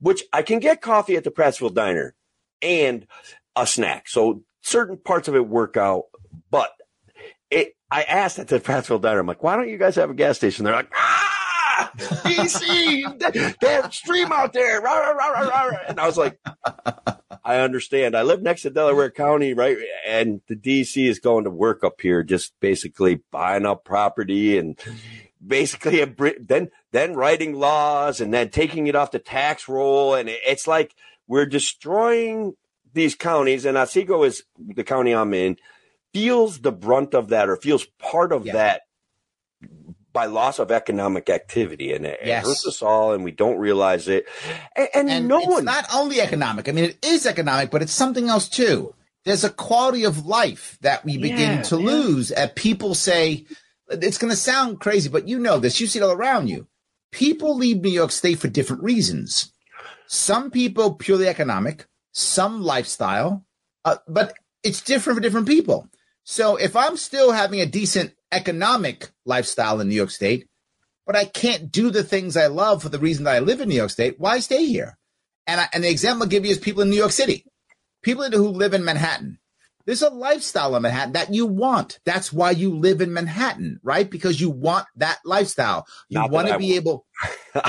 which 0.00 0.22
I 0.32 0.42
can 0.42 0.60
get 0.60 0.80
coffee 0.80 1.16
at 1.16 1.24
the 1.24 1.30
Prattsville 1.30 1.74
Diner 1.74 2.14
and 2.60 3.06
a 3.56 3.66
snack. 3.66 4.06
So 4.08 4.42
certain 4.60 4.96
parts 4.96 5.28
of 5.28 5.34
it 5.34 5.48
work 5.48 5.76
out, 5.76 6.04
but 6.50 6.70
I 7.92 8.04
asked 8.04 8.38
at 8.38 8.48
the 8.48 8.58
Prattsville 8.58 9.02
Diner, 9.02 9.20
I'm 9.20 9.26
like, 9.26 9.42
why 9.42 9.54
don't 9.54 9.68
you 9.68 9.76
guys 9.76 9.96
have 9.96 10.08
a 10.08 10.14
gas 10.14 10.38
station? 10.38 10.64
They're 10.64 10.72
like, 10.72 10.90
ah, 10.94 11.92
DC, 11.98 13.18
they- 13.60 13.90
stream 13.90 14.32
out 14.32 14.54
there. 14.54 14.80
Rah, 14.80 14.96
rah, 14.96 15.10
rah, 15.10 15.28
rah, 15.42 15.62
rah. 15.64 15.78
And 15.88 16.00
I 16.00 16.06
was 16.06 16.16
like, 16.16 16.38
I 17.44 17.58
understand. 17.58 18.16
I 18.16 18.22
live 18.22 18.40
next 18.40 18.62
to 18.62 18.70
Delaware 18.70 19.10
County, 19.10 19.52
right? 19.52 19.76
And 20.06 20.40
the 20.48 20.56
DC 20.56 21.06
is 21.06 21.18
going 21.18 21.44
to 21.44 21.50
work 21.50 21.84
up 21.84 22.00
here, 22.00 22.22
just 22.22 22.58
basically 22.60 23.20
buying 23.30 23.66
up 23.66 23.84
property 23.84 24.56
and 24.56 24.78
basically 25.46 26.00
a, 26.00 26.14
then 26.40 26.70
then 26.92 27.12
writing 27.14 27.52
laws 27.52 28.22
and 28.22 28.32
then 28.32 28.48
taking 28.48 28.86
it 28.86 28.96
off 28.96 29.10
the 29.10 29.18
tax 29.18 29.68
roll. 29.68 30.14
And 30.14 30.30
it's 30.30 30.66
like 30.66 30.94
we're 31.26 31.44
destroying 31.44 32.54
these 32.94 33.14
counties. 33.14 33.66
And 33.66 33.76
Otsego 33.76 34.22
is 34.22 34.44
the 34.58 34.84
county 34.84 35.12
I'm 35.12 35.34
in, 35.34 35.58
feels 36.12 36.60
the 36.60 36.72
brunt 36.72 37.14
of 37.14 37.28
that 37.28 37.48
or 37.48 37.56
feels 37.56 37.86
part 37.98 38.32
of 38.32 38.46
Yeah. 38.46 38.52
that 38.54 38.82
by 40.12 40.26
loss 40.26 40.58
of 40.58 40.70
economic 40.70 41.30
activity, 41.30 41.92
and 41.94 42.04
it, 42.04 42.20
Yes. 42.22 42.44
it 42.44 42.48
hurts 42.48 42.66
us 42.66 42.82
all, 42.82 43.14
and 43.14 43.24
we 43.24 43.30
don't 43.30 43.56
realize 43.56 44.08
it. 44.08 44.26
And, 44.76 44.88
and, 44.94 45.10
And 45.10 45.28
no 45.28 45.38
it's 45.38 45.48
one, 45.48 45.64
not 45.64 45.86
only 45.94 46.20
economic. 46.20 46.68
I 46.68 46.72
mean, 46.72 46.84
it 46.84 46.98
is 47.02 47.24
economic, 47.24 47.70
but 47.70 47.80
it's 47.80 47.94
something 47.94 48.28
else 48.28 48.46
too. 48.48 48.94
There's 49.24 49.44
a 49.44 49.48
quality 49.50 50.04
of 50.04 50.26
life 50.26 50.76
that 50.82 51.04
we 51.04 51.16
begin 51.16 51.38
Yeah, 51.58 51.62
to 51.62 51.80
yeah. 51.80 51.86
lose. 51.86 52.30
And 52.30 52.54
people 52.54 52.94
say, 52.94 53.46
it's 53.88 54.18
going 54.18 54.30
to 54.30 54.36
sound 54.36 54.80
crazy, 54.80 55.08
but 55.08 55.28
you 55.28 55.38
know 55.38 55.58
this. 55.58 55.80
You 55.80 55.86
see 55.86 55.98
it 56.00 56.02
all 56.02 56.12
around 56.12 56.48
you. 56.48 56.66
People 57.10 57.56
leave 57.56 57.80
New 57.80 57.90
York 57.90 58.10
State 58.10 58.38
for 58.38 58.48
different 58.48 58.82
reasons. 58.82 59.50
Some 60.08 60.50
people 60.50 60.94
purely 60.94 61.26
economic, 61.28 61.86
some 62.12 62.62
lifestyle, 62.62 63.46
uh, 63.84 63.96
but 64.08 64.34
it's 64.62 64.82
different 64.82 65.16
for 65.16 65.22
different 65.22 65.46
people. 65.48 65.88
So 66.24 66.56
if 66.56 66.76
I'm 66.76 66.96
still 66.96 67.32
having 67.32 67.60
a 67.60 67.66
decent 67.66 68.12
economic 68.30 69.10
lifestyle 69.24 69.80
in 69.80 69.88
New 69.88 69.94
York 69.94 70.10
State, 70.10 70.46
but 71.06 71.16
I 71.16 71.24
can't 71.24 71.70
do 71.72 71.90
the 71.90 72.04
things 72.04 72.36
I 72.36 72.46
love 72.46 72.82
for 72.82 72.88
the 72.88 72.98
reason 72.98 73.24
that 73.24 73.34
I 73.34 73.40
live 73.40 73.60
in 73.60 73.68
New 73.68 73.74
York 73.74 73.90
State, 73.90 74.18
why 74.18 74.38
stay 74.38 74.64
here? 74.66 74.98
And, 75.46 75.60
I, 75.60 75.68
and 75.72 75.82
the 75.82 75.90
example 75.90 76.22
I'll 76.22 76.28
give 76.28 76.44
you 76.44 76.52
is 76.52 76.58
people 76.58 76.82
in 76.82 76.90
New 76.90 76.96
York 76.96 77.10
City, 77.10 77.44
people 78.02 78.24
who 78.30 78.48
live 78.48 78.74
in 78.74 78.84
Manhattan. 78.84 79.38
There's 79.84 80.02
a 80.02 80.10
lifestyle 80.10 80.76
in 80.76 80.82
Manhattan 80.82 81.14
that 81.14 81.34
you 81.34 81.44
want. 81.44 81.98
That's 82.04 82.32
why 82.32 82.52
you 82.52 82.78
live 82.78 83.00
in 83.00 83.12
Manhattan, 83.12 83.80
right? 83.82 84.08
Because 84.08 84.40
you 84.40 84.48
want 84.48 84.86
that 84.94 85.18
lifestyle. 85.24 85.86
You 86.08 86.20
Not 86.20 86.30
want 86.30 86.48
I 86.48 86.52
to 86.52 86.58
be 86.58 86.76
able. 86.76 87.04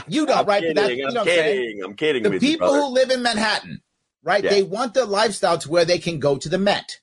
You 0.07 0.25
don't, 0.27 0.47
right? 0.47 0.61
Kidding, 0.61 0.99
you 0.99 1.07
I'm 1.07 1.13
know 1.15 1.21
what 1.21 1.29
I'm 1.29 1.35
kidding, 1.35 1.83
I'm 1.83 1.95
kidding 1.95 2.21
The 2.23 2.29
with 2.29 2.43
you, 2.43 2.49
people 2.51 2.67
brother. 2.67 2.81
who 2.81 2.87
live 2.89 3.09
in 3.09 3.23
Manhattan, 3.23 3.81
right? 4.21 4.43
Yeah. 4.43 4.51
They 4.51 4.61
want 4.61 4.93
the 4.93 5.07
lifestyle 5.07 5.57
to 5.57 5.69
where 5.71 5.85
they 5.85 5.97
can 5.97 6.19
go 6.19 6.37
to 6.37 6.49
the 6.49 6.59
Met. 6.59 6.99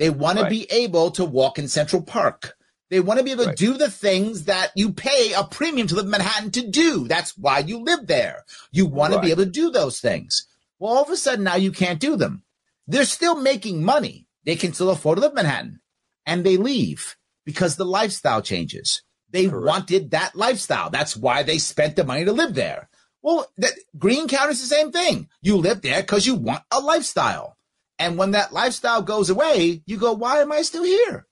They 0.00 0.08
want 0.08 0.38
to 0.38 0.48
be 0.48 0.66
able 0.72 1.10
to 1.12 1.26
walk 1.26 1.58
in 1.58 1.68
Central 1.68 2.00
Park. 2.00 2.56
They 2.88 3.00
want 3.00 3.18
to 3.18 3.24
be 3.24 3.32
able 3.32 3.44
Right. 3.44 3.56
to 3.56 3.64
do 3.66 3.74
the 3.76 3.90
things 3.90 4.44
that 4.44 4.72
you 4.74 4.92
pay 4.94 5.34
a 5.34 5.44
premium 5.44 5.86
to 5.88 5.94
live 5.94 6.06
in 6.06 6.10
Manhattan 6.10 6.50
to 6.52 6.66
do. 6.66 7.06
That's 7.06 7.36
why 7.36 7.58
you 7.58 7.78
live 7.84 8.06
there. 8.06 8.46
You 8.72 8.86
want 8.86 9.12
to 9.12 9.20
be 9.20 9.30
able 9.30 9.44
to 9.44 9.50
do 9.50 9.70
those 9.70 10.00
things. 10.00 10.46
Well, 10.78 10.92
all 10.96 11.02
of 11.04 11.10
a 11.10 11.18
sudden 11.18 11.44
now 11.44 11.56
you 11.56 11.70
can't 11.70 12.00
do 12.00 12.16
them. 12.16 12.44
They're 12.88 13.04
still 13.04 13.36
making 13.36 13.84
money. 13.84 14.26
They 14.46 14.56
can 14.56 14.72
still 14.72 14.88
afford 14.88 15.16
to 15.16 15.20
live 15.20 15.32
in 15.32 15.36
Manhattan 15.36 15.80
and 16.24 16.44
they 16.44 16.56
leave 16.56 17.16
because 17.44 17.76
the 17.76 17.84
lifestyle 17.84 18.40
changes. 18.40 19.02
They 19.28 19.48
Correct. 19.48 19.66
wanted 19.66 20.10
that 20.12 20.34
lifestyle. 20.34 20.88
That's 20.88 21.14
why 21.14 21.42
they 21.42 21.58
spent 21.58 21.94
the 21.96 22.04
money 22.04 22.24
to 22.24 22.32
live 22.32 22.54
there. 22.54 22.88
Well, 23.22 23.46
that, 23.58 23.74
Greene 23.98 24.28
County 24.28 24.52
is 24.52 24.60
the 24.62 24.66
same 24.74 24.92
thing. 24.92 25.28
You 25.42 25.56
live 25.56 25.82
there 25.82 26.00
because 26.00 26.26
you 26.26 26.36
want 26.36 26.62
a 26.72 26.80
lifestyle. 26.80 27.58
And 28.00 28.16
when 28.16 28.30
that 28.32 28.52
lifestyle 28.52 29.02
goes 29.02 29.28
away, 29.30 29.82
you 29.86 29.98
go, 29.98 30.12
why 30.14 30.40
am 30.40 30.50
I 30.50 30.62
still 30.62 30.84
here? 30.84 31.26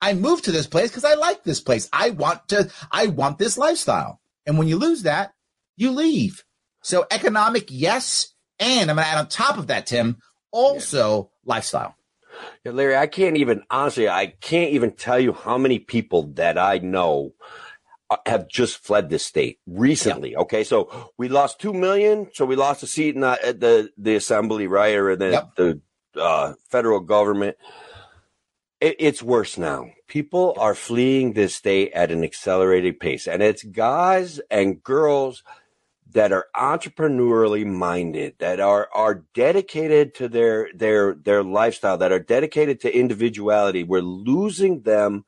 I 0.00 0.12
moved 0.12 0.44
to 0.44 0.52
this 0.52 0.66
place 0.66 0.90
because 0.90 1.04
I 1.04 1.14
like 1.14 1.42
this 1.42 1.60
place. 1.60 1.88
I 1.92 2.10
want 2.10 2.48
to, 2.48 2.70
I 2.90 3.06
want 3.06 3.38
this 3.38 3.56
lifestyle. 3.56 4.20
And 4.46 4.58
when 4.58 4.68
you 4.68 4.76
lose 4.76 5.04
that, 5.04 5.32
you 5.76 5.90
leave. 5.90 6.44
So 6.82 7.06
economic, 7.10 7.68
yes. 7.70 8.34
And 8.58 8.90
I'm 8.90 8.96
going 8.96 9.06
to 9.06 9.10
add 9.10 9.18
on 9.18 9.28
top 9.28 9.56
of 9.56 9.68
that, 9.68 9.86
Tim, 9.86 10.18
also 10.50 11.30
lifestyle. 11.44 11.96
Yeah, 12.64 12.72
Larry, 12.72 12.96
I 12.96 13.06
can't 13.06 13.36
even 13.36 13.62
honestly, 13.70 14.08
I 14.08 14.26
can't 14.26 14.72
even 14.72 14.92
tell 14.92 15.18
you 15.18 15.32
how 15.32 15.56
many 15.56 15.78
people 15.78 16.32
that 16.34 16.58
I 16.58 16.78
know 16.78 17.34
uh, 18.10 18.16
have 18.26 18.48
just 18.48 18.84
fled 18.84 19.08
this 19.08 19.24
state 19.24 19.60
recently. 19.66 20.36
Okay, 20.36 20.64
so 20.64 21.12
we 21.16 21.28
lost 21.28 21.60
two 21.60 21.72
million, 21.72 22.28
so 22.34 22.44
we 22.44 22.56
lost 22.56 22.82
a 22.82 22.86
seat 22.86 23.14
in 23.14 23.22
the 23.22 23.38
at 23.46 23.60
the, 23.60 23.90
the 23.96 24.16
assembly, 24.16 24.66
right, 24.66 24.94
or 24.94 25.16
the 25.16 25.30
Yep. 25.30 25.54
the 25.56 25.80
uh, 26.16 26.54
federal 26.68 27.00
government. 27.00 27.56
It, 28.80 28.96
it's 28.98 29.22
worse 29.22 29.56
now. 29.56 29.90
People 30.08 30.54
are 30.58 30.74
fleeing 30.74 31.32
this 31.32 31.54
state 31.54 31.92
at 31.92 32.10
an 32.10 32.24
accelerated 32.24 33.00
pace, 33.00 33.26
and 33.26 33.42
it's 33.42 33.62
guys 33.62 34.40
and 34.50 34.82
girls 34.82 35.42
that 36.12 36.32
are 36.32 36.46
entrepreneurially 36.54 37.64
minded, 37.64 38.34
that 38.38 38.60
are 38.60 38.88
are 38.92 39.24
dedicated 39.34 40.14
to 40.16 40.28
their 40.28 40.68
their 40.74 41.14
their 41.14 41.42
lifestyle, 41.42 41.96
that 41.98 42.12
are 42.12 42.18
dedicated 42.18 42.80
to 42.80 42.94
individuality. 42.94 43.82
We're 43.82 44.02
losing 44.02 44.82
them 44.82 45.24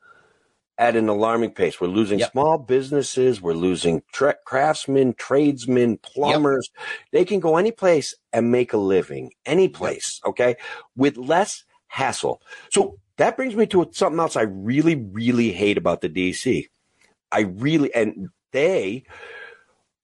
at 0.77 0.95
an 0.95 1.07
alarming 1.07 1.51
pace. 1.51 1.79
We're 1.79 1.87
losing 1.87 2.19
Yep. 2.19 2.31
small 2.31 2.57
businesses. 2.57 3.41
We're 3.41 3.53
losing 3.53 4.03
tra- 4.11 4.37
craftsmen, 4.45 5.13
tradesmen, 5.13 5.97
plumbers. 5.97 6.69
They 7.11 7.23
can 7.25 7.39
go 7.39 7.57
any 7.57 7.71
place 7.71 8.13
and 8.33 8.51
make 8.51 8.73
a 8.73 8.77
living, 8.77 9.31
any 9.45 9.69
place, 9.69 10.19
okay, 10.25 10.55
with 10.95 11.17
less 11.17 11.63
hassle. 11.87 12.41
So 12.69 12.99
that 13.17 13.37
brings 13.37 13.55
me 13.55 13.65
to 13.67 13.89
something 13.93 14.19
else 14.19 14.35
I 14.35 14.41
really, 14.41 14.95
really 14.95 15.51
hate 15.51 15.77
about 15.77 16.01
the 16.01 16.09
DC. 16.09 16.67
I 17.31 17.41
really, 17.41 17.93
and 17.93 18.29
they, 18.51 19.03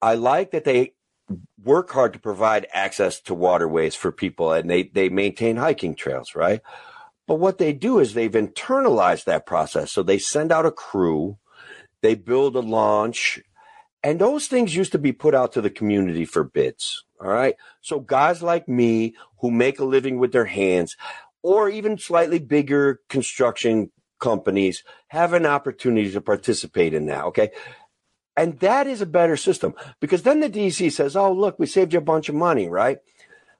I 0.02 0.16
like 0.16 0.52
that 0.52 0.64
they 0.64 0.94
work 1.64 1.92
hard 1.92 2.14
to 2.14 2.20
provide 2.20 2.68
access 2.74 3.20
to 3.22 3.34
waterways 3.34 3.96
for 3.96 4.12
people 4.12 4.52
and 4.54 4.70
they, 4.70 4.84
they 4.84 5.10
maintain 5.10 5.58
hiking 5.58 5.96
trails, 5.96 6.34
right? 6.36 6.62
But 7.28 7.36
what 7.36 7.58
they 7.58 7.74
do 7.74 8.00
is 8.00 8.14
they've 8.14 8.32
internalized 8.32 9.26
that 9.26 9.46
process. 9.46 9.92
So 9.92 10.04
they 10.04 10.18
send 10.18 10.52
out 10.52 10.66
a 10.66 10.72
crew, 10.72 11.38
they 12.02 12.16
build 12.16 12.56
a 12.56 12.62
launch, 12.62 13.40
and 14.04 14.20
those 14.20 14.48
things 14.48 14.76
used 14.76 14.92
to 14.94 14.98
be 14.98 15.12
put 15.12 15.36
out 15.36 15.52
to 15.54 15.62
the 15.62 15.70
community 15.70 16.26
for 16.26 16.44
bids. 16.44 17.06
All 17.20 17.30
right. 17.30 17.56
So 17.82 18.00
guys 18.00 18.42
like 18.42 18.68
me 18.68 19.16
who 19.40 19.52
make 19.52 19.80
a 19.80 19.86
living 19.86 20.18
with 20.18 20.32
their 20.32 20.46
hands, 20.46 20.96
or 21.44 21.70
even 21.70 21.98
slightly 21.98 22.40
bigger 22.40 23.00
construction 23.10 23.92
companies 24.20 24.84
have 25.10 25.34
an 25.34 25.46
opportunity 25.46 26.12
to 26.12 26.22
participate 26.22 26.94
in 26.94 27.08
that. 27.08 27.26
Okay. 27.26 27.52
And 28.38 28.60
that 28.60 28.88
is 28.88 29.02
a 29.02 29.06
better 29.06 29.36
system 29.36 29.74
because 30.00 30.24
then 30.24 30.40
the 30.40 30.50
DC 30.50 30.92
says, 30.92 31.16
oh, 31.16 31.34
look, 31.34 31.60
we 31.60 31.66
saved 31.66 31.94
you 31.94 32.00
a 32.00 32.04
bunch 32.04 32.30
of 32.30 32.36
money, 32.36 32.70
right? 32.70 33.00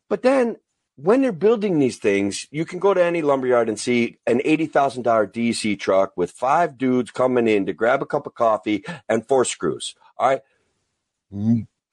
But 0.10 0.22
then 0.22 0.58
when 0.96 1.22
they're 1.22 1.32
building 1.32 1.80
these 1.80 1.98
things, 1.98 2.48
you 2.52 2.66
can 2.66 2.80
go 2.80 2.94
to 2.94 3.04
any 3.04 3.22
lumberyard 3.22 3.70
and 3.70 3.80
see 3.80 4.18
an 4.28 4.40
$80,000 4.40 5.04
DC 5.32 5.80
truck 5.80 6.16
with 6.16 6.32
five 6.32 6.78
dudes 6.78 7.12
coming 7.12 7.48
in 7.48 7.66
to 7.66 7.74
grab 7.74 8.02
a 8.02 8.06
cup 8.06 8.28
of 8.28 8.36
coffee 8.36 8.84
and 9.10 9.28
four 9.28 9.46
screws. 9.46 9.96
All 10.18 10.30
right. 10.30 10.42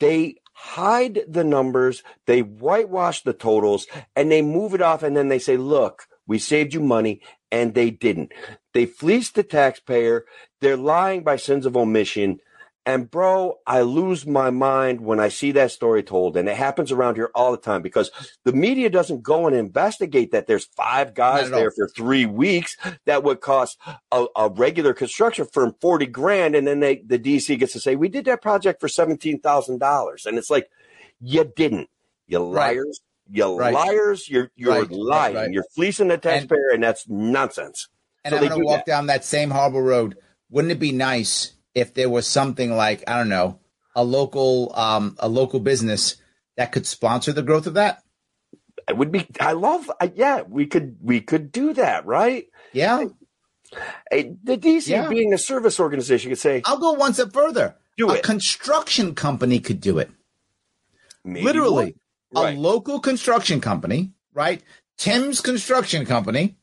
They 0.00 0.36
hide 0.52 1.20
the 1.28 1.44
numbers, 1.44 2.02
they 2.26 2.42
whitewash 2.42 3.22
the 3.22 3.32
totals, 3.32 3.86
and 4.16 4.30
they 4.30 4.42
move 4.42 4.74
it 4.74 4.82
off. 4.82 5.02
And 5.02 5.16
then 5.16 5.28
they 5.28 5.38
say, 5.38 5.56
look, 5.56 6.08
we 6.26 6.38
saved 6.38 6.74
you 6.74 6.80
money. 6.80 7.20
And 7.50 7.72
they 7.74 7.90
didn't. 7.90 8.32
They 8.74 8.84
fleeced 8.84 9.34
the 9.34 9.42
taxpayer. 9.42 10.26
They're 10.60 10.76
lying 10.76 11.22
by 11.22 11.36
sins 11.36 11.64
of 11.64 11.78
omission. 11.78 12.40
And 12.88 13.10
bro, 13.10 13.58
I 13.66 13.82
lose 13.82 14.26
my 14.26 14.48
mind 14.48 15.02
when 15.02 15.20
I 15.20 15.28
see 15.28 15.52
that 15.52 15.72
story 15.72 16.02
told. 16.02 16.38
And 16.38 16.48
it 16.48 16.56
happens 16.56 16.90
around 16.90 17.16
here 17.16 17.30
all 17.34 17.50
the 17.50 17.58
time 17.58 17.82
because 17.82 18.10
the 18.46 18.52
media 18.54 18.88
doesn't 18.88 19.22
go 19.22 19.46
and 19.46 19.54
investigate 19.54 20.32
that 20.32 20.46
there's 20.46 20.64
five 20.74 21.12
guys 21.12 21.48
at 21.48 21.52
all. 21.52 21.60
there 21.60 21.70
for 21.70 21.86
three 21.88 22.24
weeks 22.24 22.78
that 23.04 23.22
would 23.24 23.42
cost 23.42 23.76
a, 24.10 24.24
a 24.34 24.48
regular 24.48 24.94
construction 24.94 25.46
firm 25.52 25.74
40 25.82 26.06
grand. 26.06 26.56
And 26.56 26.66
then 26.66 26.80
they, 26.80 27.02
the 27.04 27.18
DC 27.18 27.58
gets 27.58 27.74
to 27.74 27.80
say, 27.80 27.94
we 27.94 28.08
did 28.08 28.24
that 28.24 28.40
project 28.40 28.80
for 28.80 28.88
$17,000. 28.88 30.24
And 30.26 30.38
it's 30.38 30.48
like, 30.48 30.70
you 31.20 31.44
didn't. 31.44 31.90
You 32.26 32.38
Right. 32.38 32.74
liars. 32.78 33.00
You 33.30 33.54
Right. 33.54 33.74
liars. 33.74 34.30
You're, 34.30 34.50
you're 34.56 34.72
Right, 34.72 34.88
right, 34.88 34.90
lying. 34.90 35.34
right. 35.34 35.52
You're 35.52 35.66
fleecing 35.74 36.08
the 36.08 36.16
taxpayer 36.16 36.70
and, 36.72 36.82
that's 36.82 37.06
nonsense. 37.06 37.86
And 38.24 38.32
So 38.32 38.40
I'm 38.40 38.48
to 38.48 38.64
walk 38.64 38.86
that. 38.86 38.90
down 38.90 39.08
that 39.08 39.26
same 39.26 39.50
harbor 39.50 39.82
road. 39.82 40.16
Wouldn't 40.48 40.72
it 40.72 40.78
be 40.78 40.92
nice 40.92 41.52
if 41.74 41.94
there 41.94 42.08
was 42.10 42.26
something 42.26 42.72
like 42.72 43.04
I 43.08 43.16
don't 43.18 43.28
know 43.28 43.60
a 43.94 44.04
local 44.04 44.72
um, 44.76 45.16
a 45.18 45.28
local 45.28 45.60
business 45.60 46.16
that 46.56 46.72
could 46.72 46.86
sponsor 46.86 47.32
the 47.32 47.42
growth 47.42 47.66
of 47.66 47.74
that? 47.74 48.02
It 48.88 48.96
would 48.96 49.12
be, 49.12 49.26
I 49.38 49.52
love, 49.52 49.90
I, 50.00 50.10
yeah, 50.14 50.42
we 50.48 50.66
could, 50.66 50.96
we 51.02 51.20
could 51.20 51.52
do 51.52 51.74
that, 51.74 52.06
right? 52.06 52.46
Yeah, 52.72 53.04
Hey, 54.10 54.34
The 54.42 54.56
DC 54.56 54.88
Yeah. 54.88 55.08
being 55.08 55.34
a 55.34 55.38
service 55.38 55.78
organization 55.78 56.30
could 56.30 56.38
say, 56.38 56.62
I'll 56.64 56.78
go 56.78 56.92
one 56.92 57.12
step 57.12 57.32
further. 57.34 57.76
Do 57.98 58.08
a 58.10 58.14
it. 58.14 58.22
construction 58.22 59.14
company 59.14 59.60
could 59.60 59.80
do 59.80 59.98
it. 59.98 60.10
maybe 61.24 61.44
Literally. 61.44 61.96
Right. 62.34 62.56
a 62.56 62.60
local 62.60 63.00
construction 63.00 63.60
company, 63.60 64.12
right? 64.32 64.62
Tim's 64.96 65.40
Construction 65.40 66.04
Company 66.06 66.56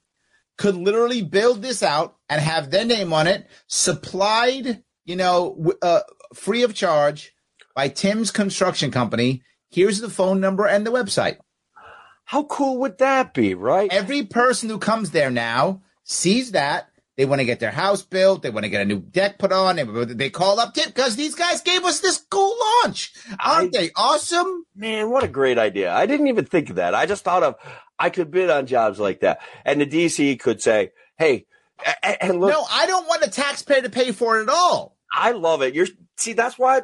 could 0.57 0.75
literally 0.75 1.21
build 1.21 1.61
this 1.61 1.81
out 1.83 2.17
and 2.29 2.39
have 2.41 2.69
their 2.71 2.85
name 2.85 3.13
on 3.13 3.27
it, 3.27 3.47
supplied, 3.67 4.83
you 5.05 5.15
know, 5.15 5.73
uh, 5.81 6.01
free 6.33 6.63
of 6.63 6.73
charge 6.73 7.33
by 7.75 7.87
Tim's 7.87 8.31
Construction 8.31 8.91
Company. 8.91 9.43
Here's 9.69 9.99
the 9.99 10.09
phone 10.09 10.39
number 10.39 10.65
and 10.65 10.85
the 10.85 10.91
website. 10.91 11.37
How 12.25 12.43
cool 12.43 12.79
would 12.79 12.97
that 12.97 13.33
be, 13.33 13.53
right? 13.53 13.91
Every 13.91 14.23
person 14.23 14.69
who 14.69 14.79
comes 14.79 15.11
there 15.11 15.29
now 15.29 15.81
sees 16.03 16.51
that. 16.51 16.89
They 17.17 17.25
want 17.25 17.39
to 17.39 17.45
get 17.45 17.61
their 17.61 17.71
house 17.71 18.01
built. 18.01 18.41
They 18.41 18.49
want 18.49 18.65
to 18.65 18.69
get 18.69 18.81
a 18.81 18.85
new 18.85 18.99
deck 18.99 19.37
put 19.39 19.53
on. 19.53 19.77
They, 19.77 19.83
they 19.83 20.29
call 20.29 20.59
up 20.59 20.73
Tim 20.73 20.89
because 20.89 21.15
these 21.15 21.35
guys 21.35 21.61
gave 21.61 21.85
us 21.85 22.01
this 22.01 22.17
cool 22.29 22.57
launch. 22.83 23.13
Aren't 23.39 23.71
they 23.71 23.91
awesome? 23.95 24.65
Man, 24.75 25.09
what 25.11 25.23
a 25.23 25.29
great 25.29 25.57
idea. 25.57 25.93
I 25.93 26.07
didn't 26.07 26.27
even 26.27 26.45
think 26.45 26.69
of 26.69 26.75
that. 26.75 26.93
I 26.93 27.05
just 27.05 27.23
thought 27.23 27.43
of, 27.43 27.55
I 27.97 28.09
could 28.09 28.31
bid 28.31 28.49
on 28.49 28.65
jobs 28.65 28.99
like 28.99 29.21
that. 29.21 29.39
And 29.63 29.79
the 29.79 29.85
DC 29.85 30.39
could 30.41 30.61
say, 30.61 30.91
hey, 31.17 31.45
and 32.21 32.41
look, 32.41 32.51
no, 32.51 32.65
I 32.69 32.85
don't 32.85 33.07
want 33.07 33.23
a 33.23 33.29
taxpayer 33.29 33.81
to 33.81 33.89
pay 33.89 34.11
for 34.11 34.39
it 34.39 34.43
at 34.43 34.49
all. 34.49 34.94
I 35.13 35.31
love 35.31 35.61
it. 35.61 35.73
You're 35.75 35.87
see, 36.17 36.33
that's 36.33 36.57
why 36.57 36.81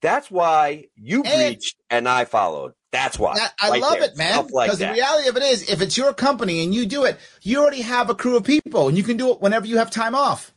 that's 0.00 0.30
why 0.30 0.86
you 0.96 1.22
And- 1.24 1.50
reached 1.50 1.76
and 1.90 2.08
I 2.08 2.24
followed. 2.24 2.72
That's 2.90 3.18
why. 3.18 3.34
That- 3.36 3.54
I 3.60 3.70
Right 3.70 3.80
love 3.80 3.92
there. 3.94 4.04
it, 4.04 4.16
man. 4.18 4.32
Stuff 4.34 4.52
like 4.52 4.66
Because 4.68 4.78
the 4.80 4.84
that. 4.86 4.92
reality 4.94 5.28
of 5.28 5.36
it 5.38 5.42
is, 5.44 5.70
if 5.70 5.80
it's 5.80 5.96
your 5.96 6.12
company 6.12 6.62
and 6.62 6.74
you 6.74 6.84
do 6.84 7.04
it, 7.04 7.18
you 7.40 7.58
already 7.60 7.80
have 7.80 8.10
a 8.10 8.14
crew 8.14 8.36
of 8.36 8.44
people, 8.44 8.88
and 8.88 8.98
you 8.98 9.02
can 9.04 9.16
do 9.16 9.30
it 9.32 9.40
whenever 9.40 9.66
you 9.66 9.78
have 9.78 9.90
time 9.90 10.14
off. 10.14 10.52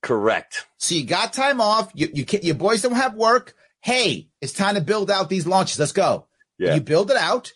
Correct. 0.00 0.66
So 0.78 0.94
you 0.94 1.04
got 1.04 1.32
time 1.32 1.60
off. 1.60 1.90
You, 1.94 2.08
you 2.14 2.24
your 2.42 2.54
boys 2.54 2.82
don't 2.82 2.92
have 2.92 3.14
work. 3.14 3.54
Hey, 3.80 4.28
it's 4.40 4.52
time 4.52 4.76
to 4.76 4.80
build 4.80 5.10
out 5.10 5.28
these 5.28 5.46
launches. 5.46 5.78
Let's 5.80 5.92
go. 5.92 6.26
Yeah. 6.58 6.74
You 6.74 6.80
build 6.80 7.10
it 7.10 7.16
out. 7.16 7.52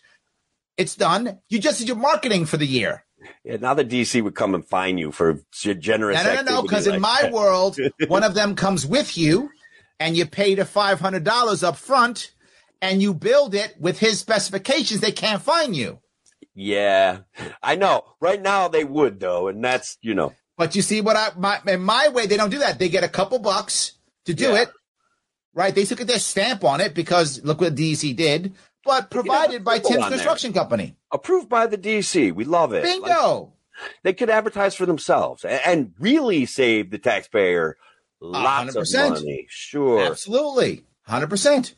It's 0.77 0.95
done. 0.95 1.39
You 1.47 1.59
just 1.59 1.79
did 1.79 1.87
your 1.87 1.95
marketing 1.97 2.45
for 2.45 2.57
the 2.57 2.67
year. 2.67 3.04
Yeah, 3.45 3.57
now 3.57 3.75
the 3.75 3.85
DC 3.85 4.23
would 4.23 4.33
come 4.33 4.55
and 4.55 4.65
fine 4.65 4.97
you 4.97 5.11
for 5.11 5.39
generous. 5.53 6.17
No, 6.17 6.23
no, 6.23 6.29
no, 6.29 6.33
no. 6.33 6.39
activity 6.39 6.61
Because 6.63 6.87
in 6.87 6.99
my 6.99 7.19
that. 7.21 7.31
world, 7.31 7.77
one 8.07 8.23
of 8.23 8.33
them 8.33 8.55
comes 8.55 8.87
with 8.87 9.15
you, 9.17 9.51
and 9.99 10.17
you 10.17 10.25
pay 10.25 10.55
the 10.55 10.65
five 10.65 10.99
hundred 10.99 11.23
dollars 11.23 11.63
up 11.63 11.77
front, 11.77 12.31
and 12.81 13.03
you 13.03 13.13
build 13.13 13.53
it 13.53 13.75
with 13.79 13.99
his 13.99 14.19
specifications. 14.19 14.99
They 14.99 15.11
can't 15.11 15.43
find 15.43 15.75
you. 15.75 15.99
Yeah, 16.55 17.19
I 17.61 17.75
know. 17.75 18.03
Right 18.19 18.41
now 18.41 18.67
they 18.67 18.83
would 18.83 19.19
though, 19.19 19.47
and 19.47 19.63
that's 19.63 19.99
you 20.01 20.15
know. 20.15 20.33
But 20.57 20.75
you 20.75 20.81
see 20.81 21.01
what 21.01 21.15
I 21.15 21.29
my 21.37 21.59
in 21.67 21.81
my 21.83 22.07
way 22.07 22.25
they 22.25 22.37
don't 22.37 22.49
do 22.49 22.59
that. 22.59 22.79
They 22.79 22.89
get 22.89 23.03
a 23.03 23.09
couple 23.09 23.37
bucks 23.37 23.91
to 24.25 24.33
do 24.33 24.45
Yeah. 24.53 24.61
it. 24.63 24.69
Right? 25.53 25.73
They 25.75 25.85
took 25.85 25.99
their 25.99 26.19
stamp 26.19 26.63
on 26.65 26.81
it 26.81 26.93
because 26.93 27.43
look 27.43 27.61
what 27.61 27.75
DC 27.75 28.13
did, 28.15 28.53
but 28.85 29.09
provided 29.09 29.63
by 29.63 29.79
Tim's 29.79 29.95
on 29.95 30.01
there. 30.01 30.09
Construction 30.11 30.53
Company. 30.53 30.95
Approved 31.11 31.49
by 31.49 31.67
the 31.67 31.77
DC. 31.77 32.33
We 32.33 32.45
love 32.45 32.73
it. 32.73 32.83
Like, 32.83 33.01
Bingo. 33.01 33.53
they 34.03 34.13
could 34.13 34.29
advertise 34.29 34.75
for 34.75 34.85
themselves 34.85 35.43
and, 35.43 35.61
and 35.65 35.93
really 35.99 36.45
save 36.45 36.91
the 36.91 36.97
taxpayer 36.97 37.77
lots 38.21 38.75
of 38.75 38.83
100%. 38.83 39.09
money. 39.09 39.47
Sure. 39.49 40.05
Absolutely. 40.05 40.85
100%. 41.09 41.73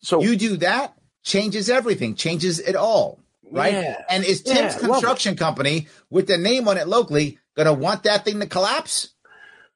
So 0.00 0.22
You 0.22 0.36
do 0.36 0.56
that, 0.58 0.94
changes 1.24 1.70
everything, 1.70 2.14
changes 2.14 2.60
it 2.60 2.76
all. 2.76 3.20
Right? 3.50 3.72
Yeah. 3.72 3.96
And 4.10 4.24
is 4.24 4.42
Tim's 4.42 4.76
it. 4.76 4.80
Construction 4.80 5.34
Company 5.36 5.88
with 6.10 6.26
the 6.26 6.36
name 6.36 6.68
on 6.68 6.76
it 6.76 6.86
locally 6.86 7.38
going 7.56 7.66
to 7.66 7.72
want 7.72 8.04
that 8.04 8.24
thing 8.24 8.38
to 8.40 8.46
collapse? 8.46 9.14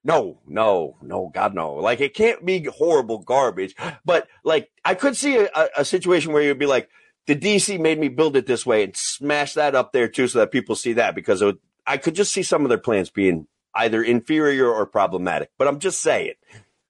No, 0.05 0.39
no, 0.47 0.97
no, 1.01 1.31
God, 1.33 1.55
no. 1.55 1.75
Like 1.75 2.01
it 2.01 2.15
can't 2.15 2.45
be 2.45 2.65
horrible 2.65 3.19
garbage, 3.19 3.75
but 4.05 4.27
like 4.45 4.71
I 4.85 4.95
could 4.95 5.17
see 5.17 5.37
a, 5.37 5.69
a, 5.77 5.85
situation 5.85 6.33
where 6.33 6.43
you'd 6.43 6.59
be 6.59 6.67
like, 6.67 6.89
the 7.27 7.37
DC 7.37 7.79
made 7.79 8.01
me 8.01 8.09
build 8.09 8.37
it 8.37 8.47
this 8.47 8.67
way 8.67 8.83
and 8.83 8.97
smash 8.97 9.55
that 9.55 9.77
up 9.77 9.93
there 9.93 10.09
too, 10.09 10.27
so 10.27 10.41
that 10.41 10.51
people 10.51 10.75
see 10.75 10.95
that 10.95 11.15
because 11.15 11.41
it 11.41 11.47
would, 11.47 11.59
I 11.87 11.99
could 11.99 12.15
just 12.15 12.33
see 12.33 12.43
some 12.43 12.63
of 12.65 12.69
their 12.69 12.79
plans 12.79 13.11
being 13.11 13.47
either 13.77 14.03
inferior 14.03 14.69
or 14.69 14.87
problematic. 14.87 15.51
But 15.57 15.69
I'm 15.69 15.79
just 15.79 16.01
saying, 16.01 16.35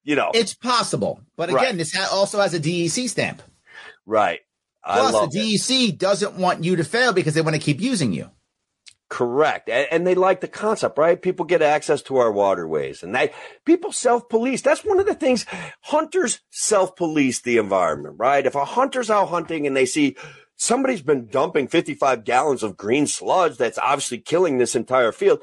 you 0.02 0.16
know, 0.16 0.30
It's 0.34 0.54
possible. 0.54 1.20
But 1.36 1.50
again, 1.50 1.62
Right. 1.62 1.76
this 1.76 1.94
ha- 1.94 2.08
also 2.10 2.40
has 2.40 2.54
a 2.54 2.60
DEC 2.60 3.08
stamp. 3.08 3.42
right? 4.06 4.40
I 4.84 4.98
Plus, 4.98 5.32
the 5.32 5.38
it. 5.38 5.44
DEC 5.44 5.98
doesn't 5.98 6.34
want 6.34 6.64
you 6.64 6.76
to 6.76 6.84
fail 6.84 7.12
because 7.12 7.34
they 7.34 7.40
want 7.42 7.54
to 7.54 7.60
keep 7.62 7.80
using 7.80 8.12
you. 8.12 8.30
Correct. 9.12 9.68
And, 9.68 10.06
they 10.06 10.14
like 10.14 10.40
the 10.40 10.48
concept, 10.48 10.96
right? 10.96 11.20
People 11.20 11.44
get 11.44 11.60
access 11.60 12.00
to 12.04 12.16
our 12.16 12.32
waterways 12.32 13.02
and 13.02 13.14
they, 13.14 13.30
people 13.66 13.92
self-police. 13.92 14.62
That's 14.62 14.86
one 14.86 14.98
of 14.98 15.04
the 15.04 15.12
things 15.12 15.44
hunters 15.82 16.40
self-police 16.48 17.42
the 17.42 17.58
environment, 17.58 18.16
right? 18.18 18.46
If 18.46 18.54
a 18.54 18.64
hunter's 18.64 19.10
out 19.10 19.28
hunting 19.28 19.66
and 19.66 19.76
they 19.76 19.84
see 19.84 20.16
somebody's 20.56 21.02
been 21.02 21.26
dumping 21.26 21.68
55 21.68 22.24
gallons 22.24 22.62
of 22.62 22.78
green 22.78 23.06
sludge 23.06 23.58
that's 23.58 23.76
obviously 23.76 24.16
killing 24.16 24.56
this 24.56 24.74
entire 24.74 25.12
field, 25.12 25.40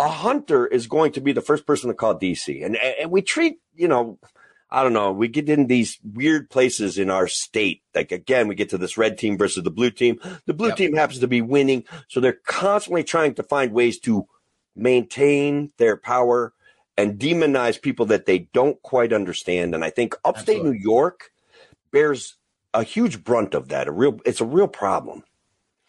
a 0.00 0.08
hunter 0.08 0.66
is 0.66 0.88
going 0.88 1.12
to 1.12 1.20
be 1.20 1.30
the 1.30 1.40
first 1.40 1.64
person 1.64 1.90
to 1.90 1.94
call 1.94 2.18
DC. 2.18 2.66
And, 2.66 2.76
and 2.76 3.12
we 3.12 3.22
treat, 3.22 3.58
you 3.72 3.86
know, 3.86 4.18
I 4.72 4.82
don't 4.82 4.94
know. 4.94 5.12
We 5.12 5.28
get 5.28 5.50
in 5.50 5.66
these 5.66 5.98
weird 6.02 6.48
places 6.48 6.96
in 6.96 7.10
our 7.10 7.28
state. 7.28 7.82
Like 7.94 8.10
again, 8.10 8.48
we 8.48 8.54
get 8.54 8.70
to 8.70 8.78
this 8.78 8.96
red 8.96 9.18
team 9.18 9.36
versus 9.36 9.62
the 9.62 9.70
blue 9.70 9.90
team. 9.90 10.18
The 10.46 10.54
blue 10.54 10.68
Yep. 10.68 10.76
team 10.78 10.94
happens 10.94 11.20
to 11.20 11.28
be 11.28 11.42
winning. 11.42 11.84
So 12.08 12.20
they're 12.20 12.40
constantly 12.46 13.04
trying 13.04 13.34
to 13.34 13.42
find 13.42 13.72
ways 13.72 13.98
to 14.00 14.26
maintain 14.74 15.72
their 15.76 15.98
power 15.98 16.54
and 16.96 17.18
demonize 17.18 17.80
people 17.80 18.06
that 18.06 18.24
they 18.24 18.48
don't 18.54 18.80
quite 18.80 19.12
understand. 19.12 19.74
And 19.74 19.84
I 19.84 19.90
think 19.90 20.14
upstate 20.24 20.56
Absolutely. 20.56 20.78
New 20.78 20.82
York 20.82 21.32
bears 21.90 22.36
a 22.72 22.82
huge 22.82 23.22
brunt 23.22 23.52
of 23.54 23.68
that. 23.68 23.88
A 23.88 23.92
real, 23.92 24.20
it's 24.24 24.40
a 24.40 24.46
real 24.46 24.68
problem. 24.68 25.22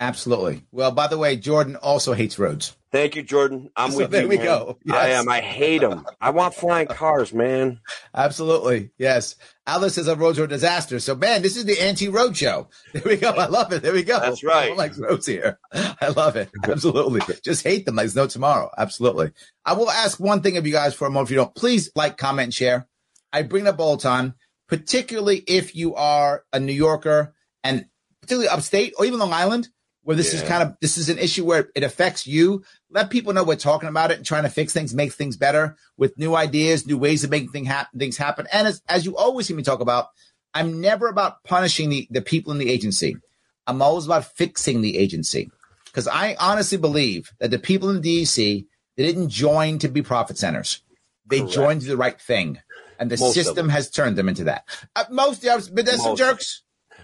Absolutely. 0.03 0.65
Well, 0.73 0.91
by 0.91 1.07
the 1.07 1.17
way, 1.17 1.37
Jordan 1.37 1.77
also 1.77 2.11
hates 2.11 2.37
roads. 2.37 2.75
Thank 2.91 3.15
you, 3.15 3.23
Jordan. 3.23 3.69
I'm 3.77 3.91
So 3.91 3.99
with 3.99 4.11
there 4.11 4.23
you. 4.23 4.27
There 4.27 4.37
we 4.37 4.43
man. 4.43 4.45
go. 4.45 4.77
I 4.91 5.09
am. 5.11 5.29
I 5.29 5.39
hate 5.39 5.79
them. 5.79 6.05
I 6.19 6.31
want 6.31 6.53
flying 6.55 6.87
cars, 6.89 7.33
man. 7.33 7.79
Absolutely. 8.13 8.91
Yes. 8.97 9.37
Alice 9.65 9.95
says 9.95 10.09
our 10.09 10.17
roads 10.17 10.39
are 10.39 10.43
a 10.43 10.47
disaster. 10.47 10.99
So, 10.99 11.15
man, 11.15 11.41
this 11.41 11.55
is 11.55 11.63
the 11.63 11.81
anti 11.81 12.09
road 12.09 12.35
show. 12.35 12.67
There 12.93 13.01
we 13.05 13.15
go. 13.15 13.29
I 13.29 13.45
love 13.47 13.71
it. 13.71 13.81
There 13.81 13.93
we 13.93 14.03
go. 14.03 14.19
That's 14.19 14.43
right. 14.43 14.71
No 14.71 14.75
likes 14.75 14.99
roads 14.99 15.25
here. 15.25 15.57
I 15.73 16.09
love 16.09 16.35
it. 16.35 16.49
Absolutely. 16.65 17.21
Just 17.45 17.63
hate 17.63 17.85
them. 17.85 17.95
There's 17.95 18.13
no 18.15 18.27
tomorrow. 18.27 18.69
Absolutely. 18.77 19.31
I 19.65 19.71
will 19.73 19.89
ask 19.89 20.19
one 20.19 20.41
thing 20.41 20.57
of 20.57 20.67
you 20.67 20.73
guys 20.73 20.93
for 20.93 21.07
a 21.07 21.09
moment. 21.09 21.27
If 21.27 21.31
you 21.31 21.37
don't, 21.37 21.55
please 21.55 21.91
like, 21.95 22.17
comment, 22.17 22.47
and 22.47 22.53
share. 22.53 22.87
I 23.31 23.43
bring 23.43 23.65
it 23.65 23.69
up 23.69 23.79
all 23.79 23.95
the 23.95 24.03
time, 24.03 24.33
particularly 24.67 25.37
if 25.47 25.75
you 25.77 25.95
are 25.95 26.43
a 26.51 26.59
New 26.59 26.73
Yorker 26.73 27.33
and 27.63 27.85
particularly 28.21 28.49
upstate 28.49 28.93
or 28.99 29.05
even 29.05 29.19
Long 29.19 29.33
Island, 29.33 29.69
where 30.03 30.15
this 30.15 30.33
is 30.33 30.41
kind 30.43 30.63
of 30.63 30.75
this 30.81 30.97
is 30.97 31.09
an 31.09 31.17
issue 31.17 31.45
where 31.45 31.69
it 31.75 31.83
affects 31.83 32.27
you. 32.27 32.63
Let 32.89 33.09
people 33.09 33.33
know 33.33 33.43
we're 33.43 33.55
talking 33.55 33.89
about 33.89 34.11
it 34.11 34.17
and 34.17 34.25
trying 34.25 34.43
to 34.43 34.49
fix 34.49 34.73
things, 34.73 34.93
make 34.93 35.13
things 35.13 35.37
better 35.37 35.75
with 35.97 36.17
new 36.17 36.35
ideas, 36.35 36.85
new 36.85 36.97
ways 36.97 37.23
of 37.23 37.29
making 37.29 37.49
thing 37.49 37.65
hap- 37.65 37.91
things 37.97 38.17
happen. 38.17 38.47
And 38.51 38.67
as, 38.67 38.81
as 38.87 39.05
you 39.05 39.17
always 39.17 39.47
hear 39.47 39.57
me 39.57 39.63
talk 39.63 39.79
about, 39.79 40.09
I'm 40.53 40.81
never 40.81 41.07
about 41.07 41.43
punishing 41.43 41.89
the, 41.89 42.07
the 42.11 42.21
people 42.21 42.51
in 42.51 42.59
the 42.59 42.69
agency. 42.69 43.17
I'm 43.65 43.81
always 43.81 44.05
about 44.05 44.25
fixing 44.35 44.81
the 44.81 44.97
agency 44.97 45.49
because 45.85 46.07
I 46.07 46.35
honestly 46.39 46.77
believe 46.77 47.31
that 47.39 47.51
the 47.51 47.59
people 47.59 47.89
in 47.89 48.01
the 48.01 48.23
DEC 48.23 48.65
they 48.95 49.03
didn't 49.05 49.29
join 49.29 49.79
to 49.79 49.87
be 49.87 50.01
profit 50.01 50.37
centers. 50.37 50.81
They 51.25 51.39
Correct. 51.39 51.53
joined 51.53 51.81
to 51.81 51.85
do 51.87 51.91
the 51.91 51.97
right 51.97 52.19
thing, 52.19 52.59
and 52.99 53.09
the 53.09 53.17
Most 53.17 53.33
system 53.33 53.69
has 53.69 53.89
turned 53.89 54.17
them 54.17 54.29
into 54.29 54.43
that. 54.43 54.65
Uh, 54.95 55.05
most, 55.09 55.43
but 55.73 55.85
there's 55.85 56.01
some 56.01 56.11
Most. 56.11 56.19
jerks. 56.19 56.63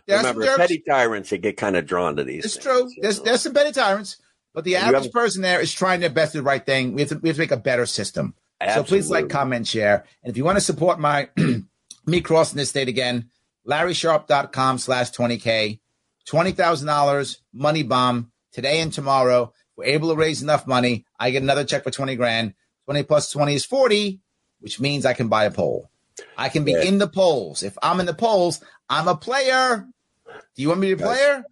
Some 0.09 0.37
Remember, 0.37 0.57
petty 0.57 0.79
tyrants, 0.79 1.29
that 1.29 1.39
get 1.39 1.57
kind 1.57 1.75
of 1.77 1.85
drawn 1.85 2.15
to 2.17 2.23
these. 2.23 2.45
It's 2.45 2.55
things, 2.55 2.65
true. 2.65 2.89
There's 3.01 3.19
know? 3.19 3.25
there's 3.25 3.41
some 3.41 3.53
petty 3.53 3.71
tyrants, 3.71 4.17
but 4.53 4.63
the 4.63 4.75
average 4.77 5.11
person 5.11 5.41
there 5.41 5.59
is 5.61 5.73
trying 5.73 5.99
their 5.99 6.09
best 6.09 6.31
to 6.33 6.39
do 6.39 6.41
the 6.41 6.47
right 6.47 6.65
thing. 6.65 6.93
We 6.93 7.01
have 7.01 7.09
to 7.09 7.17
we 7.19 7.29
have 7.29 7.35
to 7.37 7.41
make 7.41 7.51
a 7.51 7.57
better 7.57 7.85
system. 7.85 8.33
So 8.73 8.83
please 8.83 9.09
like, 9.09 9.29
comment, 9.29 9.67
share. 9.67 10.05
And 10.21 10.31
if 10.31 10.35
you 10.37 10.43
want 10.43 10.57
to 10.57 10.61
support 10.61 10.99
my 10.99 11.29
me 12.05 12.21
crossing 12.21 12.57
this 12.57 12.69
state 12.69 12.89
again, 12.89 13.29
LarrySharpe.com 13.65 14.79
slash 14.79 15.11
20K, 15.11 15.79
$20,000 16.27 17.37
money 17.53 17.83
bomb 17.83 18.31
today 18.51 18.81
and 18.81 18.91
tomorrow. 18.91 19.53
We're 19.75 19.85
able 19.85 20.09
to 20.09 20.15
raise 20.15 20.41
enough 20.41 20.67
money. 20.67 21.05
I 21.19 21.31
get 21.31 21.41
another 21.43 21.63
check 21.63 21.83
for 21.83 21.91
20 21.91 22.15
grand. 22.17 22.53
20 22.85 23.03
plus 23.03 23.31
20 23.31 23.53
is 23.55 23.65
40, 23.65 24.19
which 24.59 24.79
means 24.79 25.05
I 25.05 25.13
can 25.13 25.29
buy 25.29 25.45
a 25.45 25.51
poll. 25.51 25.89
I 26.37 26.49
can 26.49 26.65
be 26.65 26.71
Yeah. 26.73 26.81
in 26.81 26.97
the 26.97 27.07
polls. 27.07 27.63
If 27.63 27.77
I'm 27.81 27.99
in 28.01 28.05
the 28.05 28.13
polls, 28.13 28.61
I'm 28.89 29.07
a 29.07 29.15
player. 29.15 29.87
Do 30.55 30.61
you 30.61 30.69
want 30.69 30.81
me 30.81 30.89
to 30.89 30.95
be 30.95 31.03
a 31.03 31.05
player? 31.05 31.43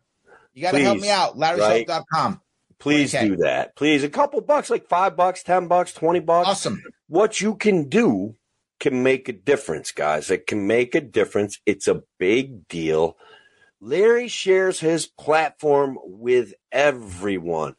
You 0.53 0.61
got 0.63 0.71
to 0.71 0.79
help 0.79 0.99
me 0.99 1.09
out. 1.09 1.37
LarrySharpe.com. 1.37 2.41
Please 2.79 3.13
20K. 3.13 3.27
do 3.27 3.35
that. 3.37 3.75
Please. 3.75 4.03
A 4.03 4.09
couple 4.09 4.41
bucks, 4.41 4.69
like 4.69 4.87
five 4.87 5.15
bucks, 5.15 5.43
10 5.43 5.67
bucks, 5.67 5.93
20 5.93 6.19
bucks. 6.19 6.47
Awesome. 6.47 6.81
What 7.07 7.41
you 7.41 7.55
can 7.55 7.89
do 7.89 8.35
can 8.79 9.01
make 9.03 9.27
a 9.29 9.33
difference, 9.33 9.91
guys. 9.91 10.29
It 10.29 10.45
can 10.47 10.67
make 10.67 10.93
a 10.93 11.01
difference. 11.01 11.59
It's 11.65 11.87
a 11.87 12.03
big 12.19 12.67
deal. 12.67 13.17
Larry 13.79 14.27
shares 14.27 14.79
his 14.79 15.07
platform 15.07 15.97
with 16.03 16.53
everyone. 16.71 17.75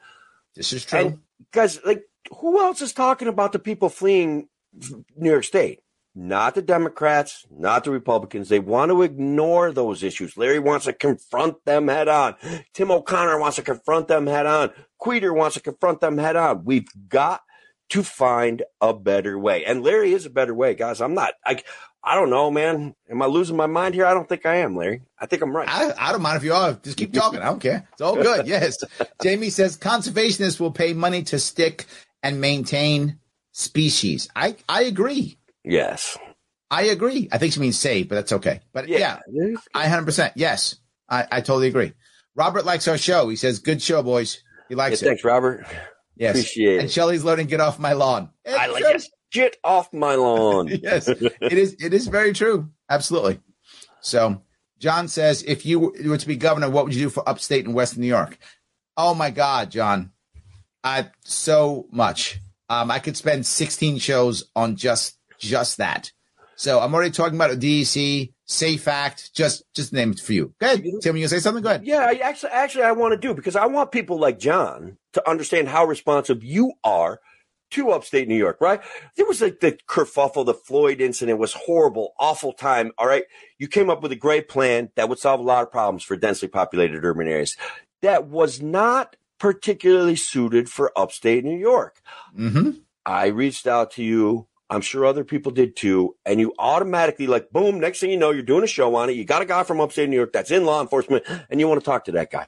This 0.54 0.72
is 0.72 0.84
true. 0.84 0.98
And 0.98 1.18
guys, 1.52 1.80
like, 1.84 2.04
who 2.38 2.60
else 2.60 2.82
is 2.82 2.92
talking 2.92 3.28
about 3.28 3.52
the 3.52 3.58
people 3.58 3.88
fleeing 3.88 4.48
New 5.16 5.30
York 5.30 5.44
State? 5.44 5.80
Not 6.20 6.56
the 6.56 6.62
Democrats, 6.62 7.46
not 7.48 7.84
the 7.84 7.92
Republicans. 7.92 8.48
They 8.48 8.58
want 8.58 8.90
to 8.90 9.02
ignore 9.02 9.70
those 9.70 10.02
issues. 10.02 10.36
Larry 10.36 10.58
wants 10.58 10.86
to 10.86 10.92
confront 10.92 11.64
them 11.64 11.86
head 11.86 12.08
on. 12.08 12.34
Tim 12.74 12.90
O'Connor 12.90 13.38
wants 13.38 13.54
to 13.54 13.62
confront 13.62 14.08
them 14.08 14.26
head 14.26 14.44
on. 14.44 14.72
Queter 14.98 15.32
wants 15.32 15.54
to 15.54 15.62
confront 15.62 16.00
them 16.00 16.18
head 16.18 16.34
on. 16.34 16.64
We've 16.64 16.88
got 17.08 17.42
to 17.90 18.02
find 18.02 18.64
a 18.80 18.92
better 18.92 19.38
way. 19.38 19.64
And 19.64 19.84
Larry 19.84 20.12
is 20.12 20.26
a 20.26 20.30
better 20.30 20.52
way, 20.52 20.74
guys. 20.74 21.00
I'm 21.00 21.14
not, 21.14 21.34
I, 21.46 21.62
I 22.02 22.16
don't 22.16 22.30
know, 22.30 22.50
man. 22.50 22.96
Am 23.08 23.22
I 23.22 23.26
losing 23.26 23.56
my 23.56 23.66
mind 23.66 23.94
here? 23.94 24.04
I 24.04 24.12
don't 24.12 24.28
think 24.28 24.44
I 24.44 24.56
am, 24.56 24.74
Larry. 24.74 25.02
I 25.20 25.26
think 25.26 25.42
I'm 25.42 25.54
right. 25.54 25.68
I, 25.68 25.92
I 25.96 26.10
don't 26.10 26.22
mind 26.22 26.38
if 26.38 26.42
you 26.42 26.52
are. 26.52 26.72
Just 26.82 26.98
keep 26.98 27.12
talking. 27.12 27.38
I 27.38 27.44
don't 27.44 27.60
care. 27.60 27.86
It's 27.92 28.00
all 28.02 28.16
good. 28.16 28.44
Yes. 28.48 28.82
Jamie 29.22 29.50
says 29.50 29.78
conservationists 29.78 30.58
will 30.58 30.72
pay 30.72 30.94
money 30.94 31.22
to 31.22 31.38
stick 31.38 31.86
and 32.24 32.40
maintain 32.40 33.20
species. 33.52 34.28
I, 34.34 34.56
I 34.68 34.82
agree. 34.82 35.37
Yes. 35.68 36.16
I 36.70 36.82
agree. 36.84 37.28
I 37.32 37.38
think 37.38 37.52
she 37.54 37.60
means 37.60 37.78
save, 37.78 38.08
but 38.08 38.16
that's 38.16 38.32
okay. 38.32 38.60
But 38.74 38.88
yeah, 38.88 39.20
I 39.74 39.86
100%. 39.86 40.32
Yes. 40.36 40.76
I, 41.08 41.26
I 41.32 41.40
totally 41.40 41.68
agree. 41.68 41.94
Robert 42.34 42.64
likes 42.66 42.86
our 42.88 42.98
show. 42.98 43.28
He 43.28 43.36
says, 43.36 43.58
good 43.58 43.80
show, 43.80 44.02
boys. 44.02 44.42
He 44.68 44.74
Yeah, 44.74 44.78
likes 44.78 45.00
it. 45.00 45.06
thanks, 45.06 45.24
Robert. 45.24 45.66
Yes. 46.16 46.34
appreciate 46.36 46.76
And 46.80 46.84
it. 46.86 46.90
Shelly's 46.92 47.24
learning 47.24 47.46
get 47.46 47.60
off 47.60 47.78
my 47.78 47.92
lawn. 47.94 48.30
I 48.46 48.66
like 48.66 48.84
it. 48.84 49.04
Get 49.32 49.56
off 49.64 49.92
my 49.92 50.14
lawn. 50.14 50.68
yes, 50.82 51.08
it 51.08 51.52
is. 51.52 51.76
It 51.80 51.92
is 51.94 52.06
very 52.06 52.32
true. 52.32 52.68
Absolutely. 52.90 53.40
So, 54.00 54.42
John 54.78 55.08
says, 55.08 55.42
if 55.42 55.66
you 55.66 55.92
were 56.04 56.16
to 56.18 56.26
be 56.26 56.36
governor, 56.36 56.70
what 56.70 56.84
would 56.84 56.94
you 56.94 57.02
do 57.04 57.10
for 57.10 57.28
upstate 57.28 57.66
and 57.66 57.74
Western 57.74 58.00
New 58.02 58.06
York? 58.08 58.38
Oh 58.96 59.14
my 59.14 59.30
God, 59.30 59.70
John, 59.70 60.12
I 60.82 61.10
so 61.24 61.86
much. 61.90 62.40
Um, 62.70 62.90
I 62.90 62.98
could 63.00 63.16
spend 63.16 63.44
16 63.46 63.98
shows 63.98 64.44
on 64.56 64.76
just 64.76 65.17
just 65.38 65.78
that. 65.78 66.12
So 66.56 66.80
I'm 66.80 66.92
already 66.92 67.12
talking 67.12 67.36
about 67.36 67.52
a 67.52 67.56
DEC, 67.56 68.32
Safe 68.46 68.88
Act, 68.88 69.32
just 69.32 69.62
just 69.74 69.92
name 69.92 70.10
it 70.10 70.18
for 70.18 70.32
you. 70.32 70.54
Go 70.58 70.66
ahead, 70.66 70.84
Tim. 71.02 71.16
You 71.16 71.28
say 71.28 71.38
something? 71.38 71.62
Go 71.62 71.70
ahead. 71.70 71.84
Yeah, 71.84 72.06
I 72.08 72.14
actually, 72.14 72.50
actually, 72.50 72.84
I 72.84 72.92
want 72.92 73.12
to 73.12 73.18
do 73.18 73.32
because 73.32 73.54
I 73.54 73.66
want 73.66 73.92
people 73.92 74.18
like 74.18 74.40
John 74.40 74.98
to 75.12 75.30
understand 75.30 75.68
how 75.68 75.84
responsive 75.84 76.42
you 76.42 76.72
are 76.82 77.20
to 77.70 77.90
upstate 77.90 78.28
New 78.28 78.36
York, 78.36 78.58
right? 78.60 78.80
There 79.16 79.26
was 79.26 79.40
like 79.40 79.60
the 79.60 79.78
kerfuffle, 79.88 80.44
the 80.46 80.54
Floyd 80.54 81.00
incident 81.00 81.38
was 81.38 81.52
horrible, 81.52 82.14
awful 82.18 82.52
time. 82.52 82.92
All 82.98 83.06
right. 83.06 83.24
You 83.58 83.68
came 83.68 83.90
up 83.90 84.02
with 84.02 84.12
a 84.12 84.16
great 84.16 84.48
plan 84.48 84.90
that 84.96 85.08
would 85.08 85.18
solve 85.18 85.40
a 85.40 85.44
lot 85.44 85.62
of 85.62 85.70
problems 85.70 86.02
for 86.02 86.16
densely 86.16 86.48
populated 86.48 87.04
urban 87.04 87.28
areas. 87.28 87.56
That 88.02 88.26
was 88.26 88.62
not 88.62 89.16
particularly 89.38 90.16
suited 90.16 90.68
for 90.68 90.92
upstate 90.96 91.44
New 91.44 91.58
York. 91.58 92.00
Mm-hmm. 92.36 92.70
I 93.04 93.26
reached 93.26 93.66
out 93.66 93.92
to 93.92 94.02
you. 94.02 94.47
I'm 94.70 94.80
sure 94.82 95.06
other 95.06 95.24
people 95.24 95.50
did 95.52 95.76
too. 95.76 96.14
And 96.26 96.40
you 96.40 96.52
automatically, 96.58 97.26
like, 97.26 97.50
boom, 97.50 97.80
next 97.80 98.00
thing 98.00 98.10
you 98.10 98.18
know, 98.18 98.30
you're 98.30 98.42
doing 98.42 98.64
a 98.64 98.68
show 98.68 98.94
on 98.96 99.08
it. 99.08 99.14
You 99.14 99.24
got 99.24 99.42
a 99.42 99.46
guy 99.46 99.62
from 99.62 99.80
upstate 99.80 100.08
New 100.08 100.16
York 100.16 100.32
that's 100.32 100.50
in 100.50 100.64
law 100.66 100.80
enforcement, 100.82 101.24
and 101.50 101.58
you 101.60 101.68
want 101.68 101.80
to 101.80 101.84
talk 101.84 102.04
to 102.06 102.12
that 102.12 102.30
guy. 102.30 102.46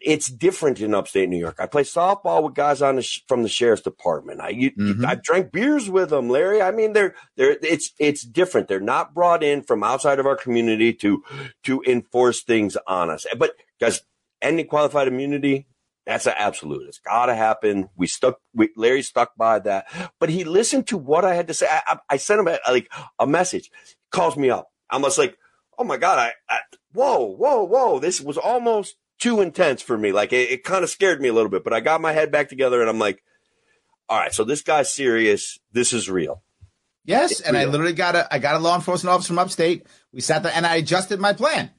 It's 0.00 0.28
different 0.28 0.80
in 0.80 0.94
upstate 0.94 1.28
New 1.28 1.38
York. 1.38 1.56
I 1.58 1.66
play 1.66 1.82
softball 1.82 2.44
with 2.44 2.54
guys 2.54 2.82
on 2.82 2.96
the 2.96 3.02
sh- 3.02 3.22
from 3.26 3.42
the 3.42 3.48
sheriff's 3.48 3.82
department. 3.82 4.40
I 4.40 4.50
you, 4.50 4.70
Mhm. 4.70 5.04
I 5.04 5.16
drank 5.16 5.50
beers 5.50 5.90
with 5.90 6.10
them, 6.10 6.28
Larry. 6.28 6.62
I 6.62 6.70
mean, 6.70 6.92
they're 6.92 7.16
they're 7.36 7.56
it's 7.62 7.92
it's 7.98 8.22
different. 8.22 8.68
They're 8.68 8.78
not 8.78 9.12
brought 9.12 9.42
in 9.42 9.62
from 9.62 9.82
outside 9.82 10.20
of 10.20 10.26
our 10.26 10.36
community 10.36 10.92
to 10.94 11.24
to 11.64 11.82
enforce 11.84 12.44
things 12.44 12.76
on 12.86 13.10
us. 13.10 13.26
But 13.36 13.54
guys, 13.80 14.02
any 14.40 14.62
qualified 14.62 15.08
immunity, 15.08 15.66
that's 16.08 16.26
an 16.26 16.32
absolute. 16.38 16.88
It's 16.88 17.00
got 17.00 17.26
to 17.26 17.34
happen. 17.34 17.90
We 17.94 18.06
stuck. 18.06 18.40
We, 18.54 18.70
Larry 18.76 19.02
stuck 19.02 19.36
by 19.36 19.58
that, 19.58 19.86
but 20.18 20.30
he 20.30 20.42
listened 20.42 20.86
to 20.86 20.96
what 20.96 21.22
I 21.22 21.34
had 21.34 21.48
to 21.48 21.54
say. 21.54 21.66
I, 21.70 21.82
I, 21.86 21.98
I 22.08 22.16
sent 22.16 22.40
him 22.40 22.48
a, 22.48 22.58
like 22.66 22.90
a 23.18 23.26
message. 23.26 23.70
He 23.86 23.94
calls 24.10 24.34
me 24.34 24.48
up. 24.48 24.72
I'm 24.88 25.02
just 25.02 25.18
like, 25.18 25.36
oh 25.76 25.84
my 25.84 25.98
god! 25.98 26.18
I, 26.18 26.32
I 26.48 26.60
whoa, 26.94 27.26
whoa, 27.26 27.62
whoa! 27.62 27.98
This 27.98 28.22
was 28.22 28.38
almost 28.38 28.96
too 29.18 29.42
intense 29.42 29.82
for 29.82 29.98
me. 29.98 30.10
Like 30.10 30.32
it, 30.32 30.50
it 30.50 30.64
kind 30.64 30.82
of 30.82 30.88
scared 30.88 31.20
me 31.20 31.28
a 31.28 31.34
little 31.34 31.50
bit. 31.50 31.62
But 31.62 31.74
I 31.74 31.80
got 31.80 32.00
my 32.00 32.12
head 32.12 32.32
back 32.32 32.48
together, 32.48 32.80
and 32.80 32.88
I'm 32.88 32.98
like, 32.98 33.22
all 34.08 34.18
right. 34.18 34.32
So 34.32 34.44
this 34.44 34.62
guy's 34.62 34.90
serious. 34.90 35.58
This 35.72 35.92
is 35.92 36.08
real. 36.08 36.42
Yes, 37.04 37.32
It's 37.32 37.40
and 37.42 37.54
I 37.54 37.66
literally 37.66 37.92
got 37.92 38.16
a 38.16 38.32
I 38.32 38.38
got 38.38 38.56
a 38.56 38.60
law 38.60 38.74
enforcement 38.74 39.12
officer 39.12 39.28
from 39.28 39.40
upstate. 39.40 39.86
We 40.12 40.22
sat 40.22 40.42
there 40.42 40.52
and 40.54 40.64
I 40.64 40.76
adjusted 40.76 41.20
my 41.20 41.34
plan. 41.34 41.70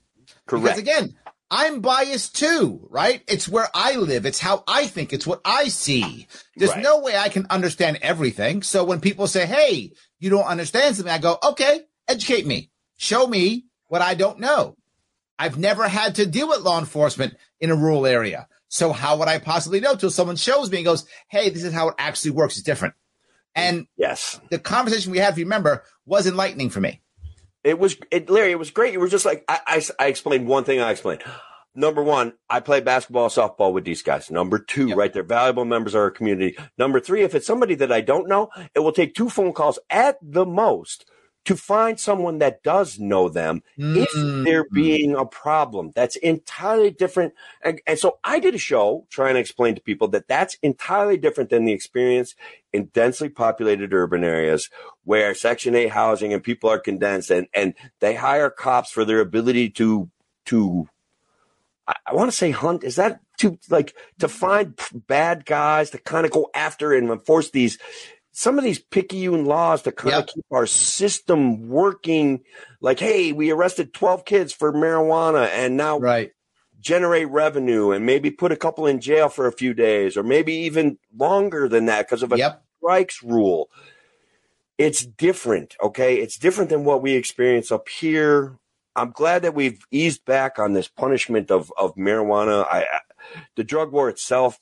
Because 0.46 0.62
Correct. 0.62 0.78
again, 0.78 1.16
I'm 1.52 1.82
biased 1.82 2.36
too, 2.36 2.88
right? 2.92 3.24
It's 3.28 3.50
where 3.50 3.70
I 3.74 3.96
live. 3.96 4.26
It's 4.26 4.40
how 4.40 4.64
I 4.68 4.86
think. 4.88 5.14
It's 5.14 5.26
what 5.26 5.42
I 5.44 5.70
see. 5.70 6.28
There's 6.56 6.72
Right. 6.72 6.84
no 6.84 7.00
way 7.00 7.18
I 7.18 7.30
can 7.30 7.48
understand 7.50 8.00
everything. 8.02 8.62
So 8.62 8.84
when 8.84 9.00
people 9.02 9.26
say, 9.28 9.46
Hey, 9.48 9.94
you 10.20 10.30
don't 10.30 10.46
understand 10.46 10.96
something, 10.96 11.12
I 11.12 11.18
go, 11.18 11.38
okay, 11.44 11.82
educate 12.08 12.46
me. 12.46 12.70
Show 12.98 13.26
me 13.26 13.66
what 13.88 14.02
I 14.02 14.14
don't 14.14 14.40
know. 14.40 14.76
I've 15.40 15.58
never 15.58 15.88
had 15.88 16.16
to 16.16 16.26
deal 16.26 16.50
with 16.50 16.60
law 16.62 16.78
enforcement 16.78 17.36
in 17.60 17.72
a 17.72 17.76
rural 17.76 18.06
area. 18.06 18.48
So 18.68 18.92
how 18.92 19.18
would 19.18 19.28
I 19.28 19.40
possibly 19.40 19.80
know 19.80 19.96
till 19.96 20.12
someone 20.12 20.36
shows 20.36 20.70
me 20.70 20.78
and 20.78 20.86
goes, 20.86 21.06
Hey, 21.30 21.50
this 21.50 21.64
is 21.64 21.74
how 21.74 21.90
it 21.90 21.96
actually 21.98 22.32
works. 22.32 22.58
It's 22.58 22.64
different. 22.64 22.94
And 23.56 23.88
Yes. 23.98 24.40
the 24.52 24.60
conversation 24.60 25.12
we 25.12 25.18
had, 25.18 25.34
if 25.34 25.40
you 25.40 25.46
remember, 25.46 25.84
was 26.06 26.28
enlightening 26.28 26.70
for 26.70 26.80
me. 26.82 27.02
It 27.64 27.78
was, 27.80 27.98
it, 28.12 28.30
Larry, 28.30 28.52
it 28.52 28.60
was 28.60 28.72
great. 28.72 28.94
You 28.94 29.00
were 29.00 29.10
just 29.10 29.26
like, 29.26 29.44
I, 29.48 29.60
I, 29.68 29.84
I 30.00 30.08
explained 30.08 30.48
one 30.48 30.64
thing 30.64 30.80
I 30.80 30.92
explained. 30.92 31.24
Number 31.76 32.02
one, 32.04 32.34
I 32.50 32.62
play 32.62 32.82
basketball, 32.82 33.30
softball 33.30 33.74
with 33.74 33.86
these 33.86 34.02
guys. 34.02 34.32
Number 34.32 34.60
two, 34.60 34.88
Yep. 34.90 34.98
right? 34.98 35.14
They're 35.14 35.24
valuable 35.24 35.66
members 35.66 35.94
of 35.94 36.00
our 36.02 36.12
community. 36.12 36.58
Number 36.78 37.00
three, 37.00 37.22
if 37.22 37.36
it's 37.36 37.46
somebody 37.48 37.76
that 37.76 37.92
I 37.92 38.02
don't 38.02 38.28
know, 38.28 38.50
it 38.76 38.80
will 38.80 38.92
take 38.92 39.14
two 39.14 39.30
phone 39.30 39.54
calls 39.54 39.78
at 39.90 40.18
the 40.22 40.46
most 40.46 41.06
to 41.46 41.56
find 41.56 42.00
someone 42.00 42.38
that 42.40 42.62
does 42.64 43.00
know 43.00 43.30
them 43.30 43.64
if 43.78 44.12
Mm. 44.14 44.46
there 44.46 44.66
being 44.72 45.16
a 45.16 45.26
problem. 45.26 45.92
That's 45.96 46.16
entirely 46.18 46.92
different. 46.92 47.34
And, 47.64 47.82
and 47.88 47.98
so 47.98 48.20
I 48.24 48.40
did 48.40 48.54
a 48.56 48.60
show 48.60 49.08
trying 49.10 49.34
to 49.36 49.40
explain 49.40 49.74
to 49.76 49.82
people 49.82 50.08
that 50.10 50.28
that's 50.28 50.58
entirely 50.62 51.18
different 51.18 51.50
than 51.50 51.66
the 51.66 51.72
experience 51.74 52.36
in 52.72 52.86
densely 52.94 53.30
populated 53.30 53.94
urban 53.94 54.24
areas 54.24 54.70
where 55.06 55.34
Section 55.34 55.76
8 55.76 55.90
housing 55.90 56.34
and 56.34 56.44
people 56.44 56.70
are 56.70 56.80
condensed 56.80 57.32
and, 57.32 57.48
and 57.54 57.74
they 58.00 58.16
hire 58.16 58.50
cops 58.50 58.92
for 58.92 59.06
their 59.06 59.20
ability 59.22 59.70
to, 59.72 60.10
to, 60.46 60.88
I, 61.88 61.94
I 62.08 62.14
want 62.14 62.30
to 62.30 62.38
say 62.38 62.52
hunt. 62.52 62.84
Is 62.84 62.98
that 62.98 63.22
to 63.40 63.58
like 63.70 63.96
to 64.20 64.28
find 64.28 64.78
bad 65.08 65.46
guys 65.46 65.90
to 65.92 65.98
kind 65.98 66.26
of 66.26 66.32
go 66.32 66.50
after 66.54 66.94
and 66.94 67.10
enforce 67.10 67.50
these 67.52 67.80
some 68.32 68.58
of 68.58 68.64
these 68.64 68.80
picayune 68.80 69.46
laws 69.46 69.82
to 69.84 69.92
kind 69.92 70.16
Yep. 70.16 70.24
of 70.28 70.34
keep 70.34 70.46
our 70.52 70.66
system 70.66 71.68
working 71.70 72.42
like 72.82 73.00
hey 73.00 73.32
we 73.32 73.52
arrested 73.52 73.94
12 73.94 74.26
kids 74.26 74.54
for 74.54 74.72
marijuana 74.72 75.48
and 75.50 75.76
now 75.78 75.98
Right. 76.00 76.32
generate 76.80 77.30
revenue 77.30 77.92
and 77.92 78.06
maybe 78.06 78.32
put 78.32 78.52
a 78.52 78.56
couple 78.56 78.86
in 78.86 79.02
jail 79.02 79.30
for 79.30 79.48
a 79.48 79.52
few 79.52 79.74
days 79.74 80.16
or 80.16 80.24
maybe 80.24 80.54
even 80.54 80.98
longer 81.16 81.68
than 81.68 81.86
that 81.88 82.06
because 82.08 82.24
of 82.24 82.32
a 82.32 82.38
Yep. 82.38 82.64
strikes 82.78 83.22
rule. 83.24 83.70
It's 84.78 85.06
different, 85.06 85.76
okay? 85.84 86.16
It's 86.22 86.38
different 86.38 86.70
than 86.70 86.86
what 86.86 87.02
we 87.02 87.14
experience 87.16 87.70
up 87.70 87.90
here. 87.90 88.58
I'm 88.96 89.12
glad 89.12 89.42
that 89.42 89.54
we've 89.54 89.82
eased 89.92 90.24
back 90.24 90.58
on 90.58 90.72
this 90.74 90.88
punishment 90.88 91.52
of 91.52 91.72
of 91.78 91.96
marijuana. 91.96 92.66
I, 92.66 92.84
I 92.84 93.00
the 93.56 93.64
drug 93.66 93.92
war 93.92 94.08
itself 94.10 94.60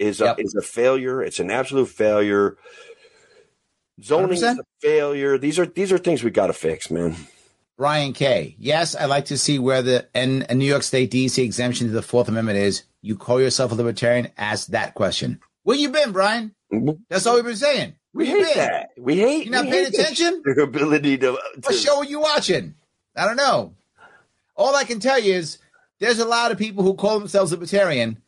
is 0.00 0.20
a, 0.20 0.24
Yep. 0.26 0.40
is 0.40 0.54
a 0.56 0.62
failure. 0.62 1.22
It's 1.22 1.38
an 1.38 1.50
absolute 1.52 1.88
failure. 1.88 2.56
Zoning 4.02 4.32
is 4.32 4.42
a 4.42 4.56
failure. 4.80 5.38
These 5.38 5.58
are 5.58 5.66
these 5.66 5.92
are 5.92 5.98
things 5.98 6.22
we 6.22 6.30
got 6.30 6.48
to 6.48 6.52
fix, 6.52 6.90
man. 6.90 7.16
Brian 7.76 8.12
K. 8.12 8.56
Yes, 8.58 8.94
I'd 8.94 9.06
like 9.06 9.26
to 9.26 9.38
see 9.38 9.58
where 9.58 9.82
the 9.82 10.08
N 10.14 10.44
a 10.48 10.54
New 10.54 10.66
York 10.66 10.82
State 10.82 11.10
DC 11.10 11.42
exemption 11.42 11.86
to 11.86 11.92
the 11.92 12.02
Fourth 12.02 12.28
Amendment 12.28 12.58
is. 12.58 12.84
You 13.02 13.16
call 13.16 13.40
yourself 13.40 13.72
a 13.72 13.74
libertarian? 13.74 14.28
Ask 14.36 14.68
that 14.68 14.94
question. 14.94 15.40
Where 15.62 15.76
you 15.76 15.88
been, 15.88 16.12
Brian? 16.12 16.54
Mm-hmm. 16.72 17.02
That's 17.08 17.26
all 17.26 17.36
we've 17.36 17.44
been 17.44 17.56
saying. 17.56 17.94
We 18.12 18.26
Where 18.26 18.36
you 18.36 18.44
hate 18.44 18.54
been? 18.54 18.64
that. 18.66 18.90
We 18.98 19.16
hate. 19.16 19.44
You 19.46 19.50
not 19.50 19.64
paying 19.66 19.86
attention? 19.86 20.42
Their 20.44 20.64
ability 20.64 21.18
to. 21.18 21.38
What 21.62 21.74
show 21.74 21.98
are 21.98 22.04
you 22.04 22.20
watching? 22.20 22.74
I 23.16 23.26
don't 23.26 23.36
know. 23.36 23.74
All 24.56 24.76
I 24.76 24.84
can 24.84 25.00
tell 25.00 25.18
you 25.18 25.34
is 25.34 25.58
there's 26.00 26.18
a 26.18 26.26
lot 26.26 26.52
of 26.52 26.58
people 26.58 26.84
who 26.84 26.94
call 26.94 27.18
themselves 27.18 27.52
libertarian. 27.52 28.20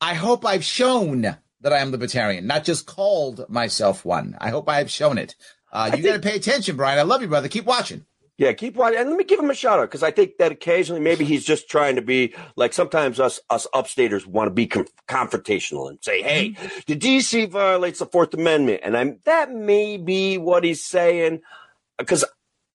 I 0.00 0.14
hope 0.14 0.44
I've 0.46 0.64
shown 0.64 1.36
that 1.62 1.72
I 1.72 1.78
am 1.78 1.90
libertarian, 1.90 2.46
not 2.46 2.64
just 2.64 2.86
called 2.86 3.48
myself 3.48 4.04
one. 4.04 4.36
I 4.40 4.50
hope 4.50 4.68
I 4.68 4.78
have 4.78 4.90
shown 4.90 5.18
it. 5.18 5.34
Uh, 5.72 5.90
you 5.96 6.02
got 6.02 6.14
to 6.14 6.20
pay 6.20 6.36
attention, 6.36 6.76
Brian. 6.76 6.98
I 6.98 7.02
love 7.02 7.22
you, 7.22 7.28
brother. 7.28 7.48
Keep 7.48 7.64
watching. 7.64 8.04
Yeah, 8.38 8.52
keep 8.52 8.76
watching. 8.76 8.98
And 8.98 9.08
let 9.08 9.18
me 9.18 9.24
give 9.24 9.38
him 9.38 9.50
a 9.50 9.54
shout 9.54 9.78
out 9.78 9.88
because 9.88 10.02
I 10.02 10.10
think 10.10 10.38
that 10.38 10.52
occasionally 10.52 11.00
maybe 11.00 11.24
he's 11.24 11.44
just 11.44 11.68
trying 11.68 11.96
to 11.96 12.02
be 12.02 12.34
like 12.56 12.72
sometimes 12.72 13.20
us 13.20 13.38
us 13.50 13.66
upstaters 13.74 14.26
want 14.26 14.48
to 14.48 14.50
be 14.52 14.66
con- 14.66 14.86
confrontational 15.08 15.88
and 15.88 15.98
say, 16.02 16.22
"Hey, 16.22 16.56
the 16.86 16.96
DC 16.96 17.48
violates 17.50 18.00
the 18.00 18.06
Fourth 18.06 18.34
Amendment," 18.34 18.80
and 18.82 18.96
I'm 18.96 19.18
that 19.26 19.52
may 19.52 19.96
be 19.96 20.38
what 20.38 20.64
he's 20.64 20.84
saying 20.84 21.40
because 21.98 22.24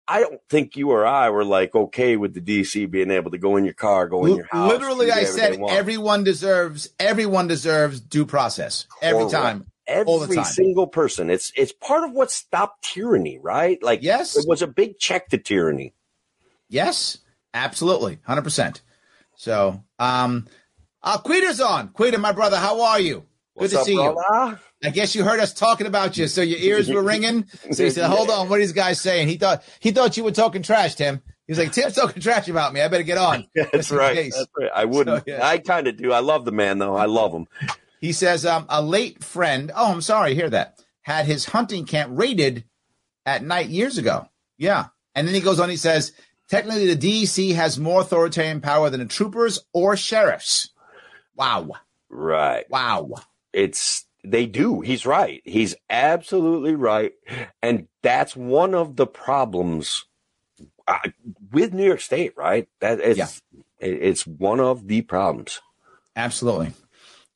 I 0.08 0.22
don't 0.22 0.40
think 0.50 0.78
you 0.78 0.92
or 0.92 1.06
I 1.06 1.30
were 1.30 1.44
like 1.44 1.76
okay 1.76 2.16
with 2.16 2.34
the 2.34 2.42
DC 2.42 2.90
being 2.90 3.12
able 3.12 3.32
to 3.32 3.38
go 3.38 3.58
in 3.58 3.66
your 3.66 3.74
car, 3.74 4.08
go 4.08 4.26
in 4.26 4.36
your 4.38 4.48
house. 4.50 4.72
Literally, 4.72 5.12
I 5.12 5.26
said 5.26 5.60
everyone 5.70 6.24
deserves 6.24 6.90
everyone 7.00 7.48
deserves 7.48 8.00
due 8.00 8.26
process 8.26 8.88
every 9.02 9.24
Correct. 9.24 9.32
time. 9.34 9.66
Every 9.86 10.36
time. 10.36 10.46
single 10.46 10.88
person. 10.88 11.30
It's 11.30 11.52
it's 11.56 11.72
part 11.72 12.04
of 12.04 12.12
what 12.12 12.32
stopped 12.32 12.84
tyranny, 12.84 13.40
right? 13.40 13.82
Like 13.82 14.02
Yes. 14.02 14.36
it 14.38 14.46
was 14.48 14.62
a 14.62 14.68
big 14.68 14.98
check 14.98 15.30
to 15.30 15.38
tyranny. 15.38 15.94
Yes, 16.70 17.20
absolutely, 17.54 18.20
hundred 18.24 18.44
percent. 18.44 18.82
So, 19.36 19.84
um, 20.00 20.48
uh, 21.04 21.20
Quita's 21.20 21.62
on. 21.62 21.90
Quita, 21.90 22.18
my 22.18 22.32
brother, 22.32 22.58
how 22.58 22.82
are 22.82 23.00
you? 23.00 23.27
What's 23.58 23.74
Good 23.74 23.78
to 23.78 23.80
up, 23.82 23.86
see 23.88 23.94
you. 23.94 24.14
brother? 24.14 24.60
I 24.84 24.90
guess 24.92 25.16
you 25.16 25.24
heard 25.24 25.40
us 25.40 25.52
talking 25.54 25.88
about 25.88 26.16
you, 26.18 26.28
so 26.28 26.42
your 26.42 26.60
ears 26.60 26.90
were 26.90 27.02
ringing. 27.02 27.46
So 27.72 27.84
he 27.84 27.90
said, 27.90 28.08
"Hold 28.08 28.30
on, 28.30 28.50
what 28.50 28.58
are 28.58 28.62
these 28.62 28.72
guys 28.72 29.02
saying?" 29.02 29.28
He 29.28 29.38
thought 29.38 29.64
he 29.80 29.90
thought 29.92 30.16
you 30.16 30.24
were 30.24 30.32
talking 30.32 30.62
trash, 30.62 30.94
Tim. 30.96 31.22
He 31.48 31.52
was 31.52 31.58
like, 31.58 31.72
"Tim's 31.72 31.96
talking 31.96 32.22
trash 32.22 32.48
about 32.48 32.72
me. 32.74 32.82
I 32.82 32.88
better 32.88 33.04
get 33.04 33.18
on." 33.18 33.48
That's 33.56 33.90
right. 33.90 34.32
That's 34.32 34.48
right. 34.60 34.70
I 34.76 34.86
wouldn't. 34.86 35.20
So, 35.20 35.24
yeah. 35.26 35.46
I 35.48 35.58
kind 35.58 35.88
of 35.88 35.98
do. 35.98 36.12
I 36.14 36.20
love 36.20 36.46
the 36.46 36.52
man, 36.52 36.78
though. 36.78 36.96
I 36.96 37.06
love 37.06 37.32
him. 37.34 37.48
He 38.00 38.14
says, 38.14 38.46
um, 38.46 38.68
"A 38.70 38.80
late 38.82 39.24
friend. 39.24 39.72
Oh, 39.76 39.92
I'm 39.92 40.02
sorry 40.02 40.36
hear 40.36 40.50
that. 40.52 40.80
Had 41.02 41.26
his 41.26 41.46
hunting 41.46 41.86
camp 41.86 42.12
raided 42.16 42.64
at 43.26 43.44
night 43.44 43.70
years 43.70 43.98
ago. 43.98 44.28
Yeah, 44.60 44.88
and 45.16 45.28
then 45.28 45.34
he 45.34 45.42
goes 45.42 45.60
on. 45.60 45.70
He 45.70 45.78
says, 45.78 46.12
technically, 46.48 46.94
the 46.94 47.24
DEC 47.24 47.56
has 47.56 47.80
more 47.80 48.02
authoritarian 48.02 48.62
power 48.62 48.90
than 48.92 49.00
the 49.00 49.06
troopers 49.08 49.60
or 49.74 49.98
sheriffs. 49.98 50.70
Wow, 51.36 51.72
Right. 52.10 52.70
wow. 52.70 53.10
It's 53.58 54.06
they 54.24 54.46
do. 54.46 54.82
He's 54.82 55.06
right. 55.06 55.42
He's 55.44 55.76
absolutely 55.90 56.76
right. 56.76 57.14
And 57.62 57.88
that's 58.04 58.36
one 58.36 58.76
of 58.76 58.96
the 58.98 59.08
problems 59.08 60.06
uh, 60.88 61.00
with 61.52 61.74
New 61.74 61.86
York 61.86 62.02
State, 62.02 62.34
right? 62.38 62.68
That 62.82 63.02
is, 63.02 63.18
yeah. 63.18 63.28
it's 63.80 64.28
one 64.28 64.60
of 64.60 64.88
the 64.88 65.02
problems. 65.02 65.60
Absolutely. 66.16 66.74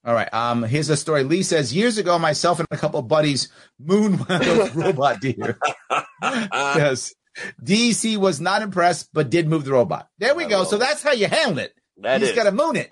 All 0.06 0.14
right. 0.14 0.32
Um, 0.32 0.62
here's 0.62 0.90
a 0.90 0.98
story. 0.98 1.24
Lee 1.24 1.42
says 1.42 1.76
years 1.76 1.98
ago, 1.98 2.20
myself 2.20 2.60
and 2.60 2.68
a 2.70 2.78
couple 2.78 3.00
of 3.00 3.08
buddies 3.08 3.50
mooned 3.80 4.20
one 4.20 4.42
of 4.42 4.46
those 4.46 4.76
robot 4.76 5.22
deer. 5.22 5.58
yes. 6.22 7.16
DC 7.64 8.18
was 8.18 8.40
not 8.40 8.62
impressed, 8.62 9.10
but 9.12 9.32
did 9.32 9.48
move 9.48 9.66
the 9.66 9.72
robot. 9.72 10.08
There 10.20 10.36
we 10.36 10.46
go. 10.46 10.66
So 10.66 10.78
that's 10.78 11.02
how 11.02 11.14
you 11.14 11.28
handle 11.28 11.60
it. 11.60 11.74
That 11.98 12.22
you 12.22 12.36
got 12.36 12.44
to 12.44 12.52
moon 12.52 12.76
it. 12.76 12.92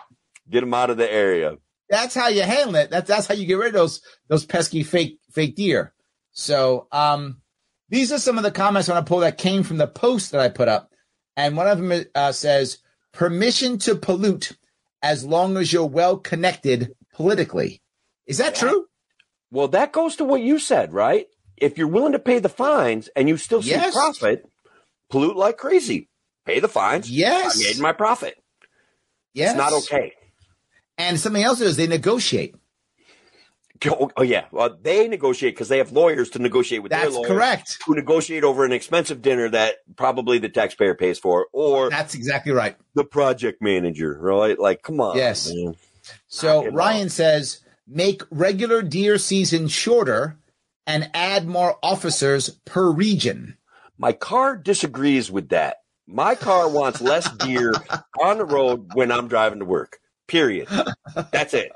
Get 0.49 0.63
him 0.63 0.73
out 0.73 0.89
of 0.89 0.97
the 0.97 1.11
area. 1.11 1.57
That's 1.89 2.13
how 2.13 2.27
you 2.27 2.43
handle 2.43 2.75
it. 2.75 2.91
That's 2.91 3.07
that's 3.07 3.27
how 3.27 3.33
you 3.33 3.45
get 3.45 3.57
rid 3.57 3.69
of 3.69 3.73
those 3.73 4.01
those 4.27 4.45
pesky 4.45 4.83
fake 4.83 5.19
fake 5.31 5.55
deer. 5.55 5.93
So 6.31 6.87
um, 6.91 7.41
these 7.89 8.11
are 8.11 8.19
some 8.19 8.37
of 8.37 8.43
the 8.43 8.51
comments 8.51 8.89
on 8.89 8.97
a 8.97 9.03
poll 9.03 9.19
that 9.21 9.37
came 9.37 9.63
from 9.63 9.77
the 9.77 9.87
post 9.87 10.31
that 10.31 10.41
I 10.41 10.49
put 10.49 10.67
up, 10.67 10.91
and 11.35 11.57
one 11.57 11.67
of 11.67 11.79
them 11.79 12.05
uh, 12.13 12.31
says 12.31 12.77
permission 13.11 13.79
to 13.79 13.95
pollute 13.95 14.55
as 15.01 15.25
long 15.25 15.57
as 15.57 15.73
you're 15.73 15.85
well 15.85 16.17
connected 16.17 16.95
politically. 17.13 17.81
Is 18.27 18.37
that 18.37 18.55
true? 18.55 18.85
Well, 19.51 19.69
that 19.69 19.91
goes 19.91 20.17
to 20.17 20.25
what 20.25 20.41
you 20.41 20.59
said, 20.59 20.93
right? 20.93 21.25
If 21.57 21.77
you're 21.77 21.87
willing 21.87 22.11
to 22.11 22.19
pay 22.19 22.39
the 22.39 22.49
fines 22.49 23.09
and 23.15 23.27
you 23.27 23.37
still 23.37 23.61
see 23.61 23.71
yes. 23.71 23.93
profit, 23.93 24.45
pollute 25.09 25.35
like 25.35 25.57
crazy. 25.57 26.07
Pay 26.45 26.59
the 26.59 26.69
fines. 26.69 27.09
Yes. 27.09 27.59
I 27.59 27.63
made 27.63 27.81
my 27.81 27.91
profit. 27.91 28.35
Yes. 29.33 29.51
It's 29.51 29.57
not 29.57 29.73
okay. 29.73 30.13
And 30.99 31.19
something 31.19 31.41
else 31.41 31.61
is 31.61 31.77
they 31.77 31.87
negotiate. 31.87 32.55
Oh, 33.85 34.11
oh 34.17 34.23
yeah, 34.23 34.45
well 34.51 34.77
they 34.81 35.07
negotiate 35.07 35.55
because 35.55 35.69
they 35.69 35.77
have 35.77 35.93
lawyers 35.93 36.29
to 36.31 36.39
negotiate 36.39 36.83
with 36.83 36.89
That's 36.91 37.03
their 37.03 37.11
lawyers. 37.11 37.27
correct. 37.27 37.77
Who 37.85 37.95
negotiate 37.95 38.43
over 38.43 38.65
an 38.65 38.73
expensive 38.73 39.21
dinner 39.21 39.49
that 39.49 39.77
probably 39.95 40.37
the 40.37 40.49
taxpayer 40.49 40.95
pays 40.95 41.17
for, 41.17 41.47
or 41.53 41.89
that's 41.89 42.13
exactly 42.13 42.51
right. 42.51 42.75
The 42.95 43.05
project 43.05 43.61
manager, 43.61 44.17
right? 44.19 44.59
Like, 44.59 44.81
come 44.83 44.99
on. 44.99 45.15
Yes. 45.15 45.49
Man. 45.53 45.75
So 46.27 46.69
Ryan 46.69 47.07
says 47.07 47.61
make 47.87 48.21
regular 48.29 48.81
deer 48.81 49.17
season 49.17 49.69
shorter 49.69 50.37
and 50.85 51.09
add 51.13 51.47
more 51.47 51.77
officers 51.81 52.49
per 52.65 52.91
region. 52.91 53.57
My 53.97 54.11
car 54.11 54.57
disagrees 54.57 55.31
with 55.31 55.49
that. 55.49 55.77
My 56.05 56.35
car 56.35 56.67
wants 56.67 56.99
less 56.99 57.31
deer 57.31 57.71
on 58.21 58.39
the 58.39 58.45
road 58.45 58.89
when 58.93 59.11
I'm 59.11 59.29
driving 59.29 59.59
to 59.59 59.65
work. 59.65 59.99
Period. 60.29 60.67
That's 61.31 61.53
it. 61.53 61.71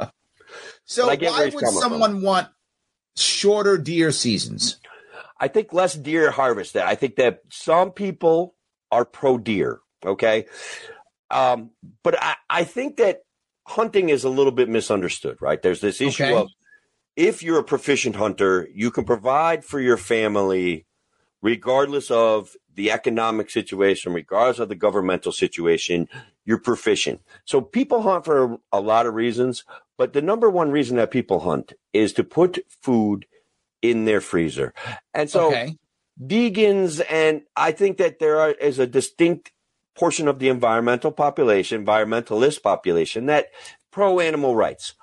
So 0.85 1.07
why 1.07 1.51
would 1.53 1.69
someone 1.73 2.21
want 2.21 2.47
shorter 3.15 3.77
deer 3.77 4.11
seasons? 4.11 4.79
I 5.39 5.47
think 5.47 5.73
less 5.73 5.93
deer 5.95 6.31
harvested. 6.31 6.83
I 6.83 6.95
think 6.95 7.17
that 7.17 7.41
some 7.49 7.91
people 7.91 8.55
are 8.91 9.03
pro 9.03 9.37
deer. 9.37 9.79
Okay. 10.05 10.45
Um, 11.29 11.71
but 12.03 12.21
I, 12.21 12.35
I 12.49 12.63
think 12.63 12.97
that 12.97 13.23
hunting 13.65 14.09
is 14.09 14.23
a 14.23 14.29
little 14.29 14.51
bit 14.51 14.69
misunderstood, 14.69 15.41
right? 15.41 15.61
There's 15.61 15.81
this 15.81 15.99
issue 15.99 16.23
okay. 16.23 16.35
of 16.35 16.49
if 17.15 17.43
you're 17.43 17.59
a 17.59 17.63
proficient 17.63 18.15
hunter, 18.15 18.67
you 18.73 18.91
can 18.91 19.05
provide 19.05 19.65
for 19.65 19.79
your 19.79 19.97
family 19.97 20.85
regardless 21.41 22.09
of 22.09 22.55
the 22.73 22.89
economic 22.89 23.51
situation, 23.51 24.13
regardless 24.13 24.59
of 24.59 24.69
the 24.69 24.75
governmental 24.75 25.31
situation, 25.31 26.07
you're 26.45 26.59
proficient. 26.59 27.21
So 27.45 27.61
people 27.61 28.01
hunt 28.01 28.25
for 28.25 28.57
a 28.71 28.79
lot 28.79 29.05
of 29.05 29.13
reasons, 29.13 29.63
but 29.97 30.13
the 30.13 30.21
number 30.21 30.49
one 30.49 30.71
reason 30.71 30.97
that 30.97 31.11
people 31.11 31.41
hunt 31.41 31.73
is 31.93 32.13
to 32.13 32.23
put 32.23 32.59
food 32.81 33.25
in 33.81 34.05
their 34.05 34.21
freezer. 34.21 34.73
And 35.13 35.29
so 35.29 35.47
okay. 35.47 35.77
vegans, 36.21 37.03
and 37.09 37.43
I 37.55 37.71
think 37.71 37.97
that 37.97 38.19
there 38.19 38.39
are, 38.39 38.51
is 38.51 38.79
a 38.79 38.87
distinct 38.87 39.51
portion 39.95 40.27
of 40.27 40.39
the 40.39 40.49
environmental 40.49 41.11
population, 41.11 41.85
environmentalist 41.85 42.63
population 42.63 43.27
that 43.27 43.47
pro 43.91 44.19
animal 44.19 44.55
rights. 44.55 44.95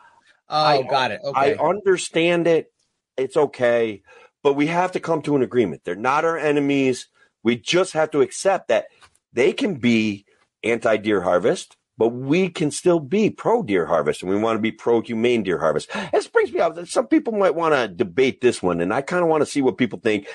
Oh, 0.49 0.65
I, 0.65 0.83
got 0.83 1.13
it. 1.13 1.21
Okay. 1.23 1.55
I 1.55 1.65
understand 1.65 2.47
it. 2.47 2.73
It's 3.17 3.37
okay, 3.37 4.03
but 4.43 4.55
we 4.55 4.67
have 4.67 4.93
to 4.93 5.01
come 5.01 5.23
to 5.23 5.37
an 5.37 5.43
agreement. 5.43 5.83
They're 5.85 5.95
not 5.95 6.25
our 6.25 6.39
enemies. 6.39 7.07
We 7.43 7.57
just 7.57 7.93
have 7.93 8.11
to 8.13 8.23
accept 8.23 8.69
that 8.69 8.87
they 9.33 9.53
can 9.53 9.75
be 9.75 10.25
anti 10.63 10.97
deer 10.97 11.23
harvest, 11.23 11.77
but 11.97 12.09
we 12.09 12.49
can 12.49 12.71
still 12.71 13.01
be 13.01 13.31
pro 13.31 13.63
deer 13.63 13.87
harvest 13.87 14.23
and 14.23 14.31
we 14.31 14.39
want 14.39 14.57
to 14.57 14.63
be 14.63 14.73
pro 14.73 15.01
humane 15.01 15.43
deer 15.43 15.59
harvest. 15.59 15.91
This 16.13 16.29
brings 16.29 16.53
me 16.53 16.61
up. 16.61 16.75
that 16.77 16.89
Some 16.89 17.07
people 17.07 17.35
might 17.35 17.55
want 17.55 17.75
to 17.75 17.89
debate 17.89 18.41
this 18.41 18.63
one, 18.63 18.81
and 18.81 18.93
I 18.93 19.03
kind 19.03 19.23
of 19.23 19.29
want 19.29 19.43
to 19.43 19.47
see 19.47 19.63
what 19.63 19.79
people 19.79 19.99
think. 19.99 20.27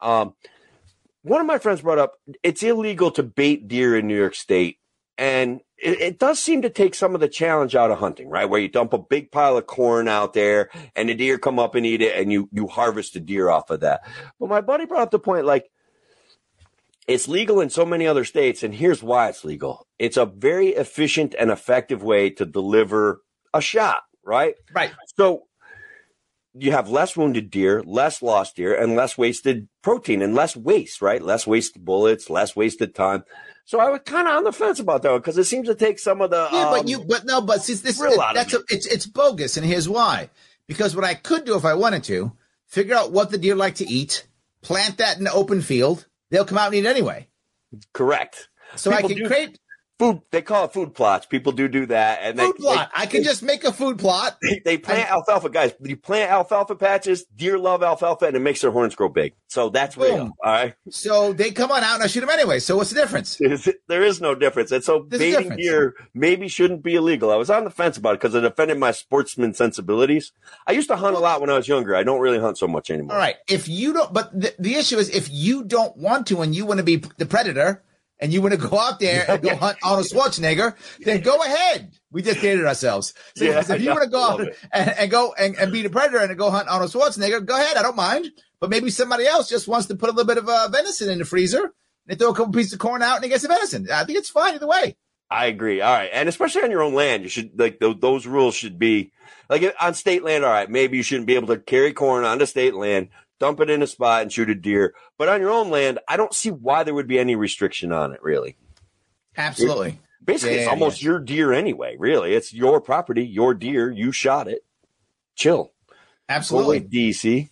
Um, 0.00 0.34
one 1.22 1.40
of 1.40 1.46
my 1.46 1.58
friends 1.58 1.80
brought 1.80 1.98
up 1.98 2.14
it's 2.42 2.62
illegal 2.62 3.10
to 3.12 3.22
bait 3.22 3.66
deer 3.66 3.96
in 3.96 4.06
New 4.06 4.16
York 4.16 4.34
State. 4.34 4.78
And 5.18 5.60
it, 5.78 6.00
it, 6.00 6.18
does 6.18 6.38
seem 6.38 6.62
to 6.62 6.70
take 6.70 6.94
some 6.94 7.14
of 7.14 7.20
the 7.20 7.28
challenge 7.28 7.74
out 7.74 7.90
of 7.90 7.98
hunting, 7.98 8.28
right? 8.28 8.44
Where 8.44 8.60
you 8.60 8.68
dump 8.68 8.92
a 8.92 8.98
big 8.98 9.32
pile 9.32 9.56
of 9.56 9.66
corn 9.66 10.08
out 10.08 10.34
there 10.34 10.70
and 10.94 11.08
the 11.08 11.14
deer 11.14 11.38
come 11.38 11.58
up 11.58 11.74
and 11.74 11.86
eat 11.86 12.02
it 12.02 12.14
and 12.16 12.30
you, 12.30 12.48
you 12.52 12.66
harvest 12.66 13.14
the 13.14 13.20
deer 13.20 13.48
off 13.48 13.70
of 13.70 13.80
that. 13.80 14.02
But 14.38 14.50
my 14.50 14.60
buddy 14.60 14.84
brought 14.84 15.02
up 15.02 15.10
the 15.10 15.18
point 15.18 15.46
like, 15.46 15.70
it's 17.06 17.28
legal 17.28 17.60
in 17.60 17.70
so 17.70 17.84
many 17.84 18.06
other 18.06 18.24
states, 18.24 18.62
and 18.62 18.74
here's 18.74 19.02
why 19.02 19.28
it's 19.28 19.44
legal. 19.44 19.86
It's 19.98 20.16
a 20.16 20.26
very 20.26 20.68
efficient 20.68 21.34
and 21.38 21.50
effective 21.50 22.02
way 22.02 22.30
to 22.30 22.44
deliver 22.44 23.22
a 23.54 23.60
shot, 23.60 24.02
right? 24.24 24.54
Right. 24.74 24.90
So 25.16 25.44
you 26.58 26.72
have 26.72 26.88
less 26.88 27.16
wounded 27.16 27.50
deer, 27.50 27.82
less 27.82 28.22
lost 28.22 28.56
deer, 28.56 28.74
and 28.74 28.96
less 28.96 29.16
wasted 29.16 29.68
protein 29.82 30.22
and 30.22 30.34
less 30.34 30.56
waste, 30.56 31.00
right? 31.02 31.22
Less 31.22 31.46
wasted 31.46 31.84
bullets, 31.84 32.30
less 32.30 32.56
wasted 32.56 32.94
time. 32.94 33.24
So 33.64 33.78
I 33.80 33.90
was 33.90 34.00
kind 34.04 34.26
of 34.26 34.34
on 34.34 34.44
the 34.44 34.52
fence 34.52 34.80
about 34.80 35.02
that 35.02 35.14
because 35.14 35.36
it 35.38 35.44
seems 35.44 35.68
to 35.68 35.74
take 35.74 35.98
some 35.98 36.20
of 36.20 36.30
the 36.30 36.48
yeah, 36.52 36.66
um, 36.66 36.70
but 36.72 36.88
you, 36.88 37.04
but 37.04 37.24
no, 37.24 37.40
but 37.40 37.62
see, 37.62 37.74
this 37.74 38.00
it, 38.00 38.20
that's 38.34 38.54
a, 38.54 38.60
it's 38.68 38.86
it's 38.86 39.06
bogus, 39.06 39.56
and 39.56 39.66
here's 39.66 39.88
why. 39.88 40.30
Because 40.66 40.96
what 40.96 41.04
I 41.04 41.14
could 41.14 41.44
do 41.44 41.56
if 41.56 41.64
I 41.64 41.74
wanted 41.74 42.02
to, 42.04 42.32
figure 42.66 42.94
out 42.94 43.12
what 43.12 43.30
the 43.30 43.38
deer 43.38 43.54
like 43.54 43.76
to 43.76 43.88
eat, 43.88 44.26
plant 44.62 44.98
that 44.98 45.18
in 45.18 45.24
the 45.24 45.32
open 45.32 45.62
field, 45.62 46.06
they'll 46.30 46.44
come 46.44 46.58
out 46.58 46.66
and 46.66 46.74
eat 46.76 46.86
anyway. 46.86 47.28
Correct. 47.92 48.48
So 48.74 48.90
People 48.90 49.04
I 49.04 49.08
can 49.08 49.18
do, 49.18 49.26
create 49.26 49.58
food. 49.98 50.22
They 50.30 50.42
call 50.42 50.64
it 50.64 50.72
food 50.72 50.94
plots. 50.94 51.26
People 51.26 51.52
do 51.52 51.68
do 51.68 51.86
that. 51.86 52.20
And 52.22 52.38
food 52.38 52.54
they, 52.56 52.60
plot. 52.60 52.90
They, 52.94 53.02
I 53.02 53.06
can 53.06 53.20
they, 53.22 53.26
just 53.26 53.42
make 53.42 53.64
a 53.64 53.72
food 53.72 53.98
plot. 53.98 54.38
They, 54.42 54.60
they 54.64 54.78
plant 54.78 55.10
alfalfa, 55.10 55.50
guys. 55.50 55.74
You 55.80 55.96
plant 55.96 56.30
alfalfa 56.30 56.76
patches. 56.76 57.24
Deer 57.36 57.58
love 57.58 57.82
alfalfa, 57.82 58.26
and 58.26 58.36
it 58.36 58.40
makes 58.40 58.60
their 58.60 58.70
horns 58.70 58.94
grow 58.94 59.08
big. 59.08 59.34
So 59.48 59.68
that's 59.70 59.96
real. 59.96 60.32
All 60.42 60.52
right. 60.52 60.74
So 60.90 61.32
they 61.32 61.50
come 61.50 61.70
on 61.70 61.82
out, 61.82 61.94
and 61.94 62.02
I 62.02 62.06
shoot 62.06 62.20
them 62.20 62.30
anyway. 62.30 62.58
So 62.58 62.76
what's 62.76 62.90
the 62.90 62.96
difference? 62.96 63.40
there 63.88 64.02
is 64.02 64.20
no 64.20 64.34
difference. 64.34 64.72
And 64.72 64.84
so 64.84 65.06
There's 65.08 65.20
baiting 65.20 65.56
deer 65.56 65.94
maybe 66.14 66.48
shouldn't 66.48 66.82
be 66.82 66.94
illegal. 66.94 67.30
I 67.30 67.36
was 67.36 67.50
on 67.50 67.64
the 67.64 67.70
fence 67.70 67.96
about 67.96 68.14
it 68.14 68.20
because 68.20 68.34
it 68.34 68.44
offended 68.44 68.78
my 68.78 68.92
sportsman 68.92 69.54
sensibilities. 69.54 70.32
I 70.66 70.72
used 70.72 70.88
to 70.88 70.96
hunt 70.96 71.16
a 71.16 71.18
lot 71.18 71.40
when 71.40 71.50
I 71.50 71.54
was 71.54 71.68
younger. 71.68 71.96
I 71.96 72.02
don't 72.02 72.20
really 72.20 72.38
hunt 72.38 72.58
so 72.58 72.68
much 72.68 72.90
anymore. 72.90 73.14
All 73.14 73.18
right. 73.18 73.36
If 73.48 73.68
you 73.68 73.92
don't, 73.92 74.12
but 74.12 74.38
the, 74.38 74.54
the 74.58 74.74
issue 74.74 74.98
is 74.98 75.08
if 75.10 75.30
you 75.30 75.64
don't 75.64 75.96
want 75.96 76.26
to, 76.28 76.42
and 76.42 76.54
you 76.54 76.66
want 76.66 76.78
to 76.78 76.84
be 76.84 76.96
the 77.16 77.26
predator 77.26 77.82
and 78.18 78.32
you 78.32 78.40
want 78.40 78.54
to 78.54 78.68
go 78.68 78.78
out 78.78 78.98
there 78.98 79.24
and 79.28 79.42
go 79.42 79.54
hunt 79.56 79.78
Arnold 79.82 80.06
Schwarzenegger, 80.06 80.74
then 81.00 81.20
go 81.20 81.36
ahead. 81.42 81.92
We 82.10 82.22
just 82.22 82.40
dated 82.40 82.64
ourselves. 82.64 83.12
So 83.36 83.44
yeah, 83.44 83.60
if 83.60 83.80
you 83.80 83.90
want 83.90 84.04
to 84.04 84.10
go 84.10 84.22
out 84.22 84.40
and, 84.72 84.90
and, 84.98 85.10
go 85.10 85.34
and, 85.38 85.56
and, 85.56 85.72
be 85.72 85.82
the 85.82 85.90
predator 85.90 86.18
and 86.18 86.38
go 86.38 86.50
hunt 86.50 86.68
Arnold 86.68 86.90
Schwarzenegger, 86.90 87.44
go 87.44 87.56
ahead. 87.56 87.76
I 87.76 87.82
don't 87.82 87.96
mind. 87.96 88.30
But 88.60 88.70
maybe 88.70 88.90
somebody 88.90 89.26
else 89.26 89.48
just 89.48 89.68
wants 89.68 89.86
to 89.88 89.96
put 89.96 90.08
a 90.08 90.12
little 90.12 90.26
bit 90.26 90.38
of 90.38 90.48
uh, 90.48 90.68
venison 90.68 91.10
in 91.10 91.18
the 91.18 91.26
freezer. 91.26 91.74
They 92.06 92.14
throw 92.14 92.30
a 92.30 92.34
couple 92.34 92.52
pieces 92.52 92.72
of 92.72 92.78
corn 92.78 93.02
out 93.02 93.16
and 93.16 93.24
he 93.24 93.30
gets 93.30 93.42
the 93.42 93.48
venison. 93.48 93.88
I 93.90 94.04
think 94.04 94.18
it's 94.18 94.30
fine 94.30 94.54
either 94.54 94.66
way. 94.66 94.96
I 95.28 95.46
agree. 95.46 95.80
All 95.80 95.92
right, 95.92 96.10
and 96.12 96.28
especially 96.28 96.62
on 96.62 96.70
your 96.70 96.82
own 96.82 96.94
land, 96.94 97.24
you 97.24 97.28
should 97.28 97.58
like 97.58 97.80
th- 97.80 97.98
those 98.00 98.26
rules 98.26 98.54
should 98.54 98.78
be 98.78 99.10
like 99.50 99.74
on 99.80 99.94
state 99.94 100.22
land. 100.22 100.44
All 100.44 100.52
right, 100.52 100.70
maybe 100.70 100.96
you 100.96 101.02
shouldn't 101.02 101.26
be 101.26 101.34
able 101.34 101.48
to 101.48 101.58
carry 101.58 101.92
corn 101.92 102.24
onto 102.24 102.46
state 102.46 102.74
land 102.74 103.08
dump 103.38 103.60
it 103.60 103.70
in 103.70 103.82
a 103.82 103.86
spot 103.86 104.22
and 104.22 104.32
shoot 104.32 104.50
a 104.50 104.54
deer. 104.54 104.94
But 105.18 105.28
on 105.28 105.40
your 105.40 105.50
own 105.50 105.70
land, 105.70 105.98
I 106.08 106.16
don't 106.16 106.34
see 106.34 106.50
why 106.50 106.84
there 106.84 106.94
would 106.94 107.08
be 107.08 107.18
any 107.18 107.36
restriction 107.36 107.92
on 107.92 108.12
it, 108.12 108.22
really. 108.22 108.56
Absolutely. 109.36 109.88
It, 109.90 109.98
basically, 110.24 110.56
yeah, 110.56 110.62
it's 110.62 110.70
almost 110.70 111.02
your 111.02 111.18
deer 111.18 111.52
anyway, 111.52 111.96
really. 111.98 112.34
It's 112.34 112.52
your 112.52 112.80
property, 112.80 113.26
your 113.26 113.54
deer, 113.54 113.90
you 113.90 114.12
shot 114.12 114.48
it. 114.48 114.64
Chill. 115.34 115.72
Absolutely. 116.28 116.80
DC. 116.80 117.50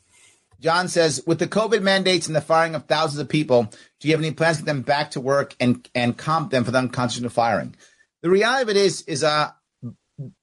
John 0.60 0.88
says, 0.88 1.22
with 1.26 1.38
the 1.38 1.46
COVID 1.46 1.82
mandates 1.82 2.26
and 2.26 2.34
the 2.34 2.40
firing 2.40 2.74
of 2.74 2.86
thousands 2.86 3.20
of 3.20 3.28
people, 3.28 3.64
do 4.00 4.08
you 4.08 4.14
have 4.14 4.24
any 4.24 4.32
plans 4.32 4.56
to 4.56 4.62
get 4.62 4.66
them 4.66 4.82
back 4.82 5.10
to 5.10 5.20
work 5.20 5.54
and, 5.60 5.86
and 5.94 6.16
comp 6.16 6.50
them 6.50 6.64
for 6.64 6.70
the 6.70 6.78
unconstitutional 6.78 7.30
firing? 7.30 7.74
The 8.22 8.30
reality 8.30 8.62
of 8.62 8.68
it 8.70 8.76
is, 8.78 9.02
is 9.02 9.22
uh, 9.22 9.50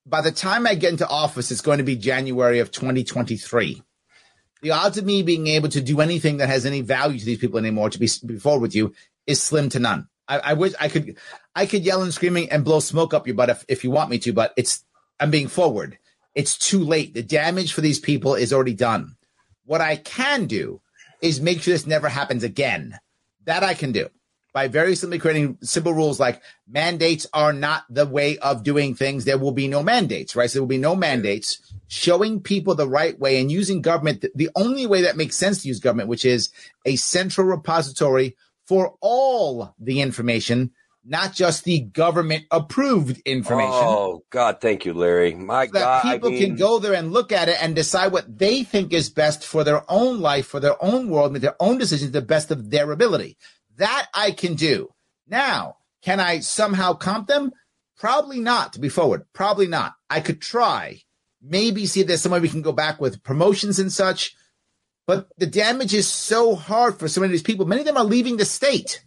by 0.05 0.21
the 0.21 0.31
time 0.31 0.67
I 0.67 0.75
get 0.75 0.91
into 0.91 1.07
office, 1.07 1.49
it's 1.49 1.61
going 1.61 1.79
to 1.79 1.83
be 1.83 1.95
January 1.95 2.59
of 2.59 2.71
2023 2.71 3.81
the 4.61 4.71
odds 4.71 4.97
of 4.97 5.05
me 5.05 5.23
being 5.23 5.47
able 5.47 5.69
to 5.69 5.81
do 5.81 6.01
anything 6.01 6.37
that 6.37 6.49
has 6.49 6.65
any 6.65 6.81
value 6.81 7.19
to 7.19 7.25
these 7.25 7.39
people 7.39 7.59
anymore, 7.59 7.89
to 7.89 7.99
be, 7.99 8.09
be 8.25 8.37
forward 8.37 8.61
with 8.61 8.75
you, 8.75 8.93
is 9.27 9.41
slim 9.41 9.69
to 9.69 9.79
none. 9.79 10.07
I, 10.27 10.39
I, 10.39 10.53
wish 10.53 10.73
I 10.79 10.87
could, 10.87 11.17
I 11.55 11.65
could 11.65 11.83
yell 11.83 12.03
and 12.03 12.13
screaming 12.13 12.51
and 12.51 12.63
blow 12.63 12.79
smoke 12.79 13.13
up 13.13 13.27
your 13.27 13.35
butt 13.35 13.49
if, 13.49 13.65
if 13.67 13.83
you 13.83 13.91
want 13.91 14.09
me 14.09 14.19
to, 14.19 14.33
but 14.33 14.53
it's, 14.55 14.83
I'm 15.19 15.31
being 15.31 15.47
forward. 15.47 15.97
it's 16.35 16.57
too 16.57 16.83
late. 16.83 17.13
The 17.13 17.23
damage 17.23 17.73
for 17.73 17.81
these 17.81 17.99
people 17.99 18.35
is 18.35 18.53
already 18.53 18.73
done. 18.73 19.15
What 19.65 19.81
I 19.81 19.95
can 19.95 20.45
do 20.45 20.81
is 21.21 21.41
make 21.41 21.61
sure 21.61 21.73
this 21.73 21.85
never 21.85 22.09
happens 22.09 22.43
again. 22.43 22.99
That 23.45 23.63
I 23.63 23.73
can 23.73 23.91
do 23.91 24.09
by 24.53 24.67
very 24.67 24.95
simply 24.95 25.19
creating 25.19 25.57
simple 25.61 25.93
rules 25.93 26.19
like 26.19 26.41
mandates 26.67 27.25
are 27.33 27.53
not 27.53 27.83
the 27.89 28.05
way 28.05 28.37
of 28.39 28.63
doing 28.63 28.95
things. 28.95 29.25
There 29.25 29.37
will 29.37 29.51
be 29.51 29.67
no 29.67 29.81
mandates, 29.81 30.35
right? 30.35 30.49
So 30.49 30.55
there 30.55 30.63
will 30.63 30.67
be 30.67 30.77
no 30.77 30.95
mandates 30.95 31.70
showing 31.91 32.39
people 32.39 32.73
the 32.73 32.87
right 32.87 33.19
way 33.19 33.39
and 33.41 33.51
using 33.51 33.81
government 33.81 34.23
the 34.33 34.49
only 34.55 34.87
way 34.87 35.01
that 35.01 35.17
makes 35.17 35.35
sense 35.35 35.61
to 35.61 35.67
use 35.67 35.81
government, 35.81 36.07
which 36.07 36.23
is 36.23 36.49
a 36.85 36.95
central 36.95 37.45
repository 37.45 38.37
for 38.65 38.95
all 39.01 39.75
the 39.77 39.99
information, 39.99 40.71
not 41.03 41.33
just 41.33 41.65
the 41.65 41.81
government 41.81 42.45
approved 42.49 43.21
information. 43.25 43.73
Oh 43.73 44.23
God, 44.29 44.61
thank 44.61 44.85
you, 44.85 44.93
Larry. 44.93 45.35
My 45.35 45.65
so 45.65 45.73
that 45.73 45.79
God, 45.81 46.01
people 46.03 46.29
I 46.29 46.31
mean, 46.31 46.41
can 46.41 46.55
go 46.55 46.79
there 46.79 46.93
and 46.93 47.11
look 47.11 47.33
at 47.33 47.49
it 47.49 47.61
and 47.61 47.75
decide 47.75 48.13
what 48.13 48.37
they 48.39 48.63
think 48.63 48.93
is 48.93 49.09
best 49.09 49.45
for 49.45 49.65
their 49.65 49.83
own 49.91 50.21
life, 50.21 50.47
for 50.47 50.61
their 50.61 50.81
own 50.81 51.09
world, 51.09 51.33
make 51.33 51.41
their 51.41 51.61
own 51.61 51.77
decisions, 51.77 52.11
the 52.11 52.21
best 52.21 52.51
of 52.51 52.69
their 52.69 52.89
ability. 52.91 53.37
That 53.75 54.07
I 54.13 54.31
can 54.31 54.55
do. 54.55 54.93
Now, 55.27 55.75
can 56.01 56.21
I 56.21 56.39
somehow 56.39 56.93
comp 56.93 57.27
them? 57.27 57.51
Probably 57.97 58.39
not. 58.39 58.71
To 58.73 58.79
be 58.79 58.87
forward, 58.87 59.25
probably 59.33 59.67
not. 59.67 59.93
I 60.09 60.21
could 60.21 60.41
try, 60.41 61.01
maybe 61.41 61.85
see 61.85 62.01
if 62.01 62.07
there's 62.07 62.21
some 62.21 62.31
way 62.31 62.39
we 62.39 62.49
can 62.49 62.61
go 62.61 62.71
back 62.71 62.99
with 63.01 63.23
promotions 63.23 63.79
and 63.79 63.91
such. 63.91 64.35
But 65.07 65.27
the 65.37 65.47
damage 65.47 65.93
is 65.93 66.07
so 66.07 66.55
hard 66.55 66.99
for 66.99 67.07
so 67.07 67.21
many 67.21 67.29
of 67.29 67.31
these 67.33 67.41
people. 67.43 67.65
Many 67.65 67.81
of 67.81 67.87
them 67.87 67.97
are 67.97 68.03
leaving 68.03 68.37
the 68.37 68.45
state. 68.45 69.03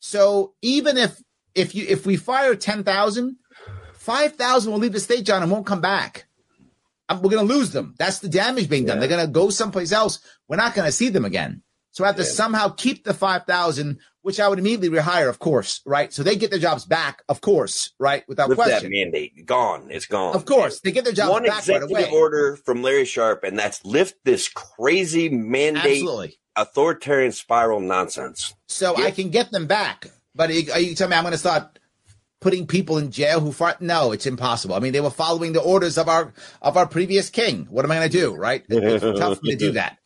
So 0.00 0.54
even 0.62 0.96
if 0.98 1.20
if 1.54 1.74
you 1.74 1.86
if 1.88 2.06
we 2.06 2.16
fire 2.16 2.54
10,000, 2.54 3.36
5,000 3.94 4.72
will 4.72 4.78
leave 4.78 4.92
the 4.92 5.00
state, 5.00 5.24
John, 5.24 5.42
and 5.42 5.50
won't 5.50 5.66
come 5.66 5.80
back. 5.80 6.26
Um, 7.08 7.22
We're 7.22 7.30
going 7.30 7.46
to 7.46 7.54
lose 7.54 7.70
them. 7.70 7.94
That's 7.98 8.18
the 8.18 8.28
damage 8.28 8.68
being 8.68 8.84
done. 8.84 8.96
Yeah. 8.96 9.00
They're 9.06 9.16
going 9.16 9.26
to 9.26 9.32
go 9.32 9.50
someplace 9.50 9.92
else. 9.92 10.18
We're 10.48 10.56
not 10.56 10.74
going 10.74 10.86
to 10.86 10.92
see 10.92 11.08
them 11.08 11.24
again. 11.24 11.62
So 11.92 12.04
I 12.04 12.08
have 12.08 12.16
to 12.16 12.22
Yeah. 12.22 12.28
somehow 12.28 12.68
keep 12.70 13.04
the 13.04 13.14
5,000, 13.14 13.98
which 14.22 14.40
I 14.40 14.48
would 14.48 14.58
immediately 14.58 14.88
rehire, 14.98 15.28
of 15.28 15.38
course, 15.38 15.80
right? 15.84 16.12
So 16.12 16.22
they 16.22 16.36
get 16.36 16.50
their 16.50 16.58
jobs 16.60 16.84
back, 16.84 17.22
of 17.28 17.40
course, 17.40 17.92
right? 17.98 18.24
Without 18.28 18.48
lift 18.48 18.64
that 18.64 18.88
mandate. 18.88 19.44
Gone. 19.46 19.88
It's 19.90 20.06
gone. 20.06 20.34
Of 20.34 20.44
course, 20.46 20.80
they 20.80 20.92
get 20.92 21.04
their 21.04 21.12
jobs 21.12 21.30
One 21.32 21.42
back 21.42 21.50
right 21.52 21.58
executive 21.82 21.90
away. 21.90 22.10
order 22.10 22.56
from 22.56 22.82
Larry 22.82 23.04
Sharpe, 23.04 23.44
and 23.44 23.58
that's 23.58 23.84
lift 23.84 24.16
this 24.24 24.48
crazy 24.48 25.28
mandate 25.28 25.84
Absolutely. 26.02 26.38
authoritarian 26.56 27.32
spiral 27.32 27.80
nonsense. 27.80 28.54
So 28.68 28.96
Yeah. 28.98 29.06
I 29.06 29.10
can 29.10 29.30
get 29.30 29.50
them 29.50 29.66
back. 29.66 30.10
But 30.34 30.50
are 30.50 30.54
you, 30.54 30.72
are 30.72 30.80
you 30.80 30.94
telling 30.94 31.10
me 31.10 31.16
I'm 31.16 31.24
going 31.24 31.32
to 31.32 31.38
start 31.38 31.78
putting 32.40 32.66
people 32.66 32.98
in 32.98 33.10
jail 33.10 33.40
who 33.40 33.52
fought? 33.52 33.82
No, 33.82 34.12
it's 34.12 34.24
impossible. 34.26 34.74
I 34.74 34.78
mean, 34.78 34.92
they 34.92 35.00
were 35.00 35.10
following 35.10 35.52
the 35.52 35.60
orders 35.60 35.98
of 35.98 36.08
our 36.08 36.32
of 36.62 36.76
our 36.76 36.86
previous 36.86 37.28
king. 37.28 37.66
What 37.70 37.84
am 37.84 37.90
I 37.90 37.96
going 37.96 38.10
to 38.10 38.18
do? 38.18 38.34
Right? 38.34 38.64
It's 38.68 39.18
tough 39.18 39.38
for 39.38 39.44
me 39.44 39.50
to 39.52 39.56
do 39.56 39.72
that. 39.72 39.98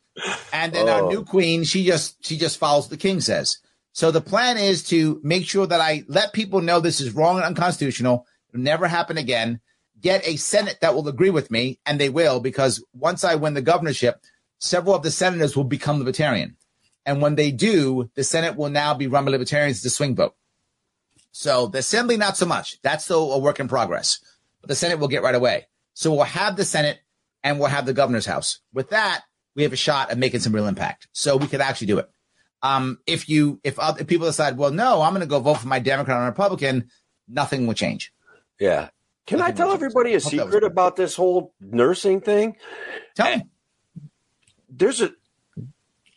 And 0.53 0.73
then 0.73 0.89
our 0.89 1.03
Oh. 1.05 1.09
new 1.11 1.25
queen, 1.25 1.63
she 1.65 1.85
just 1.85 2.25
she 2.27 2.37
just 2.37 2.59
follows 2.59 2.85
what 2.85 2.91
the 2.91 2.97
king 2.97 3.21
says. 3.21 3.59
So 3.97 4.11
the 4.11 4.21
plan 4.21 4.59
is 4.59 4.83
to 4.89 5.19
make 5.25 5.47
sure 5.47 5.67
that 5.67 5.81
I 5.81 6.05
let 6.07 6.35
people 6.35 6.61
know 6.61 6.81
this 6.81 7.01
is 7.01 7.15
wrong 7.15 7.37
and 7.37 7.47
unconstitutional. 7.47 8.27
It'll 8.51 8.61
never 8.61 8.89
happen 8.89 9.17
again. 9.17 9.61
Get 9.99 10.29
a 10.29 10.37
Senate 10.37 10.77
that 10.83 10.95
will 10.95 11.09
agree 11.09 11.31
with 11.31 11.51
me, 11.51 11.81
and 11.87 11.99
they 11.99 12.11
will, 12.11 12.39
because 12.39 12.85
once 12.93 13.25
I 13.25 13.37
win 13.37 13.55
the 13.55 13.63
governorship, 13.63 14.23
several 14.59 14.95
of 14.95 15.03
the 15.03 15.11
senators 15.11 15.57
will 15.57 15.65
become 15.65 15.99
libertarian. 15.99 16.59
And 17.07 17.23
when 17.23 17.37
they 17.37 17.51
do, 17.51 18.11
the 18.15 18.23
Senate 18.23 18.55
will 18.55 18.69
now 18.69 18.93
be 18.93 19.07
run 19.07 19.25
by 19.25 19.31
libertarians. 19.31 19.83
A 19.83 19.89
swing 19.89 20.15
vote. 20.15 20.35
So 21.33 21.67
the 21.67 21.79
Assembly, 21.79 22.19
not 22.19 22.37
so 22.37 22.45
much. 22.45 22.79
That's 22.83 23.05
still 23.05 23.33
a 23.33 23.39
work 23.39 23.61
in 23.61 23.67
progress. 23.67 24.21
But 24.61 24.69
the 24.69 24.77
Senate 24.77 24.99
will 24.99 25.09
get 25.09 25.23
right 25.23 25.35
away. 25.35 25.69
So 25.95 26.13
we'll 26.13 26.25
have 26.25 26.57
the 26.57 26.67
Senate 26.67 26.99
and 27.43 27.59
we'll 27.59 27.71
have 27.71 27.87
the 27.87 27.95
governor's 27.95 28.27
house. 28.27 28.59
With 28.75 28.91
that, 28.91 29.23
we 29.55 29.63
have 29.63 29.73
a 29.73 29.77
shot 29.77 30.11
at 30.11 30.19
making 30.19 30.41
some 30.41 30.55
real 30.55 30.67
impact. 30.67 31.09
So 31.13 31.39
we 31.39 31.47
could 31.47 31.63
actually 31.63 31.87
do 31.87 31.97
it. 31.97 32.11
Um, 32.67 32.99
if 33.07 33.29
you, 33.29 33.61
if 33.63 33.79
other 33.79 34.01
if 34.01 34.07
people 34.07 34.27
decide, 34.27 34.57
well, 34.57 34.73
no, 34.73 35.03
I'm 35.03 35.13
going 35.13 35.21
to 35.21 35.27
go 35.27 35.41
vote 35.41 35.59
for 35.59 35.69
my 35.69 35.79
Democrat 35.79 36.17
and 36.19 36.27
Republican, 36.27 36.91
nothing 37.29 37.67
will 37.67 37.75
change. 37.75 38.13
Yeah. 38.59 38.89
Can 39.27 39.41
I 39.41 39.51
tell 39.51 39.73
everybody 39.73 40.15
a 40.15 40.21
Hope 40.21 40.31
that 40.33 40.45
was 40.47 40.55
secret 40.55 40.65
about 40.65 40.97
this 40.97 41.17
whole 41.17 41.53
nursing 41.61 42.21
thing? 42.21 42.57
Tell 43.15 43.37
me. 43.37 43.45
There's 44.69 45.01
a 45.01 45.13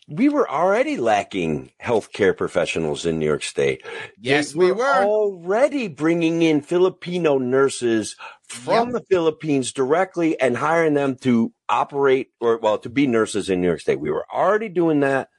we 0.07 0.27
were 0.27 0.49
already 0.49 0.97
lacking 0.97 1.71
healthcare 1.81 2.35
professionals 2.35 3.05
in 3.05 3.19
New 3.19 3.27
York 3.27 3.43
State. 3.43 3.85
Yes, 4.19 4.53
They 4.53 4.59
we 4.59 4.71
were. 4.71 5.03
already 5.03 5.88
bringing 5.88 6.41
in 6.41 6.61
Filipino 6.61 7.38
nurses 7.38 8.15
from 8.43 8.91
the 8.91 9.01
Philippines 9.01 9.71
directly 9.71 10.39
and 10.39 10.57
hiring 10.57 10.95
them 10.95 11.15
to 11.17 11.53
operate 11.69 12.31
or 12.39 12.57
well 12.57 12.80
to 12.80 12.89
be 12.89 13.05
nurses 13.05 13.49
in 13.49 13.61
New 13.61 13.67
York 13.67 13.81
State. 13.81 13.99
We 13.99 14.09
were 14.09 14.26
already 14.34 14.69
doing 14.69 15.01
that. 15.01 15.30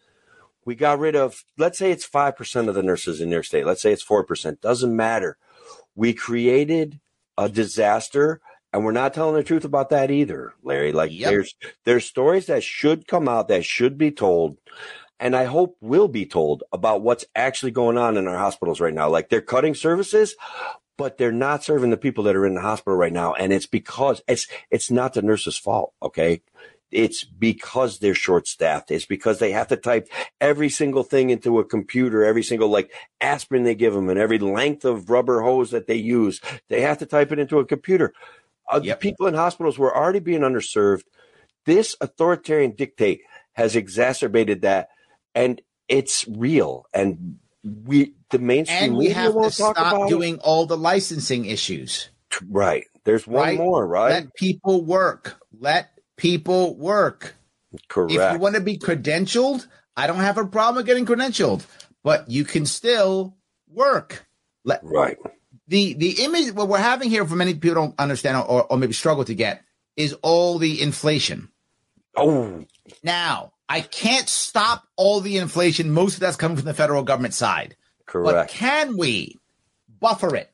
We 0.71 0.77
got 0.77 1.01
rid 1.01 1.17
of 1.17 1.43
let's 1.59 1.81
say 1.81 1.91
it's 1.91 2.09
5% 2.09 2.69
of 2.69 2.77
the 2.77 2.83
nurses 2.85 3.21
in 3.21 3.29
your 3.31 3.43
State. 3.43 3.67
Let's 3.67 3.83
say 3.83 3.91
it's 3.91 4.05
4%. 4.05 4.61
Doesn't 4.61 4.95
matter. 4.95 5.37
We 5.97 6.13
created 6.13 7.01
a 7.37 7.49
disaster 7.49 8.41
and 8.73 8.85
we're 8.85 8.93
not 8.93 9.13
telling 9.13 9.35
the 9.35 9.43
truth 9.43 9.65
about 9.65 9.91
that 9.91 10.13
either, 10.13 10.55
Larry. 10.63 10.93
Like 10.93 11.11
Yep. 11.11 11.29
there's 11.29 11.55
there's 11.85 12.05
stories 12.05 12.47
that 12.47 12.63
should 12.63 13.09
come 13.09 13.29
out 13.29 13.49
that 13.49 13.65
should 13.65 13.99
be 13.99 14.13
told 14.13 14.59
and 15.19 15.35
I 15.35 15.47
hope 15.47 15.77
will 15.81 16.07
be 16.07 16.25
told 16.25 16.63
about 16.73 17.03
what's 17.03 17.25
actually 17.35 17.73
going 17.73 17.99
on 17.99 18.17
in 18.17 18.29
our 18.29 18.39
hospitals 18.39 18.79
right 18.81 18.95
now. 18.95 19.09
Like 19.11 19.29
they're 19.29 19.41
cutting 19.41 19.75
services, 19.75 20.37
but 20.97 21.19
they're 21.19 21.33
not 21.33 21.65
serving 21.65 21.91
the 21.91 21.97
people 21.97 22.23
that 22.23 22.37
are 22.37 22.47
in 22.47 22.55
the 22.55 22.61
hospital 22.61 22.97
right 22.97 23.13
now. 23.13 23.35
And 23.35 23.53
it's 23.53 23.67
because 23.67 24.23
it's 24.29 24.47
it's 24.71 24.89
not 24.89 25.15
the 25.15 25.23
nurse's 25.23 25.59
fault, 25.59 25.95
okay? 26.01 26.43
It's 26.91 27.25
because 27.25 27.99
they're 27.99 28.15
short 28.15 28.47
staffed. 28.49 28.91
It's 28.91 29.07
because 29.07 29.39
they 29.39 29.53
have 29.53 29.69
to 29.69 29.77
type 29.77 30.09
every 30.41 30.69
single 30.69 31.03
thing 31.05 31.31
into 31.31 31.59
a 31.59 31.65
computer, 31.65 32.25
every 32.25 32.43
single 32.43 32.69
like 32.69 32.93
aspirin 33.21 33.63
they 33.65 33.75
give 33.75 33.95
them 33.95 34.09
and 34.09 34.19
every 34.19 34.39
length 34.39 34.85
of 34.85 35.11
rubber 35.11 35.41
hose 35.43 35.71
that 35.71 35.87
they 35.87 35.95
use. 35.97 36.41
They 36.69 36.81
have 36.83 36.99
to 36.99 37.07
type 37.07 37.33
it 37.33 37.39
into 37.39 37.59
a 37.59 37.65
computer. 37.65 38.13
Uh, 38.69 38.81
Yep. 38.83 39.01
People 39.01 39.27
in 39.27 39.35
hospitals 39.35 39.79
were 39.79 39.95
already 39.97 40.21
being 40.21 40.41
underserved. 40.43 41.03
This 41.67 41.97
authoritarian 42.01 42.73
dictate 42.77 43.23
has 43.53 43.77
exacerbated 43.77 44.63
that 44.63 44.89
and 45.35 45.61
it's 45.89 46.27
real. 46.29 46.87
And 46.95 47.39
we, 47.65 48.15
the 48.31 48.39
mainstream 48.39 48.83
And 48.83 48.97
we 48.97 49.05
media 49.09 49.15
have 49.17 49.35
to 49.35 49.51
stop 49.51 49.77
about 49.77 50.03
it. 50.07 50.09
doing 50.09 50.39
all 50.39 50.67
the 50.67 50.77
licensing 50.77 51.45
issues. 51.45 52.11
Right. 52.49 52.85
There's 53.05 53.27
one 53.27 53.43
Right. 53.43 53.59
more, 53.59 53.87
right? 53.87 54.11
Let 54.11 54.35
people 54.35 54.85
work. 54.85 55.37
Let 55.59 55.91
people 56.21 56.77
work. 56.77 57.35
Correct. 57.89 58.13
If 58.13 58.33
you 58.33 58.39
want 58.39 58.55
to 58.57 58.61
be 58.61 58.77
credentialed, 58.77 59.67
I 59.97 60.07
don't 60.07 60.19
have 60.19 60.37
a 60.37 60.45
problem 60.45 60.77
with 60.77 60.87
getting 60.87 61.07
credentialed, 61.07 61.65
but 62.03 62.31
you 62.31 62.45
can 62.45 62.67
still 62.67 63.37
work. 63.69 64.27
Let, 64.65 64.85
right. 64.85 65.17
the 65.69 65.95
the 65.95 66.23
image 66.25 66.53
what 66.53 66.69
we're 66.69 66.79
having 66.79 67.09
here 67.09 67.25
for 67.25 67.37
many 67.37 67.55
people 67.55 67.75
don't 67.75 67.99
understand 67.99 68.37
or, 68.37 68.65
or 68.71 68.77
maybe 68.77 68.93
struggle 68.93 69.25
to 69.25 69.35
get 69.35 69.63
is 69.97 70.13
all 70.23 70.59
the 70.59 70.83
inflation. 70.83 71.49
Oh, 72.17 72.67
Now, 73.03 73.53
I 73.69 73.81
can't 73.81 74.29
stop 74.29 74.87
all 74.97 75.21
the 75.21 75.39
inflation. 75.39 75.91
Most 75.91 76.15
of 76.15 76.21
that's 76.21 76.37
coming 76.37 76.57
from 76.57 76.67
the 76.67 76.75
federal 76.75 77.03
government 77.03 77.35
side. 77.35 77.77
Correct. 78.05 78.35
But 78.35 78.49
can 78.49 78.97
we 78.99 79.39
buffer 80.01 80.35
it? 80.37 80.51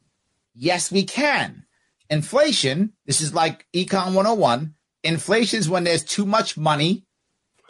Yes, 0.54 0.92
we 0.92 1.04
can. 1.04 1.64
Inflation, 2.08 2.92
this 3.04 3.20
is 3.20 3.34
like 3.34 3.66
Econ 3.74 4.14
101. 4.14 4.75
Inflation 5.06 5.58
is 5.58 5.68
when 5.68 5.84
there's 5.84 6.04
too 6.04 6.26
much 6.26 6.56
money 6.56 7.04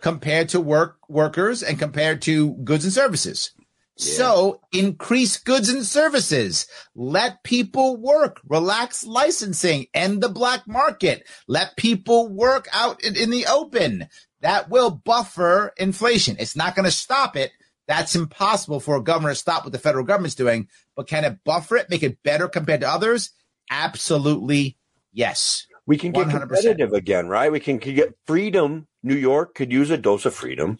compared 0.00 0.48
to 0.50 0.60
work 0.60 0.98
workers 1.08 1.62
and 1.62 1.78
compared 1.78 2.22
to 2.22 2.54
goods 2.54 2.84
and 2.84 2.92
services. 2.92 3.52
So 3.98 4.60
increase 4.72 5.38
goods 5.38 5.70
and 5.70 5.84
services. 5.84 6.66
Let 6.94 7.42
people 7.44 7.96
work. 7.96 8.40
Relax 8.46 9.06
licensing. 9.06 9.86
End 9.94 10.22
the 10.22 10.28
black 10.28 10.68
market. 10.68 11.26
Let 11.48 11.76
people 11.76 12.28
work 12.28 12.68
out 12.74 13.02
in, 13.02 13.16
in 13.16 13.30
the 13.30 13.46
open. 13.46 14.08
That 14.42 14.68
will 14.68 14.90
buffer 14.90 15.72
inflation. 15.78 16.36
It's 16.38 16.56
not 16.56 16.74
going 16.74 16.84
to 16.84 16.90
stop 16.90 17.36
it. 17.36 17.52
That's 17.88 18.14
impossible 18.14 18.80
for 18.80 18.96
a 18.96 19.02
governor 19.02 19.30
to 19.30 19.34
stop 19.34 19.64
what 19.64 19.72
the 19.72 19.78
federal 19.78 20.04
government's 20.04 20.34
doing. 20.34 20.68
But 20.94 21.08
can 21.08 21.24
it 21.24 21.38
buffer 21.42 21.76
it, 21.76 21.88
make 21.88 22.02
it 22.02 22.22
better 22.22 22.48
compared 22.48 22.82
to 22.82 22.88
others? 22.90 23.30
Absolutely 23.70 24.76
yes. 25.10 25.66
We 25.86 25.96
can 25.96 26.12
get 26.12 26.26
100%. 26.26 26.40
competitive 26.40 26.92
again, 26.92 27.28
right? 27.28 27.50
We 27.50 27.60
can 27.60 27.78
get 27.78 28.16
freedom. 28.26 28.86
New 29.02 29.14
York 29.14 29.54
could 29.54 29.72
use 29.72 29.90
a 29.90 29.96
dose 29.96 30.26
of 30.26 30.34
freedom. 30.34 30.78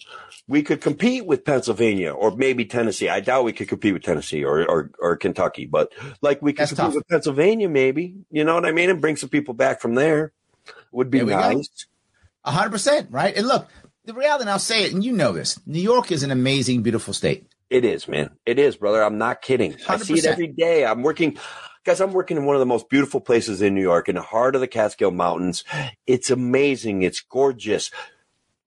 We 0.48 0.62
could 0.62 0.80
compete 0.80 1.26
with 1.26 1.44
Pennsylvania 1.44 2.12
or 2.12 2.36
maybe 2.36 2.64
Tennessee. 2.64 3.08
I 3.08 3.20
doubt 3.20 3.44
we 3.44 3.52
could 3.52 3.68
compete 3.68 3.94
with 3.94 4.02
Tennessee 4.02 4.44
or, 4.44 4.68
or, 4.68 4.90
or 4.98 5.16
Kentucky, 5.16 5.66
but 5.66 5.92
like 6.20 6.42
we 6.42 6.52
could 6.52 6.62
That's 6.62 6.72
compete 6.72 6.86
tough. 6.86 6.94
with 6.96 7.08
Pennsylvania, 7.08 7.68
maybe. 7.68 8.16
You 8.30 8.44
know 8.44 8.54
what 8.54 8.66
I 8.66 8.72
mean? 8.72 8.90
And 8.90 9.00
bring 9.00 9.16
some 9.16 9.28
people 9.28 9.54
back 9.54 9.80
from 9.80 9.94
there. 9.94 10.32
Would 10.90 11.10
be 11.10 11.22
nice. 11.22 11.86
A 12.44 12.50
hundred 12.50 12.70
percent, 12.70 13.08
right? 13.10 13.36
And 13.36 13.46
look, 13.46 13.68
the 14.04 14.14
reality, 14.14 14.42
and 14.42 14.50
I'll 14.50 14.58
say 14.58 14.84
it, 14.84 14.92
and 14.92 15.04
you 15.04 15.12
know 15.12 15.32
this. 15.32 15.60
New 15.66 15.80
York 15.80 16.10
is 16.10 16.22
an 16.22 16.30
amazing, 16.30 16.82
beautiful 16.82 17.12
state. 17.12 17.46
It 17.68 17.84
is, 17.84 18.06
man. 18.06 18.30
It 18.46 18.58
is, 18.58 18.76
brother. 18.76 19.02
I'm 19.02 19.18
not 19.18 19.42
kidding. 19.42 19.76
I 19.88 19.96
see 19.98 20.14
it 20.14 20.26
every 20.26 20.46
day. 20.46 20.84
I'm 20.86 21.02
working. 21.02 21.36
Guys, 21.86 22.00
I'm 22.00 22.12
working 22.12 22.36
in 22.36 22.44
one 22.46 22.56
of 22.56 22.60
the 22.60 22.66
most 22.66 22.88
beautiful 22.88 23.20
places 23.20 23.62
in 23.62 23.72
New 23.72 23.80
York, 23.80 24.08
in 24.08 24.16
the 24.16 24.20
heart 24.20 24.56
of 24.56 24.60
the 24.60 24.66
Catskill 24.66 25.12
Mountains. 25.12 25.62
It's 26.04 26.30
amazing. 26.30 27.02
It's 27.02 27.20
gorgeous. 27.20 27.92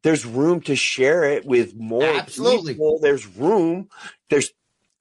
There's 0.04 0.26
room 0.26 0.62
to 0.62 0.76
share 0.78 1.26
it 1.26 1.44
with 1.44 1.76
more 1.76 2.06
Absolutely. 2.06 2.76
people. 2.76 2.98
There's 3.02 3.28
room. 3.28 3.90
There's 4.30 4.52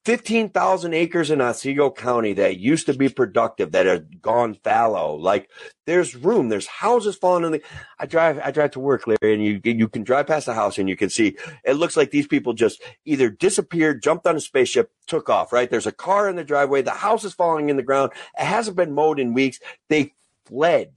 15,000 0.09 0.95
acres 0.95 1.31
in 1.31 1.43
Otsego 1.43 1.91
County 1.91 2.33
that 2.33 2.59
used 2.59 2.87
to 2.87 2.95
be 2.95 3.11
productive 3.11 3.73
that 3.73 3.87
are 3.87 3.99
gone 4.23 4.55
fallow. 4.55 5.15
Like 5.17 5.51
there's 5.85 6.17
room. 6.17 6.49
There's 6.49 6.67
houses 6.67 7.15
falling 7.15 7.45
in 7.45 7.53
the, 7.53 7.63
I 7.99 8.07
drive, 8.07 8.41
I 8.43 8.51
drive 8.51 8.71
to 8.71 8.81
work, 8.81 9.07
Larry, 9.07 9.35
and 9.35 9.45
you, 9.45 9.61
you 9.63 9.87
can 9.87 10.05
drive 10.05 10.27
past 10.27 10.47
the 10.47 10.55
house 10.55 10.79
and 10.79 10.89
you 10.89 10.97
can 10.97 11.11
see 11.11 11.37
it 11.63 11.75
looks 11.75 11.95
like 11.95 12.11
these 12.11 12.27
people 12.27 12.55
just 12.55 12.81
either 13.05 13.29
disappeared, 13.29 14.03
jumped 14.03 14.27
on 14.27 14.35
a 14.35 14.41
spaceship, 14.41 14.91
took 15.07 15.29
off, 15.29 15.53
right? 15.53 15.69
There's 15.69 15.87
a 15.87 15.93
car 15.93 16.27
in 16.31 16.37
the 16.37 16.43
driveway. 16.45 16.81
The 16.81 16.93
house 16.93 17.23
is 17.25 17.35
falling 17.35 17.69
in 17.69 17.77
the 17.77 17.83
ground. 17.83 18.13
It 18.39 18.47
hasn't 18.47 18.79
been 18.79 18.95
mowed 18.95 19.21
in 19.21 19.35
weeks. 19.35 19.61
They 19.91 20.15
fled. 20.47 20.93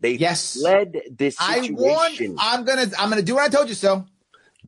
They 0.00 0.14
Yes. 0.14 0.58
fled 0.60 1.02
this 1.08 1.36
I 1.38 1.60
situation. 1.60 1.76
warned. 1.76 2.38
I'm 2.40 2.64
gonna. 2.64 2.90
I'm 2.98 3.10
gonna 3.10 3.22
do 3.22 3.36
what 3.36 3.44
I 3.44 3.48
told 3.48 3.68
you 3.68 3.76
so. 3.76 4.06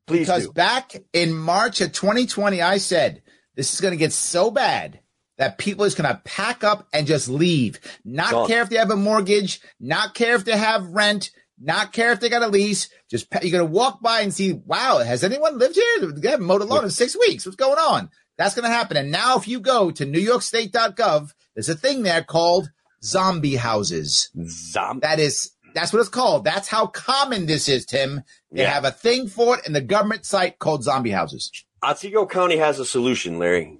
Please 0.06 0.20
because 0.20 0.46
do. 0.46 0.52
back 0.52 0.94
in 1.12 1.34
March 1.36 1.80
of 1.80 1.90
2020, 1.90 2.62
I 2.62 2.78
said 2.78 3.22
this 3.58 3.74
is 3.74 3.80
gonna 3.82 3.96
get 3.96 4.12
so 4.14 4.50
bad 4.50 5.00
that 5.36 5.58
people 5.58 5.84
is 5.84 5.94
gonna 5.94 6.22
pack 6.24 6.64
up 6.64 6.86
and 6.94 7.06
just 7.06 7.28
leave. 7.28 7.78
Not 8.04 8.30
Done. 8.30 8.46
care 8.48 8.62
if 8.62 8.70
they 8.70 8.76
have 8.76 8.90
a 8.90 8.96
mortgage. 8.96 9.60
Not 9.78 10.14
care 10.14 10.34
if 10.36 10.44
they 10.46 10.56
have 10.56 10.86
rent. 10.88 11.30
Not 11.60 11.92
care 11.92 12.12
if 12.12 12.20
they 12.20 12.28
got 12.28 12.42
a 12.42 12.46
lease. 12.48 12.88
Just 13.10 13.26
you're 13.42 13.50
gonna 13.52 13.64
walk 13.70 14.00
by 14.00 14.20
and 14.20 14.32
see. 14.32 14.52
Wow, 14.52 14.98
has 14.98 15.22
anyone 15.24 15.58
lived 15.58 15.74
here? 15.74 16.12
They 16.12 16.30
haven't 16.30 16.46
mowed 16.46 16.62
a 16.62 16.64
lawn 16.64 16.84
in 16.84 16.90
six 16.90 17.16
weeks. 17.18 17.44
What's 17.44 17.56
going 17.56 17.78
on? 17.78 18.10
That's 18.36 18.54
gonna 18.54 18.68
happen. 18.68 18.96
And 18.96 19.10
now, 19.10 19.36
if 19.36 19.48
you 19.48 19.58
go 19.60 19.90
to 19.90 20.06
NewYorkState.gov, 20.06 21.32
there's 21.54 21.68
a 21.68 21.74
thing 21.74 22.02
there 22.04 22.22
called 22.22 22.70
zombie 23.02 23.56
houses. 23.56 24.30
Zom- 24.46 25.00
That 25.00 25.18
is 25.20 25.50
that's 25.74 25.92
what 25.92 26.00
it's 26.00 26.08
called. 26.08 26.44
That's 26.44 26.68
how 26.68 26.86
common 26.86 27.46
this 27.46 27.68
is, 27.68 27.84
Tim. 27.84 28.22
They 28.50 28.62
Yeah. 28.62 28.72
have 28.72 28.84
a 28.84 28.90
thing 28.90 29.28
for 29.28 29.58
it 29.58 29.66
in 29.66 29.72
the 29.72 29.80
government 29.80 30.24
site 30.24 30.58
called 30.58 30.82
zombie 30.82 31.10
houses. 31.10 31.50
Otsego 31.82 32.26
County 32.26 32.56
has 32.56 32.78
a 32.78 32.84
solution, 32.84 33.38
Larry. 33.38 33.78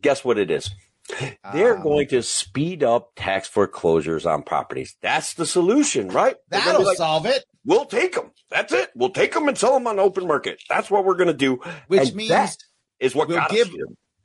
Guess 0.00 0.24
what 0.24 0.38
it 0.38 0.50
is? 0.50 0.70
They're 1.52 1.76
Ah. 1.78 1.82
going 1.82 2.06
to 2.08 2.22
speed 2.22 2.82
up 2.84 3.10
tax 3.16 3.48
foreclosures 3.48 4.24
on 4.26 4.42
properties. 4.42 4.96
That's 5.02 5.34
the 5.34 5.44
solution, 5.46 6.08
right? 6.08 6.36
That'll 6.48 6.84
like, 6.84 6.96
solve 6.96 7.26
it. 7.26 7.44
we'll 7.64 7.84
take 7.86 8.14
them. 8.14 8.30
That's 8.50 8.72
it. 8.72 8.90
We'll 8.94 9.10
take 9.10 9.32
them 9.34 9.48
and 9.48 9.58
sell 9.58 9.74
them 9.74 9.86
on 9.86 9.96
the 9.96 10.02
open 10.02 10.26
market. 10.26 10.62
That's 10.68 10.90
what 10.90 11.04
we're 11.04 11.16
going 11.16 11.26
to 11.28 11.34
do. 11.34 11.56
Which 11.88 12.00
And 12.08 12.14
means 12.14 12.30
that 12.30 12.56
is 13.00 13.14
what 13.14 13.28
we'll 13.28 13.38
got 13.38 13.50
give-. 13.50 13.70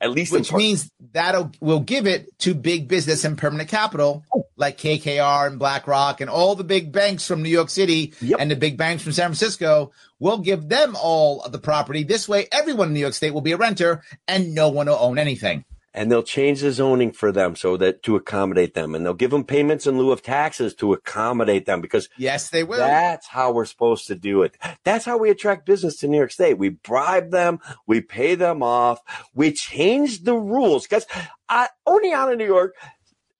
At 0.00 0.10
least 0.10 0.32
Which 0.32 0.52
means 0.52 0.90
that'll 1.12 1.50
will 1.60 1.80
give 1.80 2.06
it 2.06 2.38
to 2.40 2.54
big 2.54 2.86
business 2.86 3.24
and 3.24 3.38
permanent 3.38 3.70
capital 3.70 4.24
like 4.56 4.76
KKR 4.78 5.46
and 5.46 5.58
BlackRock 5.58 6.20
and 6.20 6.28
all 6.28 6.54
the 6.54 6.64
big 6.64 6.92
banks 6.92 7.26
from 7.26 7.42
New 7.42 7.48
York 7.48 7.70
City 7.70 8.12
Yep. 8.20 8.38
and 8.40 8.50
the 8.50 8.56
big 8.56 8.76
banks 8.76 9.02
from 9.02 9.12
San 9.12 9.28
Francisco. 9.28 9.92
We'll 10.18 10.38
give 10.38 10.68
them 10.68 10.96
all 11.00 11.40
of 11.42 11.52
the 11.52 11.58
property. 11.58 12.02
This 12.04 12.28
way, 12.28 12.46
everyone 12.52 12.88
in 12.88 12.94
New 12.94 13.00
York 13.00 13.14
State 13.14 13.32
will 13.32 13.40
be 13.40 13.52
a 13.52 13.56
renter 13.56 14.02
and 14.28 14.54
no 14.54 14.68
one 14.68 14.86
will 14.86 14.98
own 15.00 15.18
anything. 15.18 15.64
And 15.96 16.12
they'll 16.12 16.22
change 16.22 16.60
the 16.60 16.70
zoning 16.70 17.10
for 17.10 17.32
them 17.32 17.56
so 17.56 17.76
that 17.78 18.02
to 18.02 18.14
accommodate 18.14 18.74
them, 18.74 18.94
and 18.94 19.04
they'll 19.04 19.14
give 19.14 19.30
them 19.30 19.44
payments 19.44 19.86
in 19.86 19.96
lieu 19.96 20.12
of 20.12 20.22
taxes 20.22 20.74
to 20.74 20.92
accommodate 20.92 21.64
them 21.64 21.80
because 21.80 22.08
Yes, 22.18 22.50
they 22.50 22.62
will. 22.62 22.78
That's 22.78 23.26
how 23.26 23.50
we're 23.50 23.64
supposed 23.64 24.06
to 24.08 24.14
do 24.14 24.42
it. 24.42 24.56
That's 24.84 25.06
how 25.06 25.16
we 25.16 25.30
attract 25.30 25.66
business 25.66 25.96
to 25.96 26.08
New 26.08 26.18
York 26.18 26.30
State. 26.30 26.58
We 26.58 26.68
bribe 26.68 27.30
them, 27.30 27.60
we 27.86 28.02
pay 28.02 28.34
them 28.34 28.62
off, 28.62 29.00
we 29.34 29.52
change 29.52 30.22
the 30.24 30.34
rules. 30.34 30.86
Because 30.86 31.06
uh, 31.48 31.68
Oneonta, 31.88 32.36
New 32.36 32.46
York 32.46 32.76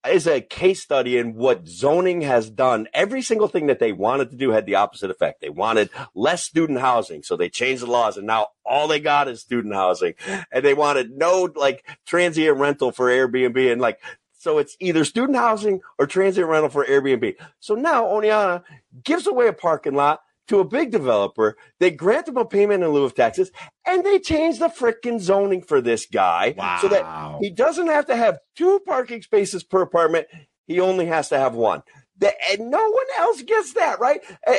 is 0.05 0.27
a 0.27 0.41
case 0.41 0.81
study 0.81 1.17
in 1.17 1.33
what 1.33 1.67
zoning 1.67 2.21
has 2.21 2.49
done. 2.49 2.87
Every 2.93 3.21
single 3.21 3.47
thing 3.47 3.67
that 3.67 3.79
they 3.79 3.91
wanted 3.91 4.31
to 4.31 4.37
do 4.37 4.51
had 4.51 4.65
the 4.65 4.75
opposite 4.75 5.11
effect. 5.11 5.41
They 5.41 5.49
wanted 5.49 5.89
less 6.15 6.43
student 6.43 6.79
housing, 6.79 7.23
so 7.23 7.35
they 7.35 7.49
changed 7.49 7.83
the 7.83 7.87
laws, 7.87 8.17
and 8.17 8.27
now 8.27 8.47
all 8.65 8.87
they 8.87 8.99
got 8.99 9.27
is 9.27 9.41
student 9.41 9.73
housing. 9.73 10.13
And 10.51 10.63
they 10.63 10.73
wanted 10.73 11.11
no 11.11 11.49
like 11.55 11.85
transient 12.05 12.57
rental 12.57 12.91
for 12.91 13.07
Airbnb, 13.07 13.71
and 13.71 13.81
like 13.81 13.99
so 14.39 14.59
it's 14.59 14.77
either 14.79 15.03
student 15.03 15.37
housing 15.37 15.81
or 15.97 16.05
transient 16.05 16.47
rental 16.47 16.69
for 16.69 16.85
Airbnb. 16.85 17.35
So 17.59 17.75
now 17.75 18.05
Oneonta 18.05 18.63
gives 19.03 19.27
away 19.27 19.47
a 19.47 19.53
parking 19.53 19.95
lot 19.95 20.21
to 20.47 20.59
a 20.59 20.65
big 20.65 20.91
developer. 20.91 21.57
They 21.79 21.91
grant 21.91 22.27
him 22.27 22.37
a 22.37 22.45
payment 22.45 22.83
in 22.83 22.89
lieu 22.91 23.03
of 23.03 23.15
taxes, 23.15 23.51
and 23.85 24.05
they 24.05 24.19
change 24.19 24.59
the 24.59 24.67
frickin' 24.69 25.19
zoning 25.19 25.61
for 25.61 25.81
this 25.81 26.05
guy 26.05 26.53
so 26.81 26.87
that 26.89 27.03
he 27.41 27.49
doesn't 27.49 27.87
have 27.87 28.05
to 28.07 28.15
have 28.15 28.39
two 28.55 28.79
parking 28.85 29.21
spaces 29.21 29.63
per 29.63 29.81
apartment. 29.81 30.27
He 30.67 30.79
only 30.79 31.05
has 31.05 31.29
to 31.29 31.37
have 31.37 31.53
one. 31.55 31.83
The- 32.17 32.33
and 32.51 32.69
no 32.71 32.89
one 32.89 33.05
else 33.17 33.41
gets 33.43 33.73
that, 33.73 33.99
right? 33.99 34.21
Eh, 34.45 34.57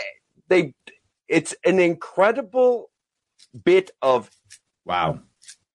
They, 0.49 0.75
it's 1.29 1.55
an 1.65 1.79
incredible 1.79 2.91
bit 3.65 3.91
of 4.03 4.31
Wow. 4.85 5.21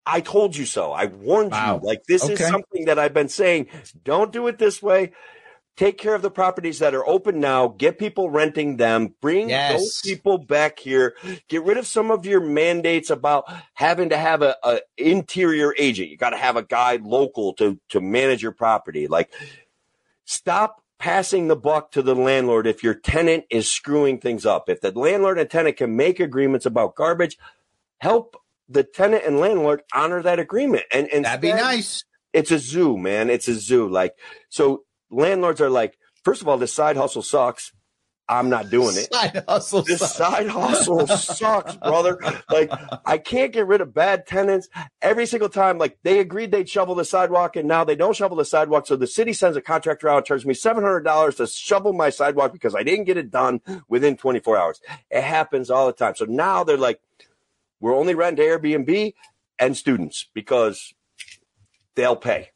I 0.06 0.20
told 0.20 0.56
you 0.56 0.64
so. 0.66 0.92
I 0.92 1.06
warned 1.06 1.52
Wow. 1.52 1.80
you. 1.82 1.86
Like 1.86 2.04
this 2.08 2.28
is 2.28 2.38
something 2.38 2.86
that 2.86 2.98
I've 2.98 3.14
been 3.14 3.28
saying. 3.28 3.68
Don't 4.02 4.32
do 4.32 4.46
it 4.48 4.58
this 4.58 4.82
way. 4.82 5.12
Take 5.76 5.96
care 5.96 6.14
of 6.14 6.20
the 6.22 6.30
properties 6.30 6.80
that 6.80 6.94
are 6.94 7.06
open 7.06 7.40
now. 7.40 7.68
Get 7.68 7.98
people 7.98 8.28
renting 8.28 8.76
them. 8.76 9.14
Bring 9.22 9.48
Yes. 9.48 9.72
those 9.78 10.00
people 10.04 10.36
back 10.38 10.78
here. 10.78 11.16
Get 11.48 11.64
rid 11.64 11.78
of 11.78 11.86
some 11.86 12.10
of 12.10 12.26
your 12.26 12.40
mandates 12.40 13.08
about 13.08 13.44
having 13.74 14.10
to 14.10 14.16
have 14.18 14.42
a, 14.42 14.54
a 14.62 14.80
interior 14.98 15.74
agent. 15.78 16.10
You 16.10 16.18
got 16.18 16.30
to 16.30 16.36
have 16.36 16.56
a 16.56 16.62
guy 16.62 16.98
local 17.02 17.54
to 17.54 17.80
to 17.88 18.00
manage 18.02 18.42
your 18.42 18.52
property. 18.52 19.06
Like 19.08 19.32
stop 20.24 20.82
passing 20.98 21.48
the 21.48 21.56
buck 21.56 21.90
to 21.92 22.02
the 22.02 22.14
landlord 22.14 22.66
if 22.66 22.84
your 22.84 22.94
tenant 22.94 23.44
is 23.50 23.70
screwing 23.70 24.18
things 24.20 24.46
up. 24.46 24.68
If 24.68 24.80
the 24.82 24.92
landlord 24.92 25.38
and 25.38 25.50
tenant 25.50 25.76
can 25.78 25.96
make 25.96 26.20
agreements 26.20 26.66
about 26.66 26.94
garbage, 26.94 27.38
help 27.98 28.36
the 28.68 28.84
tenant 28.84 29.24
and 29.26 29.40
landlord 29.40 29.82
honor 29.92 30.22
that 30.22 30.38
agreement. 30.38 30.84
And, 30.92 31.08
and 31.08 31.24
That'd 31.24 31.40
be 31.40 31.52
nice. 31.52 32.04
It's 32.32 32.50
a 32.50 32.58
zoo, 32.58 32.96
man. 32.96 33.30
It's 33.30 33.48
a 33.48 33.54
zoo. 33.54 33.88
Like, 33.88 34.14
so 34.48 34.84
landlords 35.12 35.60
are 35.60 35.70
like, 35.70 35.98
first 36.24 36.42
of 36.42 36.48
all, 36.48 36.58
this 36.58 36.72
side 36.72 36.96
hustle 36.96 37.22
sucks. 37.22 37.72
I'm 38.28 38.48
not 38.48 38.70
doing 38.70 38.96
it. 38.96 39.12
Side 39.12 39.44
hustle. 39.48 39.82
This 39.82 39.98
sucks. 39.98 40.12
side 40.14 40.48
hustle 40.48 41.06
sucks, 41.06 41.76
brother. 41.76 42.18
Like, 42.48 42.70
I 43.04 43.18
can't 43.18 43.52
get 43.52 43.66
rid 43.66 43.80
of 43.80 43.92
bad 43.92 44.26
tenants 44.26 44.68
every 45.02 45.26
single 45.26 45.48
time. 45.48 45.76
Like, 45.76 45.98
they 46.02 46.18
agreed 46.20 46.50
they'd 46.50 46.68
shovel 46.68 46.94
the 46.94 47.04
sidewalk, 47.04 47.56
and 47.56 47.68
now 47.68 47.84
they 47.84 47.96
don't 47.96 48.16
shovel 48.16 48.36
the 48.36 48.44
sidewalk. 48.44 48.86
So 48.86 48.96
the 48.96 49.08
city 49.08 49.32
sends 49.32 49.56
a 49.56 49.60
contractor 49.60 50.08
out, 50.08 50.18
and 50.18 50.26
charges 50.26 50.46
me 50.46 50.54
seven 50.54 50.82
hundred 50.82 51.00
dollars 51.02 51.34
to 51.36 51.46
shovel 51.46 51.92
my 51.92 52.10
sidewalk 52.10 52.52
because 52.52 52.74
I 52.74 52.84
didn't 52.84 53.04
get 53.04 53.18
it 53.18 53.30
done 53.30 53.60
within 53.88 54.16
twenty 54.16 54.38
four 54.40 54.56
hours. 54.56 54.80
It 55.10 55.22
happens 55.22 55.68
all 55.70 55.86
the 55.88 55.92
time. 55.92 56.14
So 56.14 56.24
now 56.24 56.64
they're 56.64 56.76
like, 56.78 57.00
we're 57.80 57.94
only 57.94 58.14
renting 58.14 58.44
to 58.46 58.50
Airbnb 58.50 59.14
and 59.58 59.76
students 59.76 60.28
because 60.32 60.94
they'll 61.96 62.16
pay. 62.16 62.50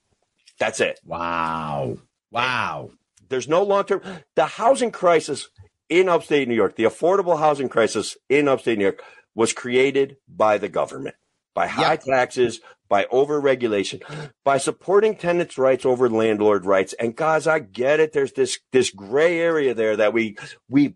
That's 0.59 0.81
it. 0.81 1.01
Wow. 1.05 1.99
Wow. 2.37 2.91
There's 3.29 3.49
no 3.49 3.63
long 3.63 3.85
term. 3.85 4.03
The 4.35 4.47
housing 4.47 4.91
crisis 4.91 5.49
in 5.89 6.09
upstate 6.09 6.49
New 6.49 6.55
York, 6.55 6.77
the 6.77 6.85
affordable 6.85 7.39
housing 7.39 7.69
crisis 7.69 8.17
in 8.29 8.47
upstate 8.47 8.79
New 8.79 8.85
York, 8.85 9.03
was 9.35 9.53
created 9.53 10.17
by 10.29 10.59
the 10.59 10.69
government, 10.69 11.17
by 11.55 11.67
high 11.67 11.93
Yep. 11.93 12.03
taxes, 12.05 12.61
by 12.89 13.05
overregulation, 13.05 14.03
by 14.45 14.59
supporting 14.59 15.17
tenants' 15.17 15.59
rights 15.59 15.85
over 15.85 16.09
landlord 16.09 16.67
rights. 16.67 16.93
And 16.95 17.17
guys, 17.17 17.47
I 17.47 17.59
get 17.59 18.01
it. 18.01 18.13
There's 18.13 18.33
this 18.33 18.59
this 18.71 18.91
gray 18.91 19.39
area 19.41 19.75
there 19.75 19.97
that 19.97 20.13
we 20.13 20.37
we 20.69 20.95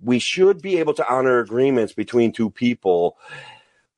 we 0.00 0.18
should 0.18 0.62
be 0.62 0.78
able 0.78 0.94
to 0.94 1.12
honor 1.12 1.38
agreements 1.38 1.92
between 1.92 2.32
two 2.32 2.50
people. 2.50 3.16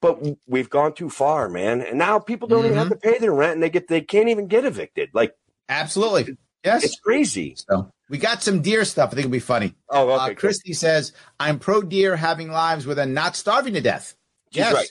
But 0.01 0.23
we've 0.47 0.69
gone 0.69 0.93
too 0.95 1.09
far, 1.09 1.49
man. 1.49 1.81
And 1.81 1.99
now 1.99 2.19
people 2.19 2.47
don't 2.47 2.67
even 2.67 2.77
have 2.77 2.89
mm-hmm. 2.89 2.95
to 2.95 3.13
pay 3.13 3.19
their 3.19 3.33
rent, 3.33 3.55
and 3.55 3.63
they 3.63 3.71
get 3.71 3.89
they 3.89 4.01
can't 4.03 4.29
even 4.29 4.49
get 4.49 4.65
evicted. 4.65 5.11
Like 5.15 5.35
Absolutely. 5.69 6.37
Yes. 6.65 6.85
it's 6.85 6.99
crazy. 6.99 7.57
So 7.57 7.91
we 8.09 8.19
got 8.19 8.43
some 8.43 8.63
deer 8.63 8.85
stuff. 8.85 9.09
I 9.09 9.11
think 9.11 9.27
it'll 9.27 9.33
be 9.33 9.39
funny. 9.41 9.75
Oh, 9.91 10.11
okay. 10.11 10.15
uh, 10.15 10.27
cool. 10.29 10.37
Christy 10.37 10.73
says, 10.73 11.13
I'm 11.39 11.59
pro 11.59 11.83
deer 11.83 12.17
having 12.17 12.51
lives 12.51 12.87
where 12.87 12.95
they're 12.95 13.07
not 13.07 13.37
starving 13.37 13.75
to 13.75 13.81
death. 13.81 14.15
She's 14.51 14.59
yes. 14.61 14.75
right. 14.75 14.91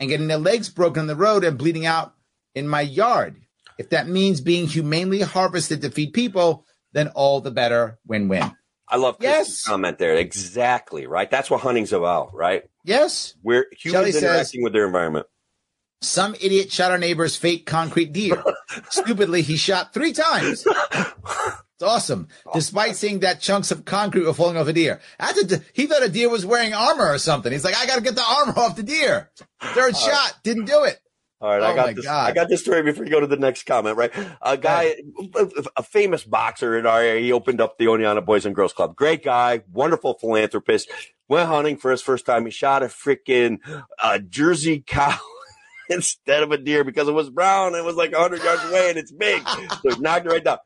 And 0.00 0.08
getting 0.08 0.28
their 0.28 0.38
legs 0.38 0.68
broken 0.68 1.00
on 1.02 1.06
the 1.06 1.16
road 1.16 1.44
and 1.44 1.58
bleeding 1.58 1.86
out 1.86 2.14
in 2.54 2.68
my 2.68 2.82
yard. 2.82 3.36
If 3.78 3.90
that 3.90 4.08
means 4.08 4.40
being 4.40 4.66
humanely 4.66 5.20
harvested 5.20 5.82
to 5.82 5.90
feed 5.90 6.12
people, 6.12 6.64
then 6.92 7.08
all 7.08 7.40
the 7.40 7.50
better. 7.50 7.98
Win 8.06 8.28
win. 8.28 8.52
I 8.88 8.96
love 8.96 9.18
Chris's 9.18 9.48
Yes. 9.48 9.62
comment 9.64 9.98
there. 9.98 10.14
Exactly, 10.16 11.06
right? 11.06 11.30
That's 11.30 11.50
what 11.50 11.60
hunting's 11.60 11.92
about, 11.92 12.34
right? 12.34 12.64
Yes. 12.84 13.34
We're 13.42 13.66
Shelley 13.76 13.96
humans 13.96 14.14
says- 14.14 14.22
interacting 14.22 14.62
with 14.62 14.72
their 14.72 14.86
environment. 14.86 15.26
Some 16.00 16.34
idiot 16.40 16.70
shot 16.70 16.90
our 16.92 16.98
neighbor's 16.98 17.36
fake 17.36 17.66
concrete 17.66 18.12
deer. 18.12 18.42
Stupidly, 18.90 19.42
he 19.42 19.56
shot 19.56 19.92
three 19.92 20.12
times. 20.12 20.64
It's 20.66 21.82
awesome. 21.82 22.28
Despite 22.54 22.96
seeing 22.96 23.20
that 23.20 23.40
chunks 23.40 23.70
of 23.70 23.84
concrete 23.84 24.24
were 24.24 24.34
falling 24.34 24.56
off 24.56 24.68
a 24.68 24.72
deer. 24.72 25.00
That's 25.18 25.38
a 25.38 25.46
d 25.46 25.56
he 25.72 25.86
thought 25.86 26.02
a 26.02 26.08
deer 26.08 26.28
was 26.28 26.44
wearing 26.46 26.72
armor 26.74 27.08
or 27.08 27.18
something. 27.18 27.52
He's 27.52 27.64
like, 27.64 27.76
I 27.76 27.86
got 27.86 27.96
to 27.96 28.00
get 28.00 28.14
the 28.16 28.24
armor 28.26 28.54
off 28.56 28.76
the 28.76 28.82
deer. 28.82 29.30
Third 29.60 29.96
shot, 29.96 30.38
didn't 30.42 30.64
do 30.66 30.84
it. 30.84 30.98
All 31.40 31.50
right, 31.50 31.62
Oh 31.62 31.66
I 31.66 31.74
got 31.76 31.94
this. 31.94 32.04
God. 32.04 32.30
I 32.30 32.34
got 32.34 32.48
this 32.48 32.62
story 32.62 32.82
before 32.82 33.04
you 33.04 33.12
go 33.12 33.20
to 33.20 33.26
the 33.28 33.36
next 33.36 33.64
comment. 33.64 33.96
Right, 33.96 34.12
a 34.42 34.56
guy, 34.56 34.96
a 35.76 35.82
famous 35.84 36.24
boxer 36.24 36.76
in 36.76 36.84
our 36.84 37.00
area. 37.00 37.22
He 37.22 37.32
opened 37.32 37.60
up 37.60 37.78
the 37.78 37.84
Oneonta 37.84 38.24
Boys 38.26 38.44
and 38.44 38.56
Girls 38.56 38.72
Club. 38.72 38.96
Great 38.96 39.22
guy, 39.24 39.62
wonderful 39.72 40.14
philanthropist. 40.18 40.90
Went 41.28 41.48
hunting 41.48 41.76
for 41.76 41.92
his 41.92 42.02
first 42.02 42.26
time. 42.26 42.44
He 42.44 42.50
shot 42.50 42.82
a 42.82 42.86
freaking 42.86 43.58
uh, 44.02 44.18
Jersey 44.18 44.82
cow 44.84 45.16
instead 45.90 46.42
of 46.42 46.52
a 46.52 46.58
deer 46.58 46.84
because 46.84 47.08
it 47.08 47.12
was 47.12 47.30
brown 47.30 47.68
and 47.68 47.76
it 47.76 47.84
was 47.84 47.96
like 47.96 48.12
100 48.12 48.42
yards 48.42 48.64
away 48.64 48.90
and 48.90 48.98
it's 48.98 49.12
big. 49.12 49.46
So 49.48 49.94
he 49.94 50.00
knocked 50.00 50.26
it 50.26 50.32
right 50.32 50.44
down. 50.44 50.58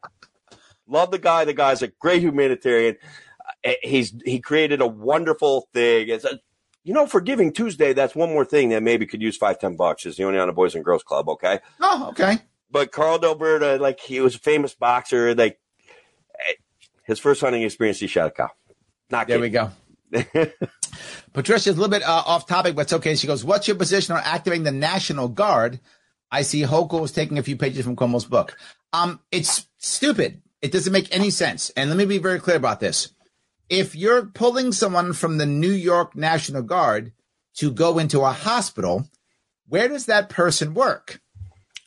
Love 0.86 1.10
the 1.10 1.18
guy. 1.18 1.44
The 1.44 1.54
guy's 1.54 1.82
a 1.82 1.88
great 1.88 2.22
humanitarian. 2.22 2.96
Uh, 3.64 3.72
He's 3.82 4.12
he 4.24 4.40
created 4.40 4.80
a 4.80 4.86
wonderful 4.86 5.68
thing. 5.72 6.08
It's 6.08 6.24
a, 6.24 6.40
you 6.84 6.92
know, 6.92 7.06
for 7.06 7.20
Giving 7.20 7.52
Tuesday, 7.52 7.92
that's 7.92 8.14
one 8.14 8.30
more 8.30 8.44
thing 8.44 8.70
that 8.70 8.82
maybe 8.82 9.06
could 9.06 9.22
use 9.22 9.36
five, 9.36 9.60
ten 9.60 9.76
bucks 9.76 10.04
is 10.04 10.16
the 10.16 10.24
Oneonta 10.24 10.54
Boys 10.54 10.74
and 10.74 10.84
Girls 10.84 11.04
Club, 11.04 11.28
okay? 11.28 11.60
Oh, 11.80 12.08
okay. 12.10 12.38
But 12.70 12.90
Carl 12.90 13.18
Delberta, 13.20 13.78
like 13.78 14.00
he 14.00 14.20
was 14.20 14.34
a 14.34 14.38
famous 14.38 14.74
boxer, 14.74 15.34
like 15.34 15.60
eh, 16.48 16.54
his 17.04 17.20
first 17.20 17.40
hunting 17.40 17.62
experience, 17.62 18.00
he 18.00 18.08
shot 18.08 18.28
a 18.28 18.30
cow. 18.32 18.50
Not 19.10 19.28
There 19.28 19.38
we 19.38 19.50
go. 19.50 19.70
Patricia's 21.32 21.76
a 21.76 21.80
little 21.80 21.88
bit 21.88 22.02
uh, 22.02 22.22
off 22.26 22.46
topic, 22.46 22.74
but 22.74 22.82
it's 22.82 22.92
okay. 22.92 23.14
She 23.14 23.26
goes, 23.26 23.44
What's 23.44 23.68
your 23.68 23.76
position 23.76 24.14
on 24.14 24.22
activating 24.24 24.64
the 24.64 24.72
National 24.72 25.28
Guard? 25.28 25.80
I 26.30 26.42
see 26.42 26.62
Hochul 26.62 27.00
was 27.00 27.12
taking 27.12 27.38
a 27.38 27.42
few 27.42 27.56
pages 27.56 27.84
from 27.84 27.96
Cuomo's 27.96 28.24
book. 28.24 28.56
Um, 28.92 29.20
it's 29.30 29.66
stupid. 29.78 30.42
It 30.60 30.72
doesn't 30.72 30.92
make 30.92 31.14
any 31.14 31.30
sense. 31.30 31.70
And 31.70 31.90
let 31.90 31.98
me 31.98 32.04
be 32.04 32.18
very 32.18 32.38
clear 32.38 32.56
about 32.56 32.80
this. 32.80 33.12
If 33.68 33.94
you're 33.94 34.26
pulling 34.26 34.72
someone 34.72 35.12
from 35.12 35.38
the 35.38 35.46
New 35.46 35.72
York 35.72 36.14
National 36.14 36.62
Guard 36.62 37.12
to 37.56 37.70
go 37.70 37.98
into 37.98 38.20
a 38.20 38.32
hospital, 38.32 39.08
where 39.68 39.88
does 39.88 40.06
that 40.06 40.28
person 40.28 40.74
work? 40.74 41.20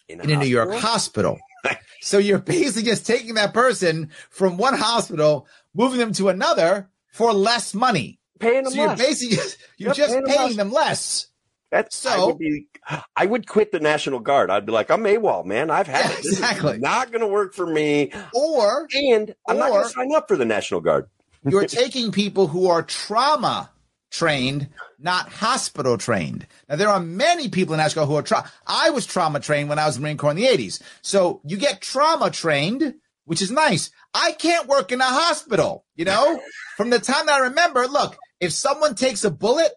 in 0.07 0.19
a 0.19 0.37
New 0.37 0.45
York 0.45 0.73
hospital. 0.75 1.39
so 2.01 2.17
you're 2.17 2.39
basically 2.39 2.83
just 2.83 3.05
taking 3.05 3.35
that 3.35 3.53
person 3.53 4.11
from 4.29 4.57
one 4.57 4.75
hospital, 4.75 5.47
moving 5.73 5.99
them 5.99 6.13
to 6.13 6.29
another 6.29 6.89
for 7.15 7.33
less 7.33 7.73
money. 7.73 8.19
paying 8.39 8.63
them 8.63 8.65
less. 8.65 8.73
So 8.73 8.79
you're 8.79 8.87
less. 8.89 8.99
basically 8.99 9.35
just, 9.37 9.57
you're 9.77 9.87
Yep, 9.89 9.95
just 9.97 10.09
paying 10.11 10.23
them 10.23 10.35
paying 10.35 10.47
less. 10.49 10.55
them 10.57 10.71
less. 10.71 11.27
That's 11.71 12.05
I 12.05 12.15
So- 12.15 12.27
would 12.27 12.37
be. 12.39 12.67
I 13.15 13.25
would 13.25 13.47
quit 13.47 13.71
the 13.71 13.79
National 13.79 14.19
Guard. 14.19 14.51
I'd 14.51 14.65
be 14.67 14.71
like, 14.71 14.91
I'm 14.91 15.01
AWOL, 15.03 15.43
man. 15.43 15.71
I've 15.71 15.87
had 15.87 16.05
Yeah, 16.05 16.11
it. 16.11 16.17
This 16.17 16.25
is 16.27 16.31
exactly. 16.33 16.77
not 16.77 17.11
going 17.11 17.21
to 17.21 17.27
work 17.27 17.55
for 17.55 17.65
me, 17.65 18.11
Or 18.31 18.87
and 18.93 19.33
I'm 19.49 19.57
not 19.57 19.71
going 19.71 19.83
to 19.85 19.89
sign 19.89 20.13
up 20.15 20.27
for 20.27 20.37
the 20.37 20.45
National 20.45 20.81
Guard. 20.81 21.09
you're 21.43 21.65
taking 21.65 22.11
people 22.11 22.45
who 22.47 22.67
are 22.67 22.83
trauma 22.83 23.71
trained, 24.11 24.69
not 24.99 25.29
hospital 25.29 25.97
trained. 25.97 26.45
Now 26.69 26.75
there 26.75 26.89
are 26.89 26.99
many 26.99 27.49
people 27.49 27.73
in 27.73 27.79
National 27.79 28.05
Guard 28.05 28.11
who 28.13 28.19
are 28.19 28.21
trauma. 28.21 28.51
I 28.67 28.91
was 28.91 29.05
trauma 29.07 29.39
trained 29.39 29.67
when 29.69 29.79
I 29.79 29.87
was 29.87 29.95
in 29.97 30.03
the 30.03 30.05
Marine 30.07 30.17
Corps 30.17 30.31
in 30.31 30.37
the 30.37 30.45
80s. 30.45 30.81
So 31.01 31.41
you 31.43 31.57
get 31.57 31.81
trauma 31.81 32.29
trained, 32.29 32.93
which 33.25 33.41
is 33.41 33.51
nice. 33.51 33.91
I 34.13 34.31
can't 34.31 34.67
work 34.67 34.91
in 34.91 35.01
a 35.01 35.05
hospital, 35.05 35.85
you 35.95 36.05
know? 36.05 36.39
From 36.77 36.89
the 36.89 36.99
time 36.99 37.29
I 37.29 37.39
remember, 37.39 37.87
look, 37.87 38.17
if 38.39 38.51
someone 38.51 38.95
takes 38.95 39.23
a 39.23 39.31
bullet, 39.31 39.71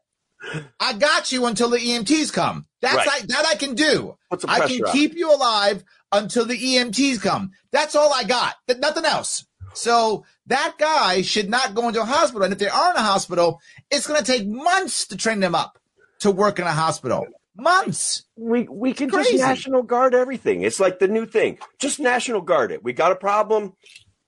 I 0.79 0.93
got 0.93 1.33
you 1.33 1.47
until 1.47 1.70
the 1.70 1.79
EMTs 1.79 2.33
come. 2.33 2.66
That's 2.81 2.97
Right. 2.97 3.25
I, 3.25 3.27
that 3.27 3.47
I 3.47 3.55
can 3.57 3.75
do. 3.75 4.16
I 4.31 4.66
can 4.66 4.85
on. 4.85 4.93
keep 4.93 5.15
you 5.15 5.35
alive 5.35 5.83
until 6.12 6.45
the 6.45 6.57
EMTs 6.57 7.20
come. 7.20 7.51
That's 7.73 7.97
all 7.97 8.12
I 8.12 8.25
got. 8.25 8.55
Th- 8.66 8.79
nothing 8.79 9.05
else. 9.05 9.47
So 9.75 10.25
that 10.47 10.75
guy 10.79 11.23
should 11.23 11.51
not 11.51 11.75
go 11.75 11.89
into 11.89 12.01
a 12.01 12.05
hospital. 12.07 12.43
And 12.45 12.53
if 12.53 12.59
they 12.59 12.69
are 12.69 12.91
in 12.91 12.97
a 12.97 13.03
hospital, 13.03 13.61
it's 13.91 14.07
going 14.07 14.23
to 14.23 14.33
take 14.33 14.47
months 14.47 15.07
to 15.09 15.16
train 15.16 15.41
them 15.41 15.55
up 15.55 15.79
to 16.20 16.31
work 16.31 16.59
in 16.59 16.66
a 16.66 16.73
hospital. 16.73 17.27
Months. 17.59 18.24
We 18.36 18.68
we 18.68 18.93
can 18.93 19.10
Crazy. 19.10 19.32
just 19.32 19.43
National 19.43 19.82
Guard 19.82 20.14
everything. 20.14 20.62
It's 20.62 20.78
like 20.78 21.01
the 21.01 21.09
new 21.09 21.26
thing. 21.26 21.59
Just 21.78 21.98
National 21.98 22.40
Guard 22.40 22.70
it. 22.70 22.85
We 22.85 22.93
got 22.93 23.10
a 23.10 23.16
problem. 23.16 23.74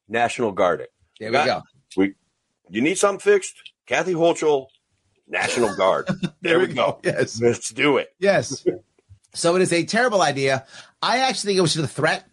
National 0.08 0.50
Guard 0.50 0.80
it. 0.80 0.92
There 1.20 1.30
we 1.30 1.36
go. 1.44 1.62
We 1.96 2.14
you 2.68 2.80
need 2.80 2.98
something 2.98 3.20
fixed. 3.20 3.54
Kathy 3.86 4.14
Hochul, 4.14 4.66
National 5.28 5.74
Guard. 5.76 6.08
there 6.40 6.58
we 6.58 6.66
go. 6.66 6.98
Yes. 7.04 7.40
Let's 7.40 7.70
do 7.70 7.96
it. 7.98 8.14
Yes. 8.18 8.66
So 9.32 9.54
it 9.54 9.62
is 9.62 9.72
a 9.72 9.84
terrible 9.84 10.22
idea. 10.22 10.66
I 11.00 11.18
actually 11.18 11.50
think 11.50 11.58
it 11.58 11.62
was 11.62 11.74
just 11.74 11.84
a 11.84 11.88
threat 11.88 12.28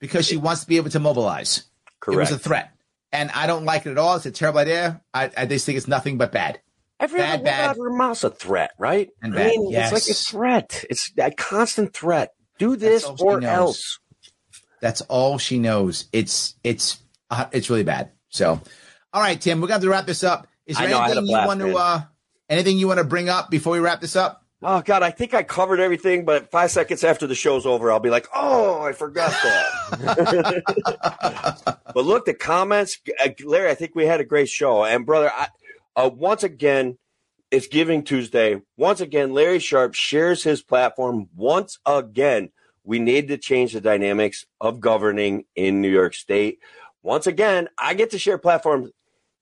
because 0.00 0.26
she 0.26 0.36
wants 0.36 0.60
to 0.60 0.66
be 0.66 0.76
able 0.76 0.90
to 0.90 1.00
mobilize. 1.00 1.64
Correct. 1.98 2.16
It 2.16 2.20
was 2.20 2.32
a 2.32 2.38
threat. 2.38 2.72
And 3.10 3.30
I 3.30 3.46
don't 3.46 3.64
like 3.64 3.86
it 3.86 3.90
at 3.92 3.96
all. 3.96 4.16
It's 4.16 4.26
a 4.26 4.30
terrible 4.30 4.60
idea. 4.60 5.00
I, 5.14 5.30
I 5.34 5.46
just 5.46 5.64
think 5.64 5.78
it's 5.78 5.88
nothing 5.88 6.18
but 6.18 6.30
bad. 6.30 6.60
Every 7.00 7.18
Bad, 7.18 7.40
other 7.40 7.44
bad. 7.44 7.58
word 7.60 7.64
out 7.64 7.70
of 7.70 7.82
her 7.82 7.96
mouth's 7.96 8.24
a 8.24 8.30
threat, 8.30 8.72
right? 8.78 9.08
And 9.22 9.32
I 9.34 9.36
bad, 9.38 9.46
mean, 9.48 9.74
it's 9.74 9.92
like 9.92 10.02
a 10.08 10.14
threat. 10.14 10.84
It's 10.90 11.10
a 11.18 11.30
constant 11.30 11.94
threat. 11.94 12.34
Do 12.58 12.76
this 12.76 13.04
or 13.04 13.42
else. 13.42 13.98
That's 14.80 15.00
all 15.02 15.38
she 15.38 15.58
knows. 15.58 16.06
It's 16.12 16.54
it's 16.62 16.98
uh, 17.30 17.46
it's 17.52 17.70
really 17.70 17.84
bad. 17.84 18.10
So, 18.28 18.60
all 19.12 19.22
right, 19.22 19.40
Tim, 19.40 19.60
we're 19.60 19.68
going 19.68 19.80
to 19.80 19.86
have 19.86 19.90
to 19.90 19.90
wrap 19.90 20.06
this 20.06 20.22
up. 20.22 20.46
Is 20.66 20.76
there 20.76 20.90
know, 20.90 20.98
I 20.98 21.06
anything 21.06 21.24
you 21.24 21.32
blast, 21.32 21.46
want 21.48 21.60
to 21.60 21.74
uh, 21.76 22.02
anything 22.50 22.78
you 22.78 22.86
want 22.86 22.98
to 22.98 23.04
bring 23.04 23.30
up 23.30 23.50
before 23.50 23.72
we 23.72 23.78
wrap 23.78 24.00
this 24.02 24.14
up? 24.14 24.44
Oh 24.62 24.82
God, 24.82 25.02
I 25.02 25.10
think 25.10 25.32
I 25.32 25.42
covered 25.42 25.80
everything, 25.80 26.26
but 26.26 26.50
five 26.50 26.70
seconds 26.70 27.02
after 27.02 27.26
the 27.26 27.34
show's 27.34 27.64
over, 27.64 27.90
I'll 27.90 27.98
be 27.98 28.10
like, 28.10 28.26
"Oh, 28.34 28.82
I 28.82 28.92
forgot 28.92 29.30
that." 29.42 30.62
but 31.94 32.04
look, 32.04 32.26
the 32.26 32.34
comments, 32.34 32.98
uh, 33.24 33.30
Larry. 33.42 33.70
I 33.70 33.74
think 33.74 33.94
we 33.94 34.04
had 34.04 34.20
a 34.20 34.24
great 34.24 34.50
show, 34.50 34.84
and 34.84 35.06
brother, 35.06 35.32
I, 35.34 35.48
uh, 35.96 36.10
once 36.12 36.42
again, 36.42 36.98
it's 37.50 37.66
Giving 37.66 38.04
Tuesday. 38.04 38.60
Once 38.76 39.00
again, 39.00 39.32
Larry 39.32 39.58
Sharpe 39.58 39.94
shares 39.94 40.44
his 40.44 40.62
platform. 40.62 41.28
Once 41.34 41.78
again, 41.84 42.50
we 42.84 42.98
need 42.98 43.28
to 43.28 43.36
change 43.36 43.72
the 43.72 43.80
dynamics 43.80 44.46
of 44.60 44.80
governing 44.80 45.44
in 45.56 45.80
New 45.80 45.90
York 45.90 46.14
State. 46.14 46.60
Once 47.02 47.26
again, 47.26 47.68
I 47.78 47.94
get 47.94 48.10
to 48.10 48.18
share 48.18 48.38
platforms 48.38 48.90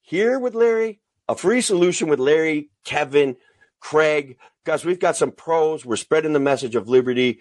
here 0.00 0.38
with 0.38 0.54
Larry, 0.54 1.00
a 1.28 1.36
free 1.36 1.60
solution 1.60 2.08
with 2.08 2.18
Larry, 2.18 2.70
Kevin, 2.84 3.36
Craig. 3.80 4.38
Guys, 4.64 4.84
we've 4.84 5.00
got 5.00 5.16
some 5.16 5.32
pros. 5.32 5.84
We're 5.84 5.96
spreading 5.96 6.32
the 6.32 6.40
message 6.40 6.76
of 6.76 6.88
liberty. 6.88 7.40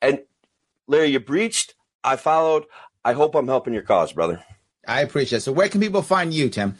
And 0.00 0.20
Larry, 0.86 1.08
you 1.08 1.20
breached. 1.20 1.74
I 2.02 2.16
followed. 2.16 2.64
I 3.04 3.12
hope 3.12 3.34
I'm 3.34 3.48
helping 3.48 3.74
your 3.74 3.82
cause, 3.82 4.12
brother. 4.12 4.44
I 4.86 5.00
appreciate 5.00 5.38
it. 5.38 5.42
So, 5.42 5.52
where 5.52 5.68
can 5.68 5.80
people 5.80 6.02
find 6.02 6.32
you, 6.32 6.48
Tim? 6.48 6.76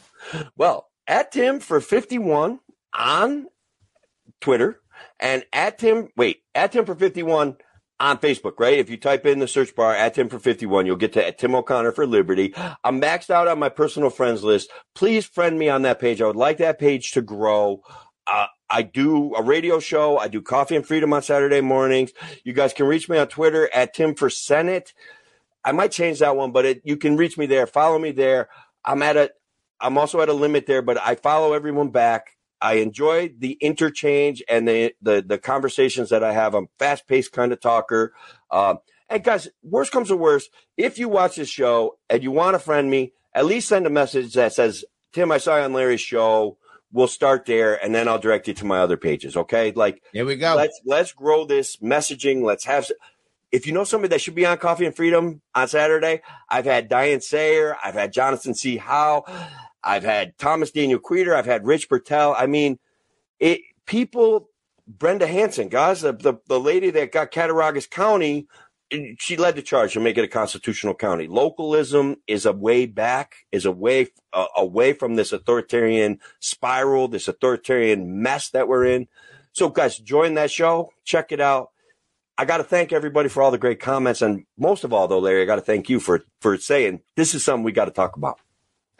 Well, 0.56 0.88
at 1.06 1.32
Tim 1.32 1.60
for 1.60 1.80
51 1.80 2.60
on 2.94 3.46
Twitter 4.40 4.80
and 5.20 5.44
at 5.52 5.78
Tim, 5.78 6.08
wait, 6.16 6.42
at 6.54 6.72
Tim 6.72 6.84
for 6.84 6.94
51 6.94 7.56
on 8.00 8.18
Facebook, 8.18 8.54
right? 8.58 8.78
If 8.78 8.90
you 8.90 8.96
type 8.96 9.24
in 9.24 9.38
the 9.38 9.48
search 9.48 9.74
bar 9.74 9.94
at 9.94 10.14
Tim 10.14 10.28
for 10.28 10.38
51, 10.38 10.86
you'll 10.86 10.96
get 10.96 11.12
to 11.14 11.32
Tim 11.32 11.54
O'Connor 11.54 11.92
for 11.92 12.06
Liberty. 12.06 12.52
I'm 12.82 13.00
maxed 13.00 13.30
out 13.30 13.48
on 13.48 13.58
my 13.58 13.68
personal 13.68 14.10
friends 14.10 14.42
list. 14.42 14.70
Please 14.94 15.24
friend 15.24 15.58
me 15.58 15.68
on 15.68 15.82
that 15.82 16.00
page. 16.00 16.20
I 16.20 16.26
would 16.26 16.36
like 16.36 16.58
that 16.58 16.78
page 16.78 17.12
to 17.12 17.22
grow. 17.22 17.82
Uh, 18.26 18.46
I 18.68 18.82
do 18.82 19.34
a 19.34 19.42
radio 19.42 19.78
show. 19.78 20.18
I 20.18 20.28
do 20.28 20.42
Coffee 20.42 20.76
and 20.76 20.86
Freedom 20.86 21.12
on 21.12 21.22
Saturday 21.22 21.60
mornings. 21.60 22.12
You 22.42 22.52
guys 22.52 22.72
can 22.72 22.86
reach 22.86 23.08
me 23.08 23.18
on 23.18 23.28
Twitter 23.28 23.70
at 23.72 23.94
Tim 23.94 24.14
for 24.14 24.30
Senate. 24.30 24.92
I 25.64 25.72
might 25.72 25.92
change 25.92 26.18
that 26.18 26.36
one, 26.36 26.52
but 26.52 26.64
it, 26.64 26.82
you 26.84 26.96
can 26.96 27.16
reach 27.16 27.38
me 27.38 27.46
there. 27.46 27.66
Follow 27.66 27.98
me 27.98 28.10
there. 28.10 28.48
I'm 28.84 29.02
at 29.02 29.16
a, 29.16 29.30
I'm 29.84 29.98
also 29.98 30.20
at 30.22 30.30
a 30.30 30.32
limit 30.32 30.66
there, 30.66 30.80
but 30.80 30.98
I 30.98 31.14
follow 31.14 31.52
everyone 31.52 31.90
back. 31.90 32.38
I 32.60 32.74
enjoy 32.74 33.34
the 33.38 33.52
interchange 33.60 34.42
and 34.48 34.66
the 34.66 34.94
the, 35.02 35.22
the 35.24 35.36
conversations 35.38 36.08
that 36.08 36.24
I 36.24 36.32
have. 36.32 36.54
I'm 36.54 36.68
fast 36.78 37.06
paced 37.06 37.32
kind 37.32 37.52
of 37.52 37.60
talker. 37.60 38.14
Um, 38.50 38.78
and 39.10 39.22
guys, 39.22 39.48
worst 39.62 39.92
comes 39.92 40.08
to 40.08 40.16
worst, 40.16 40.50
if 40.78 40.98
you 40.98 41.10
watch 41.10 41.36
this 41.36 41.50
show 41.50 41.98
and 42.08 42.22
you 42.22 42.30
want 42.30 42.54
to 42.54 42.58
friend 42.58 42.90
me, 42.90 43.12
at 43.34 43.44
least 43.44 43.68
send 43.68 43.86
a 43.86 43.90
message 43.90 44.32
that 44.32 44.54
says, 44.54 44.84
"Tim, 45.12 45.30
I 45.30 45.38
saw 45.38 45.58
you 45.58 45.64
on 45.64 45.74
Larry's 45.74 46.00
show." 46.00 46.56
We'll 46.90 47.08
start 47.08 47.44
there, 47.44 47.74
and 47.84 47.92
then 47.92 48.06
I'll 48.06 48.20
direct 48.20 48.46
you 48.46 48.54
to 48.54 48.64
my 48.64 48.78
other 48.78 48.96
pages. 48.96 49.36
Okay, 49.36 49.72
like 49.72 50.00
Here 50.12 50.24
we 50.24 50.36
go. 50.36 50.54
let's 50.54 50.80
let's 50.86 51.12
grow 51.12 51.44
this 51.44 51.76
messaging. 51.76 52.42
Let's 52.42 52.64
have. 52.64 52.90
If 53.50 53.66
you 53.66 53.72
know 53.72 53.84
somebody 53.84 54.10
that 54.10 54.20
should 54.20 54.34
be 54.34 54.46
on 54.46 54.58
Coffee 54.58 54.86
and 54.86 54.96
Freedom 54.96 55.42
on 55.54 55.68
Saturday, 55.68 56.22
I've 56.48 56.64
had 56.64 56.88
Diane 56.88 57.20
Sayer, 57.20 57.76
I've 57.84 57.94
had 57.94 58.12
Jonathan 58.12 58.54
C. 58.54 58.76
Howe, 58.78 59.24
I've 59.84 60.04
had 60.04 60.36
Thomas 60.38 60.70
Daniel 60.70 60.98
Queter, 60.98 61.34
I've 61.34 61.46
had 61.46 61.66
Rich 61.66 61.88
Bertel. 61.88 62.34
I 62.36 62.46
mean, 62.46 62.78
it 63.38 63.60
people. 63.86 64.48
Brenda 64.86 65.26
Hanson, 65.26 65.68
guys, 65.68 66.02
the, 66.02 66.12
the 66.12 66.34
the 66.46 66.60
lady 66.60 66.90
that 66.90 67.10
got 67.10 67.30
Cattaraugus 67.30 67.86
County, 67.86 68.46
she 69.18 69.36
led 69.36 69.56
the 69.56 69.62
charge 69.62 69.94
to 69.94 70.00
make 70.00 70.18
it 70.18 70.24
a 70.24 70.28
constitutional 70.28 70.94
county. 70.94 71.26
Localism 71.26 72.16
is 72.26 72.44
a 72.46 72.52
way 72.52 72.86
back, 72.86 73.36
is 73.50 73.64
a 73.64 73.72
way 73.72 74.08
uh, 74.32 74.46
away 74.56 74.92
from 74.92 75.14
this 75.14 75.32
authoritarian 75.32 76.18
spiral, 76.40 77.08
this 77.08 77.28
authoritarian 77.28 78.22
mess 78.22 78.50
that 78.50 78.68
we're 78.68 78.84
in. 78.84 79.08
So, 79.52 79.68
guys, 79.68 79.98
join 79.98 80.34
that 80.34 80.50
show. 80.50 80.92
Check 81.04 81.32
it 81.32 81.40
out. 81.40 81.70
I 82.36 82.44
got 82.44 82.58
to 82.58 82.64
thank 82.64 82.92
everybody 82.92 83.28
for 83.28 83.42
all 83.42 83.52
the 83.52 83.58
great 83.58 83.80
comments, 83.80 84.20
and 84.20 84.44
most 84.58 84.84
of 84.84 84.92
all, 84.92 85.08
though, 85.08 85.20
Larry, 85.20 85.42
I 85.42 85.46
got 85.46 85.56
to 85.56 85.62
thank 85.62 85.88
you 85.88 86.00
for 86.00 86.24
for 86.40 86.58
saying 86.58 87.00
this 87.16 87.34
is 87.34 87.44
something 87.44 87.64
we 87.64 87.72
got 87.72 87.86
to 87.86 87.90
talk 87.90 88.16
about. 88.16 88.38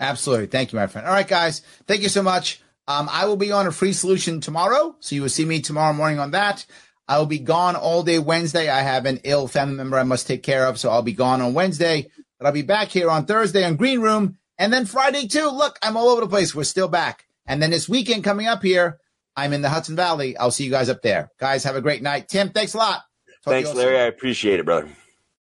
Absolutely. 0.04 0.46
Thank 0.46 0.72
you, 0.72 0.78
my 0.78 0.86
friend. 0.86 1.06
All 1.06 1.14
right, 1.14 1.26
guys. 1.26 1.62
Thank 1.86 2.02
you 2.02 2.10
so 2.10 2.22
much. 2.22 2.60
Um, 2.86 3.08
I 3.10 3.24
will 3.24 3.36
be 3.36 3.52
on 3.52 3.66
a 3.66 3.72
free 3.72 3.94
solution 3.94 4.40
tomorrow. 4.40 4.96
So 5.00 5.14
you 5.14 5.22
will 5.22 5.30
see 5.30 5.46
me 5.46 5.60
tomorrow 5.60 5.94
morning 5.94 6.18
on 6.18 6.32
that. 6.32 6.66
I 7.08 7.18
will 7.18 7.26
be 7.26 7.38
gone 7.38 7.74
all 7.74 8.02
day 8.02 8.18
Wednesday. 8.18 8.68
I 8.68 8.80
have 8.80 9.06
an 9.06 9.20
ill 9.24 9.48
family 9.48 9.76
member 9.76 9.98
I 9.98 10.02
must 10.04 10.26
take 10.26 10.42
care 10.42 10.66
of, 10.66 10.78
so 10.78 10.90
I'll 10.90 11.02
be 11.02 11.12
gone 11.12 11.40
on 11.40 11.54
Wednesday. 11.54 12.10
But 12.38 12.46
I'll 12.46 12.52
be 12.52 12.62
back 12.62 12.88
here 12.88 13.10
on 13.10 13.26
Thursday 13.26 13.64
on 13.64 13.76
Green 13.76 14.00
Room, 14.00 14.38
and 14.58 14.72
then 14.72 14.86
Friday 14.86 15.26
too. 15.26 15.48
Look, 15.48 15.78
I'm 15.82 15.96
all 15.96 16.08
over 16.08 16.22
the 16.22 16.28
place. 16.28 16.54
We're 16.54 16.64
still 16.64 16.88
back, 16.88 17.26
and 17.46 17.62
then 17.62 17.70
this 17.70 17.88
weekend 17.88 18.24
coming 18.24 18.46
up 18.46 18.62
here, 18.62 18.98
I'm 19.36 19.52
in 19.52 19.62
the 19.62 19.68
Hudson 19.68 19.96
Valley. 19.96 20.36
I'll 20.36 20.50
see 20.50 20.64
you 20.64 20.70
guys 20.70 20.88
up 20.88 21.02
there. 21.02 21.30
Guys, 21.38 21.64
have 21.64 21.76
a 21.76 21.82
great 21.82 22.02
night. 22.02 22.28
Tim, 22.28 22.50
thanks 22.50 22.74
a 22.74 22.78
lot. 22.78 23.02
Talk 23.44 23.52
thanks, 23.52 23.74
Larry. 23.74 23.98
I 23.98 24.04
appreciate 24.04 24.60
it, 24.60 24.64
brother. 24.64 24.88